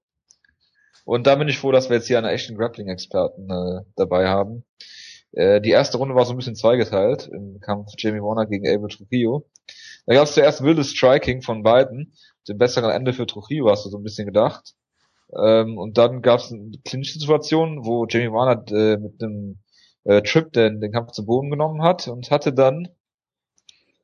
Und 1.04 1.28
da 1.28 1.36
bin 1.36 1.46
ich 1.46 1.58
froh, 1.58 1.70
dass 1.70 1.88
wir 1.88 1.96
jetzt 1.96 2.08
hier 2.08 2.18
einen 2.18 2.26
echten 2.26 2.56
Grappling-Experten 2.56 3.48
äh, 3.48 3.84
dabei 3.94 4.26
haben. 4.26 4.64
Äh, 5.30 5.60
die 5.60 5.70
erste 5.70 5.98
Runde 5.98 6.16
war 6.16 6.24
so 6.24 6.32
ein 6.32 6.36
bisschen 6.36 6.56
zweigeteilt 6.56 7.28
im 7.32 7.60
Kampf 7.60 7.92
Jamie 7.96 8.20
Warner 8.20 8.46
gegen 8.46 8.66
Abel 8.66 8.88
Trujillo. 8.88 9.48
Da 10.06 10.14
gab 10.14 10.24
es 10.24 10.34
zuerst 10.34 10.64
wildes 10.64 10.90
Striking 10.90 11.42
von 11.42 11.62
beiden. 11.62 12.12
Dem 12.48 12.58
besseren 12.58 12.90
Ende 12.90 13.12
für 13.12 13.26
Trujillo 13.26 13.70
hast 13.70 13.86
du 13.86 13.90
so 13.90 13.98
ein 13.98 14.02
bisschen 14.02 14.26
gedacht. 14.26 14.74
Ähm, 15.32 15.78
und 15.78 15.96
dann 15.96 16.22
gab 16.22 16.40
es 16.40 16.52
eine 16.52 16.72
Clinch-Situation, 16.84 17.84
wo 17.84 18.04
Jamie 18.06 18.32
Warner 18.32 18.64
äh, 18.72 18.96
mit 18.96 19.22
einem 19.22 19.60
äh, 20.02 20.22
Trip 20.22 20.52
den, 20.52 20.80
den 20.80 20.90
Kampf 20.90 21.12
zum 21.12 21.26
Boden 21.26 21.50
genommen 21.50 21.82
hat 21.82 22.08
und 22.08 22.32
hatte 22.32 22.52
dann 22.52 22.88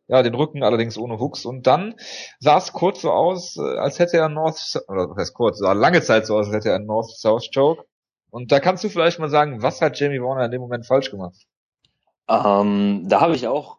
ja, 0.09 0.23
den 0.23 0.35
Rücken 0.35 0.63
allerdings 0.63 0.99
ohne 0.99 1.21
Hooks. 1.21 1.45
Und 1.45 1.67
dann 1.67 1.95
sah 2.41 2.59
es 2.59 2.73
kurz 2.73 3.03
so 3.03 3.13
aus, 3.13 3.57
äh, 3.57 3.79
als 3.79 3.99
hätte 3.99 4.17
er 4.17 4.29
North, 4.29 4.81
oder 4.89 5.11
was 5.11 5.19
heißt 5.19 5.35
kurz, 5.35 5.59
sah 5.59 5.73
lange 5.73 6.03
Zeit 6.03 6.27
so 6.27 6.37
aus, 6.37 6.47
als 6.47 6.57
hätte 6.57 6.71
er 6.71 6.77
einen 6.77 6.87
North-South-Choke. 6.87 7.85
Und 8.31 8.51
da 8.53 8.61
kannst 8.61 8.85
du 8.85 8.89
vielleicht 8.89 9.19
mal 9.19 9.29
sagen, 9.29 9.63
was 9.63 9.81
hat 9.81 9.99
Jamie 9.99 10.21
Warner 10.21 10.47
in 10.47 10.51
dem 10.51 10.61
Moment 10.61 10.87
falsch 10.87 11.11
gemacht? 11.11 11.37
Ähm, 12.29 13.05
da 13.09 13.21
habe 13.21 13.35
ich 13.35 13.47
auch 13.47 13.79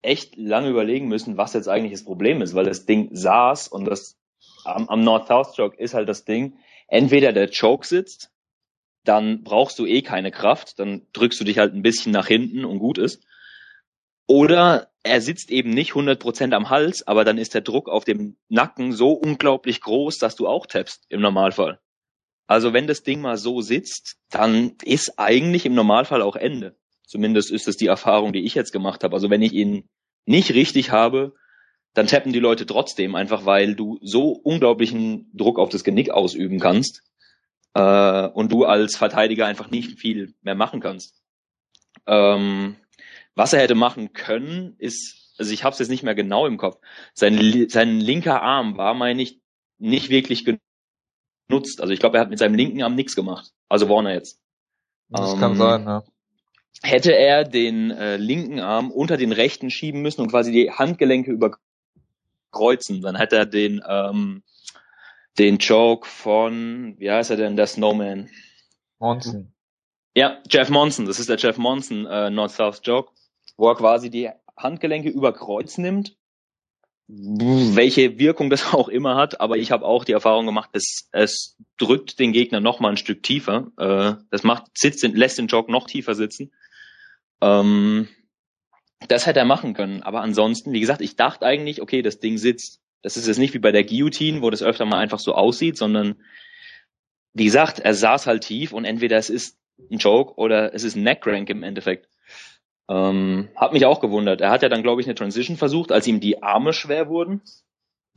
echt 0.00 0.36
lange 0.36 0.68
überlegen 0.68 1.08
müssen, 1.08 1.36
was 1.36 1.54
jetzt 1.54 1.68
eigentlich 1.68 1.92
das 1.92 2.04
Problem 2.04 2.40
ist, 2.40 2.54
weil 2.54 2.64
das 2.64 2.86
Ding 2.86 3.08
saß 3.12 3.68
und 3.68 3.84
das 3.84 4.16
am, 4.64 4.88
am 4.88 5.00
North-South-Choke 5.02 5.76
ist 5.76 5.94
halt 5.94 6.08
das 6.08 6.24
Ding, 6.24 6.54
entweder 6.86 7.32
der 7.32 7.50
Choke 7.50 7.86
sitzt, 7.86 8.30
dann 9.04 9.42
brauchst 9.42 9.78
du 9.78 9.86
eh 9.86 10.02
keine 10.02 10.30
Kraft, 10.30 10.78
dann 10.78 11.06
drückst 11.12 11.40
du 11.40 11.44
dich 11.44 11.58
halt 11.58 11.74
ein 11.74 11.82
bisschen 11.82 12.12
nach 12.12 12.26
hinten 12.26 12.64
und 12.64 12.78
gut 12.78 12.98
ist. 12.98 13.24
Oder 14.28 14.90
er 15.02 15.22
sitzt 15.22 15.50
eben 15.50 15.70
nicht 15.70 15.92
100% 15.92 16.52
am 16.52 16.68
Hals, 16.68 17.06
aber 17.06 17.24
dann 17.24 17.38
ist 17.38 17.54
der 17.54 17.62
Druck 17.62 17.88
auf 17.88 18.04
dem 18.04 18.36
Nacken 18.48 18.92
so 18.92 19.12
unglaublich 19.12 19.80
groß, 19.80 20.18
dass 20.18 20.36
du 20.36 20.46
auch 20.46 20.66
tappst 20.66 21.06
im 21.08 21.22
Normalfall. 21.22 21.80
Also 22.46 22.74
wenn 22.74 22.86
das 22.86 23.02
Ding 23.02 23.22
mal 23.22 23.38
so 23.38 23.62
sitzt, 23.62 24.18
dann 24.30 24.76
ist 24.84 25.18
eigentlich 25.18 25.64
im 25.64 25.74
Normalfall 25.74 26.22
auch 26.22 26.36
Ende. 26.36 26.76
Zumindest 27.06 27.50
ist 27.50 27.68
es 27.68 27.78
die 27.78 27.86
Erfahrung, 27.86 28.34
die 28.34 28.44
ich 28.44 28.54
jetzt 28.54 28.72
gemacht 28.72 29.02
habe. 29.02 29.14
Also 29.14 29.30
wenn 29.30 29.42
ich 29.42 29.54
ihn 29.54 29.88
nicht 30.26 30.52
richtig 30.52 30.92
habe, 30.92 31.34
dann 31.94 32.06
tappen 32.06 32.34
die 32.34 32.38
Leute 32.38 32.66
trotzdem, 32.66 33.14
einfach 33.14 33.46
weil 33.46 33.74
du 33.74 33.98
so 34.02 34.32
unglaublichen 34.32 35.30
Druck 35.34 35.58
auf 35.58 35.70
das 35.70 35.84
Genick 35.84 36.10
ausüben 36.10 36.60
kannst 36.60 37.02
äh, 37.72 38.28
und 38.28 38.52
du 38.52 38.64
als 38.64 38.96
Verteidiger 38.96 39.46
einfach 39.46 39.70
nicht 39.70 39.98
viel 39.98 40.34
mehr 40.42 40.54
machen 40.54 40.80
kannst. 40.80 41.22
Ähm, 42.06 42.76
was 43.38 43.52
er 43.52 43.60
hätte 43.60 43.76
machen 43.76 44.12
können, 44.12 44.74
ist, 44.78 45.32
also 45.38 45.52
ich 45.52 45.62
habe 45.62 45.72
es 45.72 45.78
jetzt 45.78 45.90
nicht 45.90 46.02
mehr 46.02 46.16
genau 46.16 46.44
im 46.44 46.56
Kopf. 46.56 46.80
Sein, 47.14 47.68
sein 47.68 48.00
linker 48.00 48.42
Arm 48.42 48.76
war, 48.76 48.94
meine 48.94 49.22
ich, 49.22 49.40
nicht 49.78 50.10
wirklich 50.10 50.44
genutzt. 50.44 51.80
Also 51.80 51.92
ich 51.92 52.00
glaube, 52.00 52.18
er 52.18 52.22
hat 52.22 52.30
mit 52.30 52.40
seinem 52.40 52.56
linken 52.56 52.82
Arm 52.82 52.96
nichts 52.96 53.14
gemacht. 53.14 53.52
Also 53.68 53.88
Warner 53.88 54.12
jetzt. 54.12 54.40
Das 55.08 55.34
ähm, 55.34 55.38
kann 55.38 55.56
sein, 55.56 55.84
ja. 55.84 56.02
Hätte 56.82 57.14
er 57.14 57.44
den 57.44 57.92
äh, 57.92 58.16
linken 58.16 58.58
Arm 58.58 58.90
unter 58.90 59.16
den 59.16 59.30
rechten 59.30 59.70
schieben 59.70 60.02
müssen 60.02 60.22
und 60.22 60.30
quasi 60.30 60.50
die 60.50 60.72
Handgelenke 60.72 61.30
überkreuzen, 61.30 63.02
dann 63.02 63.14
hätte 63.14 63.36
er 63.36 63.46
den 63.46 63.80
ähm, 63.88 64.42
den 65.38 65.58
Joke 65.58 66.08
von, 66.08 66.96
wie 66.98 67.08
heißt 67.08 67.30
er 67.30 67.36
denn, 67.36 67.54
der 67.54 67.68
Snowman? 67.68 68.28
Monson. 68.98 69.52
Ja, 70.16 70.42
Jeff 70.50 70.70
Monson, 70.70 71.06
das 71.06 71.20
ist 71.20 71.28
der 71.28 71.36
Jeff 71.36 71.56
Monson 71.56 72.04
äh, 72.06 72.30
North-South 72.30 72.80
Joke 72.82 73.12
wo 73.58 73.68
er 73.68 73.76
quasi 73.76 74.08
die 74.08 74.30
Handgelenke 74.56 75.10
über 75.10 75.34
Kreuz 75.34 75.76
nimmt 75.76 76.16
welche 77.08 78.18
Wirkung 78.18 78.50
das 78.50 78.72
auch 78.74 78.88
immer 78.88 79.16
hat, 79.16 79.40
aber 79.40 79.56
ich 79.56 79.70
habe 79.70 79.84
auch 79.84 80.04
die 80.04 80.12
Erfahrung 80.12 80.46
gemacht, 80.46 80.70
es, 80.72 81.08
es 81.12 81.56
drückt 81.78 82.18
den 82.18 82.32
Gegner 82.32 82.60
noch 82.60 82.80
mal 82.80 82.90
ein 82.90 82.96
Stück 82.96 83.22
tiefer. 83.22 83.72
Äh, 83.78 84.22
das 84.30 84.42
macht, 84.42 84.66
sitzt, 84.76 85.02
lässt 85.02 85.38
den 85.38 85.46
Jog 85.46 85.68
noch 85.68 85.86
tiefer 85.86 86.14
sitzen. 86.14 86.52
Ähm, 87.40 88.08
das 89.08 89.26
hätte 89.26 89.38
er 89.38 89.46
machen 89.46 89.74
können. 89.74 90.02
Aber 90.02 90.20
ansonsten, 90.20 90.72
wie 90.72 90.80
gesagt, 90.80 91.00
ich 91.00 91.16
dachte 91.16 91.46
eigentlich, 91.46 91.80
okay, 91.80 92.02
das 92.02 92.18
Ding 92.18 92.36
sitzt. 92.36 92.80
Das 93.00 93.16
ist 93.16 93.28
jetzt 93.28 93.38
nicht 93.38 93.54
wie 93.54 93.60
bei 93.60 93.72
der 93.72 93.84
Guillotine, 93.84 94.42
wo 94.42 94.50
das 94.50 94.62
öfter 94.62 94.84
mal 94.84 94.98
einfach 94.98 95.20
so 95.20 95.34
aussieht, 95.34 95.76
sondern 95.76 96.16
wie 97.32 97.44
gesagt, 97.44 97.78
er 97.78 97.94
saß 97.94 98.26
halt 98.26 98.42
tief 98.42 98.72
und 98.72 98.84
entweder 98.84 99.16
es 99.16 99.30
ist 99.30 99.56
ein 99.90 99.98
Joke 99.98 100.34
oder 100.34 100.74
es 100.74 100.82
ist 100.82 100.96
ein 100.96 101.04
Neckrank 101.04 101.48
im 101.48 101.62
Endeffekt. 101.62 102.08
Ähm, 102.88 103.48
hat 103.54 103.72
mich 103.72 103.84
auch 103.84 104.00
gewundert. 104.00 104.40
Er 104.40 104.50
hat 104.50 104.62
ja 104.62 104.68
dann, 104.68 104.82
glaube 104.82 105.00
ich, 105.00 105.06
eine 105.06 105.14
Transition 105.14 105.56
versucht, 105.56 105.92
als 105.92 106.06
ihm 106.06 106.20
die 106.20 106.42
Arme 106.42 106.72
schwer 106.72 107.08
wurden. 107.08 107.42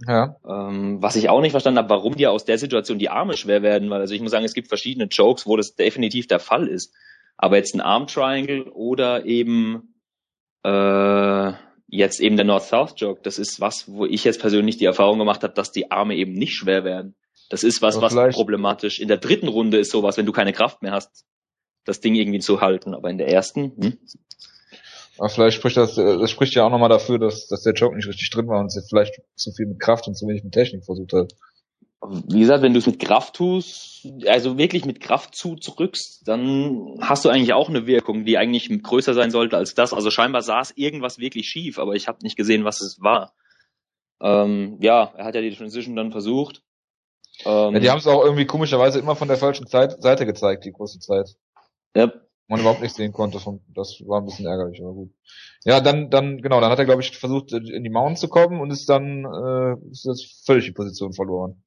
Ja. 0.08 0.38
Ähm, 0.48 1.02
was 1.02 1.16
ich 1.16 1.30
auch 1.30 1.42
nicht 1.42 1.52
verstanden 1.52 1.80
habe, 1.80 1.90
warum 1.90 2.16
dir 2.16 2.32
aus 2.32 2.46
der 2.46 2.58
Situation 2.58 2.98
die 2.98 3.10
Arme 3.10 3.38
schwer 3.38 3.62
werden, 3.62 3.90
weil 3.90 4.02
also 4.02 4.14
ich 4.14 4.22
muss 4.22 4.32
sagen, 4.32 4.46
es 4.46 4.54
gibt 4.54 4.68
verschiedene 4.68 5.06
Jokes, 5.06 5.46
wo 5.46 5.58
das 5.58 5.76
definitiv 5.76 6.28
der 6.28 6.40
Fall 6.40 6.68
ist. 6.68 6.94
Aber 7.38 7.58
jetzt 7.58 7.76
ein 7.76 7.82
Arm 7.82 8.08
Triangle 8.08 8.64
oder 8.72 9.26
eben 9.26 9.96
äh, 10.64 11.54
jetzt 11.88 12.20
eben 12.20 12.38
der 12.38 12.46
North-South-Joke, 12.46 13.22
das 13.24 13.38
ist 13.38 13.60
was, 13.60 13.92
wo 13.92 14.06
ich 14.06 14.24
jetzt 14.24 14.40
persönlich 14.40 14.78
die 14.78 14.86
Erfahrung 14.86 15.20
gemacht 15.20 15.44
habe, 15.44 15.54
dass 15.54 15.72
die 15.72 15.92
Arme 15.92 16.16
eben 16.16 16.34
nicht 16.34 16.54
schwer 16.54 16.84
werden. 16.84 17.16
Das 17.50 17.64
ist 17.64 17.82
was, 17.82 18.00
was 18.02 18.16
problematisch. 18.34 19.00
In 19.00 19.10
der 19.10 19.18
dritten 19.18 19.50
Runde 19.50 19.78
ist 19.78 19.92
sowas, 19.92 20.18
wenn 20.18 20.26
du 20.26 20.32
keine 20.32 20.54
Kraft 20.54 20.82
mehr 20.82 20.94
hast, 20.94 21.26
das 21.84 22.00
Ding 22.00 22.16
irgendwie 22.16 22.40
zu 22.40 22.62
halten. 22.62 22.94
Aber 22.94 23.10
in 23.10 23.18
der 23.18 23.28
ersten, 23.28 23.74
hm? 23.76 23.98
Aber 25.22 25.30
vielleicht 25.30 25.58
spricht 25.58 25.78
das, 25.78 25.94
das 25.96 26.32
spricht 26.32 26.56
ja 26.56 26.66
auch 26.66 26.72
nochmal 26.72 26.90
dafür, 26.90 27.20
dass, 27.20 27.46
dass 27.48 27.62
der 27.62 27.74
Joke 27.74 27.96
nicht 27.96 28.08
richtig 28.08 28.32
drin 28.32 28.48
war 28.48 28.60
und 28.60 28.72
sie 28.72 28.82
vielleicht 28.90 29.22
zu 29.36 29.52
viel 29.52 29.68
mit 29.68 29.80
Kraft 29.80 30.08
und 30.08 30.16
zu 30.16 30.28
wenig 30.28 30.44
mit 30.44 30.54
Technik 30.54 30.84
versucht 30.84 31.14
hat 31.14 31.32
wie 32.04 32.40
gesagt, 32.40 32.64
wenn 32.64 32.74
du 32.74 32.80
es 32.80 32.88
mit 32.88 33.00
Kraft 33.00 33.36
tust, 33.36 34.08
also 34.26 34.58
wirklich 34.58 34.86
mit 34.86 35.02
Kraft 35.02 35.36
zudrückst, 35.36 36.28
dann 36.28 36.98
hast 37.00 37.26
du 37.26 37.30
eigentlich 37.30 37.54
auch 37.54 37.70
eine 37.70 37.86
Wirkung, 37.86 38.26
die 38.26 38.38
eigentlich 38.38 38.70
größer 38.82 39.14
sein 39.14 39.30
sollte 39.30 39.58
als 39.58 39.76
das. 39.76 39.94
Also 39.94 40.10
scheinbar 40.10 40.42
saß 40.42 40.74
irgendwas 40.76 41.20
wirklich 41.20 41.48
schief, 41.48 41.78
aber 41.78 41.94
ich 41.94 42.08
habe 42.08 42.24
nicht 42.24 42.38
gesehen, 42.38 42.66
was 42.66 42.82
es 42.82 43.00
war. 43.02 43.34
Ähm, 44.20 44.78
ja, 44.82 45.14
er 45.16 45.26
hat 45.26 45.36
ja 45.36 45.42
die 45.42 45.56
Transition 45.56 45.96
dann 45.96 46.12
versucht. 46.12 46.64
Ähm, 47.46 47.74
ja, 47.76 47.80
die 47.80 47.90
haben 47.92 48.00
es 48.00 48.08
auch 48.08 48.24
irgendwie 48.24 48.46
komischerweise 48.46 49.00
immer 49.00 49.16
von 49.16 49.28
der 49.28 49.38
falschen 49.38 49.68
Zeit, 49.68 50.02
Seite 50.02 50.26
gezeigt, 50.26 50.66
die 50.66 50.72
große 50.72 51.00
Zeit. 51.00 51.36
Ja. 51.96 52.12
Man 52.52 52.60
überhaupt 52.60 52.82
nicht 52.82 52.94
sehen 52.94 53.14
konnte. 53.14 53.40
Von, 53.40 53.62
das 53.74 54.04
war 54.06 54.20
ein 54.20 54.26
bisschen 54.26 54.46
ärgerlich, 54.46 54.82
aber 54.82 54.92
gut. 54.92 55.14
Ja, 55.64 55.80
dann, 55.80 56.10
dann, 56.10 56.42
genau, 56.42 56.60
dann 56.60 56.70
hat 56.70 56.80
er, 56.80 56.86
glaube 56.86 57.02
ich, 57.02 57.18
versucht, 57.18 57.54
in 57.54 57.84
die 57.84 57.90
Mount 57.90 58.20
zu 58.20 58.28
kommen 58.28 58.60
und 58.60 58.72
ist 58.72 58.90
dann 58.90 59.24
äh, 59.24 59.90
ist 59.90 60.06
das 60.06 60.44
völlig 60.46 60.66
die 60.66 60.74
Position 60.74 61.14
verloren. 61.14 61.64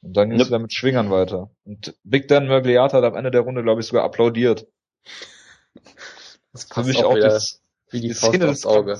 Und 0.00 0.16
dann 0.16 0.30
ging 0.30 0.40
es 0.40 0.46
wieder 0.46 0.60
mit 0.60 0.72
Schwingern 0.72 1.10
weiter. 1.10 1.50
Und 1.64 1.96
Big 2.04 2.28
Dan 2.28 2.46
Mergliata 2.46 2.98
hat 2.98 3.04
am 3.04 3.16
Ende 3.16 3.32
der 3.32 3.40
Runde, 3.40 3.64
glaube 3.64 3.80
ich, 3.80 3.88
sogar 3.88 4.04
applaudiert. 4.04 4.68
Das 6.52 6.68
passt 6.68 6.72
Für 6.72 6.84
mich 6.84 7.04
auch, 7.04 7.12
auch 7.12 7.18
das, 7.18 7.60
wie 7.90 8.00
die, 8.00 8.08
die 8.08 8.14
Szene 8.14 8.46
des 8.46 8.64
Auge. 8.64 8.96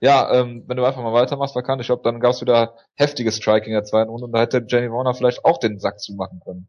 Ja, 0.00 0.32
ähm, 0.32 0.62
wenn 0.68 0.76
du 0.76 0.84
einfach 0.84 1.02
mal 1.02 1.12
weitermachst, 1.12 1.56
Vakan, 1.56 1.80
ich 1.80 1.86
glaube, 1.86 2.02
dann 2.04 2.20
gab 2.20 2.30
es 2.30 2.40
wieder 2.40 2.76
heftiges 2.94 3.36
Striking 3.36 3.72
in 3.72 3.78
der 3.78 3.84
zweiten 3.84 4.10
Runde 4.10 4.26
und 4.26 4.32
da 4.32 4.40
hätte 4.40 4.64
Jenny 4.68 4.88
Warner 4.92 5.14
vielleicht 5.14 5.44
auch 5.44 5.58
den 5.58 5.80
Sack 5.80 5.98
zumachen 5.98 6.40
können. 6.44 6.68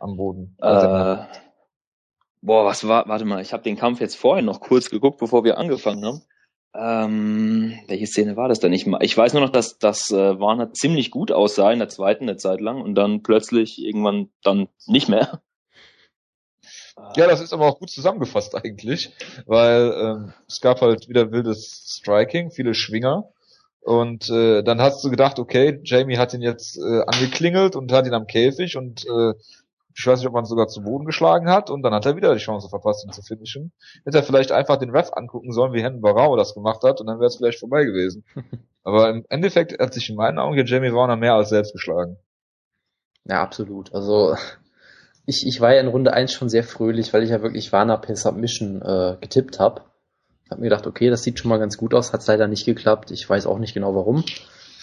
Am 0.00 0.16
Boden. 0.16 0.54
Äh, 0.60 1.16
boah, 2.44 2.64
was 2.64 2.86
war, 2.86 3.08
warte 3.08 3.24
mal, 3.24 3.42
ich 3.42 3.52
habe 3.52 3.62
den 3.62 3.76
Kampf 3.76 4.00
jetzt 4.00 4.16
vorher 4.16 4.44
noch 4.44 4.60
kurz 4.60 4.90
geguckt, 4.90 5.18
bevor 5.18 5.44
wir 5.44 5.58
angefangen 5.58 6.04
haben. 6.04 6.22
Ähm, 6.76 7.78
welche 7.86 8.06
Szene 8.06 8.36
war 8.36 8.48
das 8.48 8.60
denn? 8.60 8.72
Ich, 8.72 8.86
ich 8.86 9.16
weiß 9.16 9.32
nur 9.32 9.42
noch, 9.42 9.50
dass, 9.50 9.78
dass 9.78 10.10
äh, 10.10 10.38
Warner 10.40 10.72
ziemlich 10.72 11.10
gut 11.10 11.30
aussah 11.32 11.72
in 11.72 11.78
der 11.78 11.88
zweiten 11.88 12.24
eine 12.24 12.36
Zeit 12.36 12.60
lang 12.60 12.82
und 12.82 12.96
dann 12.96 13.22
plötzlich 13.22 13.82
irgendwann 13.82 14.30
dann 14.42 14.68
nicht 14.86 15.08
mehr. 15.08 15.40
Ja, 17.16 17.26
das 17.26 17.40
ist 17.40 17.52
aber 17.52 17.66
auch 17.66 17.78
gut 17.78 17.90
zusammengefasst 17.90 18.54
eigentlich, 18.56 19.12
weil 19.46 19.92
ähm, 19.96 20.32
es 20.48 20.60
gab 20.60 20.80
halt 20.80 21.08
wieder 21.08 21.32
wildes 21.32 21.98
Striking, 21.98 22.50
viele 22.50 22.74
Schwinger 22.74 23.28
und 23.80 24.30
äh, 24.30 24.62
dann 24.62 24.80
hast 24.80 25.04
du 25.04 25.10
gedacht, 25.10 25.38
okay, 25.38 25.80
Jamie 25.84 26.18
hat 26.18 26.34
ihn 26.34 26.42
jetzt 26.42 26.78
äh, 26.78 27.02
angeklingelt 27.06 27.76
und 27.76 27.92
hat 27.92 28.06
ihn 28.06 28.14
am 28.14 28.26
Käfig 28.26 28.76
und 28.76 29.04
äh, 29.06 29.34
ich 29.96 30.06
weiß 30.06 30.18
nicht, 30.18 30.28
ob 30.28 30.34
man 30.34 30.44
sogar 30.44 30.66
zu 30.66 30.82
Boden 30.82 31.04
geschlagen 31.04 31.48
hat 31.48 31.70
und 31.70 31.82
dann 31.82 31.94
hat 31.94 32.04
er 32.04 32.16
wieder 32.16 32.34
die 32.34 32.40
Chance 32.40 32.68
verpasst, 32.68 33.04
ihn 33.04 33.12
zu 33.12 33.22
finishen. 33.22 33.72
Hätte 34.04 34.18
er 34.18 34.24
vielleicht 34.24 34.50
einfach 34.50 34.76
den 34.76 34.90
Ref 34.90 35.10
angucken 35.12 35.52
sollen, 35.52 35.72
wie 35.72 35.82
Henry 35.82 36.00
Barao 36.00 36.36
das 36.36 36.54
gemacht 36.54 36.82
hat 36.82 37.00
und 37.00 37.06
dann 37.06 37.18
wäre 37.18 37.28
es 37.28 37.36
vielleicht 37.36 37.60
vorbei 37.60 37.84
gewesen. 37.84 38.24
Aber 38.82 39.08
im 39.08 39.24
Endeffekt 39.28 39.78
hat 39.80 39.94
sich 39.94 40.10
in 40.10 40.16
meinen 40.16 40.38
Augen 40.38 40.54
hier 40.54 40.64
Jamie 40.64 40.92
Warner 40.92 41.16
mehr 41.16 41.34
als 41.34 41.48
selbst 41.48 41.72
geschlagen. 41.72 42.16
Ja, 43.24 43.42
absolut. 43.42 43.94
Also 43.94 44.36
ich, 45.26 45.46
ich 45.46 45.60
war 45.60 45.72
ja 45.72 45.80
in 45.80 45.88
Runde 45.88 46.12
1 46.12 46.32
schon 46.32 46.48
sehr 46.48 46.64
fröhlich, 46.64 47.14
weil 47.14 47.22
ich 47.22 47.30
ja 47.30 47.40
wirklich 47.40 47.72
Warner 47.72 47.96
per 47.96 48.16
Submission 48.16 48.82
äh, 48.82 49.16
getippt 49.20 49.58
habe. 49.58 49.82
Hab 50.50 50.58
mir 50.58 50.64
gedacht, 50.64 50.86
okay, 50.86 51.08
das 51.08 51.22
sieht 51.22 51.38
schon 51.38 51.48
mal 51.48 51.58
ganz 51.58 51.78
gut 51.78 51.94
aus, 51.94 52.12
hat 52.12 52.26
leider 52.26 52.48
nicht 52.48 52.66
geklappt. 52.66 53.10
Ich 53.10 53.28
weiß 53.28 53.46
auch 53.46 53.58
nicht 53.58 53.72
genau 53.74 53.94
warum. 53.94 54.24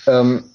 Ähm, 0.07 0.45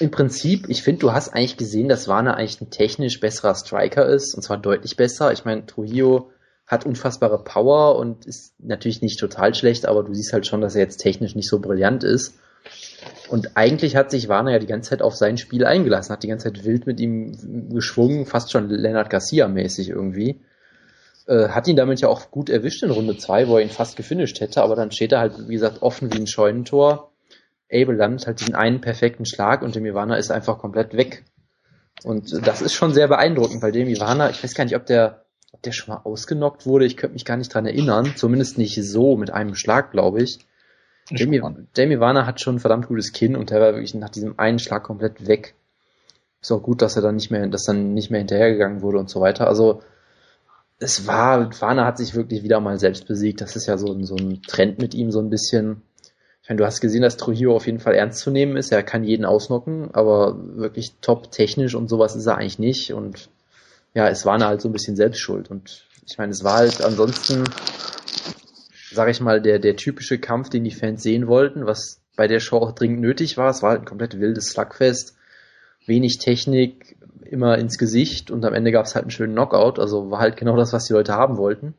im 0.00 0.10
Prinzip, 0.10 0.68
ich 0.68 0.82
finde, 0.82 1.00
du 1.00 1.12
hast 1.12 1.30
eigentlich 1.30 1.56
gesehen, 1.56 1.88
dass 1.88 2.08
Warner 2.08 2.36
eigentlich 2.36 2.60
ein 2.60 2.70
technisch 2.70 3.20
besserer 3.20 3.54
Striker 3.54 4.06
ist, 4.06 4.34
und 4.34 4.42
zwar 4.42 4.58
deutlich 4.58 4.96
besser. 4.96 5.32
Ich 5.32 5.44
meine, 5.44 5.66
Trujillo 5.66 6.30
hat 6.66 6.86
unfassbare 6.86 7.42
Power 7.42 7.96
und 7.96 8.24
ist 8.24 8.54
natürlich 8.58 9.02
nicht 9.02 9.18
total 9.18 9.54
schlecht, 9.54 9.86
aber 9.86 10.02
du 10.02 10.14
siehst 10.14 10.32
halt 10.32 10.46
schon, 10.46 10.60
dass 10.60 10.74
er 10.74 10.82
jetzt 10.82 10.98
technisch 10.98 11.34
nicht 11.34 11.48
so 11.48 11.58
brillant 11.58 12.04
ist. 12.04 12.34
Und 13.28 13.56
eigentlich 13.56 13.96
hat 13.96 14.10
sich 14.10 14.28
Warner 14.28 14.52
ja 14.52 14.58
die 14.58 14.66
ganze 14.66 14.90
Zeit 14.90 15.02
auf 15.02 15.16
sein 15.16 15.36
Spiel 15.36 15.64
eingelassen, 15.64 16.12
hat 16.12 16.22
die 16.22 16.28
ganze 16.28 16.52
Zeit 16.52 16.64
wild 16.64 16.86
mit 16.86 17.00
ihm 17.00 17.68
geschwungen, 17.70 18.26
fast 18.26 18.52
schon 18.52 18.68
Leonard 18.68 19.10
Garcia-mäßig 19.10 19.90
irgendwie. 19.90 20.40
Äh, 21.26 21.48
hat 21.48 21.68
ihn 21.68 21.76
damit 21.76 22.00
ja 22.00 22.08
auch 22.08 22.30
gut 22.30 22.50
erwischt 22.50 22.82
in 22.82 22.90
Runde 22.90 23.16
2, 23.16 23.48
wo 23.48 23.56
er 23.56 23.62
ihn 23.62 23.70
fast 23.70 23.96
gefinisht 23.96 24.40
hätte, 24.40 24.62
aber 24.62 24.76
dann 24.76 24.90
steht 24.90 25.12
er 25.12 25.20
halt, 25.20 25.48
wie 25.48 25.54
gesagt, 25.54 25.82
offen 25.82 26.12
wie 26.12 26.18
ein 26.18 26.26
Scheunentor 26.26 27.11
Abel 27.72 27.96
landet 27.96 28.26
halt 28.26 28.40
diesen 28.40 28.54
einen 28.54 28.80
perfekten 28.80 29.24
Schlag 29.24 29.62
und 29.62 29.74
Demi 29.74 29.94
Warner 29.94 30.18
ist 30.18 30.30
einfach 30.30 30.58
komplett 30.58 30.96
weg. 30.96 31.24
Und 32.04 32.46
das 32.46 32.62
ist 32.62 32.74
schon 32.74 32.92
sehr 32.92 33.08
beeindruckend, 33.08 33.62
weil 33.62 33.72
Demi 33.72 33.98
Warner, 34.00 34.30
ich 34.30 34.42
weiß 34.42 34.54
gar 34.54 34.64
nicht, 34.64 34.76
ob 34.76 34.86
der, 34.86 35.24
ob 35.52 35.62
der 35.62 35.72
schon 35.72 35.94
mal 35.94 36.00
ausgenockt 36.02 36.66
wurde, 36.66 36.84
ich 36.84 36.96
könnte 36.96 37.14
mich 37.14 37.24
gar 37.24 37.36
nicht 37.36 37.52
dran 37.52 37.66
erinnern, 37.66 38.12
zumindest 38.16 38.58
nicht 38.58 38.82
so 38.82 39.16
mit 39.16 39.30
einem 39.30 39.54
Schlag, 39.54 39.92
glaube 39.92 40.22
ich. 40.22 40.38
Demi 41.76 42.00
Warner 42.00 42.26
hat 42.26 42.40
schon 42.40 42.56
ein 42.56 42.60
verdammt 42.60 42.88
gutes 42.88 43.12
Kinn 43.12 43.36
und 43.36 43.50
der 43.50 43.60
war 43.60 43.72
wirklich 43.72 43.94
nach 43.94 44.08
diesem 44.10 44.38
einen 44.38 44.58
Schlag 44.58 44.82
komplett 44.82 45.26
weg. 45.26 45.54
Ist 46.40 46.52
auch 46.52 46.62
gut, 46.62 46.82
dass 46.82 46.96
er 46.96 47.02
dann 47.02 47.16
nicht 47.16 47.30
mehr, 47.30 47.46
dass 47.46 47.64
dann 47.64 47.94
nicht 47.94 48.10
mehr 48.10 48.18
hinterhergegangen 48.20 48.82
wurde 48.82 48.98
und 48.98 49.08
so 49.08 49.20
weiter. 49.20 49.46
Also, 49.46 49.82
es 50.78 51.06
war, 51.06 51.60
Warner 51.60 51.84
hat 51.84 51.98
sich 51.98 52.14
wirklich 52.14 52.42
wieder 52.42 52.60
mal 52.60 52.78
selbst 52.78 53.06
besiegt. 53.06 53.40
Das 53.40 53.54
ist 53.54 53.66
ja 53.66 53.78
so, 53.78 54.02
so 54.02 54.16
ein 54.16 54.42
Trend 54.42 54.80
mit 54.80 54.94
ihm 54.94 55.12
so 55.12 55.20
ein 55.20 55.30
bisschen. 55.30 55.82
Ich 56.42 56.48
meine, 56.48 56.58
du 56.58 56.66
hast 56.66 56.80
gesehen, 56.80 57.02
dass 57.02 57.16
Trujillo 57.16 57.54
auf 57.54 57.66
jeden 57.66 57.78
Fall 57.78 57.94
ernst 57.94 58.18
zu 58.18 58.30
nehmen 58.30 58.56
ist. 58.56 58.72
Er 58.72 58.82
kann 58.82 59.04
jeden 59.04 59.24
ausnocken, 59.24 59.90
aber 59.92 60.36
wirklich 60.56 60.94
top 61.00 61.30
technisch 61.30 61.76
und 61.76 61.88
sowas 61.88 62.16
ist 62.16 62.26
er 62.26 62.36
eigentlich 62.36 62.58
nicht. 62.58 62.92
Und 62.92 63.28
ja, 63.94 64.08
es 64.08 64.26
war 64.26 64.40
halt 64.44 64.60
so 64.60 64.68
ein 64.68 64.72
bisschen 64.72 64.96
Selbstschuld. 64.96 65.52
Und 65.52 65.86
ich 66.04 66.18
meine, 66.18 66.32
es 66.32 66.42
war 66.42 66.56
halt 66.56 66.82
ansonsten, 66.82 67.44
sage 68.90 69.12
ich 69.12 69.20
mal, 69.20 69.40
der, 69.40 69.60
der 69.60 69.76
typische 69.76 70.18
Kampf, 70.18 70.48
den 70.48 70.64
die 70.64 70.72
Fans 70.72 71.04
sehen 71.04 71.28
wollten, 71.28 71.64
was 71.64 72.00
bei 72.16 72.26
der 72.26 72.40
Show 72.40 72.56
auch 72.56 72.72
dringend 72.72 73.00
nötig 73.00 73.36
war. 73.36 73.50
Es 73.50 73.62
war 73.62 73.70
halt 73.70 73.82
ein 73.82 73.86
komplett 73.86 74.18
wildes 74.18 74.46
Slugfest, 74.46 75.14
wenig 75.86 76.18
Technik, 76.18 76.96
immer 77.24 77.56
ins 77.56 77.78
Gesicht 77.78 78.32
und 78.32 78.44
am 78.44 78.52
Ende 78.52 78.72
gab 78.72 78.86
es 78.86 78.96
halt 78.96 79.04
einen 79.04 79.10
schönen 79.12 79.34
Knockout. 79.34 79.78
Also 79.78 80.10
war 80.10 80.18
halt 80.18 80.36
genau 80.36 80.56
das, 80.56 80.72
was 80.72 80.86
die 80.86 80.92
Leute 80.92 81.14
haben 81.14 81.36
wollten. 81.36 81.74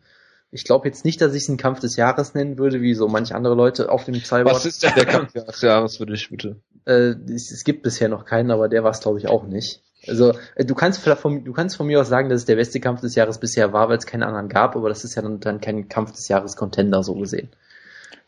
Ich 0.53 0.65
glaube 0.65 0.87
jetzt 0.87 1.03
nicht, 1.03 1.19
dass 1.19 1.33
ich 1.33 1.43
es 1.43 1.49
einen 1.49 1.57
Kampf 1.57 1.79
des 1.79 1.95
Jahres 1.95 2.35
nennen 2.35 2.59
würde, 2.59 2.79
wie 2.79 2.93
so 2.93 3.07
manche 3.07 3.33
andere 3.33 3.55
Leute 3.55 3.89
auf 3.91 4.05
dem 4.05 4.13
Cyborg. 4.13 4.55
Was 4.55 4.67
ist 4.67 4.83
denn 4.83 4.93
der 4.95 5.05
Kampf 5.05 5.33
des 5.33 5.61
Jahres 5.61 5.97
für 5.97 6.05
dich, 6.05 6.29
bitte? 6.29 6.57
Äh, 6.85 7.15
es, 7.33 7.51
es, 7.51 7.63
gibt 7.63 7.81
bisher 7.81 8.07
noch 8.07 8.23
keinen, 8.23 8.51
aber 8.51 8.69
der 8.69 8.83
war 8.83 8.91
es, 8.91 8.99
glaube 8.99 9.17
ich, 9.17 9.27
auch 9.27 9.45
nicht. 9.47 9.81
Also 10.07 10.33
äh, 10.53 10.63
du 10.63 10.75
kannst 10.75 11.01
von, 11.01 11.43
du 11.43 11.53
kannst 11.53 11.75
von 11.75 11.87
mir 11.87 11.99
aus 11.99 12.07
sagen, 12.07 12.29
dass 12.29 12.41
es 12.41 12.45
der 12.45 12.57
beste 12.57 12.79
Kampf 12.79 13.01
des 13.01 13.15
Jahres 13.15 13.39
bisher 13.39 13.73
war, 13.73 13.89
weil 13.89 13.97
es 13.97 14.05
keinen 14.05 14.21
anderen 14.21 14.47
gab, 14.47 14.75
aber 14.75 14.89
das 14.89 15.03
ist 15.03 15.15
ja 15.15 15.23
dann, 15.23 15.39
dann 15.39 15.59
kein 15.59 15.89
Kampf 15.89 16.11
des 16.11 16.27
Jahres 16.27 16.55
Contender 16.55 17.01
so 17.01 17.15
gesehen. 17.15 17.49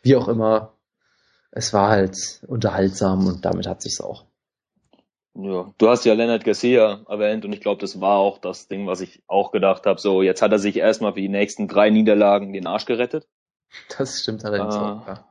Wie 0.02 0.16
auch 0.16 0.28
immer, 0.28 0.74
es 1.52 1.74
war 1.74 1.90
halt 1.90 2.42
unterhaltsam 2.48 3.28
und 3.28 3.46
damit 3.46 3.68
hat 3.68 3.84
sich's 3.84 4.02
auch. 4.02 4.26
Ja, 5.38 5.74
du 5.78 5.90
hast 5.90 6.06
ja 6.06 6.14
Leonard 6.14 6.46
Garcia 6.46 7.02
erwähnt 7.10 7.44
und 7.44 7.52
ich 7.52 7.60
glaube, 7.60 7.82
das 7.82 8.00
war 8.00 8.18
auch 8.18 8.38
das 8.38 8.70
Ding, 8.70 8.88
was 8.88 9.02
ich 9.02 9.22
auch 9.28 9.52
gedacht 9.52 9.86
habe. 9.86 10.00
So, 10.00 10.22
jetzt 10.22 10.42
hat 10.42 10.54
er 10.54 10.60
sich 10.60 10.78
erstmal 10.78 11.14
für 11.14 11.22
die 11.22 11.30
nächsten 11.30 11.68
drei 11.68 11.90
Niederlagen 11.90 12.54
den 12.54 12.68
Arsch 12.68 12.86
gerettet. 12.86 13.28
Das 13.98 14.22
stimmt 14.22 14.46
allerdings 14.46 14.76
äh, 14.76 14.80
auch, 14.80 15.08
ja. 15.08 15.26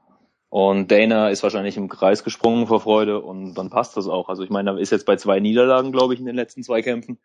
Und 0.51 0.93
Dana 0.93 1.31
ist 1.31 1.43
wahrscheinlich 1.43 1.77
im 1.77 1.89
Kreis 1.89 2.23
gesprungen 2.23 2.69
vor 2.69 2.81
Freude 2.81 3.21
und 3.21 3.55
dann 3.55 3.71
passt 3.71 3.97
das 3.97 4.07
auch. 4.07 4.29
Also 4.29 4.45
ich 4.45 4.51
meine, 4.51 4.71
er 4.71 4.79
ist 4.79 4.93
jetzt 4.93 5.07
bei 5.07 5.17
zwei 5.17 5.41
Niederlagen, 5.41 5.91
glaube 5.91 6.15
ich, 6.15 6.21
in 6.21 6.27
den 6.27 6.37
letzten 6.37 6.63
zwei 6.63 6.81
Kämpfen. 6.81 7.19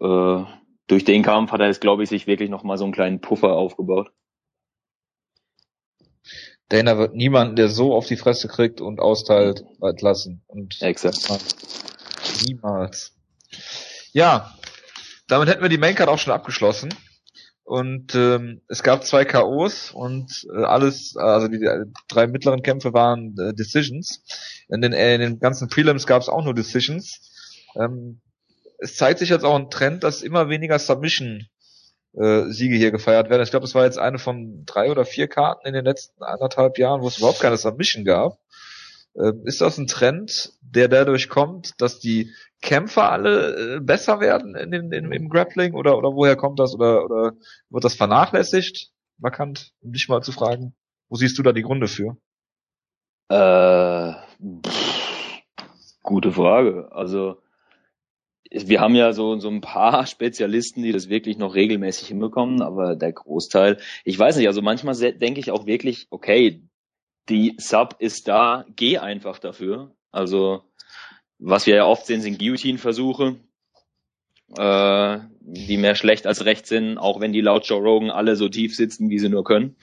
Äh, 0.00 0.44
durch 0.86 1.04
den 1.04 1.22
Kampf 1.22 1.52
hat 1.52 1.60
er 1.60 1.66
jetzt, 1.66 1.82
glaube 1.82 2.02
ich, 2.02 2.08
sich 2.08 2.26
wirklich 2.26 2.48
nochmal 2.48 2.78
so 2.78 2.84
einen 2.84 2.94
kleinen 2.94 3.20
Puffer 3.20 3.52
aufgebaut. 3.56 4.10
Dana 6.70 6.98
wird 6.98 7.14
niemanden, 7.14 7.56
der 7.56 7.68
so 7.68 7.94
auf 7.94 8.06
die 8.06 8.16
Fresse 8.16 8.48
kriegt 8.48 8.80
und 8.80 9.00
austeilt, 9.00 9.64
entlassen. 9.82 10.42
Und 10.46 10.80
Exakt. 10.80 11.28
Niemals. 12.46 13.12
Ja, 14.12 14.54
damit 15.26 15.48
hätten 15.48 15.62
wir 15.62 15.68
die 15.68 15.78
Maincard 15.78 16.08
auch 16.08 16.18
schon 16.18 16.32
abgeschlossen. 16.32 16.94
Und 17.64 18.14
ähm, 18.14 18.62
es 18.68 18.82
gab 18.82 19.04
zwei 19.04 19.24
KOs 19.24 19.90
und 19.90 20.46
äh, 20.52 20.64
alles, 20.64 21.16
also 21.16 21.48
die, 21.48 21.58
die 21.58 21.68
drei 22.08 22.26
mittleren 22.26 22.62
Kämpfe 22.62 22.92
waren 22.92 23.36
äh, 23.38 23.52
Decisions. 23.52 24.24
In 24.68 24.80
den, 24.80 24.92
äh, 24.92 25.14
in 25.14 25.20
den 25.20 25.38
ganzen 25.40 25.68
Prelims 25.68 26.06
gab 26.06 26.22
es 26.22 26.28
auch 26.28 26.44
nur 26.44 26.54
Decisions. 26.54 27.20
Ähm, 27.76 28.20
es 28.78 28.96
zeigt 28.96 29.18
sich 29.18 29.28
jetzt 29.28 29.44
auch 29.44 29.56
ein 29.56 29.70
Trend, 29.70 30.04
dass 30.04 30.22
immer 30.22 30.48
weniger 30.48 30.78
Submission 30.78 31.46
äh, 32.14 32.44
Siege 32.50 32.76
hier 32.76 32.90
gefeiert 32.90 33.30
werden. 33.30 33.42
Ich 33.42 33.50
glaube, 33.50 33.66
es 33.66 33.74
war 33.74 33.84
jetzt 33.84 33.98
eine 33.98 34.18
von 34.18 34.64
drei 34.66 34.90
oder 34.90 35.04
vier 35.04 35.28
Karten 35.28 35.66
in 35.66 35.74
den 35.74 35.84
letzten 35.84 36.22
anderthalb 36.22 36.78
Jahren, 36.78 37.02
wo 37.02 37.08
es 37.08 37.18
überhaupt 37.18 37.40
keine 37.40 37.56
Submission 37.56 38.04
gab. 38.04 38.38
Ähm, 39.16 39.42
ist 39.44 39.60
das 39.60 39.78
ein 39.78 39.86
Trend, 39.86 40.52
der 40.60 40.88
dadurch 40.88 41.28
kommt, 41.28 41.80
dass 41.80 41.98
die 41.98 42.30
Kämpfer 42.62 43.10
alle 43.10 43.76
äh, 43.76 43.80
besser 43.80 44.20
werden 44.20 44.54
in 44.54 44.70
den, 44.70 44.92
in, 44.92 45.10
im 45.10 45.28
Grappling 45.28 45.74
oder, 45.74 45.96
oder 45.96 46.10
woher 46.10 46.36
kommt 46.36 46.58
das 46.58 46.74
oder, 46.74 47.04
oder 47.04 47.32
wird 47.70 47.84
das 47.84 47.94
vernachlässigt? 47.94 48.90
Markant, 49.18 49.72
um 49.80 49.92
dich 49.92 50.08
mal 50.08 50.22
zu 50.22 50.32
fragen. 50.32 50.74
Wo 51.08 51.16
siehst 51.16 51.38
du 51.38 51.42
da 51.42 51.52
die 51.52 51.62
Gründe 51.62 51.88
für? 51.88 52.16
Äh, 53.28 54.14
pff, 54.66 55.42
gute 56.02 56.32
Frage. 56.32 56.88
Also 56.92 57.42
wir 58.50 58.80
haben 58.80 58.94
ja 58.94 59.12
so, 59.12 59.38
so 59.38 59.48
ein 59.48 59.60
paar 59.60 60.06
Spezialisten, 60.06 60.82
die 60.82 60.92
das 60.92 61.08
wirklich 61.08 61.38
noch 61.38 61.54
regelmäßig 61.54 62.08
hinbekommen, 62.08 62.62
aber 62.62 62.96
der 62.96 63.12
Großteil, 63.12 63.78
ich 64.04 64.18
weiß 64.18 64.36
nicht, 64.36 64.48
also 64.48 64.62
manchmal 64.62 64.94
denke 64.94 65.40
ich 65.40 65.50
auch 65.50 65.66
wirklich, 65.66 66.06
okay, 66.10 66.62
die 67.28 67.54
Sub 67.58 67.96
ist 67.98 68.28
da, 68.28 68.64
geh 68.76 68.98
einfach 68.98 69.38
dafür. 69.38 69.94
Also 70.10 70.62
was 71.38 71.66
wir 71.66 71.76
ja 71.76 71.86
oft 71.86 72.06
sehen, 72.06 72.20
sind 72.20 72.38
Guillotine-Versuche, 72.38 73.36
äh, 74.56 75.18
die 75.40 75.76
mehr 75.76 75.94
schlecht 75.94 76.26
als 76.26 76.44
recht 76.44 76.66
sind, 76.66 76.98
auch 76.98 77.20
wenn 77.20 77.32
die 77.32 77.40
laut 77.40 77.66
Joe 77.66 77.80
Rogan 77.80 78.10
alle 78.10 78.36
so 78.36 78.48
tief 78.48 78.74
sitzen, 78.74 79.10
wie 79.10 79.18
sie 79.18 79.28
nur 79.28 79.44
können. 79.44 79.76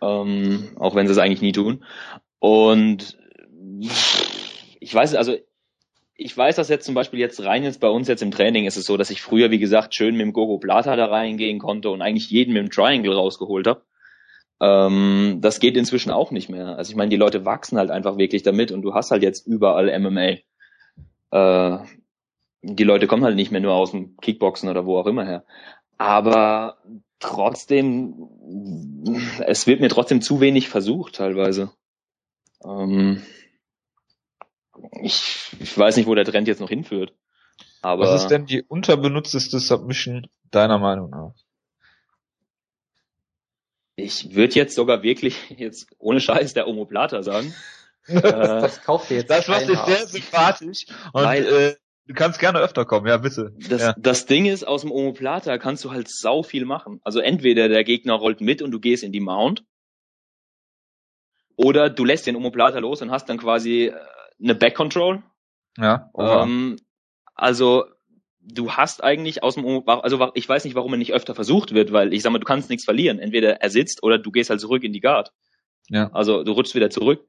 Ähm, 0.00 0.70
auch 0.76 0.94
wenn 0.94 1.06
sie 1.06 1.12
es 1.12 1.18
eigentlich 1.18 1.42
nie 1.42 1.52
tun. 1.52 1.84
Und 2.38 3.18
ich 4.80 4.94
weiß, 4.94 5.14
also 5.16 5.36
ich 6.16 6.36
weiß, 6.36 6.56
dass 6.56 6.68
jetzt 6.68 6.86
zum 6.86 6.94
Beispiel 6.94 7.18
jetzt 7.18 7.42
rein 7.44 7.64
jetzt 7.64 7.80
bei 7.80 7.88
uns 7.88 8.06
jetzt 8.08 8.22
im 8.22 8.30
Training 8.30 8.66
ist 8.66 8.76
es 8.76 8.86
so, 8.86 8.96
dass 8.96 9.10
ich 9.10 9.20
früher, 9.20 9.50
wie 9.50 9.58
gesagt, 9.58 9.94
schön 9.94 10.16
mit 10.16 10.22
dem 10.22 10.32
Gogo 10.32 10.58
Plata 10.58 10.94
da 10.96 11.06
reingehen 11.06 11.58
konnte 11.58 11.90
und 11.90 12.02
eigentlich 12.02 12.30
jeden 12.30 12.54
mit 12.54 12.62
dem 12.62 12.70
Triangle 12.70 13.14
rausgeholt 13.14 13.66
habe. 13.66 13.82
Ähm, 14.60 15.38
das 15.40 15.58
geht 15.58 15.76
inzwischen 15.76 16.12
auch 16.12 16.30
nicht 16.30 16.48
mehr. 16.48 16.78
Also 16.78 16.90
ich 16.90 16.96
meine, 16.96 17.10
die 17.10 17.16
Leute 17.16 17.44
wachsen 17.44 17.78
halt 17.78 17.90
einfach 17.90 18.16
wirklich 18.16 18.44
damit 18.44 18.70
und 18.70 18.82
du 18.82 18.94
hast 18.94 19.10
halt 19.10 19.22
jetzt 19.22 19.46
überall 19.46 19.98
MMA. 19.98 20.36
Äh, 21.32 21.78
die 22.62 22.84
Leute 22.84 23.08
kommen 23.08 23.24
halt 23.24 23.36
nicht 23.36 23.50
mehr 23.50 23.60
nur 23.60 23.74
aus 23.74 23.90
dem 23.90 24.16
Kickboxen 24.18 24.68
oder 24.68 24.86
wo 24.86 24.96
auch 24.96 25.06
immer 25.06 25.26
her. 25.26 25.44
Aber 25.98 26.78
trotzdem, 27.18 28.28
es 29.46 29.66
wird 29.66 29.80
mir 29.80 29.88
trotzdem 29.88 30.22
zu 30.22 30.40
wenig 30.40 30.68
versucht 30.68 31.16
teilweise. 31.16 31.72
Ähm, 32.64 33.22
ich, 35.02 35.50
ich 35.60 35.76
weiß 35.76 35.96
nicht, 35.96 36.06
wo 36.06 36.14
der 36.14 36.24
Trend 36.24 36.48
jetzt 36.48 36.60
noch 36.60 36.68
hinführt. 36.68 37.12
Aber 37.82 38.04
Was 38.04 38.22
ist 38.22 38.28
denn 38.28 38.46
die 38.46 38.62
unterbenutzteste 38.62 39.58
Submission 39.58 40.26
deiner 40.50 40.78
Meinung 40.78 41.10
nach? 41.10 41.34
Ich 43.96 44.34
würde 44.34 44.54
jetzt 44.54 44.74
sogar 44.74 45.02
wirklich 45.02 45.36
jetzt 45.56 45.86
ohne 45.98 46.20
Scheiß 46.20 46.54
der 46.54 46.66
Omoplata 46.66 47.22
sagen. 47.22 47.54
das, 48.06 48.22
das 48.22 48.82
kauft 48.82 49.10
ihr 49.10 49.18
jetzt. 49.18 49.30
Das 49.30 49.48
macht 49.48 49.68
dich 49.68 49.78
sehr 49.78 50.06
sympathisch. 50.06 50.86
Und 51.12 51.24
Weil- 51.24 51.46
äh, 51.46 51.76
du 52.06 52.14
kannst 52.14 52.38
gerne 52.38 52.58
öfter 52.58 52.84
kommen, 52.84 53.06
ja 53.06 53.16
bitte. 53.18 53.52
Das, 53.68 53.80
ja. 53.80 53.94
das 53.98 54.26
Ding 54.26 54.46
ist, 54.46 54.66
aus 54.66 54.82
dem 54.82 54.90
Omoplata 54.90 55.58
kannst 55.58 55.84
du 55.84 55.92
halt 55.92 56.08
sau 56.10 56.42
viel 56.42 56.64
machen. 56.64 57.00
Also 57.04 57.20
entweder 57.20 57.68
der 57.68 57.84
Gegner 57.84 58.14
rollt 58.14 58.40
mit 58.40 58.62
und 58.62 58.72
du 58.72 58.80
gehst 58.80 59.04
in 59.04 59.12
die 59.12 59.20
Mount. 59.20 59.64
Oder 61.56 61.90
du 61.90 62.04
lässt 62.04 62.26
den 62.26 62.36
Omoplata 62.36 62.78
los 62.78 63.02
und 63.02 63.10
hast 63.10 63.28
dann 63.28 63.38
quasi 63.38 63.86
äh, 63.86 63.94
eine 64.42 64.54
Back 64.54 64.74
Control. 64.74 65.22
ja. 66.18 66.42
Ähm, 66.42 66.76
also 67.34 67.84
du 68.40 68.72
hast 68.72 69.02
eigentlich 69.02 69.42
aus 69.42 69.54
dem 69.54 69.82
also 69.86 70.30
ich 70.34 70.48
weiß 70.48 70.64
nicht, 70.64 70.74
warum 70.74 70.94
er 70.94 70.98
nicht 70.98 71.12
öfter 71.12 71.34
versucht 71.34 71.74
wird, 71.74 71.92
weil 71.92 72.12
ich 72.12 72.22
sag 72.22 72.30
mal, 72.30 72.38
du 72.38 72.44
kannst 72.44 72.70
nichts 72.70 72.84
verlieren. 72.84 73.18
Entweder 73.18 73.60
er 73.60 73.70
sitzt 73.70 74.02
oder 74.02 74.18
du 74.18 74.30
gehst 74.30 74.50
halt 74.50 74.60
zurück 74.60 74.84
in 74.84 74.92
die 74.92 75.00
Guard. 75.00 75.32
ja. 75.88 76.10
Also 76.12 76.44
du 76.44 76.52
rutschst 76.52 76.74
wieder 76.74 76.90
zurück. 76.90 77.26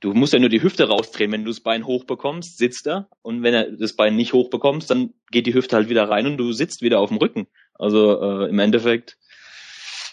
Du 0.00 0.12
musst 0.12 0.32
ja 0.32 0.38
nur 0.38 0.48
die 0.48 0.62
Hüfte 0.62 0.86
rausdrehen. 0.86 1.32
Wenn 1.32 1.44
du 1.44 1.50
das 1.50 1.60
Bein 1.60 1.84
hochbekommst, 1.84 2.56
sitzt 2.56 2.86
er. 2.86 3.08
Und 3.22 3.42
wenn 3.42 3.54
er 3.54 3.72
das 3.72 3.96
Bein 3.96 4.14
nicht 4.14 4.32
hochbekommst, 4.32 4.88
dann 4.90 5.12
geht 5.32 5.46
die 5.46 5.54
Hüfte 5.54 5.74
halt 5.74 5.88
wieder 5.88 6.08
rein 6.08 6.26
und 6.26 6.36
du 6.36 6.52
sitzt 6.52 6.82
wieder 6.82 7.00
auf 7.00 7.08
dem 7.08 7.18
Rücken. 7.18 7.48
Also 7.74 8.20
äh, 8.22 8.48
im 8.48 8.58
Endeffekt, 8.60 9.18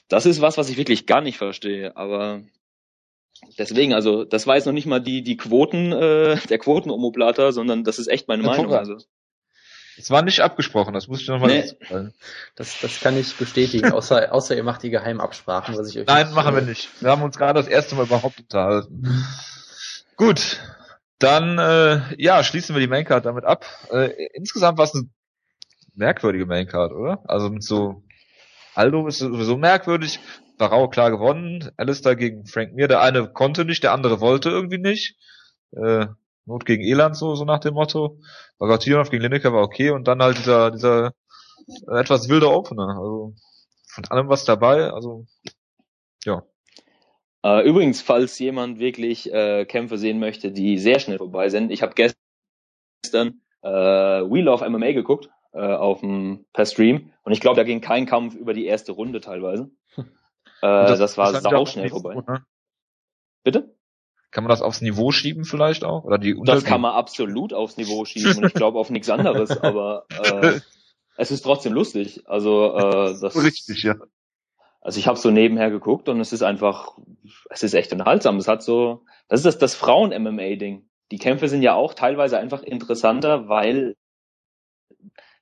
das 0.07 0.25
ist 0.25 0.41
was, 0.41 0.57
was 0.57 0.69
ich 0.69 0.77
wirklich 0.77 1.05
gar 1.05 1.21
nicht 1.21 1.37
verstehe. 1.37 1.95
Aber 1.95 2.41
deswegen, 3.57 3.93
also 3.93 4.23
das 4.25 4.47
war 4.47 4.55
jetzt 4.55 4.65
noch 4.65 4.73
nicht 4.73 4.85
mal 4.87 4.99
die 5.01 5.21
die 5.23 5.37
Quoten 5.37 5.91
äh, 5.91 6.37
der 6.49 6.57
Quotenomoplata, 6.59 7.51
sondern 7.51 7.83
das 7.83 7.99
ist 7.99 8.07
echt 8.07 8.27
meine 8.27 8.43
Ja, 8.43 8.49
Meinung. 8.49 8.73
Also 8.73 8.97
Es 9.97 10.09
war 10.11 10.21
nicht 10.23 10.41
abgesprochen, 10.41 10.93
das 10.93 11.07
muss 11.07 11.21
ich 11.21 11.27
nochmal 11.27 11.49
Nee. 11.49 11.61
dazu 11.61 11.75
sagen. 11.93 12.13
Das, 12.55 12.79
das 12.81 12.99
kann 12.99 13.17
ich 13.17 13.33
bestätigen, 13.35 13.91
außer, 13.91 14.33
außer 14.33 14.55
ihr 14.55 14.63
macht 14.63 14.83
die 14.83 14.89
Geheimabsprachen, 14.89 15.77
was 15.77 15.89
ich 15.89 15.99
euch 15.99 16.07
Nein, 16.07 16.33
machen 16.33 16.53
wir 16.55 16.61
nicht. 16.61 16.89
Wir 17.01 17.11
haben 17.11 17.21
uns 17.23 17.37
gerade 17.37 17.59
das 17.59 17.67
erste 17.67 17.95
Mal 17.95 18.05
überhaupt 18.05 18.39
unterhalten. 18.39 19.25
Gut, 20.17 20.59
dann 21.19 21.57
äh, 21.57 22.01
ja, 22.21 22.43
schließen 22.43 22.75
wir 22.75 22.79
die 22.81 22.87
Maincard 22.87 23.25
damit 23.25 23.45
ab. 23.45 23.65
Äh, 23.91 24.11
insgesamt 24.33 24.77
war 24.77 24.85
es 24.85 24.93
eine 24.93 25.09
merkwürdige 25.93 26.45
Maincard, 26.45 26.91
oder? 26.91 27.23
Also 27.25 27.49
mit 27.49 27.63
so 27.63 28.03
Aldo 28.73 29.07
ist 29.07 29.19
sowieso 29.19 29.55
merkwürdig. 29.57 30.19
Barau 30.57 30.87
klar 30.87 31.11
gewonnen. 31.11 31.71
Alistair 31.77 32.15
gegen 32.15 32.45
Frank 32.45 32.73
Mir. 32.73 32.87
Der 32.87 33.01
eine 33.01 33.27
konnte 33.31 33.65
nicht, 33.65 33.83
der 33.83 33.93
andere 33.93 34.21
wollte 34.21 34.49
irgendwie 34.49 34.77
nicht. 34.77 35.17
Äh, 35.71 36.07
Not 36.45 36.65
gegen 36.65 36.83
Eland, 36.83 37.17
so, 37.17 37.35
so 37.35 37.43
nach 37.43 37.59
dem 37.59 37.73
Motto. 37.73 38.19
Bagationov 38.59 39.09
gegen 39.09 39.23
Lineker 39.23 39.51
war 39.51 39.63
okay 39.63 39.89
und 39.89 40.07
dann 40.07 40.21
halt 40.21 40.37
dieser, 40.37 40.69
dieser 40.71 41.13
äh, 41.87 41.99
etwas 41.99 42.29
wilder 42.29 42.55
Opener. 42.55 42.89
Also 42.99 43.33
von 43.87 44.05
allem 44.09 44.29
was 44.29 44.45
dabei. 44.45 44.91
Also 44.91 45.25
ja. 46.23 46.43
Äh, 47.43 47.67
übrigens, 47.67 48.01
falls 48.01 48.37
jemand 48.39 48.79
wirklich 48.79 49.31
äh, 49.33 49.65
Kämpfe 49.65 49.97
sehen 49.97 50.19
möchte, 50.19 50.51
die 50.51 50.77
sehr 50.77 50.99
schnell 50.99 51.17
vorbei 51.17 51.49
sind, 51.49 51.71
ich 51.71 51.81
habe 51.81 51.93
gestern 51.95 53.41
äh, 53.61 53.69
Wheel 53.69 54.47
of 54.47 54.67
MMA 54.67 54.91
geguckt 54.91 55.29
äh, 55.53 55.59
auf 55.59 56.01
dem 56.01 56.45
per 56.53 56.65
Stream 56.65 57.11
und 57.23 57.33
ich 57.33 57.41
glaube, 57.41 57.57
da 57.57 57.63
ging 57.63 57.81
kein 57.81 58.05
Kampf 58.05 58.35
über 58.35 58.53
die 58.53 58.65
erste 58.65 58.91
Runde 58.91 59.21
teilweise. 59.21 59.71
Äh, 60.61 60.91
Und 60.91 60.99
das, 60.99 61.17
war 61.17 61.27
ist 61.27 61.33
dann 61.35 61.41
wieder 61.43 61.49
sau 61.51 61.61
aufs 61.61 61.71
schnell 61.71 61.85
Niveau, 61.85 62.01
vorbei. 62.01 62.33
ne? 62.33 62.45
Bitte? 63.43 63.75
Kann 64.31 64.43
man 64.43 64.49
das 64.49 64.61
aufs 64.61 64.81
Niveau 64.81 65.11
schieben 65.11 65.45
vielleicht 65.45 65.85
auch? 65.85 66.03
Oder 66.03 66.17
die 66.17 66.35
Das 66.43 66.65
kann 66.65 66.81
man 66.81 66.93
absolut 66.93 67.53
aufs 67.53 67.77
Niveau 67.77 68.03
schieben 68.05 68.37
und 68.37 68.45
ich 68.45 68.53
glaube 68.53 68.79
auf 68.79 68.89
nichts 68.89 69.09
anderes, 69.09 69.49
aber 69.63 70.05
äh, 70.09 70.59
es 71.17 71.31
ist 71.31 71.41
trotzdem 71.43 71.73
lustig. 71.73 72.23
Also 72.27 72.75
äh, 72.75 73.17
das 73.21 73.41
Richtig, 73.41 73.83
ja. 73.83 73.95
Also 74.81 74.99
ich 74.99 75.07
habe 75.07 75.17
so 75.17 75.31
nebenher 75.31 75.71
geguckt 75.71 76.09
und 76.09 76.19
es 76.19 76.31
ist 76.31 76.43
einfach, 76.43 76.97
es 77.49 77.63
ist 77.63 77.73
echt 77.73 77.91
unterhaltsam. 77.91 78.37
Es 78.37 78.47
hat 78.47 78.61
so, 78.61 79.05
das 79.27 79.39
ist 79.39 79.45
das, 79.45 79.57
das 79.57 79.75
Frauen-MMA-Ding. 79.75 80.87
Die 81.11 81.17
Kämpfe 81.17 81.47
sind 81.47 81.63
ja 81.63 81.73
auch 81.73 81.93
teilweise 81.93 82.37
einfach 82.37 82.61
interessanter, 82.61 83.47
weil 83.47 83.95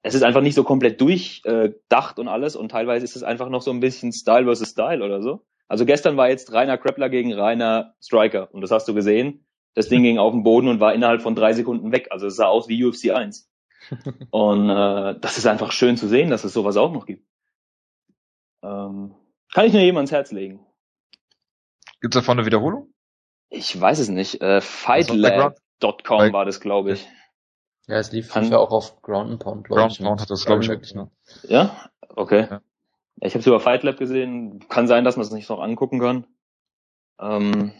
es 0.03 0.13
ist 0.13 0.23
einfach 0.23 0.41
nicht 0.41 0.55
so 0.55 0.63
komplett 0.63 0.99
durchdacht 1.01 2.19
und 2.19 2.27
alles 2.27 2.55
und 2.55 2.69
teilweise 2.69 3.05
ist 3.05 3.15
es 3.15 3.23
einfach 3.23 3.49
noch 3.49 3.61
so 3.61 3.71
ein 3.71 3.79
bisschen 3.79 4.11
Style 4.11 4.43
versus 4.43 4.69
Style 4.69 5.03
oder 5.03 5.21
so. 5.21 5.45
Also 5.67 5.85
gestern 5.85 6.17
war 6.17 6.29
jetzt 6.29 6.51
Rainer 6.51 6.77
Krepler 6.77 7.09
gegen 7.09 7.33
Rainer 7.33 7.95
Striker 8.01 8.53
und 8.53 8.61
das 8.61 8.69
hast 8.69 8.87
du 8.87 8.93
gesehen. 8.93 9.45
Das 9.73 9.87
Ding 9.87 10.03
ging 10.03 10.19
auf 10.19 10.33
den 10.33 10.43
Boden 10.43 10.67
und 10.67 10.81
war 10.81 10.93
innerhalb 10.93 11.21
von 11.21 11.35
drei 11.35 11.53
Sekunden 11.53 11.91
weg. 11.93 12.09
Also 12.11 12.27
es 12.27 12.35
sah 12.35 12.47
aus 12.47 12.67
wie 12.67 12.83
UFC 12.83 13.11
1. 13.11 13.49
Und 14.31 14.69
äh, 14.69 15.19
das 15.19 15.37
ist 15.37 15.45
einfach 15.45 15.73
schön 15.73 15.97
zu 15.97 16.07
sehen, 16.07 16.29
dass 16.29 16.45
es 16.45 16.53
sowas 16.53 16.77
auch 16.77 16.93
noch 16.93 17.05
gibt. 17.05 17.27
Ähm, 18.63 19.13
kann 19.53 19.65
ich 19.65 19.73
nur 19.73 19.81
jedem 19.81 19.97
ans 19.97 20.13
Herz 20.13 20.31
legen. 20.31 20.65
Gibt's 21.99 22.15
davon 22.15 22.37
eine 22.37 22.45
Wiederholung? 22.45 22.93
Ich 23.49 23.79
weiß 23.79 23.99
es 23.99 24.07
nicht. 24.07 24.35
Äh, 24.35 24.47
der 24.47 24.61
Fightlab.com 24.61 26.31
war 26.31 26.45
das, 26.45 26.61
glaube 26.61 26.93
ich. 26.93 27.07
Ja, 27.87 27.97
es 27.97 28.11
lief 28.11 28.33
ja 28.33 28.57
auch 28.57 28.71
auf 28.71 29.01
Ground 29.01 29.31
and 29.31 29.39
Pound, 29.41 29.65
glaub 29.65 29.77
Ground 29.77 29.93
ich, 29.93 29.99
mit 29.99 30.21
hat 30.21 30.29
das, 30.29 30.45
glaub 30.45 30.61
ich, 30.61 30.67
auch, 30.67 30.73
möglichen. 30.73 31.11
Ja? 31.43 31.89
Okay. 32.15 32.47
Ja. 32.49 32.61
Ich 33.21 33.33
habe 33.33 33.39
es 33.39 33.47
über 33.47 33.59
Fightlab 33.59 33.97
gesehen. 33.97 34.65
Kann 34.69 34.87
sein, 34.87 35.03
dass 35.03 35.17
man 35.17 35.25
es 35.25 35.31
nicht 35.31 35.49
noch 35.49 35.59
angucken 35.59 35.99
kann. 35.99 36.25
Ähm, 37.19 37.73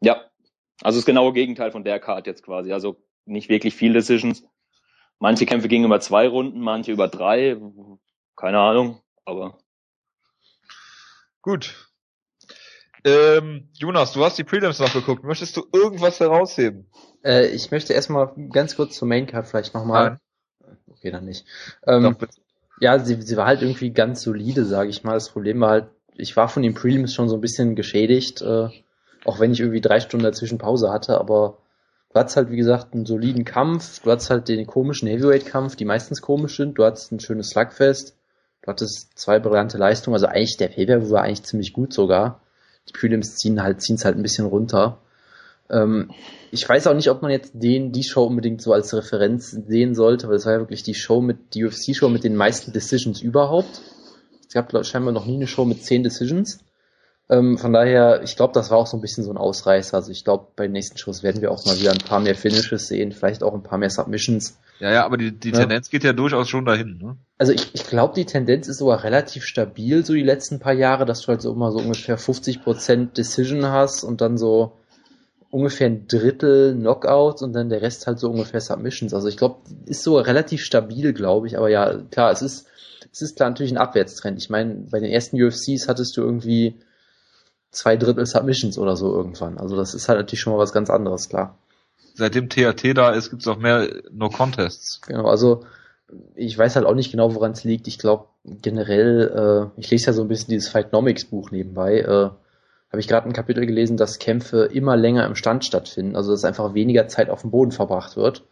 ja. 0.00 0.22
Also 0.82 0.98
das 0.98 1.06
genaue 1.06 1.32
Gegenteil 1.32 1.70
von 1.70 1.84
der 1.84 2.00
Card 2.00 2.26
jetzt 2.26 2.42
quasi. 2.42 2.72
Also 2.72 2.96
nicht 3.24 3.48
wirklich 3.48 3.74
viel 3.74 3.92
Decisions. 3.92 4.44
Manche 5.18 5.46
Kämpfe 5.46 5.68
gingen 5.68 5.84
über 5.84 6.00
zwei 6.00 6.26
Runden, 6.28 6.60
manche 6.60 6.92
über 6.92 7.08
drei. 7.08 7.56
Keine 8.36 8.58
Ahnung. 8.58 9.00
Aber 9.24 9.58
Gut. 11.42 11.91
Ähm, 13.04 13.68
Jonas, 13.72 14.12
du 14.12 14.24
hast 14.24 14.38
die 14.38 14.44
Prelims 14.44 14.78
noch 14.78 14.92
geguckt. 14.92 15.24
Möchtest 15.24 15.56
du 15.56 15.66
irgendwas 15.72 16.20
herausheben? 16.20 16.86
Äh, 17.24 17.48
ich 17.48 17.70
möchte 17.70 17.92
erstmal 17.92 18.32
ganz 18.50 18.76
kurz 18.76 18.96
zur 18.96 19.08
Maincard 19.08 19.46
vielleicht 19.46 19.74
nochmal. 19.74 20.18
Okay, 20.88 21.10
dann 21.10 21.24
nicht. 21.24 21.44
Ähm, 21.86 22.16
Doch, 22.18 22.28
ja, 22.80 22.98
sie, 22.98 23.20
sie 23.22 23.36
war 23.36 23.46
halt 23.46 23.62
irgendwie 23.62 23.90
ganz 23.90 24.22
solide, 24.22 24.64
sage 24.64 24.90
ich 24.90 25.04
mal. 25.04 25.14
Das 25.14 25.30
Problem 25.30 25.60
war 25.60 25.70
halt, 25.70 25.86
ich 26.16 26.36
war 26.36 26.48
von 26.48 26.62
den 26.62 26.74
Prelims 26.74 27.14
schon 27.14 27.28
so 27.28 27.36
ein 27.36 27.40
bisschen 27.40 27.74
geschädigt, 27.74 28.42
äh, 28.42 28.68
auch 29.24 29.40
wenn 29.40 29.52
ich 29.52 29.60
irgendwie 29.60 29.80
drei 29.80 30.00
Stunden 30.00 30.24
dazwischen 30.24 30.58
Pause 30.58 30.90
hatte, 30.90 31.18
aber 31.18 31.58
du 32.10 32.18
hattest 32.18 32.36
halt, 32.36 32.50
wie 32.50 32.56
gesagt, 32.56 32.92
einen 32.92 33.06
soliden 33.06 33.44
Kampf, 33.44 34.00
du 34.00 34.10
hattest 34.10 34.30
halt 34.30 34.48
den 34.48 34.66
komischen 34.66 35.08
Heavyweight-Kampf, 35.08 35.76
die 35.76 35.84
meistens 35.84 36.22
komisch 36.22 36.56
sind, 36.56 36.76
du 36.76 36.84
hattest 36.84 37.12
ein 37.12 37.20
schönes 37.20 37.50
Slugfest, 37.50 38.16
du 38.62 38.66
hattest 38.68 39.16
zwei 39.18 39.38
brillante 39.38 39.78
Leistungen, 39.78 40.14
also 40.14 40.26
eigentlich 40.26 40.56
der 40.56 40.68
pay 40.68 40.88
war 41.10 41.22
eigentlich 41.22 41.44
ziemlich 41.44 41.72
gut 41.72 41.92
sogar. 41.92 42.41
Die 42.88 42.92
Prelims 42.92 43.36
ziehen 43.36 43.62
halt, 43.62 43.80
ziehen's 43.80 44.04
halt 44.04 44.16
ein 44.16 44.22
bisschen 44.22 44.46
runter. 44.46 44.98
Ähm, 45.70 46.10
ich 46.50 46.68
weiß 46.68 46.86
auch 46.86 46.94
nicht, 46.94 47.10
ob 47.10 47.22
man 47.22 47.30
jetzt 47.30 47.52
den, 47.54 47.92
die 47.92 48.02
Show 48.04 48.24
unbedingt 48.24 48.60
so 48.60 48.72
als 48.72 48.94
Referenz 48.94 49.50
sehen 49.50 49.94
sollte, 49.94 50.28
weil 50.28 50.36
es 50.36 50.46
war 50.46 50.52
ja 50.52 50.58
wirklich 50.58 50.82
die 50.82 50.94
Show 50.94 51.20
mit, 51.20 51.54
die 51.54 51.64
UFC-Show 51.64 52.08
mit 52.08 52.24
den 52.24 52.36
meisten 52.36 52.72
Decisions 52.72 53.22
überhaupt. 53.22 53.80
Es 54.46 54.54
gab 54.54 54.84
scheinbar 54.84 55.14
noch 55.14 55.24
nie 55.24 55.36
eine 55.36 55.46
Show 55.46 55.64
mit 55.64 55.82
zehn 55.82 56.02
Decisions. 56.02 56.58
Ähm, 57.30 57.56
von 57.56 57.72
daher, 57.72 58.20
ich 58.22 58.36
glaube, 58.36 58.52
das 58.52 58.70
war 58.70 58.76
auch 58.76 58.86
so 58.86 58.98
ein 58.98 59.00
bisschen 59.00 59.24
so 59.24 59.30
ein 59.30 59.38
Ausreißer. 59.38 59.96
Also 59.96 60.12
ich 60.12 60.24
glaube, 60.24 60.48
bei 60.54 60.64
den 60.64 60.72
nächsten 60.72 60.98
Shows 60.98 61.22
werden 61.22 61.40
wir 61.40 61.50
auch 61.50 61.64
mal 61.64 61.78
wieder 61.80 61.92
ein 61.92 61.98
paar 61.98 62.20
mehr 62.20 62.34
Finishes 62.34 62.88
sehen, 62.88 63.12
vielleicht 63.12 63.42
auch 63.42 63.54
ein 63.54 63.62
paar 63.62 63.78
mehr 63.78 63.88
Submissions. 63.88 64.58
Ja, 64.78 64.90
ja, 64.90 65.04
aber 65.04 65.16
die, 65.16 65.32
die 65.32 65.50
Ja. 65.50 65.60
Tendenz 65.60 65.90
geht 65.90 66.04
ja 66.04 66.12
durchaus 66.12 66.48
schon 66.48 66.64
dahin. 66.64 66.98
Ne? 66.98 67.16
Also 67.38 67.52
ich, 67.52 67.74
ich 67.74 67.86
glaube, 67.86 68.14
die 68.14 68.24
Tendenz 68.24 68.68
ist 68.68 68.78
sogar 68.78 69.04
relativ 69.04 69.44
stabil, 69.44 70.04
so 70.04 70.12
die 70.12 70.22
letzten 70.22 70.58
paar 70.58 70.72
Jahre, 70.72 71.06
dass 71.06 71.22
du 71.22 71.28
halt 71.28 71.42
so 71.42 71.52
immer 71.52 71.70
so 71.70 71.78
ungefähr 71.78 72.18
50% 72.18 73.12
Decision 73.12 73.66
hast 73.66 74.02
und 74.02 74.20
dann 74.20 74.38
so 74.38 74.72
ungefähr 75.50 75.86
ein 75.86 76.08
Drittel 76.08 76.74
Knockouts 76.74 77.42
und 77.42 77.52
dann 77.52 77.68
der 77.68 77.82
Rest 77.82 78.06
halt 78.06 78.18
so 78.18 78.30
ungefähr 78.30 78.60
Submissions. 78.60 79.12
Also 79.14 79.28
ich 79.28 79.36
glaube, 79.36 79.60
ist 79.84 80.02
so 80.02 80.18
relativ 80.18 80.64
stabil, 80.64 81.12
glaube 81.12 81.46
ich. 81.46 81.58
Aber 81.58 81.68
ja, 81.68 81.94
klar, 82.10 82.32
es 82.32 82.40
ist, 82.42 82.66
es 83.12 83.20
ist 83.20 83.36
klar 83.36 83.50
natürlich 83.50 83.72
ein 83.72 83.78
Abwärtstrend. 83.78 84.38
Ich 84.38 84.48
meine, 84.50 84.86
bei 84.90 84.98
den 84.98 85.12
ersten 85.12 85.40
UFCs 85.40 85.88
hattest 85.88 86.16
du 86.16 86.22
irgendwie 86.22 86.76
zwei 87.70 87.96
Drittel 87.96 88.24
Submissions 88.26 88.78
oder 88.78 88.96
so 88.96 89.14
irgendwann. 89.14 89.58
Also 89.58 89.76
das 89.76 89.94
ist 89.94 90.08
halt 90.08 90.18
natürlich 90.18 90.40
schon 90.40 90.54
mal 90.54 90.58
was 90.58 90.72
ganz 90.72 90.90
anderes, 90.90 91.28
klar. 91.28 91.58
Seitdem 92.14 92.48
THT 92.48 92.96
da 92.96 93.10
ist, 93.10 93.30
gibt's 93.30 93.48
auch 93.48 93.58
mehr 93.58 93.88
No-Contests. 94.10 95.00
Genau, 95.02 95.26
also 95.26 95.64
ich 96.34 96.56
weiß 96.56 96.76
halt 96.76 96.86
auch 96.86 96.94
nicht 96.94 97.10
genau, 97.10 97.34
woran 97.34 97.52
es 97.52 97.64
liegt. 97.64 97.88
Ich 97.88 97.98
glaube 97.98 98.26
generell, 98.44 99.70
äh, 99.76 99.80
ich 99.80 99.90
lese 99.90 100.06
ja 100.06 100.12
so 100.12 100.22
ein 100.22 100.28
bisschen 100.28 100.50
dieses 100.50 100.68
Fightnomics 100.68 101.24
Buch 101.24 101.50
nebenbei, 101.50 102.00
äh, 102.00 102.30
habe 102.92 103.00
ich 103.00 103.08
gerade 103.08 103.26
ein 103.26 103.32
Kapitel 103.32 103.64
gelesen, 103.64 103.96
dass 103.96 104.18
Kämpfe 104.18 104.64
immer 104.64 104.96
länger 104.96 105.24
im 105.26 105.34
Stand 105.34 105.64
stattfinden, 105.64 106.14
also 106.14 106.32
dass 106.32 106.44
einfach 106.44 106.74
weniger 106.74 107.08
Zeit 107.08 107.30
auf 107.30 107.40
dem 107.40 107.50
Boden 107.50 107.72
verbracht 107.72 108.16
wird. 108.16 108.44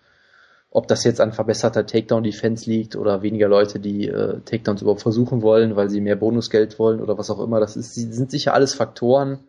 Ob 0.70 0.87
das 0.89 1.05
jetzt 1.05 1.20
an 1.20 1.32
verbesserter 1.32 1.85
Takedown-Defense 1.85 2.70
liegt 2.70 2.97
oder 2.97 3.23
weniger 3.23 3.49
Leute, 3.49 3.81
die 3.81 4.09
äh, 4.09 4.41
Takedowns 4.45 4.82
überhaupt 4.82 5.03
versuchen 5.03 5.43
wollen, 5.43 5.77
weil 5.77 5.91
sie 5.91 6.01
mehr 6.01 6.16
Bonusgeld 6.16 6.78
wollen 6.78 7.01
oder 7.01 7.19
was 7.19 7.28
auch 7.28 7.41
immer, 7.41 7.61
das 7.61 7.77
ist, 7.77 7.95
sind 7.95 8.31
sicher 8.31 8.55
alles 8.55 8.73
Faktoren. 8.73 9.41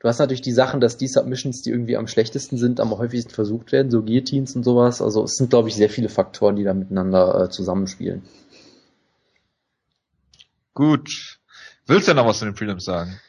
Du 0.00 0.08
hast 0.08 0.18
natürlich 0.18 0.40
die 0.40 0.52
Sachen, 0.52 0.80
dass 0.80 0.96
die 0.96 1.08
Submissions, 1.08 1.60
die 1.60 1.70
irgendwie 1.70 1.98
am 1.98 2.06
schlechtesten 2.06 2.56
sind, 2.56 2.80
am 2.80 2.90
häufigsten 2.96 3.32
versucht 3.32 3.70
werden, 3.70 3.90
so 3.90 4.02
Guillotines 4.02 4.56
und 4.56 4.64
sowas. 4.64 5.02
Also 5.02 5.24
es 5.24 5.36
sind, 5.36 5.50
glaube 5.50 5.68
ich, 5.68 5.76
sehr 5.76 5.90
viele 5.90 6.08
Faktoren, 6.08 6.56
die 6.56 6.64
da 6.64 6.72
miteinander 6.72 7.44
äh, 7.44 7.50
zusammenspielen. 7.50 8.22
Gut. 10.72 11.38
Willst 11.86 12.08
du 12.08 12.12
denn 12.12 12.16
noch 12.16 12.26
was 12.26 12.38
zu 12.38 12.46
den 12.46 12.54
Prelims 12.54 12.84
sagen? 12.84 13.20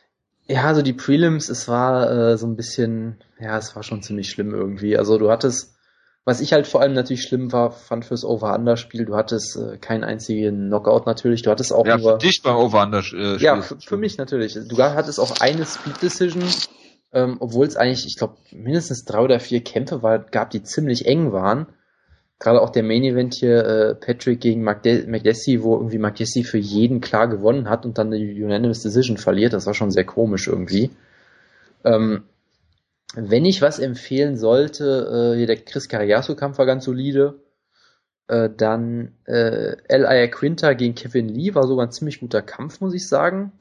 Ja, 0.47 0.63
also 0.63 0.81
die 0.81 0.93
Prelims, 0.93 1.49
es 1.49 1.67
war 1.67 2.09
äh, 2.09 2.37
so 2.37 2.47
ein 2.47 2.55
bisschen, 2.55 3.21
ja, 3.37 3.57
es 3.57 3.75
war 3.75 3.83
schon 3.83 4.01
ziemlich 4.01 4.29
schlimm 4.29 4.53
irgendwie. 4.53 4.97
Also 4.97 5.17
du 5.17 5.29
hattest, 5.29 5.75
was 6.23 6.39
ich 6.39 6.53
halt 6.53 6.67
vor 6.67 6.81
allem 6.81 6.93
natürlich 6.93 7.23
schlimm 7.23 7.51
war, 7.51 7.71
fand 7.71 8.05
fürs 8.05 8.23
Over-Under-Spiel, 8.23 9.05
du 9.05 9.15
hattest 9.15 9.57
äh, 9.57 9.77
keinen 9.77 10.03
einzigen 10.03 10.67
Knockout 10.67 11.07
natürlich, 11.07 11.41
du 11.41 11.49
hattest 11.49 11.73
auch 11.73 11.85
Ja, 11.85 11.97
nur... 11.97 12.13
für 12.13 12.17
dich 12.19 12.41
beim 12.43 12.57
Over-Under 12.57 13.03
äh, 13.13 13.37
Ja, 13.37 13.61
für, 13.61 13.77
für 13.79 13.97
mich 13.97 14.17
natürlich. 14.17 14.53
Du 14.67 14.77
hattest 14.77 15.19
auch 15.19 15.39
eine 15.39 15.65
Speed 15.65 16.01
Decision, 16.01 16.43
ähm, 17.11 17.37
obwohl 17.39 17.65
es 17.65 17.75
eigentlich, 17.75 18.05
ich 18.05 18.17
glaube, 18.17 18.35
mindestens 18.51 19.03
drei 19.03 19.19
oder 19.19 19.39
vier 19.39 19.63
Kämpfe 19.63 20.03
war, 20.03 20.19
gab, 20.19 20.51
die 20.51 20.61
ziemlich 20.61 21.07
eng 21.07 21.31
waren. 21.31 21.67
Gerade 22.37 22.61
auch 22.61 22.69
der 22.69 22.83
Main 22.83 23.03
Event 23.03 23.35
hier, 23.35 23.65
äh, 23.65 23.95
Patrick 23.95 24.41
gegen 24.41 24.63
McDessie, 24.63 25.61
wo 25.61 25.75
irgendwie 25.75 25.99
McDessie 25.99 26.43
für 26.43 26.57
jeden 26.57 27.01
klar 27.01 27.27
gewonnen 27.27 27.69
hat 27.69 27.85
und 27.85 27.97
dann 27.97 28.13
eine 28.13 28.17
Unanimous 28.17 28.81
Decision 28.81 29.17
verliert. 29.17 29.53
Das 29.53 29.65
war 29.65 29.73
schon 29.73 29.91
sehr 29.91 30.05
komisch 30.05 30.47
irgendwie. 30.47 30.91
Ähm, 31.83 32.23
wenn 33.15 33.45
ich 33.45 33.61
was 33.61 33.79
empfehlen 33.79 34.37
sollte, 34.37 35.33
äh, 35.33 35.37
hier 35.37 35.47
der 35.47 35.57
Chris 35.57 35.89
Carriasso-Kampf 35.89 36.57
war 36.57 36.65
ganz 36.65 36.85
solide. 36.85 37.39
Äh, 38.27 38.49
dann 38.55 39.17
äh, 39.25 39.75
L.I. 39.87 40.29
Quinter 40.29 40.75
gegen 40.75 40.95
Kevin 40.95 41.27
Lee 41.27 41.53
war 41.53 41.67
sogar 41.67 41.87
ein 41.87 41.91
ziemlich 41.91 42.19
guter 42.21 42.41
Kampf, 42.41 42.79
muss 42.79 42.93
ich 42.93 43.07
sagen. 43.07 43.51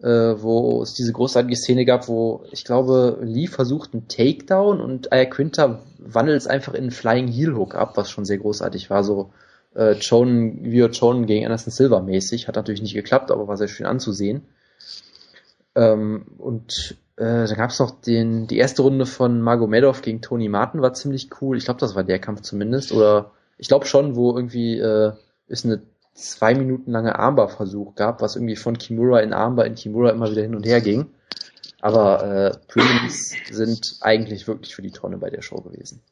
Äh, 0.00 0.40
wo 0.40 0.80
es 0.80 0.94
diese 0.94 1.12
großartige 1.12 1.56
Szene 1.56 1.84
gab, 1.84 2.06
wo 2.06 2.44
ich 2.52 2.64
glaube, 2.64 3.18
Lee 3.20 3.48
versucht 3.48 3.94
einen 3.94 4.06
Takedown 4.06 4.80
und 4.80 5.12
Aya 5.12 5.24
Quinter 5.24 5.82
wandelt 5.98 6.38
es 6.38 6.46
einfach 6.46 6.74
in 6.74 6.82
einen 6.82 6.90
Flying 6.92 7.26
Heel 7.26 7.56
Hook 7.56 7.74
ab, 7.74 7.96
was 7.96 8.08
schon 8.08 8.24
sehr 8.24 8.38
großartig 8.38 8.90
war. 8.90 9.02
So 9.02 9.32
äh, 9.74 9.96
Chonen, 9.96 10.64
wie 10.64 10.88
Chonen 10.88 11.26
gegen 11.26 11.44
Anderson 11.44 11.72
Silver 11.72 12.00
mäßig. 12.00 12.46
Hat 12.46 12.54
natürlich 12.54 12.80
nicht 12.80 12.94
geklappt, 12.94 13.32
aber 13.32 13.48
war 13.48 13.56
sehr 13.56 13.66
schön 13.66 13.86
anzusehen. 13.86 14.46
Ähm, 15.74 16.26
und 16.38 16.96
äh, 17.18 17.46
dann 17.46 17.56
gab 17.56 17.70
es 17.70 17.80
noch 17.80 18.00
den, 18.00 18.46
die 18.46 18.58
erste 18.58 18.82
Runde 18.82 19.04
von 19.04 19.42
Magomedov 19.42 20.02
gegen 20.02 20.22
Tony 20.22 20.48
Martin 20.48 20.82
war 20.82 20.94
ziemlich 20.94 21.30
cool. 21.40 21.56
Ich 21.56 21.64
glaube, 21.64 21.80
das 21.80 21.96
war 21.96 22.04
der 22.04 22.20
Kampf 22.20 22.42
zumindest. 22.42 22.92
Oder 22.92 23.32
ich 23.56 23.66
glaube 23.66 23.86
schon, 23.86 24.14
wo 24.14 24.36
irgendwie 24.36 24.78
äh, 24.78 25.12
ist 25.48 25.64
eine 25.64 25.82
zwei 26.14 26.54
Minuten 26.54 26.92
lange 26.92 27.18
Armbar-Versuch 27.18 27.96
gab, 27.96 28.22
was 28.22 28.36
irgendwie 28.36 28.54
von 28.54 28.78
Kimura 28.78 29.18
in 29.20 29.32
Armbar 29.32 29.66
in 29.66 29.74
Kimura 29.74 30.10
immer 30.10 30.30
wieder 30.30 30.42
hin 30.42 30.54
und 30.54 30.64
her 30.64 30.80
ging. 30.80 31.06
Aber 31.80 32.22
äh, 32.22 32.56
Prelims 32.68 33.34
sind 33.50 33.98
eigentlich 34.00 34.46
wirklich 34.46 34.76
für 34.76 34.82
die 34.82 34.92
Tonne 34.92 35.18
bei 35.18 35.30
der 35.30 35.42
Show 35.42 35.56
gewesen. 35.56 36.02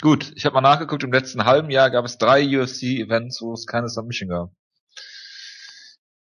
Gut, 0.00 0.32
ich 0.34 0.46
habe 0.46 0.54
mal 0.54 0.60
nachgeguckt, 0.62 1.04
im 1.04 1.12
letzten 1.12 1.44
halben 1.44 1.70
Jahr 1.70 1.90
gab 1.90 2.06
es 2.06 2.16
drei 2.16 2.42
UFC-Events, 2.42 3.42
wo 3.42 3.52
es 3.52 3.66
keine 3.66 3.88
Submission 3.88 4.30
gab. 4.30 4.50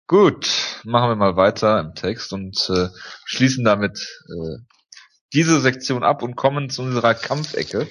Gut, 0.09 0.81
machen 0.85 1.11
wir 1.11 1.17
mal 1.17 1.37
weiter 1.37 1.79
im 1.81 1.95
Text 1.95 2.33
und 2.33 2.71
äh, 2.71 2.89
schließen 3.27 3.63
damit 3.63 3.99
äh, 4.31 4.57
diese 5.35 5.61
Sektion 5.61 6.03
ab 6.03 6.23
und 6.23 6.35
kommen 6.35 6.71
zu 6.71 6.81
unserer 6.81 7.13
Kampfecke. 7.13 7.87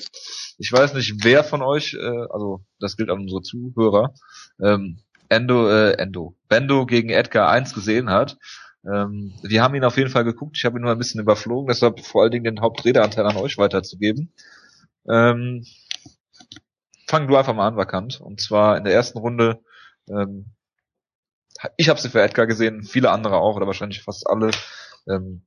Ich 0.57 0.71
weiß 0.71 0.95
nicht, 0.95 1.23
wer 1.23 1.43
von 1.43 1.61
euch, 1.61 1.93
äh, 1.93 2.25
also 2.31 2.65
das 2.79 2.97
gilt 2.97 3.11
an 3.11 3.19
unsere 3.19 3.43
Zuhörer, 3.43 4.15
ähm, 4.59 5.03
Endo, 5.29 5.69
äh, 5.69 5.91
Endo, 5.99 6.35
Bendo 6.49 6.87
gegen 6.87 7.09
Edgar 7.09 7.51
1 7.51 7.75
gesehen 7.75 8.09
hat. 8.09 8.37
Ähm, 8.83 9.35
wir 9.43 9.61
haben 9.61 9.75
ihn 9.75 9.83
auf 9.83 9.97
jeden 9.97 10.09
Fall 10.09 10.23
geguckt, 10.23 10.57
ich 10.57 10.65
habe 10.65 10.79
ihn 10.79 10.81
nur 10.81 10.91
ein 10.91 10.97
bisschen 10.97 11.21
überflogen, 11.21 11.67
deshalb 11.67 12.03
vor 12.03 12.23
allen 12.23 12.31
Dingen 12.31 12.45
den 12.45 12.61
Hauptredeanteil 12.61 13.27
an 13.27 13.37
euch 13.37 13.59
weiterzugeben. 13.59 14.33
Ähm, 15.07 15.63
fang 17.07 17.27
du 17.27 17.35
einfach 17.35 17.53
mal 17.53 17.67
an, 17.67 17.77
Vakant. 17.77 18.19
Und 18.21 18.41
zwar 18.41 18.75
in 18.75 18.85
der 18.85 18.93
ersten 18.93 19.19
Runde, 19.19 19.59
ähm, 20.09 20.56
ich 21.77 21.89
habe 21.89 21.99
sie 21.99 22.09
für 22.09 22.21
Edgar 22.21 22.47
gesehen, 22.47 22.83
viele 22.83 23.11
andere 23.11 23.37
auch, 23.37 23.55
oder 23.55 23.67
wahrscheinlich 23.67 24.01
fast 24.01 24.27
alle. 24.29 24.51
Ähm, 25.07 25.41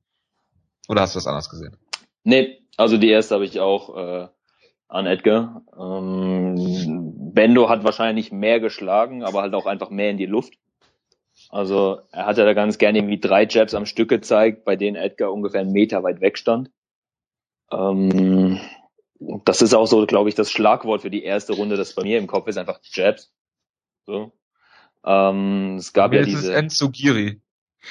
oder 0.87 1.01
hast 1.01 1.15
du 1.15 1.17
das 1.17 1.27
anders 1.27 1.49
gesehen? 1.49 1.77
Nee, 2.23 2.61
also 2.77 2.97
die 2.97 3.09
erste 3.09 3.35
habe 3.35 3.45
ich 3.45 3.59
auch 3.59 3.95
äh, 3.95 4.27
an 4.87 5.05
Edgar. 5.05 5.63
Ähm, 5.79 7.31
Bendo 7.33 7.69
hat 7.69 7.83
wahrscheinlich 7.83 8.31
mehr 8.31 8.59
geschlagen, 8.59 9.23
aber 9.23 9.41
halt 9.41 9.53
auch 9.53 9.65
einfach 9.65 9.89
mehr 9.89 10.09
in 10.09 10.17
die 10.17 10.25
Luft. 10.25 10.53
Also 11.49 12.01
er 12.11 12.25
hat 12.25 12.37
ja 12.37 12.45
da 12.45 12.53
ganz 12.53 12.77
gerne 12.77 12.99
irgendwie 12.99 13.19
drei 13.19 13.45
Jabs 13.45 13.73
am 13.73 13.85
Stück 13.85 14.09
gezeigt, 14.09 14.65
bei 14.65 14.75
denen 14.75 14.95
Edgar 14.95 15.31
ungefähr 15.31 15.61
einen 15.61 15.71
Meter 15.71 16.03
weit 16.03 16.21
weg 16.21 16.37
stand. 16.37 16.69
Ähm, 17.71 18.59
das 19.45 19.61
ist 19.61 19.73
auch 19.73 19.87
so, 19.87 20.05
glaube 20.05 20.29
ich, 20.29 20.35
das 20.35 20.51
Schlagwort 20.51 21.01
für 21.01 21.09
die 21.09 21.23
erste 21.23 21.53
Runde, 21.53 21.77
das 21.77 21.95
bei 21.95 22.03
mir 22.03 22.17
im 22.17 22.27
Kopf 22.27 22.47
ist, 22.47 22.57
einfach 22.57 22.79
Jabs. 22.83 23.33
So. 24.05 24.33
Ähm, 25.05 25.77
es 25.77 25.93
gab 25.93 26.13
ja 26.13 26.23
diese. 26.23 26.53
Enzugiri. 26.53 27.41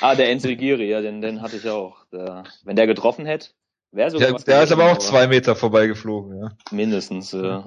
Ah, 0.01 0.15
der 0.15 0.31
Enzel 0.31 0.57
Giri, 0.57 0.89
ja, 0.89 1.01
den, 1.01 1.21
den 1.21 1.43
hatte 1.43 1.57
ich 1.57 1.69
auch. 1.69 2.05
Der, 2.13 2.45
wenn 2.65 2.77
der 2.77 2.87
getroffen 2.87 3.27
hätte, 3.27 3.51
wäre 3.91 4.11
sogar 4.11 4.29
Der, 4.29 4.39
der 4.39 4.63
ist 4.63 4.73
aber 4.73 4.93
auch 4.93 4.99
zwei 4.99 5.27
Meter 5.27 5.57
vorbeigeflogen, 5.57 6.41
ja. 6.41 6.51
Mindestens, 6.71 7.35
äh, 7.35 7.61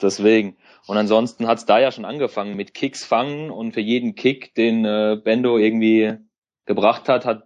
deswegen. 0.00 0.58
Und 0.86 0.98
ansonsten 0.98 1.46
hat's 1.46 1.64
da 1.64 1.78
ja 1.78 1.90
schon 1.90 2.04
angefangen 2.04 2.56
mit 2.56 2.74
Kicks 2.74 3.04
fangen 3.04 3.50
und 3.50 3.72
für 3.72 3.80
jeden 3.80 4.14
Kick, 4.14 4.54
den 4.54 4.84
äh, 4.84 5.18
Bendo 5.22 5.56
irgendwie 5.56 6.18
gebracht 6.66 7.08
hat, 7.08 7.24
hat 7.24 7.44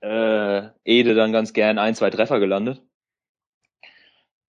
äh, 0.00 0.68
Ede 0.84 1.14
dann 1.14 1.32
ganz 1.32 1.52
gern 1.52 1.78
ein, 1.78 1.94
zwei 1.94 2.10
Treffer 2.10 2.40
gelandet. 2.40 2.82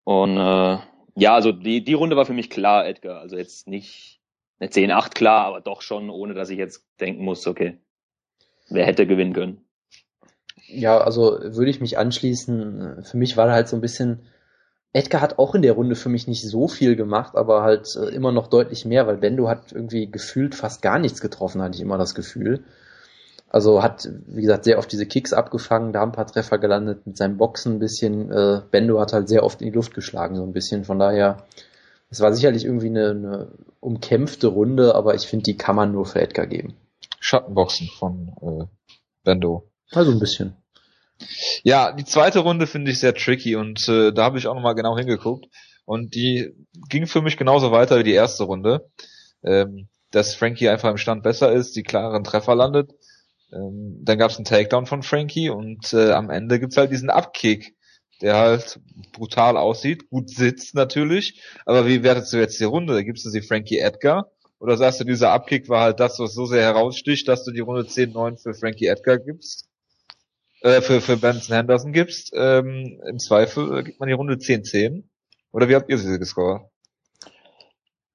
Und 0.04 0.38
äh, 0.38 0.78
ja, 1.16 1.34
also 1.34 1.52
die, 1.52 1.84
die 1.84 1.92
Runde 1.92 2.16
war 2.16 2.24
für 2.24 2.32
mich 2.32 2.50
klar, 2.50 2.86
Edgar. 2.86 3.20
Also 3.20 3.36
jetzt 3.36 3.68
nicht 3.68 4.19
eine 4.60 4.70
10-8 4.70 5.14
klar, 5.14 5.46
aber 5.46 5.60
doch 5.60 5.82
schon, 5.82 6.10
ohne 6.10 6.34
dass 6.34 6.50
ich 6.50 6.58
jetzt 6.58 6.84
denken 7.00 7.24
muss, 7.24 7.46
okay, 7.46 7.78
wer 8.68 8.86
hätte 8.86 9.06
gewinnen 9.06 9.32
können. 9.32 9.64
Ja, 10.66 10.98
also 10.98 11.38
würde 11.42 11.70
ich 11.70 11.80
mich 11.80 11.98
anschließen. 11.98 13.02
Für 13.02 13.16
mich 13.16 13.36
war 13.36 13.50
halt 13.50 13.68
so 13.68 13.76
ein 13.76 13.80
bisschen, 13.80 14.20
Edgar 14.92 15.20
hat 15.20 15.38
auch 15.38 15.54
in 15.54 15.62
der 15.62 15.72
Runde 15.72 15.96
für 15.96 16.08
mich 16.08 16.28
nicht 16.28 16.46
so 16.46 16.68
viel 16.68 16.96
gemacht, 16.96 17.34
aber 17.36 17.62
halt 17.62 17.88
äh, 17.96 18.14
immer 18.14 18.32
noch 18.32 18.48
deutlich 18.48 18.84
mehr, 18.84 19.06
weil 19.06 19.16
Bendo 19.16 19.48
hat 19.48 19.72
irgendwie 19.72 20.10
gefühlt 20.10 20.54
fast 20.54 20.82
gar 20.82 20.98
nichts 20.98 21.20
getroffen, 21.20 21.62
hatte 21.62 21.76
ich 21.76 21.82
immer 21.82 21.98
das 21.98 22.14
Gefühl. 22.14 22.64
Also 23.48 23.82
hat, 23.82 24.08
wie 24.28 24.42
gesagt, 24.42 24.64
sehr 24.64 24.78
oft 24.78 24.90
diese 24.92 25.06
Kicks 25.06 25.32
abgefangen, 25.32 25.92
da 25.92 26.04
ein 26.04 26.12
paar 26.12 26.26
Treffer 26.26 26.58
gelandet, 26.58 27.04
mit 27.06 27.16
seinem 27.16 27.36
Boxen 27.36 27.74
ein 27.74 27.78
bisschen. 27.80 28.30
Äh, 28.30 28.60
Bendo 28.70 29.00
hat 29.00 29.12
halt 29.12 29.28
sehr 29.28 29.42
oft 29.42 29.60
in 29.60 29.68
die 29.68 29.74
Luft 29.74 29.92
geschlagen, 29.92 30.36
so 30.36 30.44
ein 30.44 30.52
bisschen. 30.52 30.84
Von 30.84 31.00
daher, 31.00 31.46
es 32.10 32.20
war 32.20 32.32
sicherlich 32.34 32.64
irgendwie 32.64 32.88
eine, 32.88 33.10
eine 33.10 33.52
umkämpfte 33.80 34.48
Runde, 34.48 34.94
aber 34.94 35.14
ich 35.14 35.26
finde, 35.26 35.44
die 35.44 35.56
kann 35.56 35.76
man 35.76 35.92
nur 35.92 36.06
für 36.06 36.20
Edgar 36.20 36.46
geben. 36.46 36.74
Schattenboxen 37.20 37.88
von 37.98 38.32
äh, 38.42 38.64
Bendo. 39.24 39.70
Also 39.92 40.10
ein 40.12 40.18
bisschen. 40.18 40.56
Ja, 41.62 41.92
die 41.92 42.04
zweite 42.04 42.40
Runde 42.40 42.66
finde 42.66 42.90
ich 42.90 42.98
sehr 42.98 43.14
tricky 43.14 43.56
und 43.56 43.88
äh, 43.88 44.12
da 44.12 44.24
habe 44.24 44.38
ich 44.38 44.46
auch 44.46 44.54
nochmal 44.54 44.74
genau 44.74 44.96
hingeguckt. 44.96 45.46
Und 45.84 46.14
die 46.14 46.54
ging 46.88 47.06
für 47.06 47.20
mich 47.20 47.36
genauso 47.36 47.72
weiter 47.72 47.98
wie 47.98 48.04
die 48.04 48.12
erste 48.12 48.44
Runde. 48.44 48.90
Ähm, 49.42 49.88
dass 50.10 50.34
Frankie 50.34 50.68
einfach 50.68 50.90
im 50.90 50.96
Stand 50.96 51.22
besser 51.22 51.52
ist, 51.52 51.76
die 51.76 51.82
klaren 51.82 52.24
Treffer 52.24 52.54
landet 52.54 52.92
ähm, 53.52 54.00
dann 54.02 54.18
gab 54.18 54.30
es 54.30 54.36
einen 54.36 54.44
Takedown 54.44 54.86
von 54.86 55.02
Frankie 55.02 55.50
und 55.50 55.92
äh, 55.92 56.12
am 56.12 56.30
Ende 56.30 56.60
gibt's 56.60 56.76
halt 56.76 56.90
diesen 56.90 57.10
Abkick, 57.10 57.74
der 58.20 58.36
halt 58.36 58.80
brutal 59.12 59.56
aussieht, 59.56 60.10
gut 60.10 60.30
sitzt 60.30 60.74
natürlich. 60.74 61.42
Aber 61.66 61.86
wie 61.86 62.02
wertest 62.02 62.32
du 62.32 62.38
jetzt 62.38 62.60
die 62.60 62.64
Runde? 62.64 62.94
Da 62.94 63.02
gibst 63.02 63.24
du 63.24 63.30
sie 63.30 63.42
Frankie 63.42 63.78
Edgar 63.78 64.30
oder 64.60 64.76
sagst 64.76 65.00
du, 65.00 65.04
dieser 65.04 65.32
Abkick 65.32 65.68
war 65.68 65.82
halt 65.82 66.00
das, 66.00 66.18
was 66.18 66.34
so 66.34 66.44
sehr 66.44 66.62
heraussticht, 66.62 67.26
dass 67.26 67.44
du 67.44 67.50
die 67.50 67.60
Runde 67.60 67.82
10-9 67.82 68.42
für 68.42 68.54
Frankie 68.54 68.86
Edgar 68.86 69.18
gibst? 69.18 69.66
Äh, 70.60 70.82
für, 70.82 71.00
für 71.00 71.16
Benson 71.16 71.56
Henderson 71.56 71.92
gibst. 71.92 72.32
Ähm, 72.34 73.00
Im 73.08 73.18
Zweifel 73.18 73.78
äh, 73.78 73.82
gibt 73.82 73.98
man 73.98 74.08
die 74.08 74.14
Runde 74.14 74.34
10-10. 74.34 75.04
Oder 75.52 75.68
wie 75.68 75.74
habt 75.74 75.88
ihr 75.88 75.96
sie 75.96 76.18
gescored? 76.18 76.60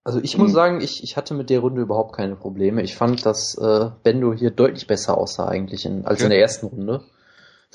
Also 0.03 0.19
ich 0.21 0.37
muss 0.37 0.51
mhm. 0.51 0.53
sagen, 0.53 0.81
ich, 0.81 1.03
ich 1.03 1.17
hatte 1.17 1.33
mit 1.33 1.49
der 1.49 1.61
Runde 1.61 1.81
überhaupt 1.81 2.15
keine 2.15 2.35
Probleme. 2.35 2.83
Ich 2.83 2.95
fand, 2.95 3.25
dass 3.25 3.57
äh, 3.57 3.89
Bendo 4.03 4.31
hier 4.31 4.51
deutlich 4.51 4.85
besser 4.85 5.17
aussah 5.17 5.47
eigentlich 5.47 5.87
in, 5.87 6.05
als 6.05 6.19
okay. 6.19 6.25
in 6.25 6.29
der 6.29 6.39
ersten 6.39 6.67
Runde. 6.67 7.03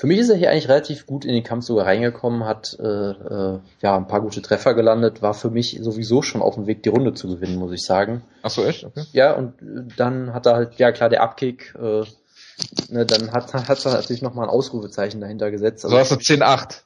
Für 0.01 0.07
mich 0.07 0.17
ist 0.17 0.29
er 0.29 0.35
hier 0.35 0.49
eigentlich 0.49 0.67
relativ 0.67 1.05
gut 1.05 1.25
in 1.25 1.33
den 1.35 1.43
Kampf 1.43 1.63
sogar 1.63 1.85
reingekommen, 1.85 2.43
hat 2.43 2.75
äh, 2.79 3.11
äh, 3.11 3.59
ja 3.83 3.95
ein 3.95 4.07
paar 4.07 4.21
gute 4.21 4.41
Treffer 4.41 4.73
gelandet, 4.73 5.21
war 5.21 5.35
für 5.35 5.51
mich 5.51 5.77
sowieso 5.79 6.23
schon 6.23 6.41
auf 6.41 6.55
dem 6.55 6.65
Weg, 6.65 6.81
die 6.81 6.89
Runde 6.89 7.13
zu 7.13 7.27
gewinnen, 7.27 7.57
muss 7.57 7.71
ich 7.71 7.85
sagen. 7.85 8.23
Ach 8.41 8.49
so, 8.49 8.65
echt? 8.65 8.83
Okay. 8.83 9.03
Ja, 9.11 9.33
und 9.33 9.53
dann 9.97 10.33
hat 10.33 10.47
er 10.47 10.55
halt, 10.55 10.79
ja 10.79 10.91
klar, 10.91 11.09
der 11.09 11.21
Abkick, 11.21 11.75
äh, 11.79 12.03
ne, 12.89 13.05
dann 13.05 13.31
hat, 13.31 13.53
hat 13.53 13.85
er 13.85 13.91
natürlich 13.91 14.23
nochmal 14.23 14.47
ein 14.47 14.49
Ausrufezeichen 14.49 15.21
dahinter 15.21 15.51
gesetzt. 15.51 15.85
Also, 15.85 15.95
so 15.95 15.99
hast 15.99 16.11
du 16.11 16.15
10-8. 16.15 16.81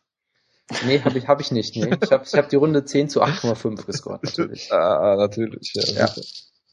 Nee, 0.86 1.00
habe 1.00 1.18
ich, 1.18 1.26
hab 1.30 1.40
ich 1.40 1.52
nicht. 1.52 1.74
Nee. 1.78 1.98
Ich 2.04 2.12
habe 2.12 2.26
ich 2.26 2.34
hab 2.34 2.50
die 2.50 2.58
Runde 2.58 2.84
10 2.84 3.08
zu 3.08 3.24
8,5 3.24 3.86
gescored, 3.86 4.24
natürlich. 4.26 4.70
ah, 4.74 5.16
natürlich, 5.18 5.72
ja. 5.74 6.06
ja. 6.06 6.10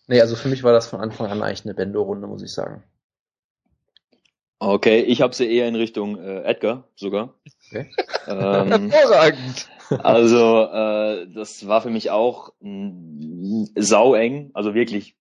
Nee, 0.09 0.21
also 0.21 0.35
für 0.35 0.49
mich 0.49 0.65
war 0.65 0.73
das 0.73 0.89
von 0.89 0.99
Anfang 0.99 1.29
an 1.29 1.41
eigentlich 1.41 1.65
eine 1.65 1.75
Bendo-Runde, 1.75 2.27
muss 2.27 2.43
ich 2.43 2.53
sagen. 2.53 2.83
Okay, 4.65 5.01
ich 5.01 5.21
habe 5.23 5.35
sie 5.35 5.53
eher 5.53 5.67
in 5.67 5.75
Richtung 5.75 6.23
äh, 6.23 6.45
Edgar 6.45 6.85
sogar. 6.95 7.35
Okay. 7.67 7.91
Ähm, 8.29 8.91
Hervorragend. 8.93 9.69
Also 9.91 10.63
äh, 10.73 11.27
das 11.35 11.67
war 11.67 11.83
für 11.83 11.91
mich 11.91 12.11
auch 12.11 12.53
sau 13.75 14.15
eng. 14.15 14.53
Also 14.55 14.73
wirklich 14.75 15.17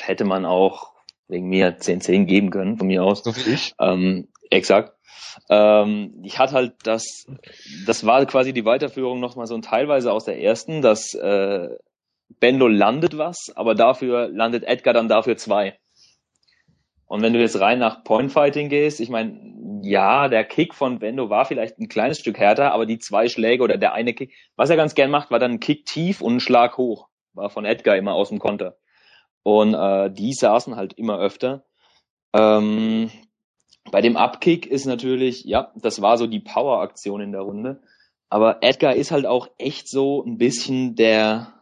hätte 0.00 0.24
man 0.24 0.46
auch 0.46 0.94
wegen 1.28 1.50
mir 1.50 1.78
10-10 1.78 2.24
geben 2.24 2.48
können, 2.48 2.78
von 2.78 2.86
mir 2.86 3.04
aus. 3.04 3.22
So 3.22 3.36
wie 3.36 3.52
ich. 3.52 3.74
Ähm, 3.78 4.28
exakt. 4.48 4.96
Ähm, 5.50 6.22
ich 6.24 6.38
hatte 6.38 6.54
halt 6.54 6.72
das, 6.84 7.26
das 7.86 8.06
war 8.06 8.24
quasi 8.24 8.54
die 8.54 8.64
Weiterführung 8.64 9.20
nochmal 9.20 9.46
so 9.46 9.56
ein 9.56 9.62
teilweise 9.62 10.10
aus 10.10 10.24
der 10.24 10.40
ersten, 10.40 10.80
dass 10.80 11.12
äh, 11.12 11.68
Bendo 12.40 12.66
landet 12.66 13.18
was, 13.18 13.52
aber 13.54 13.74
dafür 13.74 14.28
landet 14.28 14.64
Edgar 14.64 14.94
dann 14.94 15.08
dafür 15.08 15.36
zwei. 15.36 15.78
Und 17.08 17.22
wenn 17.22 17.32
du 17.32 17.40
jetzt 17.40 17.58
rein 17.58 17.78
nach 17.78 18.04
Pointfighting 18.04 18.68
gehst, 18.68 19.00
ich 19.00 19.08
meine, 19.08 19.80
ja, 19.82 20.28
der 20.28 20.44
Kick 20.44 20.74
von 20.74 20.98
Bendo 20.98 21.30
war 21.30 21.46
vielleicht 21.46 21.78
ein 21.78 21.88
kleines 21.88 22.18
Stück 22.18 22.38
härter, 22.38 22.72
aber 22.72 22.84
die 22.84 22.98
zwei 22.98 23.28
Schläge 23.28 23.62
oder 23.62 23.78
der 23.78 23.94
eine 23.94 24.12
Kick, 24.12 24.34
was 24.56 24.70
er 24.70 24.76
ganz 24.76 24.94
gern 24.94 25.10
macht, 25.10 25.30
war 25.30 25.38
dann 25.38 25.52
ein 25.52 25.60
Kick 25.60 25.86
tief 25.86 26.20
und 26.20 26.36
ein 26.36 26.40
Schlag 26.40 26.76
hoch. 26.76 27.08
War 27.32 27.48
von 27.48 27.64
Edgar 27.64 27.96
immer 27.96 28.12
aus 28.12 28.28
dem 28.28 28.38
Konter. 28.38 28.76
Und 29.42 29.72
äh, 29.72 30.10
die 30.10 30.34
saßen 30.34 30.76
halt 30.76 30.92
immer 30.92 31.18
öfter. 31.18 31.64
Ähm, 32.34 33.10
bei 33.90 34.02
dem 34.02 34.16
Upkick 34.16 34.66
ist 34.66 34.84
natürlich, 34.84 35.44
ja, 35.44 35.72
das 35.76 36.02
war 36.02 36.18
so 36.18 36.26
die 36.26 36.40
Power-Aktion 36.40 37.22
in 37.22 37.32
der 37.32 37.40
Runde. 37.40 37.80
Aber 38.28 38.58
Edgar 38.62 38.94
ist 38.94 39.10
halt 39.10 39.24
auch 39.24 39.48
echt 39.56 39.88
so 39.88 40.22
ein 40.24 40.36
bisschen 40.36 40.94
der, 40.94 41.54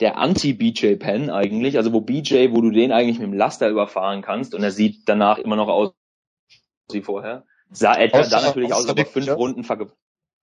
der 0.00 0.18
Anti-BJ 0.18 0.96
Penn 0.96 1.30
eigentlich. 1.30 1.76
Also 1.76 1.92
wo 1.92 2.00
BJ, 2.00 2.50
wo 2.50 2.60
du 2.60 2.70
den 2.70 2.92
eigentlich 2.92 3.18
mit 3.18 3.28
dem 3.28 3.36
Laster 3.36 3.68
überfahren 3.68 4.22
kannst 4.22 4.54
und 4.54 4.62
er 4.62 4.70
sieht 4.70 5.08
danach 5.08 5.38
immer 5.38 5.56
noch 5.56 5.68
aus 5.68 5.92
wie 6.92 7.02
vorher, 7.02 7.44
sah 7.70 7.96
Edgar 7.96 8.22
außer, 8.22 8.30
dann 8.30 8.44
natürlich 8.44 8.72
aus, 8.72 8.88
als 8.88 9.10
fünf 9.10 9.28
Runden 9.28 9.64
verge 9.64 9.92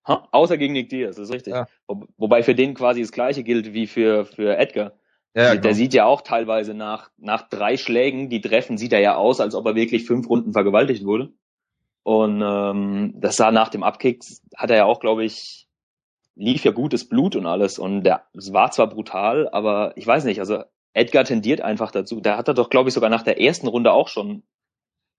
ha? 0.03 0.27
Außer 0.31 0.57
gegen 0.57 0.73
Nick 0.73 0.89
Diaz, 0.89 1.15
das 1.15 1.29
ist 1.29 1.33
richtig. 1.33 1.53
Ja. 1.53 1.67
Wo, 1.87 2.05
wobei 2.17 2.43
für 2.43 2.55
den 2.55 2.73
quasi 2.73 3.01
das 3.01 3.11
gleiche 3.11 3.43
gilt 3.43 3.73
wie 3.73 3.87
für, 3.87 4.25
für 4.25 4.57
Edgar. 4.57 4.93
Ja, 5.33 5.51
der, 5.51 5.57
genau. 5.57 5.73
sieht 5.73 5.93
ja 5.93 6.05
auch 6.05 6.21
teilweise 6.21 6.73
nach, 6.73 7.09
nach 7.17 7.49
drei 7.49 7.75
Schlägen, 7.75 8.29
die 8.29 8.39
treffen, 8.39 8.77
sieht 8.77 8.93
er 8.93 9.01
ja 9.01 9.15
aus, 9.15 9.41
als 9.41 9.53
ob 9.53 9.65
er 9.65 9.75
wirklich 9.75 10.05
fünf 10.05 10.29
Runden 10.29 10.53
vergewaltigt 10.53 11.03
wurde. 11.03 11.33
Und 12.03 12.41
ähm, 12.41 13.15
das 13.17 13.35
sah 13.35 13.51
nach 13.51 13.69
dem 13.69 13.83
Abkick, 13.83 14.23
hat 14.55 14.69
er 14.69 14.77
ja 14.77 14.85
auch, 14.85 14.99
glaube 14.99 15.25
ich, 15.25 15.64
lief 16.35 16.63
ja 16.63 16.71
gutes 16.71 17.07
Blut 17.07 17.35
und 17.35 17.45
alles. 17.45 17.79
Und 17.79 18.03
der, 18.03 18.25
es 18.33 18.53
war 18.53 18.71
zwar 18.71 18.87
brutal, 18.87 19.49
aber 19.49 19.93
ich 19.95 20.05
weiß 20.05 20.25
nicht, 20.25 20.39
also 20.39 20.63
Edgar 20.93 21.25
tendiert 21.25 21.61
einfach 21.61 21.91
dazu. 21.91 22.21
Da 22.21 22.37
hat 22.37 22.47
er 22.47 22.53
doch, 22.53 22.69
glaube 22.69 22.89
ich, 22.89 22.93
sogar 22.93 23.09
nach 23.09 23.23
der 23.23 23.39
ersten 23.41 23.67
Runde 23.67 23.91
auch 23.91 24.07
schon 24.07 24.43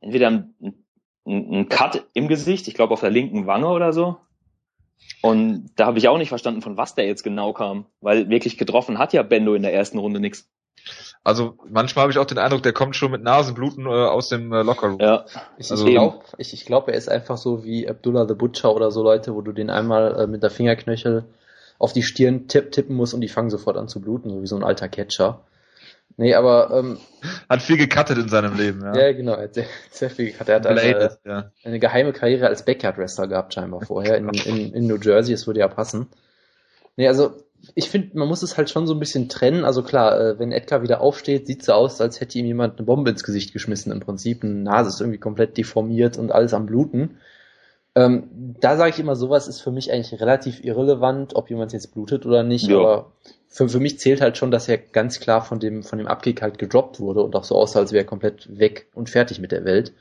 entweder 0.01 0.28
einen, 0.28 0.84
einen 1.26 1.68
Cut 1.68 2.06
im 2.14 2.28
Gesicht, 2.28 2.68
ich 2.68 2.74
glaube 2.74 2.94
auf 2.94 3.01
der 3.01 3.10
linken 3.10 3.47
Wange 3.47 3.68
oder 3.68 3.93
so. 3.93 4.16
Und 5.22 5.70
da 5.76 5.86
habe 5.86 5.98
ich 5.98 6.09
auch 6.09 6.18
nicht 6.18 6.30
verstanden, 6.30 6.62
von 6.62 6.76
was 6.76 6.94
der 6.94 7.06
jetzt 7.06 7.22
genau 7.22 7.52
kam, 7.52 7.86
weil 8.01 8.28
wirklich 8.30 8.56
getroffen 8.56 8.98
hat 8.98 9.12
ja 9.12 9.22
Bendo 9.22 9.55
in 9.55 9.62
der 9.62 9.74
ersten 9.74 9.98
Runde 9.98 10.20
nichts. 10.20 10.51
Also 11.24 11.58
manchmal 11.68 12.04
habe 12.04 12.12
ich 12.12 12.18
auch 12.18 12.26
den 12.26 12.38
Eindruck, 12.38 12.62
der 12.62 12.72
kommt 12.72 12.94
schon 12.94 13.10
mit 13.10 13.22
Nasenbluten 13.22 13.86
äh, 13.86 13.88
aus 13.88 14.28
dem 14.28 14.52
äh, 14.52 14.62
Lockerroom. 14.62 15.00
Ja. 15.00 15.24
Ich, 15.58 15.70
also, 15.70 15.86
ich 15.86 15.92
glaube, 15.92 16.20
ich, 16.38 16.52
ich 16.52 16.64
glaub, 16.64 16.88
er 16.88 16.94
ist 16.94 17.08
einfach 17.08 17.36
so 17.36 17.64
wie 17.64 17.88
Abdullah 17.88 18.28
the 18.28 18.34
Butcher 18.34 18.72
oder 18.74 18.92
so 18.92 19.02
Leute, 19.02 19.34
wo 19.34 19.40
du 19.40 19.52
den 19.52 19.68
einmal 19.68 20.20
äh, 20.20 20.26
mit 20.26 20.42
der 20.42 20.50
Fingerknöchel 20.50 21.24
auf 21.78 21.92
die 21.92 22.02
Stirn 22.02 22.46
tipp, 22.46 22.70
tippen 22.70 22.94
musst 22.94 23.12
und 23.12 23.20
die 23.20 23.28
fangen 23.28 23.50
sofort 23.50 23.76
an 23.76 23.88
zu 23.88 24.00
bluten, 24.00 24.30
so 24.30 24.40
wie 24.40 24.46
so 24.46 24.56
ein 24.56 24.64
alter 24.64 24.88
Catcher. 24.88 25.40
Nee, 26.18 26.34
aber 26.34 26.70
ähm, 26.70 26.98
hat 27.48 27.60
viel 27.60 27.76
gecuttet 27.76 28.16
in 28.16 28.28
seinem 28.28 28.56
Leben, 28.56 28.80
ja. 28.82 28.96
Ja, 28.96 29.12
genau, 29.12 29.32
er 29.32 29.44
hat 29.44 29.54
sehr, 29.54 29.66
sehr 29.90 30.08
viel 30.08 30.26
gecuttet. 30.26 30.48
Er 30.48 30.54
hat 30.56 30.66
eine, 30.66 31.18
ja. 31.24 31.50
eine 31.62 31.78
geheime 31.78 32.12
Karriere 32.12 32.46
als 32.46 32.64
Backyard-Wrestler 32.64 33.26
gehabt, 33.26 33.52
scheinbar 33.52 33.82
vorher 33.82 34.16
in, 34.16 34.28
in, 34.28 34.72
in 34.72 34.86
New 34.86 34.96
Jersey, 34.96 35.34
es 35.34 35.46
würde 35.46 35.60
ja 35.60 35.68
passen. 35.68 36.06
Nee, 36.96 37.08
also 37.08 37.34
ich 37.74 37.90
finde, 37.90 38.16
man 38.18 38.28
muss 38.28 38.43
es 38.43 38.56
halt 38.56 38.70
schon 38.70 38.86
so 38.86 38.94
ein 38.94 39.01
bisschen 39.01 39.28
trennen. 39.28 39.64
Also 39.64 39.82
klar, 39.82 40.20
äh, 40.20 40.38
wenn 40.38 40.52
Edgar 40.52 40.82
wieder 40.82 41.01
aufsteht, 41.01 41.47
sieht 41.47 41.64
so 41.64 41.72
aus, 41.72 42.01
als 42.01 42.20
hätte 42.20 42.38
ihm 42.38 42.47
jemand 42.47 42.78
eine 42.78 42.86
Bombe 42.86 43.10
ins 43.10 43.24
Gesicht 43.24 43.52
geschmissen 43.52 43.93
im 43.93 44.01
Prinzip. 44.01 44.44
Eine 44.44 44.55
Nase 44.55 44.90
ist 44.90 45.01
irgendwie 45.01 45.18
komplett 45.18 45.56
deformiert 45.56 46.18
und 46.18 46.32
alles 46.32 46.55
am 46.55 46.66
Bluten. 46.66 47.18
Ähm, 47.94 48.56
da 48.60 48.76
sage 48.76 48.90
ich 48.90 48.98
immer, 48.98 49.16
sowas 49.16 49.48
ist 49.48 49.60
für 49.60 49.70
mich 49.70 49.90
eigentlich 49.90 50.20
relativ 50.20 50.62
irrelevant, 50.62 51.34
ob 51.34 51.48
jemand 51.48 51.72
jetzt 51.72 51.94
blutet 51.94 52.26
oder 52.26 52.43
nicht. 52.43 52.68
Ja. 52.68 52.78
Aber 52.78 53.12
für, 53.48 53.68
für 53.68 53.80
mich 53.80 53.98
zählt 53.98 54.20
halt 54.20 54.36
schon, 54.36 54.51
dass 54.51 54.68
er 54.68 54.76
ganz 54.76 55.18
klar 55.18 55.43
von 55.43 55.60
dem, 55.60 55.82
von 55.82 55.98
dem 55.98 56.06
Abkick 56.06 56.43
halt 56.43 56.59
gedroppt 56.59 57.01
wurde 57.01 57.22
und 57.22 57.34
auch 57.34 57.44
so 57.44 57.56
aussah, 57.56 57.80
als 57.80 57.93
wäre 57.93 58.05
er 58.05 58.09
komplett 58.09 58.59
weg 58.59 58.88
und 58.94 59.09
fertig 59.09 59.40
mit 59.40 59.51
der 59.51 59.64
Welt. 59.64 59.94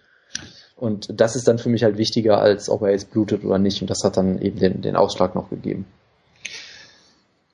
Und 0.76 1.22
das 1.22 1.38
ist 1.38 1.48
dann 1.48 1.58
für 1.58 1.70
mich 1.70 1.86
halt 1.86 1.98
wichtiger, 1.98 2.40
als 2.40 2.70
ob 2.70 2.82
er 2.82 2.92
jetzt 2.92 3.12
blutet 3.12 3.46
oder 3.46 3.60
nicht. 3.60 3.82
Und 3.82 3.90
das 3.90 4.04
hat 4.04 4.18
dann 4.18 4.42
eben 4.42 4.60
den, 4.60 4.82
den 4.82 4.98
Ausschlag 4.98 5.34
noch 5.34 5.50
gegeben. 5.50 5.86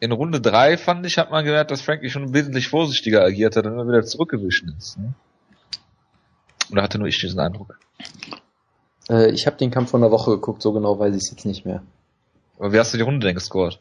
In 0.01 0.11
Runde 0.11 0.41
drei 0.41 0.77
fand 0.77 1.05
ich, 1.05 1.19
hat 1.19 1.29
man 1.29 1.45
gemerkt, 1.45 1.69
dass 1.69 1.81
Frankie 1.81 2.09
schon 2.09 2.33
wesentlich 2.33 2.69
vorsichtiger 2.69 3.23
agiert 3.23 3.55
hat 3.55 3.67
und 3.67 3.73
immer 3.73 3.87
wieder 3.87 4.03
zurückgewischt 4.03 4.65
ist. 4.75 4.97
Ne? 4.97 5.13
Oder 6.71 6.81
hatte 6.81 6.97
nur 6.97 7.07
ich 7.07 7.19
diesen 7.19 7.39
Eindruck? 7.39 7.77
Äh, 9.09 9.29
ich 9.29 9.45
habe 9.45 9.57
den 9.57 9.69
Kampf 9.69 9.91
von 9.91 10.01
der 10.01 10.09
Woche 10.09 10.31
geguckt, 10.31 10.63
so 10.63 10.73
genau 10.73 10.97
weiß 10.97 11.13
ich 11.13 11.21
es 11.21 11.29
jetzt 11.29 11.45
nicht 11.45 11.65
mehr. 11.65 11.83
Aber 12.57 12.73
wie 12.73 12.79
hast 12.79 12.91
du 12.95 12.97
die 12.97 13.03
Runde 13.03 13.27
denn 13.27 13.35
gescored? 13.35 13.79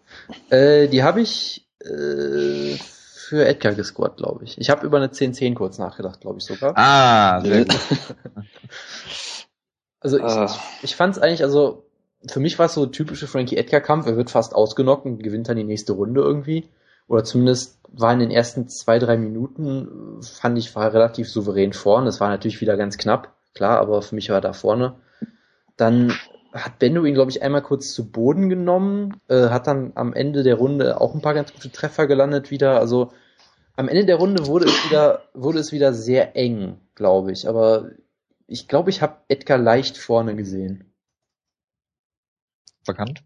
Äh, 0.50 0.88
die 0.88 1.02
habe 1.02 1.22
ich 1.22 1.66
äh, 1.82 2.76
für 2.76 3.46
Edgar 3.46 3.72
gescored, 3.72 4.18
glaube 4.18 4.44
ich. 4.44 4.58
Ich 4.58 4.68
habe 4.68 4.84
über 4.84 4.98
eine 4.98 5.06
10-10 5.06 5.54
kurz 5.54 5.78
nachgedacht, 5.78 6.20
glaube 6.20 6.38
ich 6.38 6.44
sogar. 6.44 6.76
Ah, 6.76 7.40
sehr 7.40 7.64
gut. 7.64 7.78
also 10.00 10.18
ich, 10.18 10.24
ah. 10.24 10.44
ich, 10.44 10.84
ich 10.84 10.96
fand 10.96 11.16
es 11.16 11.22
eigentlich, 11.22 11.42
also 11.42 11.89
für 12.26 12.40
mich 12.40 12.58
war 12.58 12.66
es 12.66 12.74
so 12.74 12.86
typische 12.86 13.26
Frankie 13.26 13.56
Edgar-Kampf. 13.56 14.06
Er 14.06 14.16
wird 14.16 14.30
fast 14.30 14.54
ausgenockt 14.54 15.06
und 15.06 15.22
gewinnt 15.22 15.48
dann 15.48 15.56
die 15.56 15.64
nächste 15.64 15.92
Runde 15.92 16.20
irgendwie. 16.20 16.68
Oder 17.08 17.24
zumindest 17.24 17.78
war 17.88 18.12
in 18.12 18.20
den 18.20 18.30
ersten 18.30 18.68
zwei, 18.68 18.98
drei 18.98 19.16
Minuten, 19.16 20.20
fand 20.22 20.58
ich, 20.58 20.76
war 20.76 20.92
relativ 20.92 21.28
souverän 21.28 21.72
vorne. 21.72 22.08
Es 22.08 22.20
war 22.20 22.28
natürlich 22.28 22.60
wieder 22.60 22.76
ganz 22.76 22.98
knapp, 22.98 23.34
klar, 23.54 23.80
aber 23.80 24.02
für 24.02 24.14
mich 24.14 24.28
war 24.28 24.36
er 24.36 24.42
da 24.42 24.52
vorne. 24.52 24.94
Dann 25.76 26.12
hat 26.52 26.78
Bendo 26.78 27.04
ihn, 27.04 27.14
glaube 27.14 27.30
ich, 27.30 27.42
einmal 27.42 27.62
kurz 27.62 27.92
zu 27.92 28.10
Boden 28.10 28.48
genommen, 28.48 29.20
äh, 29.28 29.48
hat 29.48 29.66
dann 29.66 29.92
am 29.94 30.12
Ende 30.12 30.42
der 30.42 30.56
Runde 30.56 31.00
auch 31.00 31.14
ein 31.14 31.22
paar 31.22 31.34
ganz 31.34 31.52
gute 31.52 31.70
Treffer 31.70 32.06
gelandet 32.06 32.50
wieder. 32.50 32.78
Also 32.78 33.12
am 33.76 33.88
Ende 33.88 34.04
der 34.04 34.16
Runde 34.16 34.46
wurde 34.46 34.66
es 34.66 34.84
wieder, 34.84 35.22
wurde 35.32 35.58
es 35.58 35.72
wieder 35.72 35.92
sehr 35.92 36.36
eng, 36.36 36.76
glaube 36.94 37.32
ich. 37.32 37.48
Aber 37.48 37.90
ich 38.46 38.68
glaube, 38.68 38.90
ich 38.90 39.00
habe 39.00 39.16
Edgar 39.28 39.58
leicht 39.58 39.96
vorne 39.96 40.36
gesehen. 40.36 40.89
Verkannt? 42.84 43.22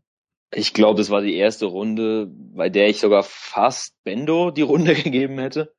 Ich 0.53 0.73
glaube, 0.73 0.99
das 0.99 1.11
war 1.11 1.21
die 1.21 1.35
erste 1.35 1.67
Runde, 1.67 2.29
bei 2.31 2.69
der 2.69 2.89
ich 2.89 3.01
sogar 3.01 3.23
fast 3.23 3.95
Bendo 4.05 4.51
die 4.51 4.63
Runde 4.63 4.95
gegeben 5.03 5.39
hätte. 5.39 5.75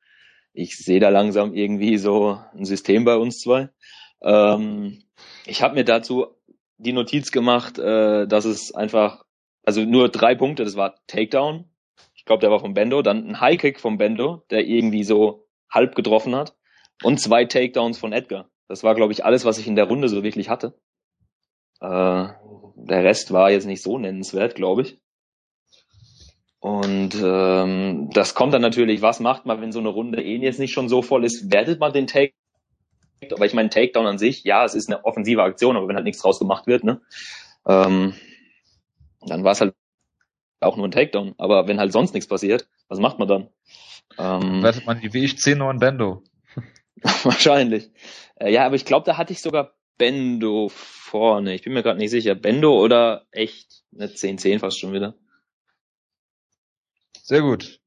Ich 0.52 0.76
sehe 0.76 1.00
da 1.00 1.10
langsam 1.10 1.54
irgendwie 1.54 1.98
so 1.98 2.38
ein 2.52 2.64
System 2.64 3.04
bei 3.04 3.16
uns 3.16 3.40
zwei. 3.40 3.68
Ähm, 4.22 5.02
ich 5.44 5.62
habe 5.62 5.74
mir 5.74 5.84
dazu 5.84 6.26
die 6.78 6.92
Notiz 6.92 7.30
gemacht, 7.30 7.78
äh, 7.78 8.26
dass 8.26 8.44
es 8.44 8.74
einfach, 8.74 9.24
also 9.64 9.82
nur 9.82 10.08
drei 10.08 10.34
Punkte, 10.34 10.64
das 10.64 10.76
war 10.76 10.94
Takedown, 11.06 11.70
ich 12.14 12.24
glaube, 12.24 12.40
der 12.40 12.50
war 12.50 12.60
von 12.60 12.74
Bendo, 12.74 13.02
dann 13.02 13.28
ein 13.28 13.40
Highkick 13.40 13.80
von 13.80 13.98
Bendo, 13.98 14.44
der 14.50 14.66
irgendwie 14.66 15.04
so 15.04 15.46
halb 15.70 15.94
getroffen 15.94 16.34
hat 16.34 16.56
und 17.02 17.20
zwei 17.20 17.44
Takedowns 17.44 17.98
von 17.98 18.12
Edgar. 18.12 18.50
Das 18.68 18.82
war, 18.82 18.94
glaube 18.94 19.12
ich, 19.12 19.24
alles, 19.24 19.44
was 19.44 19.58
ich 19.58 19.66
in 19.66 19.76
der 19.76 19.84
Runde 19.84 20.08
so 20.08 20.22
wirklich 20.22 20.48
hatte. 20.48 20.78
Äh, 21.80 22.28
der 22.76 23.02
Rest 23.04 23.32
war 23.32 23.50
jetzt 23.50 23.66
nicht 23.66 23.82
so 23.82 23.98
nennenswert, 23.98 24.54
glaube 24.54 24.82
ich. 24.82 24.98
Und 26.60 27.14
ähm, 27.22 28.10
das 28.12 28.34
kommt 28.34 28.52
dann 28.52 28.62
natürlich, 28.62 29.02
was 29.02 29.20
macht 29.20 29.46
man, 29.46 29.60
wenn 29.60 29.72
so 29.72 29.78
eine 29.78 29.88
Runde 29.88 30.22
eh 30.22 30.36
jetzt 30.36 30.58
nicht 30.58 30.72
schon 30.72 30.88
so 30.88 31.02
voll 31.02 31.24
ist? 31.24 31.50
Wertet 31.50 31.80
man 31.80 31.92
den 31.92 32.06
Take? 32.06 32.34
Aber 33.32 33.46
ich 33.46 33.54
meine, 33.54 33.70
Takedown 33.70 34.06
an 34.06 34.18
sich, 34.18 34.44
ja, 34.44 34.64
es 34.64 34.74
ist 34.74 34.88
eine 34.88 35.04
offensive 35.04 35.42
Aktion, 35.42 35.76
aber 35.76 35.88
wenn 35.88 35.96
halt 35.96 36.04
nichts 36.04 36.20
draus 36.20 36.38
gemacht 36.38 36.66
wird, 36.66 36.84
ne, 36.84 37.00
ähm, 37.66 38.14
dann 39.22 39.42
war 39.42 39.52
es 39.52 39.60
halt 39.60 39.74
auch 40.60 40.76
nur 40.76 40.86
ein 40.86 40.90
Takedown. 40.90 41.34
Aber 41.38 41.66
wenn 41.66 41.78
halt 41.78 41.92
sonst 41.92 42.14
nichts 42.14 42.28
passiert, 42.28 42.68
was 42.88 42.98
macht 42.98 43.18
man 43.18 43.28
dann? 43.28 43.48
Ähm, 44.18 44.62
Wertet 44.62 44.86
man 44.86 45.00
die 45.00 45.12
wie 45.14 45.24
ich 45.24 45.38
10 45.38 45.60
in 45.60 45.78
Bendo? 45.78 46.22
wahrscheinlich. 47.22 47.90
Äh, 48.36 48.52
ja, 48.52 48.66
aber 48.66 48.76
ich 48.76 48.84
glaube, 48.84 49.06
da 49.06 49.16
hatte 49.16 49.32
ich 49.32 49.40
sogar 49.40 49.75
Bendo 49.98 50.68
vorne. 50.68 51.54
Ich 51.54 51.62
bin 51.62 51.72
mir 51.72 51.82
gerade 51.82 51.98
nicht 51.98 52.10
sicher. 52.10 52.34
Bendo 52.34 52.78
oder 52.78 53.26
echt 53.30 53.82
eine 53.94 54.06
10-10 54.06 54.58
fast 54.58 54.78
schon 54.78 54.92
wieder. 54.92 55.14
Sehr 57.22 57.40
gut. 57.40 57.80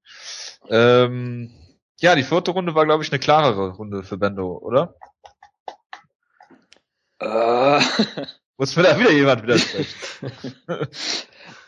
Ähm, 0.70 1.52
ja, 2.00 2.16
die 2.16 2.24
vierte 2.24 2.52
Runde 2.52 2.76
war, 2.76 2.86
glaube 2.86 3.04
ich, 3.04 3.12
eine 3.12 3.20
klarere 3.20 3.72
Runde 3.72 4.04
für 4.04 4.18
Bendo, 4.18 4.58
oder? 4.58 4.96
Äh. 7.20 7.82
Muss 8.58 8.76
mir 8.76 8.84
da 8.84 9.00
wieder 9.00 9.12
jemand 9.12 9.44
widersprechen? 9.44 9.96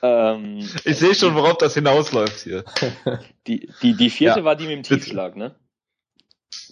ähm, 0.02 0.58
ich 0.84 0.98
sehe 0.98 1.16
schon, 1.16 1.36
worauf 1.36 1.58
das 1.58 1.74
hinausläuft 1.74 2.40
hier. 2.40 2.66
Die, 3.48 3.72
die, 3.82 3.96
die 3.96 4.10
vierte 4.10 4.40
ja, 4.40 4.46
war 4.46 4.56
die 4.58 4.68
mit 4.68 4.76
dem 4.76 4.84
Tiefschlag, 4.84 5.38
ne? 5.38 5.56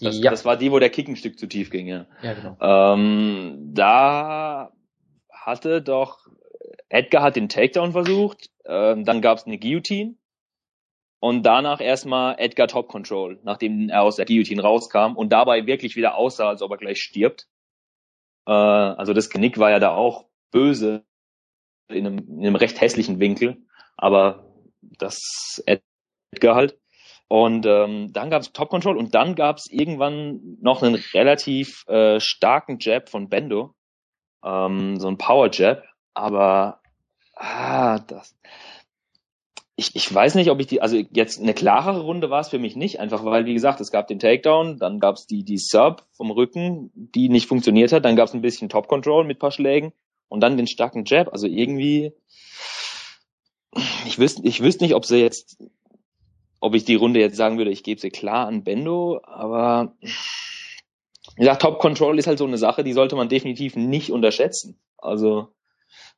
Das, 0.00 0.18
ja. 0.18 0.30
das 0.30 0.44
war 0.44 0.56
die, 0.56 0.72
wo 0.72 0.78
der 0.78 0.90
Kick 0.90 1.08
ein 1.08 1.16
Stück 1.16 1.38
zu 1.38 1.46
tief 1.46 1.70
ging, 1.70 1.86
ja. 1.86 2.06
Ja, 2.22 2.34
genau. 2.34 2.56
Ähm, 2.60 3.70
da 3.74 4.72
hatte 5.30 5.82
doch 5.82 6.26
Edgar 6.88 7.22
hat 7.22 7.36
den 7.36 7.48
Takedown 7.48 7.92
versucht, 7.92 8.50
ähm, 8.64 9.04
dann 9.04 9.22
gab 9.22 9.38
es 9.38 9.44
eine 9.44 9.58
Guillotine 9.58 10.16
und 11.20 11.44
danach 11.44 11.80
erstmal 11.80 12.36
Edgar 12.38 12.66
Top 12.66 12.88
Control, 12.88 13.38
nachdem 13.44 13.88
er 13.88 14.02
aus 14.02 14.16
der 14.16 14.26
Guillotine 14.26 14.62
rauskam 14.62 15.16
und 15.16 15.30
dabei 15.30 15.66
wirklich 15.66 15.96
wieder 15.96 16.16
aussah, 16.16 16.48
als 16.48 16.62
ob 16.62 16.72
er 16.72 16.78
gleich 16.78 17.00
stirbt. 17.00 17.46
Äh, 18.46 18.52
also 18.52 19.12
das 19.12 19.30
Genick 19.30 19.58
war 19.58 19.70
ja 19.70 19.78
da 19.78 19.94
auch 19.94 20.26
böse 20.50 21.04
in 21.88 22.06
einem, 22.06 22.18
in 22.18 22.40
einem 22.40 22.56
recht 22.56 22.80
hässlichen 22.80 23.20
Winkel, 23.20 23.58
aber 23.96 24.52
das 24.80 25.62
Edgar 26.32 26.56
halt. 26.56 26.78
Und 27.30 27.64
ähm, 27.64 28.12
dann 28.12 28.28
gab 28.28 28.42
es 28.42 28.52
Top 28.52 28.70
Control 28.70 28.96
und 28.96 29.14
dann 29.14 29.36
gab 29.36 29.58
es 29.58 29.70
irgendwann 29.70 30.58
noch 30.60 30.82
einen 30.82 30.96
relativ 31.14 31.86
äh, 31.86 32.18
starken 32.18 32.78
Jab 32.80 33.08
von 33.08 33.28
Bendo, 33.28 33.72
ähm, 34.44 34.98
so 34.98 35.06
ein 35.06 35.16
Power 35.16 35.48
Jab, 35.52 35.84
aber 36.12 36.80
ah, 37.36 38.00
das, 38.00 38.36
ich, 39.76 39.94
ich 39.94 40.12
weiß 40.12 40.34
nicht, 40.34 40.50
ob 40.50 40.58
ich 40.58 40.66
die, 40.66 40.82
also 40.82 41.00
jetzt 41.12 41.40
eine 41.40 41.54
klarere 41.54 42.00
Runde 42.00 42.30
war 42.30 42.40
es 42.40 42.48
für 42.48 42.58
mich 42.58 42.74
nicht, 42.74 42.98
einfach 42.98 43.24
weil, 43.24 43.46
wie 43.46 43.54
gesagt, 43.54 43.80
es 43.80 43.92
gab 43.92 44.08
den 44.08 44.18
Takedown, 44.18 44.78
dann 44.78 44.98
gab 44.98 45.14
es 45.14 45.28
die, 45.28 45.44
die 45.44 45.58
Sub 45.58 46.04
vom 46.16 46.32
Rücken, 46.32 46.90
die 46.94 47.28
nicht 47.28 47.46
funktioniert 47.46 47.92
hat, 47.92 48.04
dann 48.04 48.16
gab 48.16 48.26
es 48.26 48.34
ein 48.34 48.42
bisschen 48.42 48.68
Top 48.68 48.88
Control 48.88 49.22
mit 49.22 49.38
paar 49.38 49.52
Schlägen 49.52 49.92
und 50.26 50.40
dann 50.40 50.56
den 50.56 50.66
starken 50.66 51.04
Jab. 51.06 51.32
Also 51.32 51.46
irgendwie, 51.46 52.12
ich 54.04 54.18
wüsste, 54.18 54.42
ich 54.42 54.60
wüsste 54.60 54.82
nicht, 54.82 54.96
ob 54.96 55.04
sie 55.04 55.18
jetzt, 55.18 55.62
ob 56.60 56.74
ich 56.74 56.84
die 56.84 56.94
Runde 56.94 57.20
jetzt 57.20 57.36
sagen 57.36 57.58
würde, 57.58 57.70
ich 57.70 57.82
gebe 57.82 58.00
sie 58.00 58.10
klar 58.10 58.46
an 58.46 58.62
Bendo, 58.62 59.20
aber 59.24 59.96
ja, 61.36 61.56
Top 61.56 61.78
Control 61.78 62.18
ist 62.18 62.26
halt 62.26 62.38
so 62.38 62.46
eine 62.46 62.58
Sache, 62.58 62.84
die 62.84 62.92
sollte 62.92 63.16
man 63.16 63.28
definitiv 63.28 63.76
nicht 63.76 64.12
unterschätzen. 64.12 64.78
Also 64.98 65.48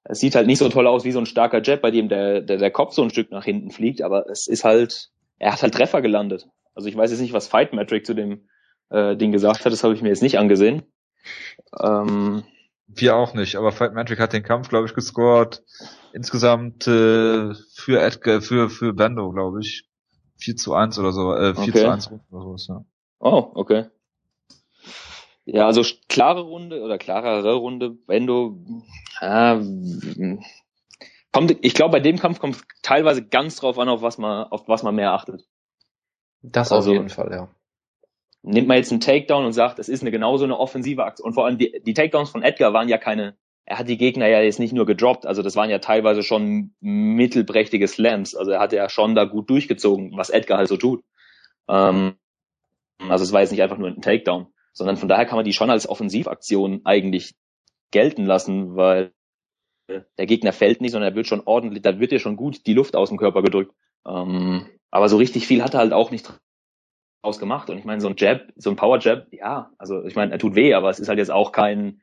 es 0.04 0.18
sieht 0.18 0.34
halt 0.34 0.48
nicht 0.48 0.58
so 0.58 0.68
toll 0.68 0.86
aus 0.86 1.04
wie 1.04 1.12
so 1.12 1.20
ein 1.20 1.26
starker 1.26 1.62
Jet, 1.62 1.80
bei 1.80 1.90
dem 1.90 2.08
der, 2.08 2.40
der, 2.40 2.58
der 2.58 2.70
Kopf 2.70 2.92
so 2.92 3.02
ein 3.02 3.10
Stück 3.10 3.30
nach 3.30 3.44
hinten 3.44 3.70
fliegt, 3.70 4.02
aber 4.02 4.28
es 4.28 4.48
ist 4.48 4.64
halt, 4.64 5.10
er 5.38 5.52
hat 5.52 5.62
halt 5.62 5.74
Treffer 5.74 6.02
gelandet. 6.02 6.48
Also 6.74 6.88
ich 6.88 6.96
weiß 6.96 7.10
jetzt 7.10 7.20
nicht, 7.20 7.32
was 7.32 7.46
Fight 7.46 7.72
Metric 7.72 8.04
zu 8.04 8.14
dem 8.14 8.48
äh, 8.90 9.16
Ding 9.16 9.30
gesagt 9.30 9.64
hat, 9.64 9.72
das 9.72 9.84
habe 9.84 9.94
ich 9.94 10.02
mir 10.02 10.08
jetzt 10.08 10.22
nicht 10.22 10.38
angesehen. 10.38 10.82
Ähm, 11.80 12.42
Wir 12.88 13.14
auch 13.14 13.34
nicht, 13.34 13.54
aber 13.54 13.70
Fight 13.70 13.94
Metric 13.94 14.18
hat 14.18 14.32
den 14.32 14.42
Kampf, 14.42 14.68
glaube 14.68 14.86
ich, 14.86 14.94
gescored. 14.94 15.62
Insgesamt 16.12 16.86
äh, 16.88 17.54
für 17.74 18.00
Edgar, 18.00 18.42
für, 18.42 18.68
für 18.68 18.92
Bando, 18.92 19.30
glaube 19.30 19.60
ich. 19.60 19.88
4 20.42 20.56
zu 20.56 20.74
1 20.74 20.98
oder 20.98 21.12
so, 21.12 21.34
äh, 21.34 21.54
4 21.54 21.62
okay. 21.62 21.72
zu 21.72 21.90
1 21.90 22.10
oder 22.30 22.58
so, 22.58 22.72
ja. 22.72 22.84
Oh, 23.18 23.52
okay. 23.54 23.86
Ja, 25.44 25.66
also 25.66 25.82
klare 26.08 26.42
Runde 26.42 26.82
oder 26.82 26.98
klarere 26.98 27.54
Runde, 27.54 27.96
wenn 28.06 28.26
du 28.26 28.64
äh, 29.20 29.58
kommt, 31.32 31.56
ich 31.62 31.74
glaube, 31.74 31.92
bei 31.92 32.00
dem 32.00 32.18
Kampf 32.18 32.38
kommt 32.38 32.56
es 32.56 32.64
teilweise 32.82 33.26
ganz 33.26 33.56
drauf 33.56 33.78
an, 33.78 33.88
auf 33.88 34.02
was 34.02 34.18
man, 34.18 34.46
auf 34.48 34.68
was 34.68 34.82
man 34.82 34.94
mehr 34.94 35.12
achtet. 35.12 35.44
Das 36.42 36.70
also, 36.70 36.90
auf 36.90 36.96
jeden 36.96 37.08
Fall, 37.08 37.30
ja. 37.32 37.48
Nimmt 38.42 38.66
man 38.66 38.76
jetzt 38.76 38.90
einen 38.90 39.00
Takedown 39.00 39.44
und 39.44 39.52
sagt, 39.52 39.78
es 39.78 39.88
ist 39.88 40.02
eine 40.02 40.10
genauso 40.10 40.44
eine 40.44 40.58
offensive 40.58 41.04
Aktion. 41.04 41.28
Und 41.28 41.34
vor 41.34 41.46
allem 41.46 41.58
die, 41.58 41.80
die 41.84 41.94
Takedowns 41.94 42.30
von 42.30 42.42
Edgar 42.42 42.72
waren 42.72 42.88
ja 42.88 42.98
keine, 42.98 43.36
er 43.64 43.78
hat 43.78 43.88
die 43.88 43.98
Gegner 43.98 44.28
ja 44.28 44.40
jetzt 44.40 44.58
nicht 44.58 44.72
nur 44.72 44.86
gedroppt, 44.86 45.26
also 45.26 45.42
das 45.42 45.56
waren 45.56 45.70
ja 45.70 45.78
teilweise 45.78 46.22
schon 46.22 46.74
mittelprächtige 46.80 47.88
Slams. 47.88 48.34
Also 48.34 48.50
er 48.50 48.60
hat 48.60 48.72
ja 48.72 48.88
schon 48.88 49.14
da 49.14 49.24
gut 49.24 49.48
durchgezogen, 49.50 50.16
was 50.16 50.30
Edgar 50.30 50.58
halt 50.58 50.68
so 50.68 50.76
tut. 50.76 51.04
Ähm, 51.68 52.14
also 52.98 53.24
es 53.24 53.32
war 53.32 53.40
jetzt 53.40 53.52
nicht 53.52 53.62
einfach 53.62 53.78
nur 53.78 53.88
ein 53.88 54.02
Takedown 54.02 54.48
sondern 54.72 54.96
von 54.96 55.08
daher 55.08 55.26
kann 55.26 55.36
man 55.36 55.44
die 55.44 55.52
schon 55.52 55.70
als 55.70 55.88
Offensivaktion 55.88 56.80
eigentlich 56.84 57.34
gelten 57.90 58.24
lassen, 58.24 58.74
weil 58.76 59.12
der 59.88 60.26
Gegner 60.26 60.52
fällt 60.52 60.80
nicht, 60.80 60.92
sondern 60.92 61.12
er 61.12 61.16
wird 61.16 61.26
schon 61.26 61.42
ordentlich, 61.44 61.82
da 61.82 61.98
wird 61.98 62.12
ja 62.12 62.18
schon 62.18 62.36
gut 62.36 62.66
die 62.66 62.74
Luft 62.74 62.96
aus 62.96 63.10
dem 63.10 63.18
Körper 63.18 63.42
gedrückt. 63.42 63.74
Ähm, 64.06 64.66
aber 64.90 65.08
so 65.08 65.16
richtig 65.18 65.46
viel 65.46 65.62
hat 65.62 65.74
er 65.74 65.80
halt 65.80 65.92
auch 65.92 66.10
nicht 66.10 66.32
draus 67.22 67.38
gemacht. 67.38 67.68
Und 67.68 67.78
ich 67.78 67.84
meine, 67.84 68.00
so 68.00 68.08
ein 68.08 68.14
Jab, 68.16 68.48
so 68.56 68.70
ein 68.70 68.76
Power 68.76 68.98
Jab, 69.00 69.26
ja, 69.32 69.70
also 69.78 70.04
ich 70.04 70.16
meine, 70.16 70.32
er 70.32 70.38
tut 70.38 70.54
weh, 70.54 70.72
aber 70.74 70.88
es 70.88 71.00
ist 71.00 71.08
halt 71.08 71.18
jetzt 71.18 71.30
auch 71.30 71.52
kein 71.52 72.00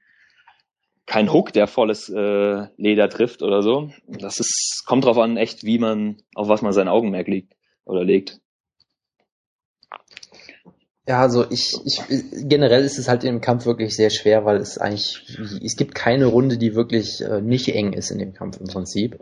kein 1.10 1.34
Hook, 1.34 1.52
der 1.52 1.68
volles 1.68 2.08
äh, 2.08 2.68
Leder 2.78 3.10
trifft 3.10 3.42
oder 3.42 3.64
so. 3.64 3.90
Das 4.08 4.40
ist 4.40 4.84
kommt 4.86 5.06
drauf 5.06 5.18
an, 5.18 5.38
echt, 5.38 5.64
wie 5.64 5.80
man 5.80 6.18
auf 6.36 6.48
was 6.48 6.62
man 6.62 6.72
sein 6.72 6.88
Augenmerk 6.88 7.28
legt 7.28 7.56
oder 7.84 8.04
legt. 8.04 8.40
Ja, 11.08 11.22
also 11.22 11.50
ich, 11.50 11.74
ich 11.84 12.02
generell 12.48 12.84
ist 12.84 13.00
es 13.00 13.10
halt 13.10 13.24
im 13.24 13.42
Kampf 13.42 13.66
wirklich 13.66 13.96
sehr 13.96 14.12
schwer, 14.12 14.46
weil 14.46 14.58
es 14.58 14.78
eigentlich 14.78 15.26
es 15.64 15.76
gibt 15.76 15.96
keine 15.96 16.28
Runde, 16.28 16.60
die 16.60 16.76
wirklich 16.76 17.22
äh, 17.22 17.42
nicht 17.42 17.68
eng 17.70 17.94
ist 17.94 18.12
in 18.12 18.20
dem 18.20 18.34
Kampf 18.34 18.60
im 18.60 18.68
Prinzip. 18.68 19.20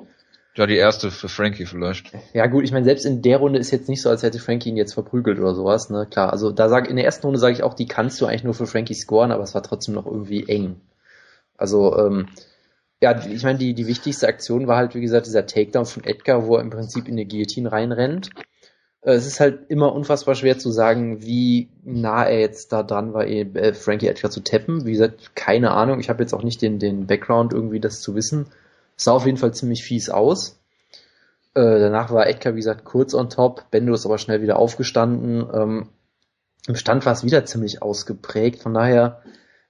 Ja, 0.56 0.66
die 0.66 0.76
erste 0.76 1.12
für 1.12 1.30
Frankie 1.30 1.66
vielleicht. 1.66 2.12
Ja 2.34 2.48
gut, 2.48 2.66
ich 2.66 2.74
meine, 2.74 2.84
selbst 2.84 3.06
in 3.06 3.22
der 3.22 3.38
Runde 3.38 3.60
ist 3.60 3.72
jetzt 3.72 3.88
nicht 3.88 4.02
so, 4.02 4.10
als 4.10 4.24
hätte 4.24 4.40
Frankie 4.40 4.70
ihn 4.70 4.76
jetzt 4.76 4.96
verprügelt 4.96 5.40
oder 5.40 5.56
sowas, 5.56 5.90
ne? 5.90 6.06
Klar, 6.10 6.34
also 6.34 6.52
da 6.52 6.68
sag 6.68 6.90
in 6.90 6.98
der 6.98 7.06
ersten 7.06 7.26
Runde 7.28 7.40
sage 7.40 7.54
ich 7.54 7.64
auch, 7.64 7.76
die 7.76 7.86
kannst 7.86 8.20
du 8.20 8.26
eigentlich 8.26 8.44
nur 8.44 8.56
für 8.56 8.68
Frankie 8.68 8.96
scoren, 8.96 9.32
aber 9.32 9.44
es 9.44 9.56
war 9.56 9.64
trotzdem 9.64 9.94
noch 9.94 10.08
irgendwie 10.08 10.50
eng. 10.50 10.82
Also 11.58 11.98
ähm, 11.98 12.28
ja, 13.02 13.20
ich 13.26 13.44
meine, 13.44 13.60
die, 13.60 13.74
die 13.74 13.88
wichtigste 13.88 14.28
Aktion 14.28 14.68
war 14.68 14.78
halt, 14.78 14.96
wie 14.96 15.02
gesagt, 15.02 15.28
dieser 15.28 15.46
Takedown 15.46 15.86
von 15.86 16.04
Edgar, 16.04 16.48
wo 16.48 16.56
er 16.56 16.62
im 16.62 16.72
Prinzip 16.72 17.08
in 17.08 17.18
die 17.18 17.28
Guillotine 17.28 17.72
reinrennt. 17.72 18.30
Äh, 19.02 19.14
es 19.14 19.28
ist 19.28 19.40
halt 19.40 19.70
immer 19.70 19.94
unfassbar 19.94 20.36
schwer 20.36 20.58
zu 20.58 20.72
sagen, 20.72 21.22
wie 21.22 21.70
nah 21.84 22.26
er 22.26 22.40
jetzt 22.40 22.74
da 22.74 22.84
dran 22.84 23.14
war, 23.14 23.28
äh, 23.28 23.74
Frankie 23.74 24.08
Edgar 24.08 24.32
zu 24.32 24.42
tappen. 24.42 24.86
Wie 24.86 24.92
gesagt, 24.92 25.36
keine 25.36 25.72
Ahnung. 25.72 26.00
Ich 26.00 26.10
habe 26.10 26.24
jetzt 26.24 26.34
auch 26.34 26.44
nicht 26.44 26.62
den, 26.62 26.80
den 26.80 27.08
Background, 27.08 27.54
irgendwie 27.54 27.80
das 27.80 28.02
zu 28.02 28.16
wissen. 28.16 28.48
Es 28.98 29.04
sah 29.04 29.12
auf 29.12 29.26
jeden 29.26 29.38
Fall 29.38 29.54
ziemlich 29.54 29.84
fies 29.84 30.10
aus. 30.10 30.60
Äh, 31.54 31.80
danach 31.80 32.12
war 32.12 32.28
Edgar, 32.28 32.54
wie 32.54 32.60
gesagt, 32.60 32.84
kurz 32.84 33.14
on 33.14 33.30
top. 33.30 33.70
Bendo 33.72 33.94
ist 33.94 34.06
aber 34.06 34.18
schnell 34.18 34.42
wieder 34.42 34.58
aufgestanden. 34.58 35.48
Ähm, 35.54 35.90
Im 36.68 36.76
Stand 36.76 37.06
war 37.06 37.14
es 37.14 37.24
wieder 37.24 37.46
ziemlich 37.46 37.82
ausgeprägt. 37.82 38.62
Von 38.62 38.74
daher, 38.74 39.22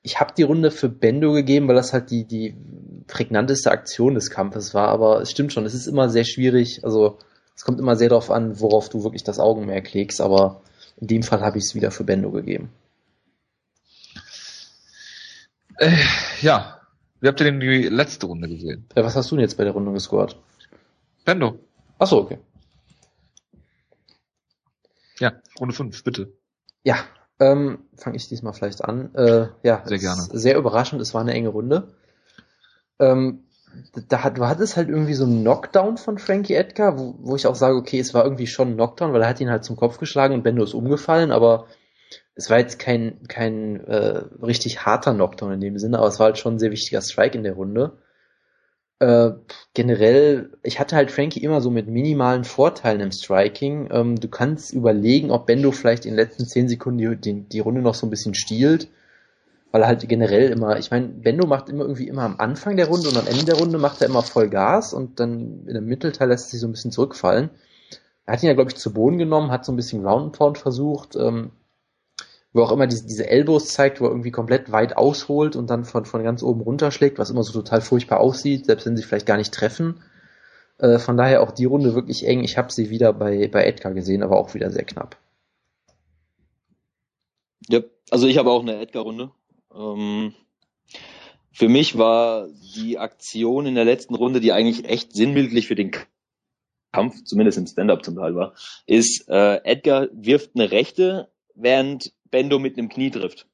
ich 0.07 0.21
habe 0.21 0.33
die 0.33 0.43
Runde 0.43 0.71
für 0.71 0.87
Bendo 0.87 1.33
gegeben, 1.33 1.67
weil 1.67 1.75
das 1.75 1.91
halt 1.91 2.11
die, 2.11 2.23
die 2.23 2.55
prägnanteste 3.07 3.71
Aktion 3.71 4.15
des 4.15 4.29
Kampfes 4.29 4.73
war, 4.73 4.87
aber 4.87 5.19
es 5.21 5.31
stimmt 5.31 5.51
schon, 5.51 5.65
es 5.65 5.73
ist 5.73 5.85
immer 5.85 6.07
sehr 6.07 6.23
schwierig, 6.23 6.85
also 6.85 7.19
es 7.57 7.65
kommt 7.65 7.77
immer 7.77 7.97
sehr 7.97 8.07
darauf 8.07 8.31
an, 8.31 8.61
worauf 8.61 8.87
du 8.87 9.03
wirklich 9.03 9.25
das 9.25 9.37
Augenmerk 9.37 9.91
legst, 9.93 10.21
aber 10.21 10.61
in 10.95 11.07
dem 11.07 11.23
Fall 11.23 11.41
habe 11.41 11.57
ich 11.57 11.65
es 11.65 11.75
wieder 11.75 11.91
für 11.91 12.05
Bendo 12.05 12.31
gegeben. 12.31 12.69
Äh, 15.77 15.91
ja, 16.41 16.79
wie 17.19 17.27
habt 17.27 17.41
ihr 17.41 17.51
denn 17.51 17.59
die 17.59 17.89
letzte 17.89 18.27
Runde 18.27 18.47
gesehen? 18.47 18.85
Ja, 18.95 19.03
was 19.03 19.17
hast 19.17 19.29
du 19.29 19.35
denn 19.35 19.43
jetzt 19.43 19.57
bei 19.57 19.65
der 19.65 19.73
Runde 19.73 19.91
gescored? 19.91 20.37
Bendo. 21.25 21.59
Achso, 21.99 22.19
okay. 22.19 22.37
Ja, 25.19 25.33
Runde 25.59 25.75
5, 25.75 26.01
bitte. 26.05 26.31
Ja, 26.83 26.97
ähm, 27.39 27.79
fange 27.95 28.17
ich 28.17 28.27
diesmal 28.27 28.53
vielleicht 28.53 28.83
an. 28.83 29.13
Äh, 29.15 29.47
ja, 29.63 29.83
Sehr 29.85 29.99
gerne. 29.99 30.21
Sehr 30.31 30.57
überraschend, 30.57 31.01
es 31.01 31.13
war 31.13 31.21
eine 31.21 31.33
enge 31.33 31.49
Runde. 31.49 31.93
Ähm, 32.99 33.43
da 34.09 34.23
hat, 34.23 34.37
du 34.37 34.45
hattest 34.47 34.75
halt 34.75 34.89
irgendwie 34.89 35.13
so 35.13 35.25
einen 35.25 35.41
Knockdown 35.41 35.97
von 35.97 36.17
Frankie 36.17 36.55
Edgar, 36.55 36.97
wo, 36.97 37.15
wo 37.19 37.35
ich 37.35 37.45
auch 37.47 37.55
sage, 37.55 37.75
okay, 37.75 37.99
es 37.99 38.13
war 38.13 38.23
irgendwie 38.23 38.47
schon 38.47 38.69
ein 38.69 38.75
Knockdown, 38.75 39.13
weil 39.13 39.21
er 39.21 39.29
hat 39.29 39.39
ihn 39.39 39.51
halt 39.51 39.63
zum 39.63 39.75
Kopf 39.75 39.99
geschlagen 39.99 40.33
und 40.33 40.43
Bendo 40.43 40.63
ist 40.63 40.73
umgefallen, 40.73 41.31
aber 41.31 41.67
es 42.35 42.49
war 42.49 42.59
jetzt 42.59 42.79
kein, 42.79 43.19
kein 43.27 43.83
äh, 43.85 44.23
richtig 44.41 44.85
harter 44.85 45.13
Knockdown 45.13 45.53
in 45.53 45.61
dem 45.61 45.77
Sinne, 45.77 45.99
aber 45.99 46.07
es 46.07 46.19
war 46.19 46.27
halt 46.27 46.37
schon 46.37 46.55
ein 46.55 46.59
sehr 46.59 46.71
wichtiger 46.71 47.01
Strike 47.01 47.37
in 47.37 47.43
der 47.43 47.53
Runde. 47.53 47.97
Äh, 48.99 49.31
generell, 49.75 50.57
ich 50.63 50.79
hatte 50.79 50.95
halt 50.95 51.11
Frankie 51.11 51.43
immer 51.43 51.61
so 51.61 51.69
mit 51.69 51.87
minimalen 51.87 52.43
Vorteilen 52.43 52.99
im 52.99 53.11
Striking. 53.11 53.89
Ähm, 53.91 54.19
du 54.19 54.27
kannst 54.27 54.73
überlegen, 54.73 55.29
ob 55.29 55.45
Bendo 55.45 55.71
vielleicht 55.71 56.05
in 56.05 56.11
den 56.11 56.17
letzten 56.17 56.45
zehn 56.47 56.67
Sekunden 56.67 56.97
die, 56.97 57.15
die, 57.15 57.41
die 57.47 57.59
Runde 57.59 57.81
noch 57.81 57.93
so 57.93 58.07
ein 58.07 58.09
bisschen 58.09 58.33
stiehlt, 58.33 58.89
weil 59.71 59.83
er 59.83 59.87
halt 59.87 60.07
generell 60.09 60.49
immer, 60.51 60.79
ich 60.79 60.89
meine, 60.89 61.09
Bendo 61.09 61.45
macht 61.45 61.69
immer 61.69 61.83
irgendwie 61.83 62.07
immer 62.07 62.23
am 62.23 62.39
Anfang 62.39 62.75
der 62.75 62.87
Runde 62.87 63.09
und 63.09 63.17
am 63.17 63.27
Ende 63.27 63.45
der 63.45 63.57
Runde 63.57 63.77
macht 63.77 64.01
er 64.01 64.07
immer 64.07 64.23
voll 64.23 64.49
Gas 64.49 64.93
und 64.93 65.19
dann 65.19 65.67
in 65.67 65.75
dem 65.75 65.85
Mittelteil 65.85 66.29
lässt 66.29 66.47
er 66.47 66.51
sich 66.51 66.61
so 66.61 66.67
ein 66.67 66.71
bisschen 66.71 66.91
zurückfallen. 66.91 67.51
Er 68.25 68.33
hat 68.33 68.43
ihn 68.43 68.47
ja, 68.47 68.55
glaube 68.55 68.71
ich, 68.71 68.77
zu 68.77 68.93
Boden 68.93 69.19
genommen, 69.19 69.51
hat 69.51 69.63
so 69.63 69.71
ein 69.71 69.75
bisschen 69.75 70.01
Ground 70.01 70.25
and 70.25 70.37
Pound 70.37 70.57
versucht, 70.57 71.15
ähm, 71.15 71.51
wo 72.53 72.63
auch 72.63 72.71
immer 72.71 72.87
diese, 72.87 73.05
diese 73.05 73.29
Elbows 73.29 73.69
zeigt, 73.69 74.01
wo 74.01 74.05
er 74.05 74.11
irgendwie 74.11 74.31
komplett 74.31 74.71
weit 74.71 74.97
ausholt 74.97 75.55
und 75.55 75.69
dann 75.69 75.85
von, 75.85 76.05
von 76.05 76.23
ganz 76.23 76.43
oben 76.43 76.61
runterschlägt, 76.61 77.19
was 77.19 77.29
immer 77.29 77.43
so 77.43 77.53
total 77.53 77.81
furchtbar 77.81 78.19
aussieht, 78.19 78.65
selbst 78.65 78.85
wenn 78.85 78.97
sie 78.97 79.03
vielleicht 79.03 79.25
gar 79.27 79.37
nicht 79.37 79.53
treffen. 79.53 80.01
Äh, 80.79 80.99
von 80.99 81.17
daher 81.17 81.41
auch 81.41 81.51
die 81.51 81.65
Runde 81.65 81.95
wirklich 81.95 82.25
eng. 82.25 82.43
Ich 82.43 82.57
habe 82.57 82.71
sie 82.71 82.89
wieder 82.89 83.13
bei, 83.13 83.47
bei 83.47 83.65
Edgar 83.65 83.93
gesehen, 83.93 84.23
aber 84.23 84.37
auch 84.37 84.53
wieder 84.53 84.71
sehr 84.71 84.85
knapp. 84.85 85.17
Ja, 87.67 87.81
also 88.09 88.27
ich 88.27 88.37
habe 88.37 88.51
auch 88.51 88.61
eine 88.61 88.79
Edgar-Runde. 88.79 89.31
Ähm, 89.75 90.33
für 91.51 91.69
mich 91.69 91.97
war 91.97 92.47
die 92.75 92.97
Aktion 92.97 93.65
in 93.65 93.75
der 93.75 93.85
letzten 93.85 94.15
Runde, 94.15 94.39
die 94.39 94.53
eigentlich 94.53 94.85
echt 94.85 95.13
sinnbildlich 95.13 95.67
für 95.67 95.75
den 95.75 95.91
Kampf, 96.91 97.23
zumindest 97.25 97.57
im 97.57 97.67
Stand-up 97.67 98.05
zum 98.05 98.15
Teil 98.15 98.35
war, 98.35 98.53
ist, 98.85 99.27
äh, 99.27 99.57
Edgar 99.63 100.07
wirft 100.13 100.51
eine 100.55 100.71
Rechte, 100.71 101.29
während 101.55 102.13
Bendo 102.31 102.59
mit 102.59 102.77
einem 102.77 102.89
Knie 102.89 103.11
trifft. 103.11 103.47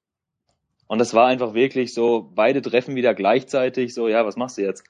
Und 0.87 0.99
das 0.99 1.13
war 1.13 1.27
einfach 1.27 1.53
wirklich 1.53 1.93
so, 1.93 2.31
beide 2.35 2.61
treffen 2.61 2.95
wieder 2.95 3.13
gleichzeitig, 3.13 3.93
so, 3.93 4.07
ja, 4.07 4.25
was 4.25 4.35
machst 4.35 4.57
du 4.57 4.61
jetzt? 4.61 4.83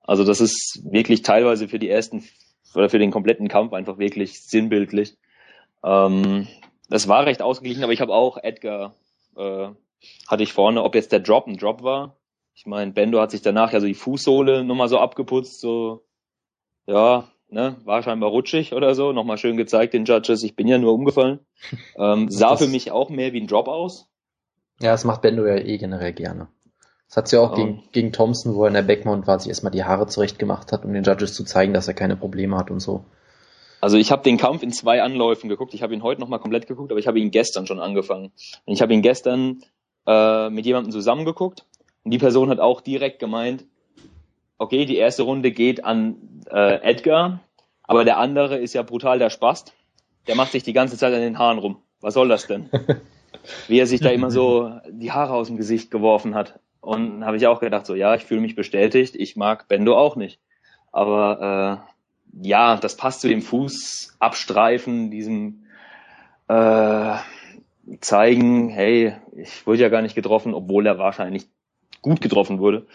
Also 0.00 0.24
das 0.24 0.40
ist 0.40 0.82
wirklich 0.84 1.22
teilweise 1.22 1.68
für 1.68 1.78
die 1.78 1.88
ersten 1.88 2.24
oder 2.74 2.90
für 2.90 2.98
den 2.98 3.10
kompletten 3.10 3.48
Kampf 3.48 3.72
einfach 3.72 3.98
wirklich 3.98 4.42
sinnbildlich. 4.42 5.16
Ähm, 5.82 6.46
das 6.88 7.08
war 7.08 7.26
recht 7.26 7.42
ausgeglichen, 7.42 7.82
aber 7.82 7.92
ich 7.92 8.00
habe 8.00 8.12
auch 8.12 8.38
Edgar 8.42 8.94
äh, 9.36 9.68
hatte 10.28 10.42
ich 10.42 10.52
vorne, 10.52 10.82
ob 10.82 10.94
jetzt 10.94 11.12
der 11.12 11.20
Drop 11.20 11.46
ein 11.46 11.56
Drop 11.56 11.82
war. 11.82 12.16
Ich 12.54 12.66
meine, 12.66 12.92
Bendo 12.92 13.20
hat 13.20 13.30
sich 13.30 13.42
danach 13.42 13.72
ja 13.72 13.80
so 13.80 13.86
die 13.86 13.94
Fußsohle 13.94 14.64
nochmal 14.64 14.88
so 14.88 14.98
abgeputzt, 14.98 15.60
so 15.60 16.04
ja, 16.86 17.28
ne, 17.48 17.76
war 17.84 18.02
scheinbar 18.02 18.30
rutschig 18.30 18.72
oder 18.74 18.94
so, 18.94 19.12
nochmal 19.12 19.38
schön 19.38 19.56
gezeigt 19.56 19.94
den 19.94 20.04
Judges, 20.04 20.42
ich 20.42 20.56
bin 20.56 20.68
ja 20.68 20.78
nur 20.78 20.92
umgefallen. 20.94 21.40
Ähm, 21.98 22.30
sah 22.30 22.50
Das- 22.50 22.62
für 22.62 22.68
mich 22.68 22.90
auch 22.90 23.08
mehr 23.10 23.32
wie 23.32 23.40
ein 23.40 23.46
Drop 23.46 23.68
aus. 23.68 24.08
Ja, 24.80 24.92
das 24.92 25.04
macht 25.04 25.22
Bendo 25.22 25.46
ja 25.46 25.56
eh 25.56 25.78
generell 25.78 26.12
gerne. 26.12 26.48
Das 27.08 27.16
hat 27.16 27.28
sie 27.28 27.40
auch 27.40 27.52
Oh. 27.52 27.54
gegen, 27.54 27.82
gegen 27.92 28.12
Thompson, 28.12 28.54
wo 28.54 28.62
er 28.64 28.68
in 28.68 28.74
der 28.74 28.82
Backmount 28.82 29.26
war, 29.26 29.38
sich 29.38 29.48
erstmal 29.48 29.70
die 29.72 29.84
Haare 29.84 30.06
zurecht 30.08 30.38
gemacht 30.38 30.72
hat, 30.72 30.84
um 30.84 30.92
den 30.92 31.04
Judges 31.04 31.34
zu 31.34 31.44
zeigen, 31.44 31.72
dass 31.72 31.88
er 31.88 31.94
keine 31.94 32.16
Probleme 32.16 32.56
hat 32.58 32.70
und 32.70 32.80
so. 32.80 33.04
Also 33.80 33.96
ich 33.96 34.10
habe 34.10 34.22
den 34.22 34.36
Kampf 34.38 34.62
in 34.62 34.72
zwei 34.72 35.02
Anläufen 35.02 35.48
geguckt. 35.48 35.72
Ich 35.74 35.82
habe 35.82 35.94
ihn 35.94 36.02
heute 36.02 36.20
nochmal 36.20 36.40
komplett 36.40 36.66
geguckt, 36.66 36.90
aber 36.90 36.98
ich 36.98 37.06
habe 37.06 37.20
ihn 37.20 37.30
gestern 37.30 37.66
schon 37.66 37.78
angefangen. 37.78 38.32
Und 38.64 38.74
ich 38.74 38.82
habe 38.82 38.92
ihn 38.92 39.02
gestern 39.02 39.62
äh, 40.06 40.50
mit 40.50 40.66
jemandem 40.66 40.90
zusammengeguckt 40.92 41.64
und 42.04 42.10
die 42.10 42.18
Person 42.18 42.48
hat 42.50 42.58
auch 42.60 42.80
direkt 42.80 43.18
gemeint, 43.18 43.64
okay, 44.58 44.84
die 44.84 44.96
erste 44.96 45.22
Runde 45.22 45.50
geht 45.50 45.84
an 45.84 46.16
äh, 46.50 46.80
Edgar, 46.82 47.40
aber 47.82 48.04
der 48.04 48.18
andere 48.18 48.58
ist 48.58 48.74
ja 48.74 48.82
brutal 48.82 49.18
der 49.18 49.30
Spast. 49.30 49.74
Der 50.26 50.34
macht 50.34 50.52
sich 50.52 50.62
die 50.62 50.72
ganze 50.72 50.96
Zeit 50.96 51.14
an 51.14 51.20
den 51.20 51.38
Haaren 51.38 51.58
rum. 51.58 51.76
Was 52.00 52.14
soll 52.14 52.28
das 52.28 52.46
denn? 52.46 52.68
Wie 53.68 53.78
er 53.78 53.86
sich 53.86 54.00
da 54.00 54.10
immer 54.10 54.30
so 54.30 54.72
die 54.90 55.12
Haare 55.12 55.34
aus 55.34 55.46
dem 55.46 55.56
Gesicht 55.56 55.90
geworfen 55.90 56.34
hat. 56.34 56.58
Und 56.80 57.24
habe 57.24 57.36
ich 57.36 57.46
auch 57.46 57.60
gedacht, 57.60 57.86
so 57.86 57.94
ja, 57.94 58.14
ich 58.14 58.24
fühle 58.24 58.40
mich 58.40 58.54
bestätigt, 58.54 59.16
ich 59.16 59.36
mag 59.36 59.68
Bendo 59.68 59.96
auch 59.96 60.16
nicht. 60.16 60.40
Aber 60.92 61.84
äh, 62.42 62.46
ja, 62.48 62.76
das 62.76 62.96
passt 62.96 63.20
zu 63.20 63.28
dem 63.28 63.42
Fußabstreifen, 63.42 65.10
diesem 65.10 65.64
äh, 66.48 67.16
zeigen, 68.00 68.68
hey, 68.68 69.14
ich 69.36 69.66
wurde 69.66 69.82
ja 69.82 69.88
gar 69.88 70.02
nicht 70.02 70.14
getroffen, 70.14 70.54
obwohl 70.54 70.86
er 70.86 70.98
wahrscheinlich 70.98 71.46
gut 72.02 72.20
getroffen 72.20 72.58
wurde. 72.58 72.86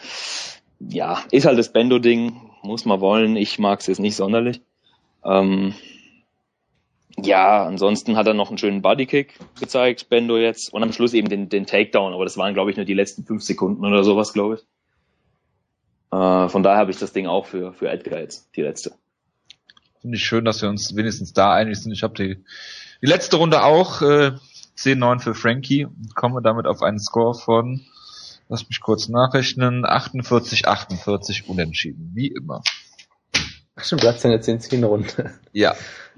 Ja, 0.89 1.23
ist 1.31 1.45
halt 1.45 1.59
das 1.59 1.71
Bendo-Ding, 1.71 2.41
muss 2.63 2.85
man 2.85 3.01
wollen. 3.01 3.35
Ich 3.35 3.59
mag 3.59 3.79
es 3.79 3.87
jetzt 3.87 3.99
nicht 3.99 4.15
sonderlich. 4.15 4.61
Ähm, 5.23 5.73
ja, 7.17 7.65
ansonsten 7.65 8.15
hat 8.15 8.27
er 8.27 8.33
noch 8.33 8.49
einen 8.49 8.57
schönen 8.57 8.81
Bodykick 8.81 9.37
gezeigt, 9.59 10.09
Bendo 10.09 10.37
jetzt, 10.37 10.73
und 10.73 10.81
am 10.81 10.93
Schluss 10.93 11.13
eben 11.13 11.29
den, 11.29 11.49
den 11.49 11.65
Takedown, 11.65 12.13
aber 12.13 12.23
das 12.23 12.37
waren, 12.37 12.53
glaube 12.53 12.71
ich, 12.71 12.77
nur 12.77 12.85
die 12.85 12.93
letzten 12.93 13.25
fünf 13.25 13.43
Sekunden 13.43 13.85
oder 13.85 14.03
sowas, 14.03 14.33
glaube 14.33 14.55
ich. 14.55 14.61
Äh, 16.11 16.49
von 16.49 16.63
daher 16.63 16.79
habe 16.79 16.91
ich 16.91 16.97
das 16.97 17.13
Ding 17.13 17.27
auch 17.27 17.45
für, 17.45 17.73
für 17.73 17.89
Edgar 17.89 18.19
jetzt, 18.19 18.49
die 18.55 18.61
letzte. 18.61 18.93
Finde 20.01 20.17
ich 20.17 20.23
schön, 20.23 20.45
dass 20.45 20.61
wir 20.61 20.69
uns 20.69 20.95
wenigstens 20.95 21.33
da 21.33 21.53
einig 21.53 21.79
sind. 21.79 21.91
Ich 21.91 22.01
habe 22.01 22.15
die, 22.15 22.43
die 23.01 23.07
letzte 23.07 23.35
Runde 23.37 23.63
auch 23.63 24.01
äh, 24.01 24.31
10-9 24.77 25.19
für 25.19 25.35
Frankie 25.35 25.85
und 25.85 26.15
komme 26.15 26.41
damit 26.41 26.65
auf 26.65 26.81
einen 26.81 26.99
Score 26.99 27.35
von, 27.35 27.81
lass 28.51 28.67
mich 28.67 28.81
kurz 28.81 29.07
nachrechnen, 29.07 29.85
48-48 29.85 31.47
unentschieden, 31.47 32.11
wie 32.13 32.27
immer. 32.27 32.61
Ach 33.75 33.83
stimmt, 33.83 34.03
du 34.03 34.07
hast 34.07 34.23
ja 34.23 34.29
jetzt 34.29 34.47
den 34.47 34.59
10 34.59 34.83
Runde. 34.83 35.31
Ja, 35.53 35.73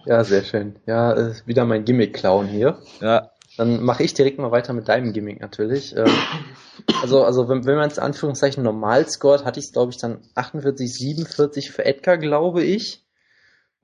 Ja, 0.06 0.24
sehr 0.24 0.44
schön. 0.44 0.76
Ja, 0.86 1.14
äh, 1.14 1.34
wieder 1.46 1.64
mein 1.66 1.86
Gimmick-Clown 1.86 2.48
hier. 2.48 2.80
ja, 3.00 3.30
Dann 3.56 3.84
mache 3.84 4.04
ich 4.04 4.16
direkt 4.16 4.40
mal 4.40 4.52
weiter 4.52 4.74
mit 4.74 4.90
deinem 4.90 5.14
Gimmick 5.14 5.40
natürlich. 5.40 5.96
Ähm, 5.96 6.12
also, 7.02 7.24
also 7.24 7.48
wenn, 7.48 7.66
wenn 7.66 7.76
man 7.78 7.90
es 7.90 7.98
in 7.98 8.04
Anführungszeichen 8.04 8.64
normal 8.64 9.08
scored, 9.08 9.46
hatte 9.46 9.60
ich 9.60 9.68
es, 9.68 9.72
glaube 9.72 9.92
ich, 9.92 9.98
dann 9.98 10.18
48, 10.34 10.92
47 10.92 11.72
für 11.72 11.86
Edgar, 11.86 12.18
glaube 12.18 12.64
ich. 12.64 13.06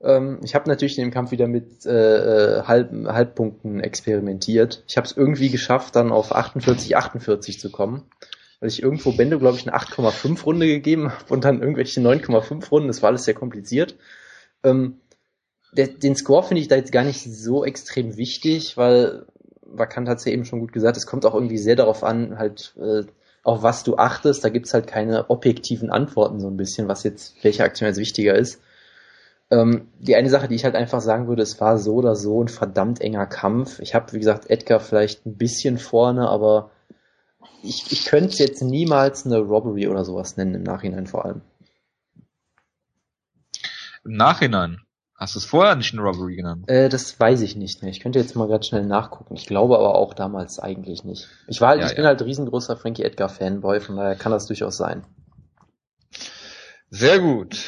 Ähm, 0.02 0.40
ich 0.42 0.54
habe 0.56 0.68
natürlich 0.68 0.98
in 0.98 1.04
dem 1.04 1.12
Kampf 1.12 1.30
wieder 1.30 1.46
mit 1.46 1.86
äh, 1.86 2.58
äh, 2.58 2.62
Halb, 2.64 2.90
Halbpunkten 3.06 3.80
experimentiert. 3.80 4.82
Ich 4.88 4.96
habe 4.96 5.06
es 5.06 5.16
irgendwie 5.16 5.50
geschafft, 5.50 5.94
dann 5.94 6.10
auf 6.10 6.34
48, 6.34 6.96
48 6.96 7.60
zu 7.60 7.70
kommen. 7.70 8.02
Weil 8.60 8.68
ich 8.68 8.82
irgendwo 8.82 9.12
Bendo, 9.12 9.38
glaube 9.38 9.56
ich, 9.56 9.66
eine 9.66 9.76
8,5 9.76 10.44
Runde 10.44 10.66
gegeben 10.66 11.10
habe 11.10 11.32
und 11.32 11.44
dann 11.44 11.60
irgendwelche 11.60 12.00
9,5 12.00 12.68
Runden. 12.70 12.88
Das 12.88 13.02
war 13.02 13.08
alles 13.08 13.24
sehr 13.24 13.34
kompliziert. 13.34 13.96
Ähm, 14.62 15.00
der, 15.72 15.88
den 15.88 16.16
Score 16.16 16.42
finde 16.42 16.60
ich 16.60 16.68
da 16.68 16.76
jetzt 16.76 16.92
gar 16.92 17.04
nicht 17.04 17.22
so 17.22 17.64
extrem 17.64 18.16
wichtig, 18.16 18.76
weil 18.76 19.26
Vakant 19.62 20.08
hat 20.08 20.18
es 20.18 20.24
ja 20.24 20.32
eben 20.32 20.44
schon 20.44 20.60
gut 20.60 20.72
gesagt, 20.72 20.96
es 20.96 21.06
kommt 21.06 21.24
auch 21.24 21.34
irgendwie 21.34 21.58
sehr 21.58 21.76
darauf 21.76 22.02
an, 22.02 22.38
halt, 22.38 22.74
äh, 22.78 23.04
auf 23.42 23.62
was 23.62 23.84
du 23.84 23.96
achtest. 23.96 24.44
Da 24.44 24.48
gibt's 24.48 24.74
halt 24.74 24.86
keine 24.86 25.30
objektiven 25.30 25.90
Antworten 25.90 26.40
so 26.40 26.48
ein 26.48 26.56
bisschen, 26.56 26.88
was 26.88 27.04
jetzt, 27.04 27.42
welche 27.42 27.64
Aktion 27.64 27.88
jetzt 27.88 27.98
wichtiger 27.98 28.34
ist. 28.34 28.60
Ähm, 29.50 29.88
die 29.98 30.16
eine 30.16 30.30
Sache, 30.30 30.48
die 30.48 30.54
ich 30.54 30.64
halt 30.64 30.76
einfach 30.76 31.00
sagen 31.00 31.26
würde, 31.28 31.42
es 31.42 31.60
war 31.60 31.78
so 31.78 31.94
oder 31.94 32.14
so 32.14 32.42
ein 32.42 32.48
verdammt 32.48 33.00
enger 33.00 33.26
Kampf. 33.26 33.80
Ich 33.80 33.94
habe, 33.94 34.12
wie 34.12 34.18
gesagt, 34.18 34.50
Edgar 34.50 34.80
vielleicht 34.80 35.26
ein 35.26 35.36
bisschen 35.36 35.78
vorne, 35.78 36.28
aber 36.28 36.70
ich, 37.62 37.90
ich 37.92 38.04
könnte 38.06 38.36
jetzt 38.38 38.62
niemals 38.62 39.26
eine 39.26 39.38
Robbery 39.38 39.88
oder 39.88 40.04
sowas 40.04 40.36
nennen, 40.36 40.54
im 40.54 40.62
Nachhinein 40.62 41.06
vor 41.06 41.24
allem. 41.24 41.42
im 44.04 44.12
Nachhinein. 44.12 44.80
Hast 45.14 45.34
du 45.34 45.38
es 45.38 45.44
vorher 45.44 45.76
nicht 45.76 45.92
eine 45.92 46.00
Robbery 46.02 46.36
genannt? 46.36 46.64
Äh, 46.68 46.88
das 46.88 47.20
weiß 47.20 47.42
ich 47.42 47.54
nicht 47.54 47.82
mehr. 47.82 47.90
Ich 47.90 48.00
könnte 48.00 48.18
jetzt 48.18 48.34
mal 48.36 48.48
gerade 48.48 48.64
schnell 48.66 48.86
nachgucken. 48.86 49.34
Ich 49.36 49.44
glaube 49.46 49.76
aber 49.76 49.94
auch 49.96 50.14
damals 50.14 50.58
eigentlich 50.58 51.04
nicht. 51.04 51.28
Ich 51.46 51.60
war 51.60 51.68
halt, 51.68 51.80
Ja, 51.80 51.86
ich 51.86 51.92
ja. 51.92 51.96
bin 51.96 52.06
halt 52.06 52.22
riesengroßer 52.22 52.78
Frankie 52.78 53.02
Edgar 53.02 53.28
Fanboy, 53.28 53.80
von 53.80 53.96
daher 53.96 54.16
kann 54.16 54.32
das 54.32 54.46
durchaus 54.46 54.78
sein. 54.78 55.04
Sehr 56.88 57.18
gut. 57.20 57.62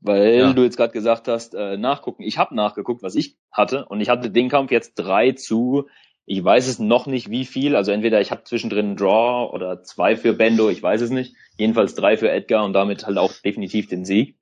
Weil 0.00 0.34
Ja. 0.34 0.52
du 0.52 0.62
jetzt 0.64 0.76
gerade 0.76 0.92
gesagt 0.92 1.28
hast, 1.28 1.54
äh, 1.54 1.76
nachgucken. 1.76 2.22
Ich 2.24 2.36
habe 2.38 2.54
nachgeguckt, 2.54 3.02
was 3.04 3.14
ich 3.14 3.36
hatte, 3.52 3.84
und 3.86 4.00
ich 4.00 4.08
hatte 4.08 4.30
den 4.32 4.48
Kampf 4.48 4.72
jetzt 4.72 4.94
3 4.96 5.32
zu 5.32 5.88
Ich 6.30 6.44
weiß 6.44 6.68
es 6.68 6.78
noch 6.78 7.06
nicht, 7.06 7.30
wie 7.30 7.46
viel. 7.46 7.74
Also 7.74 7.90
entweder 7.90 8.20
ich 8.20 8.30
habe 8.30 8.44
zwischendrin 8.44 8.84
einen 8.84 8.96
Draw 8.96 9.50
oder 9.50 9.82
zwei 9.82 10.14
für 10.14 10.34
Bendo, 10.34 10.68
ich 10.68 10.82
weiß 10.82 11.00
es 11.00 11.08
nicht. 11.08 11.34
Jedenfalls 11.56 11.94
drei 11.94 12.18
für 12.18 12.30
Edgar 12.30 12.66
und 12.66 12.74
damit 12.74 13.06
halt 13.06 13.16
auch 13.16 13.32
definitiv 13.32 13.88
den 13.88 14.04
Sieg. 14.04 14.36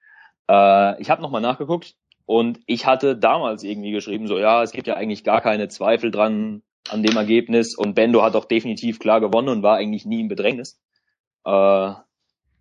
Äh, 0.51 1.01
ich 1.01 1.11
habe 1.11 1.23
nochmal 1.23 1.43
nachgeguckt 1.43 1.95
und 2.25 2.59
ich 2.67 2.87
hatte 2.87 3.17
damals 3.17 3.63
irgendwie 3.63 3.93
geschrieben, 3.93 4.27
so 4.27 4.37
ja, 4.37 4.65
es 4.65 4.73
gibt 4.73 4.89
ja 4.89 4.95
eigentlich 4.95 5.23
gar 5.23 5.41
keine 5.41 5.69
Zweifel 5.69 6.11
dran 6.11 6.63
an 6.89 7.05
dem 7.05 7.17
Ergebnis 7.17 7.77
und 7.77 7.95
Bendo 7.95 8.25
hat 8.25 8.35
auch 8.35 8.47
definitiv 8.47 8.99
klar 8.99 9.21
gewonnen 9.21 9.49
und 9.49 9.63
war 9.63 9.77
eigentlich 9.77 10.07
nie 10.07 10.21
im 10.21 10.29
Bedrängnis. 10.29 10.81
Äh, 11.45 11.93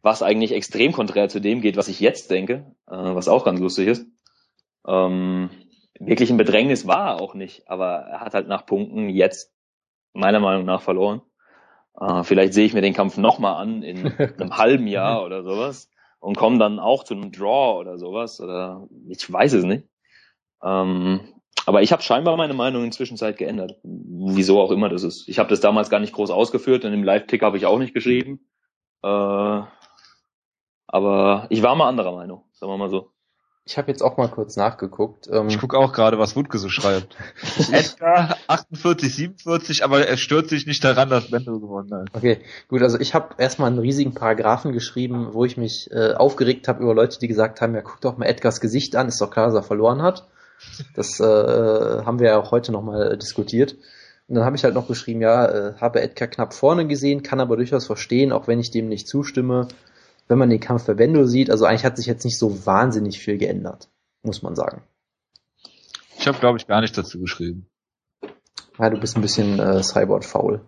was 0.04 0.22
eigentlich 0.22 0.52
extrem 0.52 0.92
konträr 0.92 1.30
zu 1.30 1.42
dem 1.42 1.62
geht, 1.62 1.78
was 1.78 1.88
ich 1.88 2.00
jetzt 2.00 2.30
denke, 2.30 2.76
äh, 2.86 2.96
was 2.96 3.28
auch 3.28 3.44
ganz 3.44 3.60
lustig 3.60 3.88
ist. 3.88 4.06
Ähm, 4.88 5.50
wirklich 6.00 6.30
ein 6.30 6.38
Bedrängnis 6.38 6.88
war 6.88 7.08
er 7.08 7.22
auch 7.22 7.34
nicht, 7.34 7.68
aber 7.70 7.88
er 7.88 8.20
hat 8.22 8.34
halt 8.34 8.48
nach 8.48 8.66
Punkten 8.66 9.10
jetzt 9.10 9.54
meiner 10.14 10.40
Meinung 10.40 10.66
nach 10.66 10.82
verloren. 10.82 11.22
Äh, 12.00 12.24
vielleicht 12.24 12.54
sehe 12.54 12.66
ich 12.66 12.74
mir 12.74 12.82
den 12.82 12.94
Kampf 12.94 13.18
nochmal 13.18 13.62
an 13.62 13.84
in 13.84 14.08
einem 14.18 14.58
halben 14.58 14.88
Jahr 14.88 15.24
oder 15.24 15.44
sowas 15.44 15.90
und 16.20 16.38
komme 16.38 16.58
dann 16.58 16.80
auch 16.80 17.04
zu 17.04 17.14
einem 17.14 17.32
Draw 17.32 17.80
oder 17.80 17.98
sowas 17.98 18.42
oder 18.42 18.88
ich 19.08 19.32
weiß 19.32 19.54
es 19.54 19.64
nicht. 19.64 19.88
Ähm, 20.64 21.22
aber 21.66 21.82
ich 21.82 21.92
habe 21.92 22.04
scheinbar 22.04 22.38
meine 22.38 22.54
Meinung 22.54 22.84
inzwischen 22.84 23.18
Zeit 23.18 23.38
geändert. 23.38 23.80
Wieso 23.84 24.62
auch 24.62 24.72
immer 24.72 24.90
das 24.90 25.04
ist. 25.04 25.28
Ich 25.28 25.40
habe 25.40 25.50
das 25.50 25.62
damals 25.62 25.90
gar 25.90 26.00
nicht 26.00 26.14
groß 26.14 26.30
ausgeführt 26.30 26.86
und 26.86 26.94
im 26.94 27.04
Live-Tick 27.04 27.42
habe 27.42 27.58
ich 27.58 27.66
auch 27.66 27.80
nicht 27.80 27.94
geschrieben. 27.94 28.48
Äh, 29.04 29.62
aber 30.88 31.48
ich 31.50 31.64
war 31.64 31.76
mal 31.76 31.90
anderer 31.90 32.12
Meinung, 32.12 32.46
sagen 32.54 32.72
wir 32.72 32.78
mal 32.78 32.90
so. 32.90 33.15
Ich 33.68 33.80
habe 33.80 33.90
jetzt 33.90 34.04
auch 34.04 34.16
mal 34.18 34.28
kurz 34.28 34.58
nachgeguckt. 34.58 35.28
Ähm, 35.32 35.48
ich 35.48 35.60
gucke 35.60 35.76
auch 35.76 35.92
gerade, 35.92 36.20
was 36.20 36.36
Wutke 36.36 36.60
so 36.60 36.70
schreibt. 36.70 37.18
Edgar 37.72 38.38
48, 38.46 39.16
47, 39.16 39.84
aber 39.84 40.06
er 40.06 40.18
stört 40.18 40.50
sich 40.50 40.68
nicht 40.68 40.84
daran, 40.84 41.10
dass 41.10 41.32
Bendo 41.32 41.60
gewonnen 41.60 41.92
hat. 41.92 42.10
Okay, 42.14 42.38
gut, 42.68 42.84
also 42.84 43.00
ich 43.00 43.16
habe 43.16 43.34
erstmal 43.40 43.72
einen 43.72 43.80
riesigen 43.80 44.14
Paragraphen 44.14 44.72
geschrieben, 44.72 45.30
wo 45.32 45.46
ich 45.46 45.58
mich 45.58 45.90
äh, 45.92 46.14
aufgeregt 46.14 46.68
habe 46.68 46.84
über 46.84 46.94
Leute, 46.94 47.18
die 47.18 47.28
gesagt 47.28 47.60
haben, 47.60 47.74
ja, 47.74 47.82
guck 47.82 48.02
doch 48.02 48.18
mal 48.18 48.28
Edgars 48.28 48.62
Gesicht 48.62 48.96
an, 48.96 49.08
ist 49.08 49.20
doch 49.20 49.32
klar, 49.32 49.48
dass 49.48 49.56
er 49.56 49.64
verloren 49.64 50.04
hat. 50.04 50.28
Das 50.94 51.20
äh, 51.20 51.24
haben 51.24 52.20
wir 52.20 52.28
ja 52.28 52.38
auch 52.40 52.52
heute 52.52 52.72
nochmal 52.72 53.18
diskutiert. 53.18 53.76
Und 54.28 54.36
dann 54.36 54.46
habe 54.46 54.56
ich 54.56 54.64
halt 54.64 54.76
noch 54.76 54.88
geschrieben, 54.88 55.22
ja, 55.22 55.46
äh, 55.46 55.74
habe 55.82 56.02
Edgar 56.02 56.28
knapp 56.28 56.54
vorne 56.54 56.86
gesehen, 56.86 57.24
kann 57.24 57.40
aber 57.40 57.58
durchaus 57.58 57.88
verstehen, 57.88 58.32
auch 58.32 58.48
wenn 58.48 58.60
ich 58.60 58.70
dem 58.70 58.90
nicht 58.90 59.08
zustimme 59.08 59.70
wenn 60.28 60.38
man 60.38 60.50
den 60.50 60.60
Kampf 60.60 60.86
bei 60.86 60.94
Bendo 60.94 61.26
sieht, 61.26 61.50
also 61.50 61.66
eigentlich 61.66 61.86
hat 61.86 61.98
sich 61.98 62.08
jetzt 62.08 62.26
nicht 62.26 62.38
so 62.38 62.66
wahnsinnig 62.66 63.20
viel 63.20 63.38
geändert, 63.38 63.90
muss 64.24 64.42
man 64.42 64.56
sagen. 64.56 64.84
Ich 66.18 66.28
habe, 66.28 66.40
glaube 66.40 66.58
ich, 66.58 66.68
gar 66.68 66.82
nichts 66.82 66.96
dazu 66.96 67.20
geschrieben. 67.20 67.68
Ja, 68.80 68.90
du 68.90 69.00
bist 69.00 69.16
ein 69.16 69.22
bisschen 69.22 69.60
äh, 69.60 69.84
Cyborg-faul. 69.84 70.62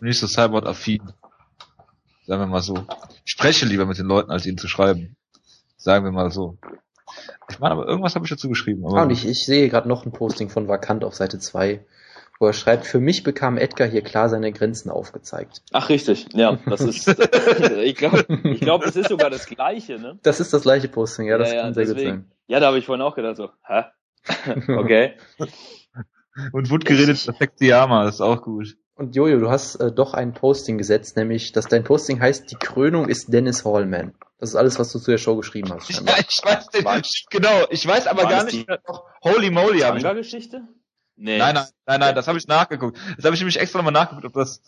Nicht 0.00 0.18
so 0.20 0.26
Cyborg-affin. 0.26 1.12
Sagen 2.26 2.42
wir 2.42 2.46
mal 2.46 2.62
so. 2.62 2.86
Ich 3.24 3.32
spreche 3.32 3.66
lieber 3.66 3.86
mit 3.86 3.98
den 3.98 4.06
Leuten, 4.06 4.30
als 4.30 4.46
ihnen 4.46 4.58
zu 4.58 4.68
schreiben. 4.68 5.16
Sagen 5.76 6.04
wir 6.04 6.12
mal 6.12 6.30
so. 6.30 6.58
Ich 7.48 7.58
meine, 7.58 7.72
aber 7.72 7.86
irgendwas 7.86 8.14
habe 8.14 8.26
ich 8.26 8.30
dazu 8.30 8.48
geschrieben. 8.48 8.84
Aber 8.84 8.98
ah, 8.98 9.02
und 9.04 9.10
ich, 9.10 9.26
ich 9.26 9.46
sehe 9.46 9.68
gerade 9.68 9.88
noch 9.88 10.04
ein 10.04 10.12
Posting 10.12 10.50
von 10.50 10.68
Vakant 10.68 11.04
auf 11.04 11.14
Seite 11.14 11.38
2 11.38 11.84
wo 12.38 12.46
er 12.46 12.52
schreibt, 12.52 12.86
für 12.86 13.00
mich 13.00 13.24
bekam 13.24 13.58
Edgar 13.58 13.88
hier 13.88 14.02
klar 14.02 14.28
seine 14.28 14.52
Grenzen 14.52 14.90
aufgezeigt. 14.90 15.62
Ach, 15.72 15.88
richtig. 15.88 16.28
Ja, 16.34 16.58
das 16.66 16.80
ist, 16.80 17.08
ich 17.82 17.96
glaube, 17.96 18.26
ich 18.44 18.60
glaub, 18.60 18.82
das 18.82 18.96
ist 18.96 19.08
sogar 19.08 19.30
das 19.30 19.46
Gleiche, 19.46 19.98
ne? 19.98 20.18
Das 20.22 20.40
ist 20.40 20.52
das 20.52 20.62
gleiche 20.62 20.88
Posting, 20.88 21.26
ja, 21.26 21.38
das 21.38 21.52
ja, 21.52 21.62
kann 21.62 21.70
ja, 21.70 21.74
sehr 21.74 21.84
deswegen. 21.84 22.10
gut 22.10 22.24
sein. 22.24 22.32
Ja, 22.46 22.60
da 22.60 22.66
habe 22.66 22.78
ich 22.78 22.86
vorhin 22.86 23.02
auch 23.02 23.14
gedacht 23.14 23.36
so, 23.36 23.50
hä? 23.66 23.84
okay. 24.76 25.14
Und 26.52 26.70
Wood 26.70 26.84
geredet 26.84 27.22
perfekt 27.24 27.60
Yama, 27.60 28.04
das 28.04 28.16
ist 28.16 28.20
auch 28.20 28.42
gut. 28.42 28.76
Und 28.94 29.14
Jojo, 29.14 29.38
du 29.38 29.48
hast 29.48 29.76
äh, 29.76 29.92
doch 29.92 30.12
ein 30.14 30.34
Posting 30.34 30.76
gesetzt, 30.76 31.16
nämlich, 31.16 31.52
dass 31.52 31.66
dein 31.66 31.84
Posting 31.84 32.20
heißt, 32.20 32.50
die 32.50 32.56
Krönung 32.56 33.08
ist 33.08 33.32
Dennis 33.32 33.64
Hallman. 33.64 34.14
Das 34.38 34.50
ist 34.50 34.56
alles, 34.56 34.78
was 34.78 34.92
du 34.92 34.98
zu 34.98 35.10
der 35.10 35.18
Show 35.18 35.36
geschrieben 35.36 35.72
hast. 35.72 35.88
Ja, 35.90 36.00
ich 36.18 36.40
weiß 36.44 36.68
den, 36.68 36.84
genau, 37.30 37.66
ich 37.70 37.86
weiß 37.86 38.06
aber 38.08 38.24
gar 38.24 38.44
nicht, 38.44 38.68
noch, 38.68 39.04
holy 39.22 39.50
moly, 39.50 39.80
habe 39.80 39.98
ich. 39.98 40.04
Geschichte? 40.04 40.62
Nee. 41.18 41.38
Nein, 41.38 41.54
nein, 41.54 41.66
nein, 41.86 42.00
nein, 42.00 42.14
das 42.14 42.28
habe 42.28 42.38
ich 42.38 42.46
nachgeguckt. 42.46 42.96
Das 43.16 43.24
habe 43.24 43.34
ich 43.34 43.40
nämlich 43.40 43.58
extra 43.58 43.78
nochmal 43.78 43.92
nachgeguckt, 43.92 44.26
ob 44.26 44.34
das 44.34 44.62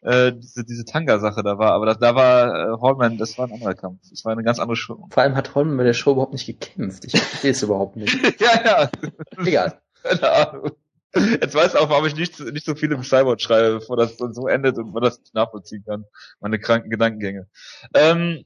äh, 0.00 0.32
diese, 0.32 0.64
diese 0.64 0.84
Tanga-Sache 0.86 1.42
da 1.42 1.58
war. 1.58 1.72
Aber 1.72 1.84
das, 1.84 1.98
da 1.98 2.14
war 2.14 2.48
äh, 2.48 2.80
Hallman, 2.80 3.18
das 3.18 3.36
war 3.36 3.46
ein 3.46 3.52
anderer 3.52 3.74
Kampf. 3.74 4.00
Das 4.08 4.24
war 4.24 4.32
eine 4.32 4.42
ganz 4.42 4.58
andere 4.58 4.76
Show. 4.76 5.06
Vor 5.10 5.22
allem 5.22 5.36
hat 5.36 5.54
Hallman 5.54 5.76
bei 5.76 5.84
der 5.84 5.92
Show 5.92 6.12
überhaupt 6.12 6.32
nicht 6.32 6.46
gekämpft. 6.46 7.04
Ich 7.04 7.20
verstehe 7.20 7.50
es 7.50 7.62
überhaupt 7.62 7.96
nicht. 7.96 8.14
ja, 8.40 8.64
ja. 8.64 8.90
Egal. 9.36 9.80
Keine 10.02 10.30
Ahnung. 10.30 10.70
Jetzt 11.14 11.54
weißt 11.54 11.74
du 11.74 11.80
auch, 11.80 11.90
warum 11.90 12.06
ich 12.06 12.16
nicht, 12.16 12.38
nicht 12.38 12.64
so 12.64 12.74
viel 12.74 12.92
im 12.92 13.02
Cyborg 13.02 13.40
schreibe, 13.42 13.80
bevor 13.80 13.96
das 13.96 14.16
dann 14.16 14.32
so 14.32 14.46
endet 14.46 14.78
und 14.78 14.92
man 14.94 15.02
das 15.02 15.18
nicht 15.18 15.34
nachvollziehen 15.34 15.84
kann. 15.84 16.04
Meine 16.40 16.58
kranken 16.58 16.88
Gedankengänge. 16.88 17.48
Ähm, 17.94 18.44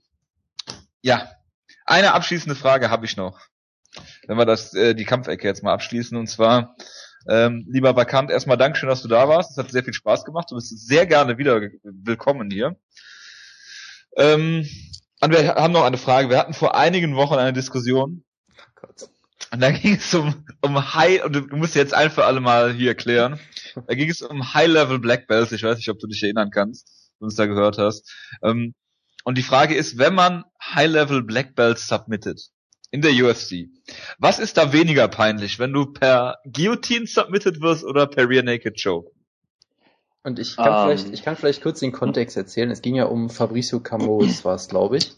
ja. 1.02 1.28
Eine 1.86 2.14
abschließende 2.14 2.56
Frage 2.56 2.90
habe 2.90 3.04
ich 3.04 3.16
noch. 3.16 3.38
Wenn 4.26 4.38
wir 4.38 4.46
das, 4.46 4.74
äh, 4.74 4.94
die 4.94 5.04
Kampfecke 5.04 5.46
jetzt 5.46 5.62
mal 5.62 5.74
abschließen, 5.74 6.16
und 6.16 6.26
zwar, 6.26 6.74
ähm, 7.28 7.64
lieber 7.68 7.96
Vakant, 7.96 8.30
erstmal 8.30 8.56
Dankeschön, 8.56 8.88
dass 8.88 9.02
du 9.02 9.08
da 9.08 9.28
warst. 9.28 9.52
Es 9.52 9.56
hat 9.56 9.70
sehr 9.70 9.84
viel 9.84 9.94
Spaß 9.94 10.24
gemacht. 10.24 10.50
Du 10.50 10.56
bist 10.56 10.86
sehr 10.86 11.06
gerne 11.06 11.38
wieder 11.38 11.60
willkommen 11.82 12.50
hier. 12.50 12.76
Ähm, 14.16 14.68
und 15.20 15.30
wir 15.30 15.54
haben 15.54 15.72
noch 15.72 15.84
eine 15.84 15.96
Frage. 15.96 16.28
Wir 16.28 16.38
hatten 16.38 16.54
vor 16.54 16.76
einigen 16.76 17.16
Wochen 17.16 17.34
eine 17.34 17.52
Diskussion. 17.52 18.24
Oh 18.82 19.06
und 19.52 19.60
da 19.60 19.70
ging 19.70 19.94
es 19.94 20.12
um, 20.14 20.44
um 20.60 20.94
High, 20.94 21.24
und 21.24 21.32
du 21.32 21.56
musst 21.56 21.74
jetzt 21.74 21.94
ein 21.94 22.10
für 22.10 22.24
alle 22.24 22.40
Mal 22.40 22.74
hier 22.74 22.90
erklären. 22.90 23.38
Da 23.86 23.94
ging 23.94 24.10
es 24.10 24.20
um 24.20 24.52
High-Level 24.52 24.98
Black 24.98 25.26
Belts. 25.26 25.52
Ich 25.52 25.62
weiß 25.62 25.78
nicht, 25.78 25.88
ob 25.88 25.98
du 25.98 26.06
dich 26.06 26.22
erinnern 26.22 26.50
kannst, 26.50 27.10
wenn 27.18 27.26
du 27.26 27.30
es 27.30 27.36
da 27.36 27.46
gehört 27.46 27.78
hast. 27.78 28.12
Ähm, 28.42 28.74
und 29.24 29.38
die 29.38 29.42
Frage 29.42 29.74
ist, 29.74 29.96
wenn 29.96 30.14
man 30.14 30.44
High-Level 30.62 31.22
Black 31.22 31.54
Belts 31.54 31.86
submittet, 31.86 32.50
in 32.94 33.00
der 33.00 33.10
UFC. 33.10 33.70
Was 34.18 34.38
ist 34.38 34.56
da 34.56 34.72
weniger 34.72 35.08
peinlich, 35.08 35.58
wenn 35.58 35.72
du 35.72 35.86
per 35.86 36.38
Guillotine 36.44 37.08
submitted 37.08 37.60
wirst 37.60 37.82
oder 37.82 38.06
per 38.06 38.28
Rear 38.28 38.44
Naked 38.44 38.80
Choke? 38.80 39.10
Und 40.22 40.38
ich 40.38 40.56
kann, 40.56 40.68
um. 40.68 40.72
Ähm. 40.72 40.98
vielleicht, 40.98 41.12
ich 41.12 41.24
kann 41.24 41.34
vielleicht 41.36 41.60
kurz 41.60 41.80
den 41.80 41.90
Kontext 41.90 42.36
erzählen. 42.36 42.70
Es 42.70 42.82
ging 42.82 42.94
ja 42.94 43.06
um 43.06 43.30
Fabricio 43.30 43.80
Camus, 43.80 44.44
war 44.44 44.54
es, 44.54 44.68
glaube 44.68 44.98
ich. 44.98 45.12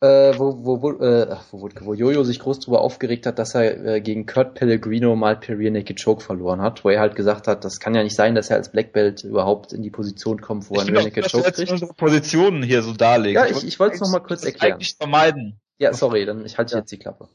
Äh, 0.00 0.38
wo, 0.38 0.64
wo, 0.64 0.82
wo, 0.82 0.92
äh, 1.02 1.36
wo, 1.50 1.68
wo 1.80 1.94
Jojo 1.94 2.22
sich 2.22 2.38
groß 2.38 2.60
drüber 2.60 2.80
aufgeregt 2.80 3.26
hat, 3.26 3.40
dass 3.40 3.56
er 3.56 3.84
äh, 3.84 4.00
gegen 4.00 4.26
Kurt 4.26 4.54
Pellegrino 4.54 5.16
mal 5.16 5.34
per 5.36 5.58
Rear 5.58 5.72
Naked 5.72 6.00
Choke 6.00 6.22
verloren 6.22 6.62
hat, 6.62 6.84
wo 6.84 6.90
er 6.90 7.00
halt 7.00 7.16
gesagt 7.16 7.48
hat, 7.48 7.64
das 7.64 7.80
kann 7.80 7.96
ja 7.96 8.04
nicht 8.04 8.14
sein, 8.14 8.36
dass 8.36 8.50
er 8.50 8.56
als 8.56 8.70
Black 8.70 8.92
Belt 8.92 9.24
überhaupt 9.24 9.72
in 9.72 9.82
die 9.82 9.90
Position 9.90 10.40
kommt, 10.40 10.70
wo 10.70 10.76
er 10.76 10.82
einen 10.82 10.96
Rear 10.96 11.04
Naked 11.04 11.32
Choke 11.32 11.50
kriegt. 11.50 11.96
Positionen 11.96 12.62
hier 12.62 12.82
so 12.82 12.92
darlegen. 12.92 13.42
Ja, 13.42 13.50
ich, 13.50 13.64
ich 13.64 13.80
wollte 13.80 13.96
es 13.96 14.00
nochmal 14.00 14.22
kurz 14.22 14.44
erklären. 14.44 14.74
Eigentlich 14.74 14.94
vermeiden. 14.96 15.60
Ja, 15.78 15.92
sorry, 15.92 16.24
dann 16.24 16.44
ich 16.44 16.58
halte 16.58 16.72
ja. 16.72 16.78
jetzt 16.78 16.92
die 16.92 16.98
Klappe. 16.98 17.28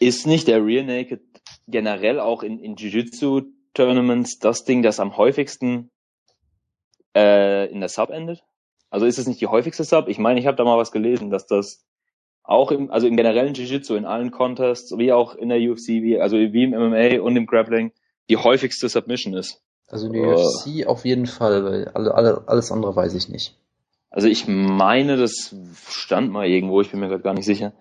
Ist 0.00 0.26
nicht 0.26 0.48
der 0.48 0.64
Rear 0.64 0.84
Naked 0.84 1.22
generell 1.66 2.20
auch 2.20 2.42
in, 2.42 2.58
in 2.58 2.76
Jiu-Jitsu-Tournaments 2.76 4.38
das 4.38 4.64
Ding, 4.64 4.82
das 4.82 5.00
am 5.00 5.16
häufigsten 5.16 5.90
äh, 7.16 7.70
in 7.70 7.80
der 7.80 7.88
Sub 7.88 8.10
endet? 8.10 8.44
Also 8.90 9.06
ist 9.06 9.18
es 9.18 9.26
nicht 9.26 9.40
die 9.40 9.46
häufigste 9.46 9.84
Sub? 9.84 10.08
Ich 10.08 10.18
meine, 10.18 10.38
ich 10.38 10.46
habe 10.46 10.56
da 10.56 10.64
mal 10.64 10.78
was 10.78 10.92
gelesen, 10.92 11.30
dass 11.30 11.46
das 11.46 11.84
auch 12.44 12.70
im, 12.70 12.90
also 12.90 13.06
im 13.06 13.16
generellen 13.16 13.54
Jiu-Jitsu, 13.54 13.94
in 13.96 14.04
allen 14.04 14.30
Contests, 14.30 14.96
wie 14.98 15.12
auch 15.12 15.34
in 15.34 15.48
der 15.48 15.58
UFC, 15.58 15.88
wie, 15.88 16.20
also 16.20 16.36
wie 16.36 16.62
im 16.62 16.70
MMA 16.70 17.20
und 17.20 17.36
im 17.36 17.46
Grappling, 17.46 17.92
die 18.28 18.36
häufigste 18.36 18.88
Submission 18.88 19.34
ist. 19.34 19.62
Also 19.88 20.06
in 20.06 20.12
der 20.12 20.28
uh. 20.28 20.34
UFC 20.34 20.86
auf 20.86 21.04
jeden 21.04 21.26
Fall, 21.26 21.64
weil 21.64 21.88
alle, 21.88 22.14
alle, 22.14 22.44
alles 22.46 22.70
andere 22.70 22.94
weiß 22.94 23.14
ich 23.14 23.28
nicht. 23.28 23.58
Also 24.14 24.28
ich 24.28 24.46
meine, 24.46 25.16
das 25.16 25.56
stand 25.88 26.30
mal 26.30 26.46
irgendwo, 26.46 26.80
ich 26.80 26.88
bin 26.88 27.00
mir 27.00 27.08
gerade 27.08 27.24
gar 27.24 27.34
nicht 27.34 27.46
sicher. 27.46 27.72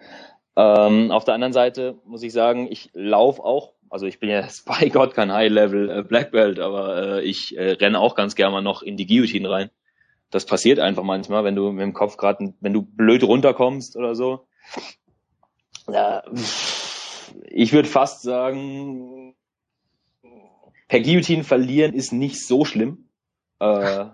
Ähm, 0.55 1.11
auf 1.11 1.25
der 1.25 1.35
anderen 1.35 1.53
Seite 1.53 1.99
muss 2.05 2.23
ich 2.23 2.33
sagen, 2.33 2.67
ich 2.71 2.89
laufe 2.93 3.43
auch, 3.43 3.73
also 3.87 4.07
ich 4.07 4.19
bin 4.19 4.31
ja 4.31 4.43
bei 4.65 4.89
Gott 4.89 5.13
kein 5.13 5.31
High-Level 5.31 5.91
äh, 5.91 6.01
Black 6.01 6.31
Belt, 6.31 6.59
aber 6.59 7.19
äh, 7.19 7.21
ich 7.21 7.55
äh, 7.55 7.73
renne 7.73 7.99
auch 7.99 8.15
ganz 8.15 8.33
gerne 8.33 8.51
mal 8.51 8.61
noch 8.63 8.81
in 8.81 8.97
die 8.97 9.05
Guillotine 9.05 9.47
rein. 9.47 9.69
Das 10.31 10.47
passiert 10.47 10.79
einfach 10.79 11.03
manchmal, 11.03 11.43
wenn 11.43 11.55
du 11.55 11.71
mit 11.71 11.83
dem 11.83 11.93
Kopf 11.93 12.17
gerade, 12.17 12.55
wenn 12.59 12.73
du 12.73 12.81
blöd 12.81 13.23
runterkommst 13.23 13.95
oder 13.95 14.15
so. 14.15 14.47
Ja, 15.87 16.23
ich 17.45 17.73
würde 17.73 17.87
fast 17.87 18.23
sagen, 18.23 19.35
per 20.87 20.99
Guillotine 20.99 21.43
verlieren 21.43 21.93
ist 21.93 22.11
nicht 22.11 22.43
so 22.43 22.65
schlimm. 22.65 23.09
Äh, 23.59 24.05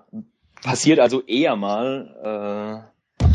passiert 0.61 0.99
also 0.99 1.21
eher 1.25 1.55
mal, 1.55 2.91
äh, 3.19 3.25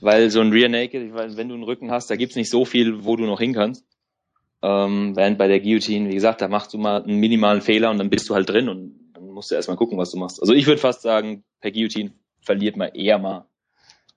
weil 0.00 0.30
so 0.30 0.40
ein 0.40 0.52
Rear 0.52 0.68
Naked, 0.68 1.02
ich 1.02 1.14
weiß, 1.14 1.36
wenn 1.36 1.48
du 1.48 1.54
einen 1.54 1.62
Rücken 1.62 1.90
hast, 1.90 2.10
da 2.10 2.16
gibt's 2.16 2.36
nicht 2.36 2.50
so 2.50 2.64
viel, 2.64 3.04
wo 3.04 3.16
du 3.16 3.24
noch 3.24 3.40
hin 3.40 3.54
kannst. 3.54 3.84
Ähm, 4.62 5.16
während 5.16 5.38
bei 5.38 5.48
der 5.48 5.60
Guillotine, 5.60 6.08
wie 6.08 6.14
gesagt, 6.14 6.40
da 6.40 6.48
machst 6.48 6.72
du 6.72 6.78
mal 6.78 7.02
einen 7.02 7.18
minimalen 7.18 7.62
Fehler 7.62 7.90
und 7.90 7.98
dann 7.98 8.10
bist 8.10 8.28
du 8.28 8.34
halt 8.34 8.48
drin 8.48 8.68
und 8.68 9.10
dann 9.12 9.28
musst 9.28 9.50
du 9.50 9.54
erstmal 9.54 9.76
gucken, 9.76 9.98
was 9.98 10.10
du 10.10 10.18
machst. 10.18 10.40
Also 10.40 10.54
ich 10.54 10.66
würde 10.66 10.80
fast 10.80 11.02
sagen, 11.02 11.44
per 11.60 11.72
Guillotine 11.72 12.12
verliert 12.40 12.76
man 12.76 12.94
eher 12.94 13.18
mal 13.18 13.46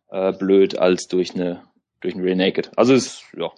äh, 0.09 0.33
blöd 0.33 0.77
als 0.77 1.07
durch 1.07 1.33
eine 1.33 1.63
durch 2.01 2.15
ein 2.15 2.21
Rear 2.21 2.35
Naked. 2.35 2.71
Also 2.75 2.93
ist, 2.93 3.23
ja. 3.35 3.51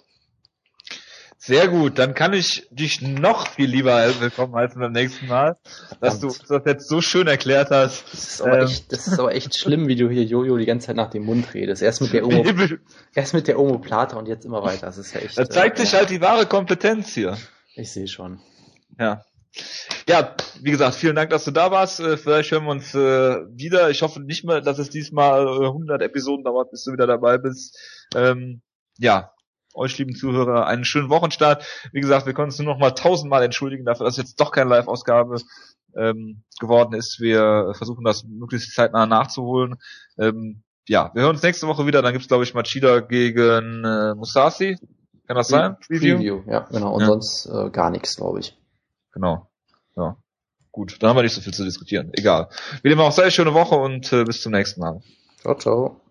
Sehr 1.40 1.68
gut, 1.68 2.00
dann 2.00 2.14
kann 2.14 2.32
ich 2.32 2.66
dich 2.72 3.00
noch 3.00 3.46
viel 3.46 3.70
lieber 3.70 4.04
willkommen 4.18 4.56
heißen 4.56 4.80
beim 4.80 4.90
nächsten 4.90 5.28
Mal, 5.28 5.56
dass 6.00 6.18
du 6.18 6.26
uns 6.26 6.40
das 6.40 6.62
jetzt 6.66 6.88
so 6.88 7.00
schön 7.00 7.28
erklärt 7.28 7.70
hast. 7.70 8.04
Das 8.12 8.24
ist, 8.24 8.42
aber 8.42 8.58
Ähm. 8.58 8.64
echt, 8.66 8.92
das 8.92 9.06
ist 9.06 9.20
aber 9.20 9.32
echt 9.32 9.56
schlimm, 9.58 9.86
wie 9.86 9.94
du 9.94 10.10
hier 10.10 10.24
Jojo 10.24 10.56
die 10.56 10.66
ganze 10.66 10.88
Zeit 10.88 10.96
nach 10.96 11.10
dem 11.10 11.24
Mund 11.24 11.54
redest. 11.54 11.80
Erst 11.80 12.00
mit 12.00 12.12
der 12.12 12.26
Omo, 12.26 12.44
erst 13.14 13.34
mit 13.34 13.46
der 13.46 13.58
Omoplata 13.60 14.16
und 14.16 14.26
jetzt 14.26 14.44
immer 14.44 14.64
weiter. 14.64 14.86
Das 14.86 14.98
ist 14.98 15.14
ja 15.14 15.20
echt. 15.20 15.38
Da 15.38 15.48
zeigt 15.48 15.78
äh, 15.78 15.82
sich 15.84 15.94
halt 15.94 16.10
die 16.10 16.20
wahre 16.20 16.44
Kompetenz 16.46 17.14
hier. 17.14 17.38
Ich 17.76 17.92
sehe 17.92 18.08
schon. 18.08 18.40
Ja. 18.98 19.22
Ja, 20.08 20.34
wie 20.60 20.72
gesagt, 20.72 20.96
vielen 20.96 21.14
Dank, 21.14 21.30
dass 21.30 21.44
du 21.44 21.52
da 21.52 21.70
warst. 21.70 22.00
Äh, 22.00 22.16
Vielleicht 22.16 22.50
hören 22.50 22.64
wir 22.64 22.72
uns 22.72 22.92
äh, 22.94 22.98
wieder. 23.56 23.90
Ich 23.90 24.02
hoffe 24.02 24.20
nicht 24.20 24.44
mehr, 24.44 24.60
dass 24.60 24.80
es 24.80 24.90
diesmal 24.90 25.46
äh, 25.46 25.66
100 25.66 26.02
Episoden 26.02 26.44
dauert, 26.44 26.72
bis 26.72 26.82
du 26.82 26.92
wieder 26.92 27.06
dabei 27.06 27.38
bist. 27.38 27.78
Ähm, 28.16 28.60
ja, 28.98 29.30
euch 29.78 29.96
lieben 29.98 30.14
Zuhörer, 30.14 30.66
einen 30.66 30.84
schönen 30.84 31.08
Wochenstart. 31.08 31.64
Wie 31.92 32.00
gesagt, 32.00 32.26
wir 32.26 32.34
können 32.34 32.46
uns 32.48 32.58
nur 32.58 32.72
noch 32.74 32.78
mal 32.80 32.90
tausendmal 32.90 33.42
entschuldigen 33.42 33.84
dafür, 33.84 34.04
dass 34.06 34.16
jetzt 34.16 34.40
doch 34.40 34.50
keine 34.52 34.70
Live-Ausgabe 34.70 35.40
ähm, 35.96 36.42
geworden 36.60 36.94
ist. 36.94 37.20
Wir 37.20 37.72
versuchen 37.76 38.04
das 38.04 38.24
möglichst 38.24 38.74
zeitnah 38.74 39.06
nachzuholen. 39.06 39.76
Ähm, 40.18 40.62
ja, 40.88 41.10
wir 41.14 41.22
hören 41.22 41.34
uns 41.36 41.42
nächste 41.42 41.66
Woche 41.66 41.86
wieder. 41.86 42.02
Dann 42.02 42.12
gibt's 42.12 42.28
glaube 42.28 42.44
ich, 42.44 42.54
Machida 42.54 43.00
gegen 43.00 43.84
äh, 43.84 44.14
Musashi. 44.14 44.76
Kann 45.26 45.36
das 45.36 45.48
sein? 45.48 45.76
Preview, 45.86 46.42
ja, 46.46 46.60
genau. 46.70 46.94
Und 46.94 47.00
Ja. 47.02 47.06
sonst 47.08 47.46
äh, 47.46 47.70
gar 47.70 47.90
nichts, 47.90 48.16
glaube 48.16 48.40
ich. 48.40 48.56
Genau. 49.12 49.50
Ja. 49.96 50.16
Gut, 50.72 50.96
dann 51.02 51.10
haben 51.10 51.16
wir 51.16 51.22
nicht 51.22 51.34
so 51.34 51.40
viel 51.40 51.52
zu 51.52 51.64
diskutieren. 51.64 52.10
Egal. 52.12 52.48
Wie 52.82 52.88
dem 52.88 53.00
auch 53.00 53.12
sei, 53.12 53.30
schöne 53.30 53.52
Woche 53.52 53.74
und 53.74 54.12
äh, 54.12 54.24
bis 54.24 54.40
zum 54.40 54.52
nächsten 54.52 54.80
Mal. 54.80 55.00
Ciao, 55.42 55.54
ciao. 55.56 56.07